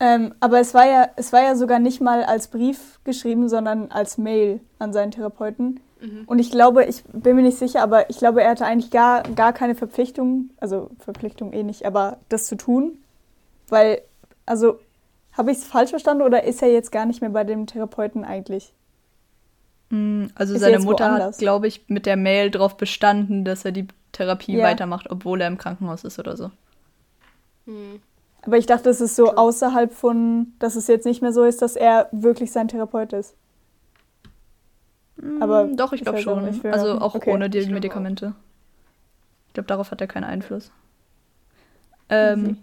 Ähm, 0.00 0.34
aber 0.40 0.60
es 0.60 0.74
war 0.74 0.86
ja, 0.86 1.08
es 1.16 1.32
war 1.32 1.42
ja 1.42 1.56
sogar 1.56 1.78
nicht 1.80 2.00
mal 2.00 2.22
als 2.24 2.48
Brief 2.48 3.00
geschrieben, 3.04 3.48
sondern 3.48 3.90
als 3.90 4.16
Mail 4.16 4.60
an 4.78 4.92
seinen 4.92 5.10
Therapeuten. 5.10 5.80
Mhm. 6.00 6.22
Und 6.26 6.38
ich 6.38 6.50
glaube, 6.52 6.84
ich 6.84 7.02
bin 7.12 7.34
mir 7.34 7.42
nicht 7.42 7.58
sicher, 7.58 7.82
aber 7.82 8.08
ich 8.08 8.18
glaube, 8.18 8.42
er 8.42 8.50
hatte 8.50 8.64
eigentlich 8.64 8.92
gar, 8.92 9.22
gar 9.24 9.52
keine 9.52 9.74
Verpflichtung, 9.74 10.50
also 10.58 10.90
Verpflichtung 11.00 11.52
eh 11.52 11.64
nicht, 11.64 11.84
aber 11.84 12.18
das 12.28 12.46
zu 12.46 12.56
tun. 12.56 12.98
Weil, 13.68 14.00
also, 14.46 14.78
habe 15.32 15.50
ich 15.50 15.58
es 15.58 15.64
falsch 15.64 15.90
verstanden 15.90 16.22
oder 16.22 16.44
ist 16.44 16.62
er 16.62 16.72
jetzt 16.72 16.92
gar 16.92 17.04
nicht 17.04 17.20
mehr 17.20 17.30
bei 17.30 17.42
dem 17.44 17.66
Therapeuten 17.66 18.24
eigentlich? 18.24 18.72
Mm, 19.90 20.26
Also 20.36 20.54
Ist 20.54 20.60
seine 20.60 20.78
Mutter 20.78 21.06
woanders? 21.10 21.36
hat, 21.36 21.40
glaube 21.40 21.66
ich, 21.66 21.88
mit 21.88 22.06
der 22.06 22.16
Mail 22.16 22.50
darauf 22.52 22.76
bestanden, 22.76 23.44
dass 23.44 23.64
er 23.64 23.72
die 23.72 23.88
Therapie 24.12 24.56
Ja. 24.56 24.64
weitermacht, 24.64 25.10
obwohl 25.10 25.40
er 25.40 25.48
im 25.48 25.58
Krankenhaus 25.58 26.04
ist 26.04 26.18
oder 26.20 26.36
so. 26.36 26.50
Hm. 27.66 28.00
Aber 28.42 28.56
ich 28.56 28.66
dachte, 28.66 28.88
es 28.90 29.00
ist 29.00 29.16
so 29.16 29.34
außerhalb 29.34 29.92
von, 29.92 30.52
dass 30.58 30.76
es 30.76 30.86
jetzt 30.86 31.04
nicht 31.04 31.22
mehr 31.22 31.32
so 31.32 31.44
ist, 31.44 31.60
dass 31.60 31.76
er 31.76 32.08
wirklich 32.12 32.52
sein 32.52 32.68
Therapeut 32.68 33.12
ist. 33.12 33.34
Aber 35.40 35.64
Mm, 35.64 35.76
Doch, 35.76 35.92
ich 35.92 36.02
glaube 36.02 36.18
halt 36.18 36.28
auch 36.28 36.40
schon. 36.40 36.52
für- 36.54 36.72
Also 36.72 37.00
auch 37.00 37.14
okay. 37.16 37.30
ohne 37.32 37.50
die 37.50 37.58
Ich 37.58 37.64
glaub 37.64 37.72
auch. 37.72 37.74
Medikamente. 37.74 38.34
Ich 39.48 39.54
glaube, 39.54 39.66
darauf 39.66 39.90
hat 39.90 40.00
er 40.00 40.06
keinen 40.06 40.24
Einfluss. 40.24 40.70
Ähm, 42.08 42.58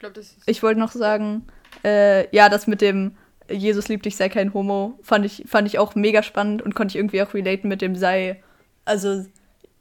Ich 0.00 0.16
ist. 0.18 0.38
ich 0.46 0.62
wollte 0.62 0.80
noch 0.80 0.90
sagen, 0.92 1.46
äh, 1.84 2.28
ja, 2.34 2.48
das 2.48 2.66
mit 2.66 2.80
dem 2.80 3.16
Jesus 3.48 3.88
liebt 3.88 4.04
dich, 4.04 4.16
sei 4.16 4.28
kein 4.28 4.52
Homo, 4.54 4.98
fand 5.02 5.24
ich, 5.26 5.44
fand 5.46 5.68
ich 5.68 5.78
auch 5.78 5.94
mega 5.94 6.22
spannend 6.22 6.62
und 6.62 6.74
konnte 6.74 6.92
ich 6.92 6.96
irgendwie 6.96 7.22
auch 7.22 7.34
relaten 7.34 7.68
mit 7.68 7.82
dem 7.82 7.94
sei, 7.96 8.42
also, 8.84 9.24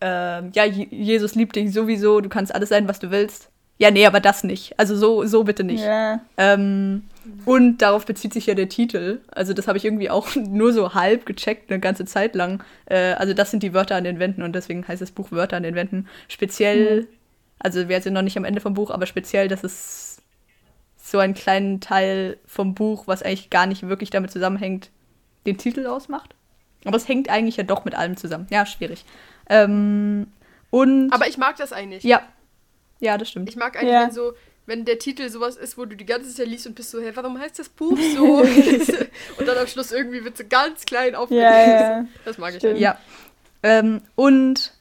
ähm, 0.02 0.52
ja, 0.54 0.66
Je- 0.66 0.88
Jesus 0.92 1.36
liebt 1.36 1.56
dich 1.56 1.74
sowieso, 1.74 2.22
du 2.22 2.30
kannst 2.30 2.54
alles 2.54 2.70
sein, 2.70 2.88
was 2.88 3.00
du 3.00 3.12
willst. 3.12 3.50
Ja, 3.82 3.89
nee, 3.89 4.05
aber 4.05 4.19
das 4.19 4.43
nicht. 4.43 4.77
Also 4.77 4.95
so, 4.95 5.25
so 5.25 5.43
bitte 5.43 5.63
nicht. 5.63 5.84
Ja. 5.84 6.21
Ähm, 6.38 7.01
und 7.45 7.79
darauf 7.79 8.05
bezieht 8.05 8.32
sich 8.32 8.45
ja 8.45 8.53
der 8.53 8.69
Titel. 8.69 9.21
Also 9.32 9.53
das 9.53 9.67
habe 9.67 9.79
ich 9.79 9.86
irgendwie 9.86 10.11
auch 10.11 10.36
nur 10.36 10.71
so 10.71 10.93
halb 10.93 11.25
gecheckt, 11.25 11.71
eine 11.71 11.79
ganze 11.79 12.05
Zeit 12.05 12.36
lang. 12.36 12.63
Äh, 12.86 13.13
also 13.13 13.34
das 13.34 13.49
sind 13.49 13.63
die 13.63 13.73
Wörter 13.73 13.95
an 13.95 14.03
den 14.03 14.19
Wänden 14.19 14.43
und 14.43 14.53
deswegen 14.53 14.88
heißt 14.88 15.01
das 15.01 15.09
Buch 15.09 15.32
Wörter 15.32 15.57
an 15.57 15.63
den 15.63 15.73
Wänden. 15.73 16.07
Speziell, 16.27 17.07
also 17.57 17.89
wir 17.89 17.99
sind 18.01 18.13
noch 18.13 18.21
nicht 18.21 18.38
am 18.38 18.45
Ende 18.45 18.61
vom 18.61 18.75
Buch, 18.75 18.91
aber 18.91 19.07
speziell, 19.07 19.47
dass 19.47 19.63
es 19.63 20.21
so 20.97 21.17
einen 21.17 21.34
kleinen 21.34 21.82
Teil 21.82 22.38
vom 22.45 22.75
Buch, 22.75 23.07
was 23.07 23.23
eigentlich 23.23 23.49
gar 23.49 23.65
nicht 23.65 23.89
wirklich 23.89 24.11
damit 24.11 24.29
zusammenhängt, 24.29 24.91
den 25.47 25.57
Titel 25.57 25.88
ausmacht. 25.88 26.36
Aber 26.86 26.97
es 26.97 27.07
hängt 27.07 27.32
eigentlich 27.32 27.57
ja 27.57 27.63
doch 27.63 27.84
mit 27.84 27.95
allem 27.95 28.15
zusammen. 28.15 28.45
Ja, 28.51 28.67
schwierig. 28.67 29.05
Ähm, 29.49 30.27
und. 30.69 31.11
Aber 31.11 31.27
ich 31.27 31.39
mag 31.39 31.55
das 31.55 31.73
eigentlich. 31.73 32.03
Ja. 32.03 32.21
Ja, 33.02 33.18
das 33.18 33.30
stimmt. 33.30 33.49
Ich 33.49 33.58
mag 33.58 33.76
eigentlich, 33.76 33.91
Ja. 33.91 34.04
wenn 34.04 34.12
so, 34.12 34.32
wenn 34.68 34.86
der 34.86 34.99
Titel 34.99 35.28
sowas 35.28 35.58
ist, 35.58 35.78
wo 35.78 35.84
du 35.86 35.97
die 35.97 36.06
ganze 36.06 36.34
Zeit 36.34 36.47
liest 36.47 36.66
und 36.68 36.76
bist 36.76 36.91
so, 36.91 37.02
hä, 37.02 37.12
warum 37.16 37.38
heißt 37.38 37.60
das 37.60 37.68
Buch 37.68 37.97
so? 38.16 38.24
und 39.38 39.45
dann 39.47 39.58
am 39.58 39.68
Schluss 39.68 39.91
irgendwie 39.91 40.24
wird 40.24 40.38
so 40.38 40.43
ganz 40.47 40.86
klein 40.86 41.16
aufgelöst. 41.16 41.43
Ja, 41.43 41.97
ja. 41.99 42.06
Das 42.26 42.38
mag 42.38 42.52
ich 42.52 42.58
Stimmt. 42.60 42.72
eigentlich. 42.76 42.84
Ja. 42.84 42.97
Ähm, 43.64 44.02
und 44.16 44.74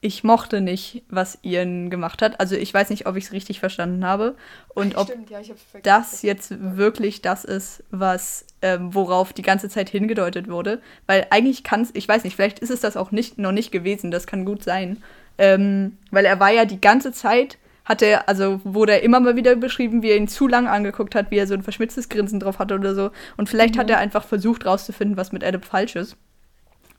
ich 0.00 0.22
mochte 0.22 0.60
nicht, 0.60 1.02
was 1.08 1.38
Ian 1.42 1.90
gemacht 1.90 2.22
hat. 2.22 2.38
Also 2.38 2.54
ich 2.54 2.72
weiß 2.72 2.90
nicht, 2.90 3.06
ob 3.06 3.16
ich 3.16 3.24
es 3.24 3.32
richtig 3.32 3.58
verstanden 3.58 4.04
habe 4.04 4.36
und 4.68 4.96
ob 4.96 5.08
Stimmt, 5.08 5.28
ja, 5.28 5.40
ich 5.40 5.52
das 5.82 6.22
jetzt 6.22 6.54
wirklich 6.76 7.20
das 7.20 7.44
ist, 7.44 7.82
was 7.90 8.44
ähm, 8.62 8.94
worauf 8.94 9.32
die 9.32 9.42
ganze 9.42 9.68
Zeit 9.68 9.88
hingedeutet 9.90 10.48
wurde. 10.48 10.80
Weil 11.08 11.26
eigentlich 11.30 11.64
kann 11.64 11.80
es, 11.82 11.90
ich 11.94 12.06
weiß 12.06 12.22
nicht, 12.22 12.36
vielleicht 12.36 12.60
ist 12.60 12.70
es 12.70 12.80
das 12.80 12.96
auch 12.96 13.10
nicht 13.10 13.38
noch 13.38 13.50
nicht 13.50 13.72
gewesen. 13.72 14.12
Das 14.12 14.28
kann 14.28 14.44
gut 14.44 14.62
sein, 14.62 15.02
ähm, 15.38 15.96
weil 16.10 16.24
er 16.24 16.40
war 16.40 16.50
ja 16.50 16.64
die 16.64 16.80
ganze 16.80 17.12
Zeit 17.12 17.58
hat 17.88 18.02
er, 18.02 18.28
also 18.28 18.60
wurde 18.64 18.92
er 18.92 19.02
immer 19.02 19.18
mal 19.18 19.34
wieder 19.34 19.56
beschrieben, 19.56 20.02
wie 20.02 20.10
er 20.10 20.18
ihn 20.18 20.28
zu 20.28 20.46
lang 20.46 20.68
angeguckt 20.68 21.14
hat, 21.14 21.30
wie 21.30 21.38
er 21.38 21.46
so 21.46 21.54
ein 21.54 21.62
verschmitztes 21.62 22.10
Grinsen 22.10 22.38
drauf 22.38 22.58
hatte 22.58 22.74
oder 22.74 22.94
so. 22.94 23.10
Und 23.38 23.48
vielleicht 23.48 23.78
hat 23.78 23.88
er 23.88 23.96
einfach 23.96 24.24
versucht 24.24 24.66
rauszufinden, 24.66 25.16
was 25.16 25.32
mit 25.32 25.42
Adam 25.42 25.62
falsch 25.62 25.96
ist. 25.96 26.14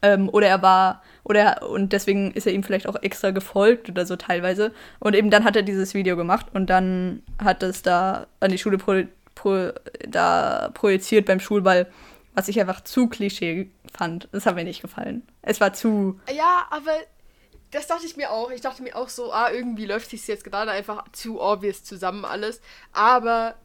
Ähm, 0.02 0.30
oder 0.30 0.48
er 0.48 0.64
war, 0.64 1.04
oder 1.24 1.70
und 1.70 1.94
deswegen 1.94 2.32
ist 2.32 2.48
er 2.48 2.54
ihm 2.54 2.64
vielleicht 2.64 2.88
auch 2.88 2.96
extra 3.04 3.30
gefolgt 3.30 3.90
oder 3.90 4.08
so 4.08 4.16
teilweise. 4.16 4.72
Und 5.00 5.16
eben 5.16 5.30
dann 5.30 5.44
hat 5.44 5.56
er 5.56 5.62
dieses 5.62 5.94
Video 5.94 6.18
gemacht 6.18 6.48
und 6.54 6.72
dann 6.72 7.22
hat 7.38 7.62
es 7.62 7.84
da 7.84 8.26
an 8.40 8.50
die 8.50 8.58
Schule 8.58 8.80
pro, 8.80 9.04
pro, 9.36 9.70
da 10.08 10.72
projiziert 10.74 11.28
beim 11.28 11.40
Schulball, 11.40 11.86
was 12.34 12.48
ich 12.48 12.60
einfach 12.60 12.82
zu 12.82 13.08
Klischee 13.08 13.70
fand. 13.94 14.28
Das 14.32 14.48
hat 14.48 14.56
mir 14.56 14.64
nicht 14.64 14.82
gefallen. 14.82 15.22
Es 15.44 15.62
war 15.62 15.74
zu. 15.74 16.20
Ja, 16.36 16.66
aber 16.72 16.94
das 17.72 17.88
dachte 17.88 18.06
ich 18.06 18.18
mir 18.18 18.32
auch. 18.32 18.52
Ich 18.52 18.62
dachte 18.62 18.82
mir 18.84 18.96
auch 18.96 19.10
so, 19.10 19.32
ah, 19.32 19.52
irgendwie 19.52 19.86
läuft 19.86 20.10
sich 20.10 20.26
jetzt 20.28 20.44
gerade 20.44 20.72
einfach 20.72 21.06
zu 21.12 21.40
obvious 21.42 21.84
zusammen 21.84 22.26
alles. 22.26 22.62
Aber 22.94 23.56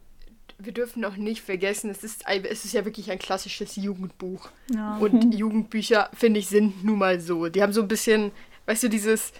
wir 0.58 0.72
dürfen 0.72 1.00
noch 1.00 1.16
nicht 1.16 1.42
vergessen, 1.42 1.90
es 1.90 2.04
ist, 2.04 2.26
ein, 2.26 2.44
es 2.44 2.64
ist 2.64 2.74
ja 2.74 2.84
wirklich 2.84 3.10
ein 3.10 3.18
klassisches 3.18 3.76
Jugendbuch. 3.76 4.48
Ja. 4.72 4.98
Und 4.98 5.34
Jugendbücher, 5.38 6.10
finde 6.14 6.40
ich, 6.40 6.48
sind 6.48 6.84
nun 6.84 6.98
mal 6.98 7.18
so. 7.20 7.48
Die 7.48 7.62
haben 7.62 7.72
so 7.72 7.82
ein 7.82 7.88
bisschen, 7.88 8.30
weißt 8.66 8.84
du, 8.84 8.88
dieses. 8.88 9.32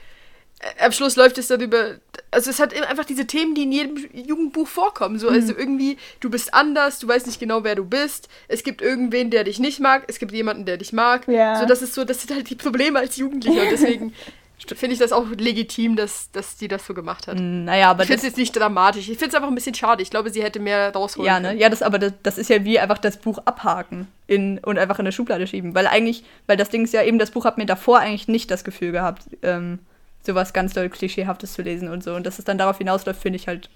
äh, 0.60 0.84
Am 0.84 0.92
Schluss 0.92 1.16
läuft 1.16 1.38
es 1.38 1.46
dann 1.48 1.60
über. 1.60 1.98
Also, 2.30 2.50
es 2.50 2.58
hat 2.58 2.74
einfach 2.74 3.04
diese 3.04 3.26
Themen, 3.26 3.54
die 3.54 3.62
in 3.62 3.70
jedem 3.72 3.96
Jugendbuch 4.12 4.66
vorkommen. 4.66 5.18
So, 5.20 5.28
also 5.28 5.54
irgendwie, 5.56 5.98
du 6.18 6.30
bist 6.30 6.52
anders, 6.52 6.98
du 6.98 7.06
weißt 7.06 7.26
nicht 7.28 7.38
genau, 7.38 7.62
wer 7.62 7.76
du 7.76 7.84
bist. 7.84 8.28
Es 8.48 8.64
gibt 8.64 8.82
irgendwen, 8.82 9.30
der 9.30 9.44
dich 9.44 9.60
nicht 9.60 9.78
mag. 9.78 10.04
Es 10.08 10.18
gibt 10.18 10.32
jemanden, 10.32 10.64
der 10.64 10.78
dich 10.78 10.92
mag. 10.92 11.28
Ja. 11.28 11.60
So, 11.60 11.66
das 11.66 11.80
ist 11.80 11.94
so, 11.94 12.04
das 12.04 12.22
sind 12.22 12.34
halt 12.34 12.50
die 12.50 12.56
Probleme 12.56 12.98
als 12.98 13.16
Jugendlicher. 13.18 13.62
Und 13.62 13.70
deswegen 13.70 14.14
finde 14.66 14.94
ich 14.94 14.98
das 14.98 15.12
auch 15.12 15.26
legitim, 15.36 15.96
dass, 15.96 16.30
dass 16.32 16.56
die 16.56 16.68
das 16.68 16.86
so 16.86 16.94
gemacht 16.94 17.26
hat. 17.26 17.38
Naja, 17.38 17.90
aber 17.90 18.02
Ich 18.02 18.08
finde 18.08 18.18
es 18.18 18.26
jetzt 18.26 18.38
nicht 18.38 18.56
dramatisch. 18.56 19.08
Ich 19.08 19.18
finde 19.18 19.28
es 19.28 19.34
einfach 19.34 19.48
ein 19.48 19.54
bisschen 19.54 19.74
schade. 19.74 20.02
Ich 20.02 20.10
glaube, 20.10 20.30
sie 20.30 20.42
hätte 20.42 20.60
mehr 20.60 20.92
rausholen 20.92 21.26
ja, 21.26 21.40
ne? 21.40 21.48
können. 21.48 21.60
Ja, 21.60 21.68
das 21.68 21.82
aber 21.82 21.98
das, 21.98 22.12
das 22.22 22.38
ist 22.38 22.50
ja 22.50 22.64
wie 22.64 22.78
einfach 22.78 22.98
das 22.98 23.18
Buch 23.18 23.38
abhaken 23.44 24.08
in, 24.26 24.58
und 24.58 24.78
einfach 24.78 24.98
in 24.98 25.04
eine 25.04 25.12
Schublade 25.12 25.46
schieben. 25.46 25.74
Weil 25.74 25.86
eigentlich, 25.86 26.24
weil 26.46 26.56
das 26.56 26.70
Ding 26.70 26.84
ist 26.84 26.94
ja 26.94 27.02
eben, 27.02 27.18
das 27.18 27.30
Buch 27.30 27.44
hat 27.44 27.58
mir 27.58 27.66
davor 27.66 27.98
eigentlich 27.98 28.28
nicht 28.28 28.50
das 28.50 28.64
Gefühl 28.64 28.92
gehabt, 28.92 29.24
ähm, 29.42 29.80
sowas 30.22 30.52
ganz 30.52 30.72
doll 30.72 30.88
Klischeehaftes 30.88 31.52
zu 31.52 31.62
lesen 31.62 31.88
und 31.88 32.02
so. 32.02 32.14
Und 32.14 32.24
dass 32.24 32.38
es 32.38 32.44
dann 32.44 32.58
darauf 32.58 32.78
hinausläuft, 32.78 33.20
finde 33.20 33.36
ich 33.36 33.48
halt 33.48 33.68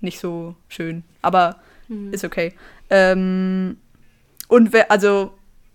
nicht 0.00 0.18
so 0.18 0.54
schön. 0.68 1.04
Aber 1.22 1.56
ist 2.12 2.24
okay. 2.24 2.54
Ähm, 2.88 3.76
und 4.48 4.74
also, 4.90 5.32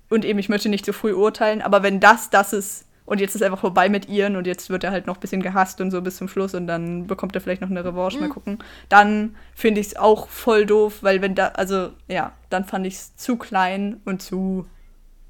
und 0.10 0.24
eben, 0.24 0.40
ich 0.40 0.50
möchte 0.50 0.70
nicht 0.70 0.86
zu 0.86 0.94
früh 0.94 1.14
urteilen, 1.14 1.62
aber 1.62 1.84
wenn 1.84 2.00
das 2.00 2.30
das 2.30 2.54
ist, 2.54 2.85
und 3.06 3.22
jetzt 3.22 3.36
ist 3.36 3.44
einfach 3.44 3.60
vorbei 3.60 3.90
mit 3.90 4.10
Ian 4.10 4.36
und 4.36 4.48
jetzt 4.48 4.70
wird 4.70 4.84
er 4.84 4.92
halt 4.92 5.08
noch 5.08 5.18
ein 5.18 5.20
bisschen 5.20 5.42
gehasst 5.42 5.80
und 5.82 5.92
so 5.92 6.02
bis 6.02 6.18
zum 6.18 6.28
Schluss 6.28 6.54
und 6.56 6.68
dann 6.68 7.08
bekommt 7.08 7.36
er 7.36 7.42
vielleicht 7.42 7.62
noch 7.62 7.70
eine 7.70 7.86
Revanche, 7.86 8.20
mal 8.20 8.30
gucken, 8.30 8.60
dann 8.90 9.36
finde 9.54 9.82
ich 9.82 9.88
es 9.88 9.96
auch 9.96 10.28
voll 10.30 10.66
doof, 10.66 11.00
weil 11.02 11.22
wenn 11.22 11.36
da, 11.36 11.50
also, 11.50 11.92
ja, 12.08 12.34
dann 12.50 12.66
fand 12.66 12.88
ich 12.88 12.96
es 12.96 13.16
zu 13.16 13.38
klein 13.38 14.02
und 14.06 14.22
zu, 14.22 14.66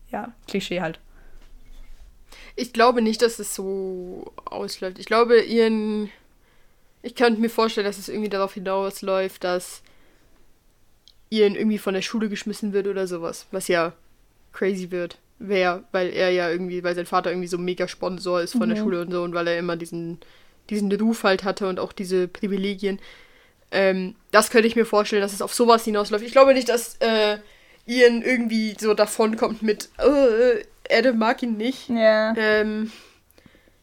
ja, 0.09 0.34
Klischee 0.47 0.82
halt. 0.82 0.99
Ich 2.55 2.71
glaube 2.73 3.01
nicht, 3.01 3.21
dass 3.21 3.39
es 3.39 3.53
so 3.53 4.32
ausläuft. 4.45 4.99
Ich 4.99 5.05
glaube, 5.05 5.41
ihren. 5.41 6.09
Ich 7.01 7.15
könnte 7.15 7.39
mir 7.39 7.49
vorstellen, 7.49 7.86
dass 7.86 7.97
es 7.97 8.09
irgendwie 8.09 8.30
darauf 8.30 8.53
hinausläuft, 8.53 9.43
dass 9.43 9.84
Ian 11.30 11.55
irgendwie 11.55 11.78
von 11.78 11.93
der 11.93 12.01
Schule 12.01 12.30
geschmissen 12.30 12.73
wird 12.73 12.88
oder 12.88 13.07
sowas. 13.07 13.45
Was 13.51 13.67
ja 13.67 13.93
crazy 14.53 14.89
wird. 14.89 15.19
Wäre, 15.38 15.83
weil 15.91 16.11
er 16.11 16.29
ja 16.29 16.49
irgendwie, 16.49 16.83
weil 16.83 16.95
sein 16.95 17.05
Vater 17.05 17.29
irgendwie 17.29 17.49
so 17.49 17.57
mega 17.57 17.88
Sponsor 17.88 18.41
ist 18.41 18.53
von 18.53 18.69
der 18.69 18.77
Schule 18.77 19.01
und 19.01 19.11
so 19.11 19.21
und 19.23 19.33
weil 19.33 19.47
er 19.47 19.57
immer 19.57 19.75
diesen, 19.75 20.19
diesen 20.69 20.91
Ruf 20.93 21.23
halt 21.23 21.43
hatte 21.43 21.67
und 21.67 21.79
auch 21.79 21.91
diese 21.91 22.29
Privilegien. 22.29 22.99
Ähm, 23.71 24.15
das 24.31 24.49
könnte 24.49 24.67
ich 24.67 24.77
mir 24.77 24.86
vorstellen, 24.86 25.21
dass 25.21 25.33
es 25.33 25.41
auf 25.41 25.53
sowas 25.53 25.83
hinausläuft. 25.83 26.23
Ich 26.23 26.31
glaube 26.31 26.53
nicht, 26.53 26.69
dass 26.69 26.95
äh, 27.01 27.38
Ian 27.86 28.21
irgendwie 28.21 28.75
so 28.79 28.93
davonkommt 28.93 29.61
mit, 29.61 29.89
äh, 29.97 30.63
Adam 30.89 31.17
mag 31.17 31.43
ihn 31.43 31.57
nicht. 31.57 31.89
Ja. 31.89 32.33
Ähm, 32.38 32.91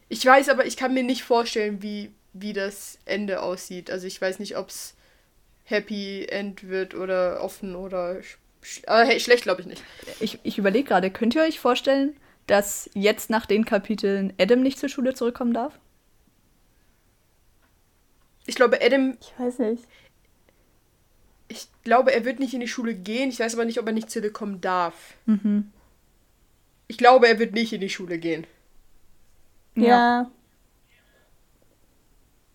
ich 0.09 0.25
weiß 0.25 0.49
aber, 0.49 0.65
ich 0.65 0.77
kann 0.77 0.93
mir 0.93 1.03
nicht 1.03 1.23
vorstellen, 1.23 1.81
wie, 1.81 2.11
wie 2.33 2.53
das 2.53 2.97
Ende 3.05 3.41
aussieht. 3.41 3.91
Also 3.91 4.07
ich 4.07 4.19
weiß 4.19 4.39
nicht, 4.39 4.57
ob 4.57 4.69
es 4.69 4.95
Happy 5.65 6.25
End 6.25 6.67
wird 6.67 6.93
oder 6.95 7.41
offen 7.41 7.75
oder 7.75 8.17
sch 8.63 8.79
sch 8.79 8.83
äh, 8.87 9.05
hey, 9.05 9.19
schlecht, 9.19 9.43
glaube 9.43 9.61
ich 9.61 9.67
nicht. 9.67 9.83
Ich, 10.19 10.39
ich 10.43 10.57
überlege 10.57 10.87
gerade, 10.89 11.11
könnt 11.11 11.35
ihr 11.35 11.43
euch 11.43 11.59
vorstellen, 11.59 12.15
dass 12.47 12.89
jetzt 12.93 13.29
nach 13.29 13.45
den 13.45 13.65
Kapiteln 13.65 14.33
Adam 14.39 14.61
nicht 14.61 14.79
zur 14.79 14.89
Schule 14.89 15.13
zurückkommen 15.13 15.53
darf? 15.53 15.79
Ich 18.45 18.55
glaube, 18.55 18.79
Adam, 18.81 19.17
Ich 19.21 19.33
weiß 19.39 19.59
nicht. 19.59 19.83
ich 21.47 21.67
glaube, 21.83 22.11
er 22.13 22.25
wird 22.25 22.39
nicht 22.39 22.53
in 22.53 22.59
die 22.59 22.67
Schule 22.67 22.93
gehen. 22.95 23.29
Ich 23.29 23.39
weiß 23.39 23.53
aber 23.53 23.65
nicht, 23.65 23.79
ob 23.79 23.87
er 23.87 23.93
nicht 23.93 24.09
zurückkommen 24.11 24.59
darf. 24.61 25.15
Mhm. 25.25 25.71
Ich 26.87 26.97
glaube, 26.97 27.27
er 27.27 27.39
wird 27.39 27.53
nicht 27.53 27.73
in 27.73 27.81
die 27.81 27.89
Schule 27.89 28.17
gehen. 28.19 28.45
Ja. 29.75 30.29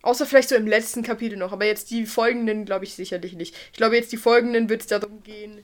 Außer 0.01 0.25
vielleicht 0.25 0.49
so 0.49 0.55
im 0.55 0.67
letzten 0.67 1.03
Kapitel 1.03 1.37
noch. 1.37 1.51
Aber 1.51 1.65
jetzt 1.65 1.89
die 1.91 2.05
folgenden 2.05 2.65
glaube 2.65 2.85
ich 2.85 2.93
sicherlich 2.95 3.33
nicht. 3.33 3.55
Ich 3.71 3.77
glaube, 3.77 3.95
jetzt 3.95 4.11
die 4.11 4.17
folgenden 4.17 4.69
wird 4.69 4.81
es 4.81 4.87
darum 4.87 5.23
gehen, 5.23 5.63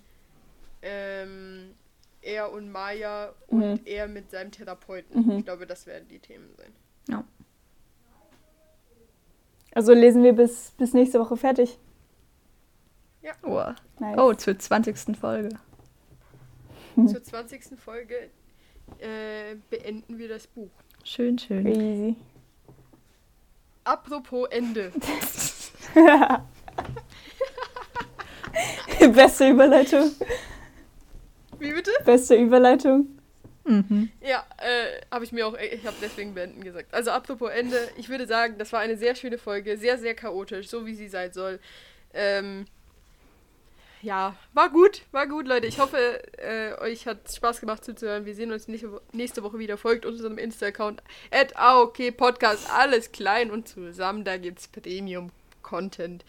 ähm, 0.85 1.73
er 2.21 2.51
und 2.51 2.71
Maya 2.71 3.33
und 3.47 3.59
Mhm. 3.59 3.79
er 3.85 4.07
mit 4.07 4.29
seinem 4.31 4.51
Therapeuten. 4.51 5.25
Mhm. 5.25 5.31
Ich 5.39 5.45
glaube, 5.45 5.65
das 5.65 5.85
werden 5.87 6.07
die 6.07 6.19
Themen 6.19 6.49
sein. 6.55 6.71
Ja. 7.09 7.23
Also 9.73 9.93
lesen 9.93 10.23
wir 10.23 10.33
bis, 10.33 10.71
bis 10.77 10.93
nächste 10.93 11.19
Woche 11.19 11.35
fertig. 11.35 11.77
Oh. 13.41 13.63
Nice. 13.99 14.17
oh, 14.19 14.33
zur 14.33 14.57
20. 14.57 15.17
Folge. 15.17 15.49
Zur 16.95 17.23
20. 17.23 17.79
Folge 17.79 18.29
äh, 18.99 19.55
beenden 19.69 20.17
wir 20.19 20.29
das 20.29 20.45
Buch. 20.47 20.69
Schön, 21.03 21.37
schön. 21.39 21.63
Crazy. 21.63 22.15
Apropos 23.83 24.47
Ende. 24.51 24.91
Beste 29.13 29.49
Überleitung. 29.49 30.11
Wie 31.59 31.73
bitte? 31.73 31.91
Beste 32.05 32.35
Überleitung. 32.35 33.07
Mhm. 33.65 34.09
Ja, 34.21 34.45
äh, 34.57 35.01
habe 35.11 35.25
ich 35.25 35.31
mir 35.31 35.47
auch, 35.47 35.57
ich 35.57 35.85
habe 35.85 35.95
deswegen 36.01 36.35
beenden 36.35 36.63
gesagt. 36.63 36.93
Also 36.93 37.11
apropos 37.11 37.49
Ende, 37.49 37.89
ich 37.97 38.09
würde 38.09 38.27
sagen, 38.27 38.57
das 38.59 38.71
war 38.71 38.79
eine 38.79 38.95
sehr 38.95 39.15
schöne 39.15 39.39
Folge, 39.39 39.77
sehr, 39.77 39.97
sehr 39.97 40.13
chaotisch, 40.13 40.69
so 40.69 40.85
wie 40.85 40.93
sie 40.93 41.07
sein 41.07 41.33
soll. 41.33 41.59
Ähm, 42.13 42.65
ja, 44.05 44.35
war 44.53 44.69
gut, 44.69 45.01
war 45.11 45.25
gut, 45.25 45.47
Leute. 45.47 45.65
Ich 45.65 45.79
hoffe, 45.79 46.21
äh, 46.37 46.79
euch 46.79 47.07
hat 47.07 47.33
Spaß 47.33 47.59
gemacht 47.59 47.83
zuzuhören. 47.83 48.25
Wir 48.25 48.35
sehen 48.35 48.51
uns 48.51 48.67
nächste, 48.67 48.91
Wo 48.91 48.99
nächste 49.13 49.41
Woche 49.41 49.57
wieder. 49.57 49.77
Folgt 49.77 50.05
unserem 50.05 50.37
Insta-Account 50.37 51.01
at 51.31 51.57
AOK 51.57 52.15
Podcast, 52.15 52.69
alles 52.71 53.11
klein 53.11 53.49
und 53.49 53.67
zusammen. 53.67 54.23
Da 54.23 54.37
gibt's 54.37 54.67
Premium-Content. 54.67 56.23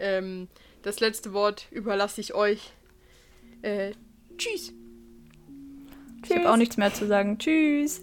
Ähm, 0.00 0.48
das 0.82 0.98
letzte 0.98 1.32
Wort 1.32 1.66
überlasse 1.70 2.20
ich 2.20 2.34
euch. 2.34 2.72
Äh, 3.62 3.92
tschüss. 4.36 4.72
Ich 6.24 6.36
habe 6.36 6.50
auch 6.50 6.56
nichts 6.56 6.76
mehr 6.76 6.92
zu 6.92 7.06
sagen. 7.06 7.38
Tschüss. 7.38 8.02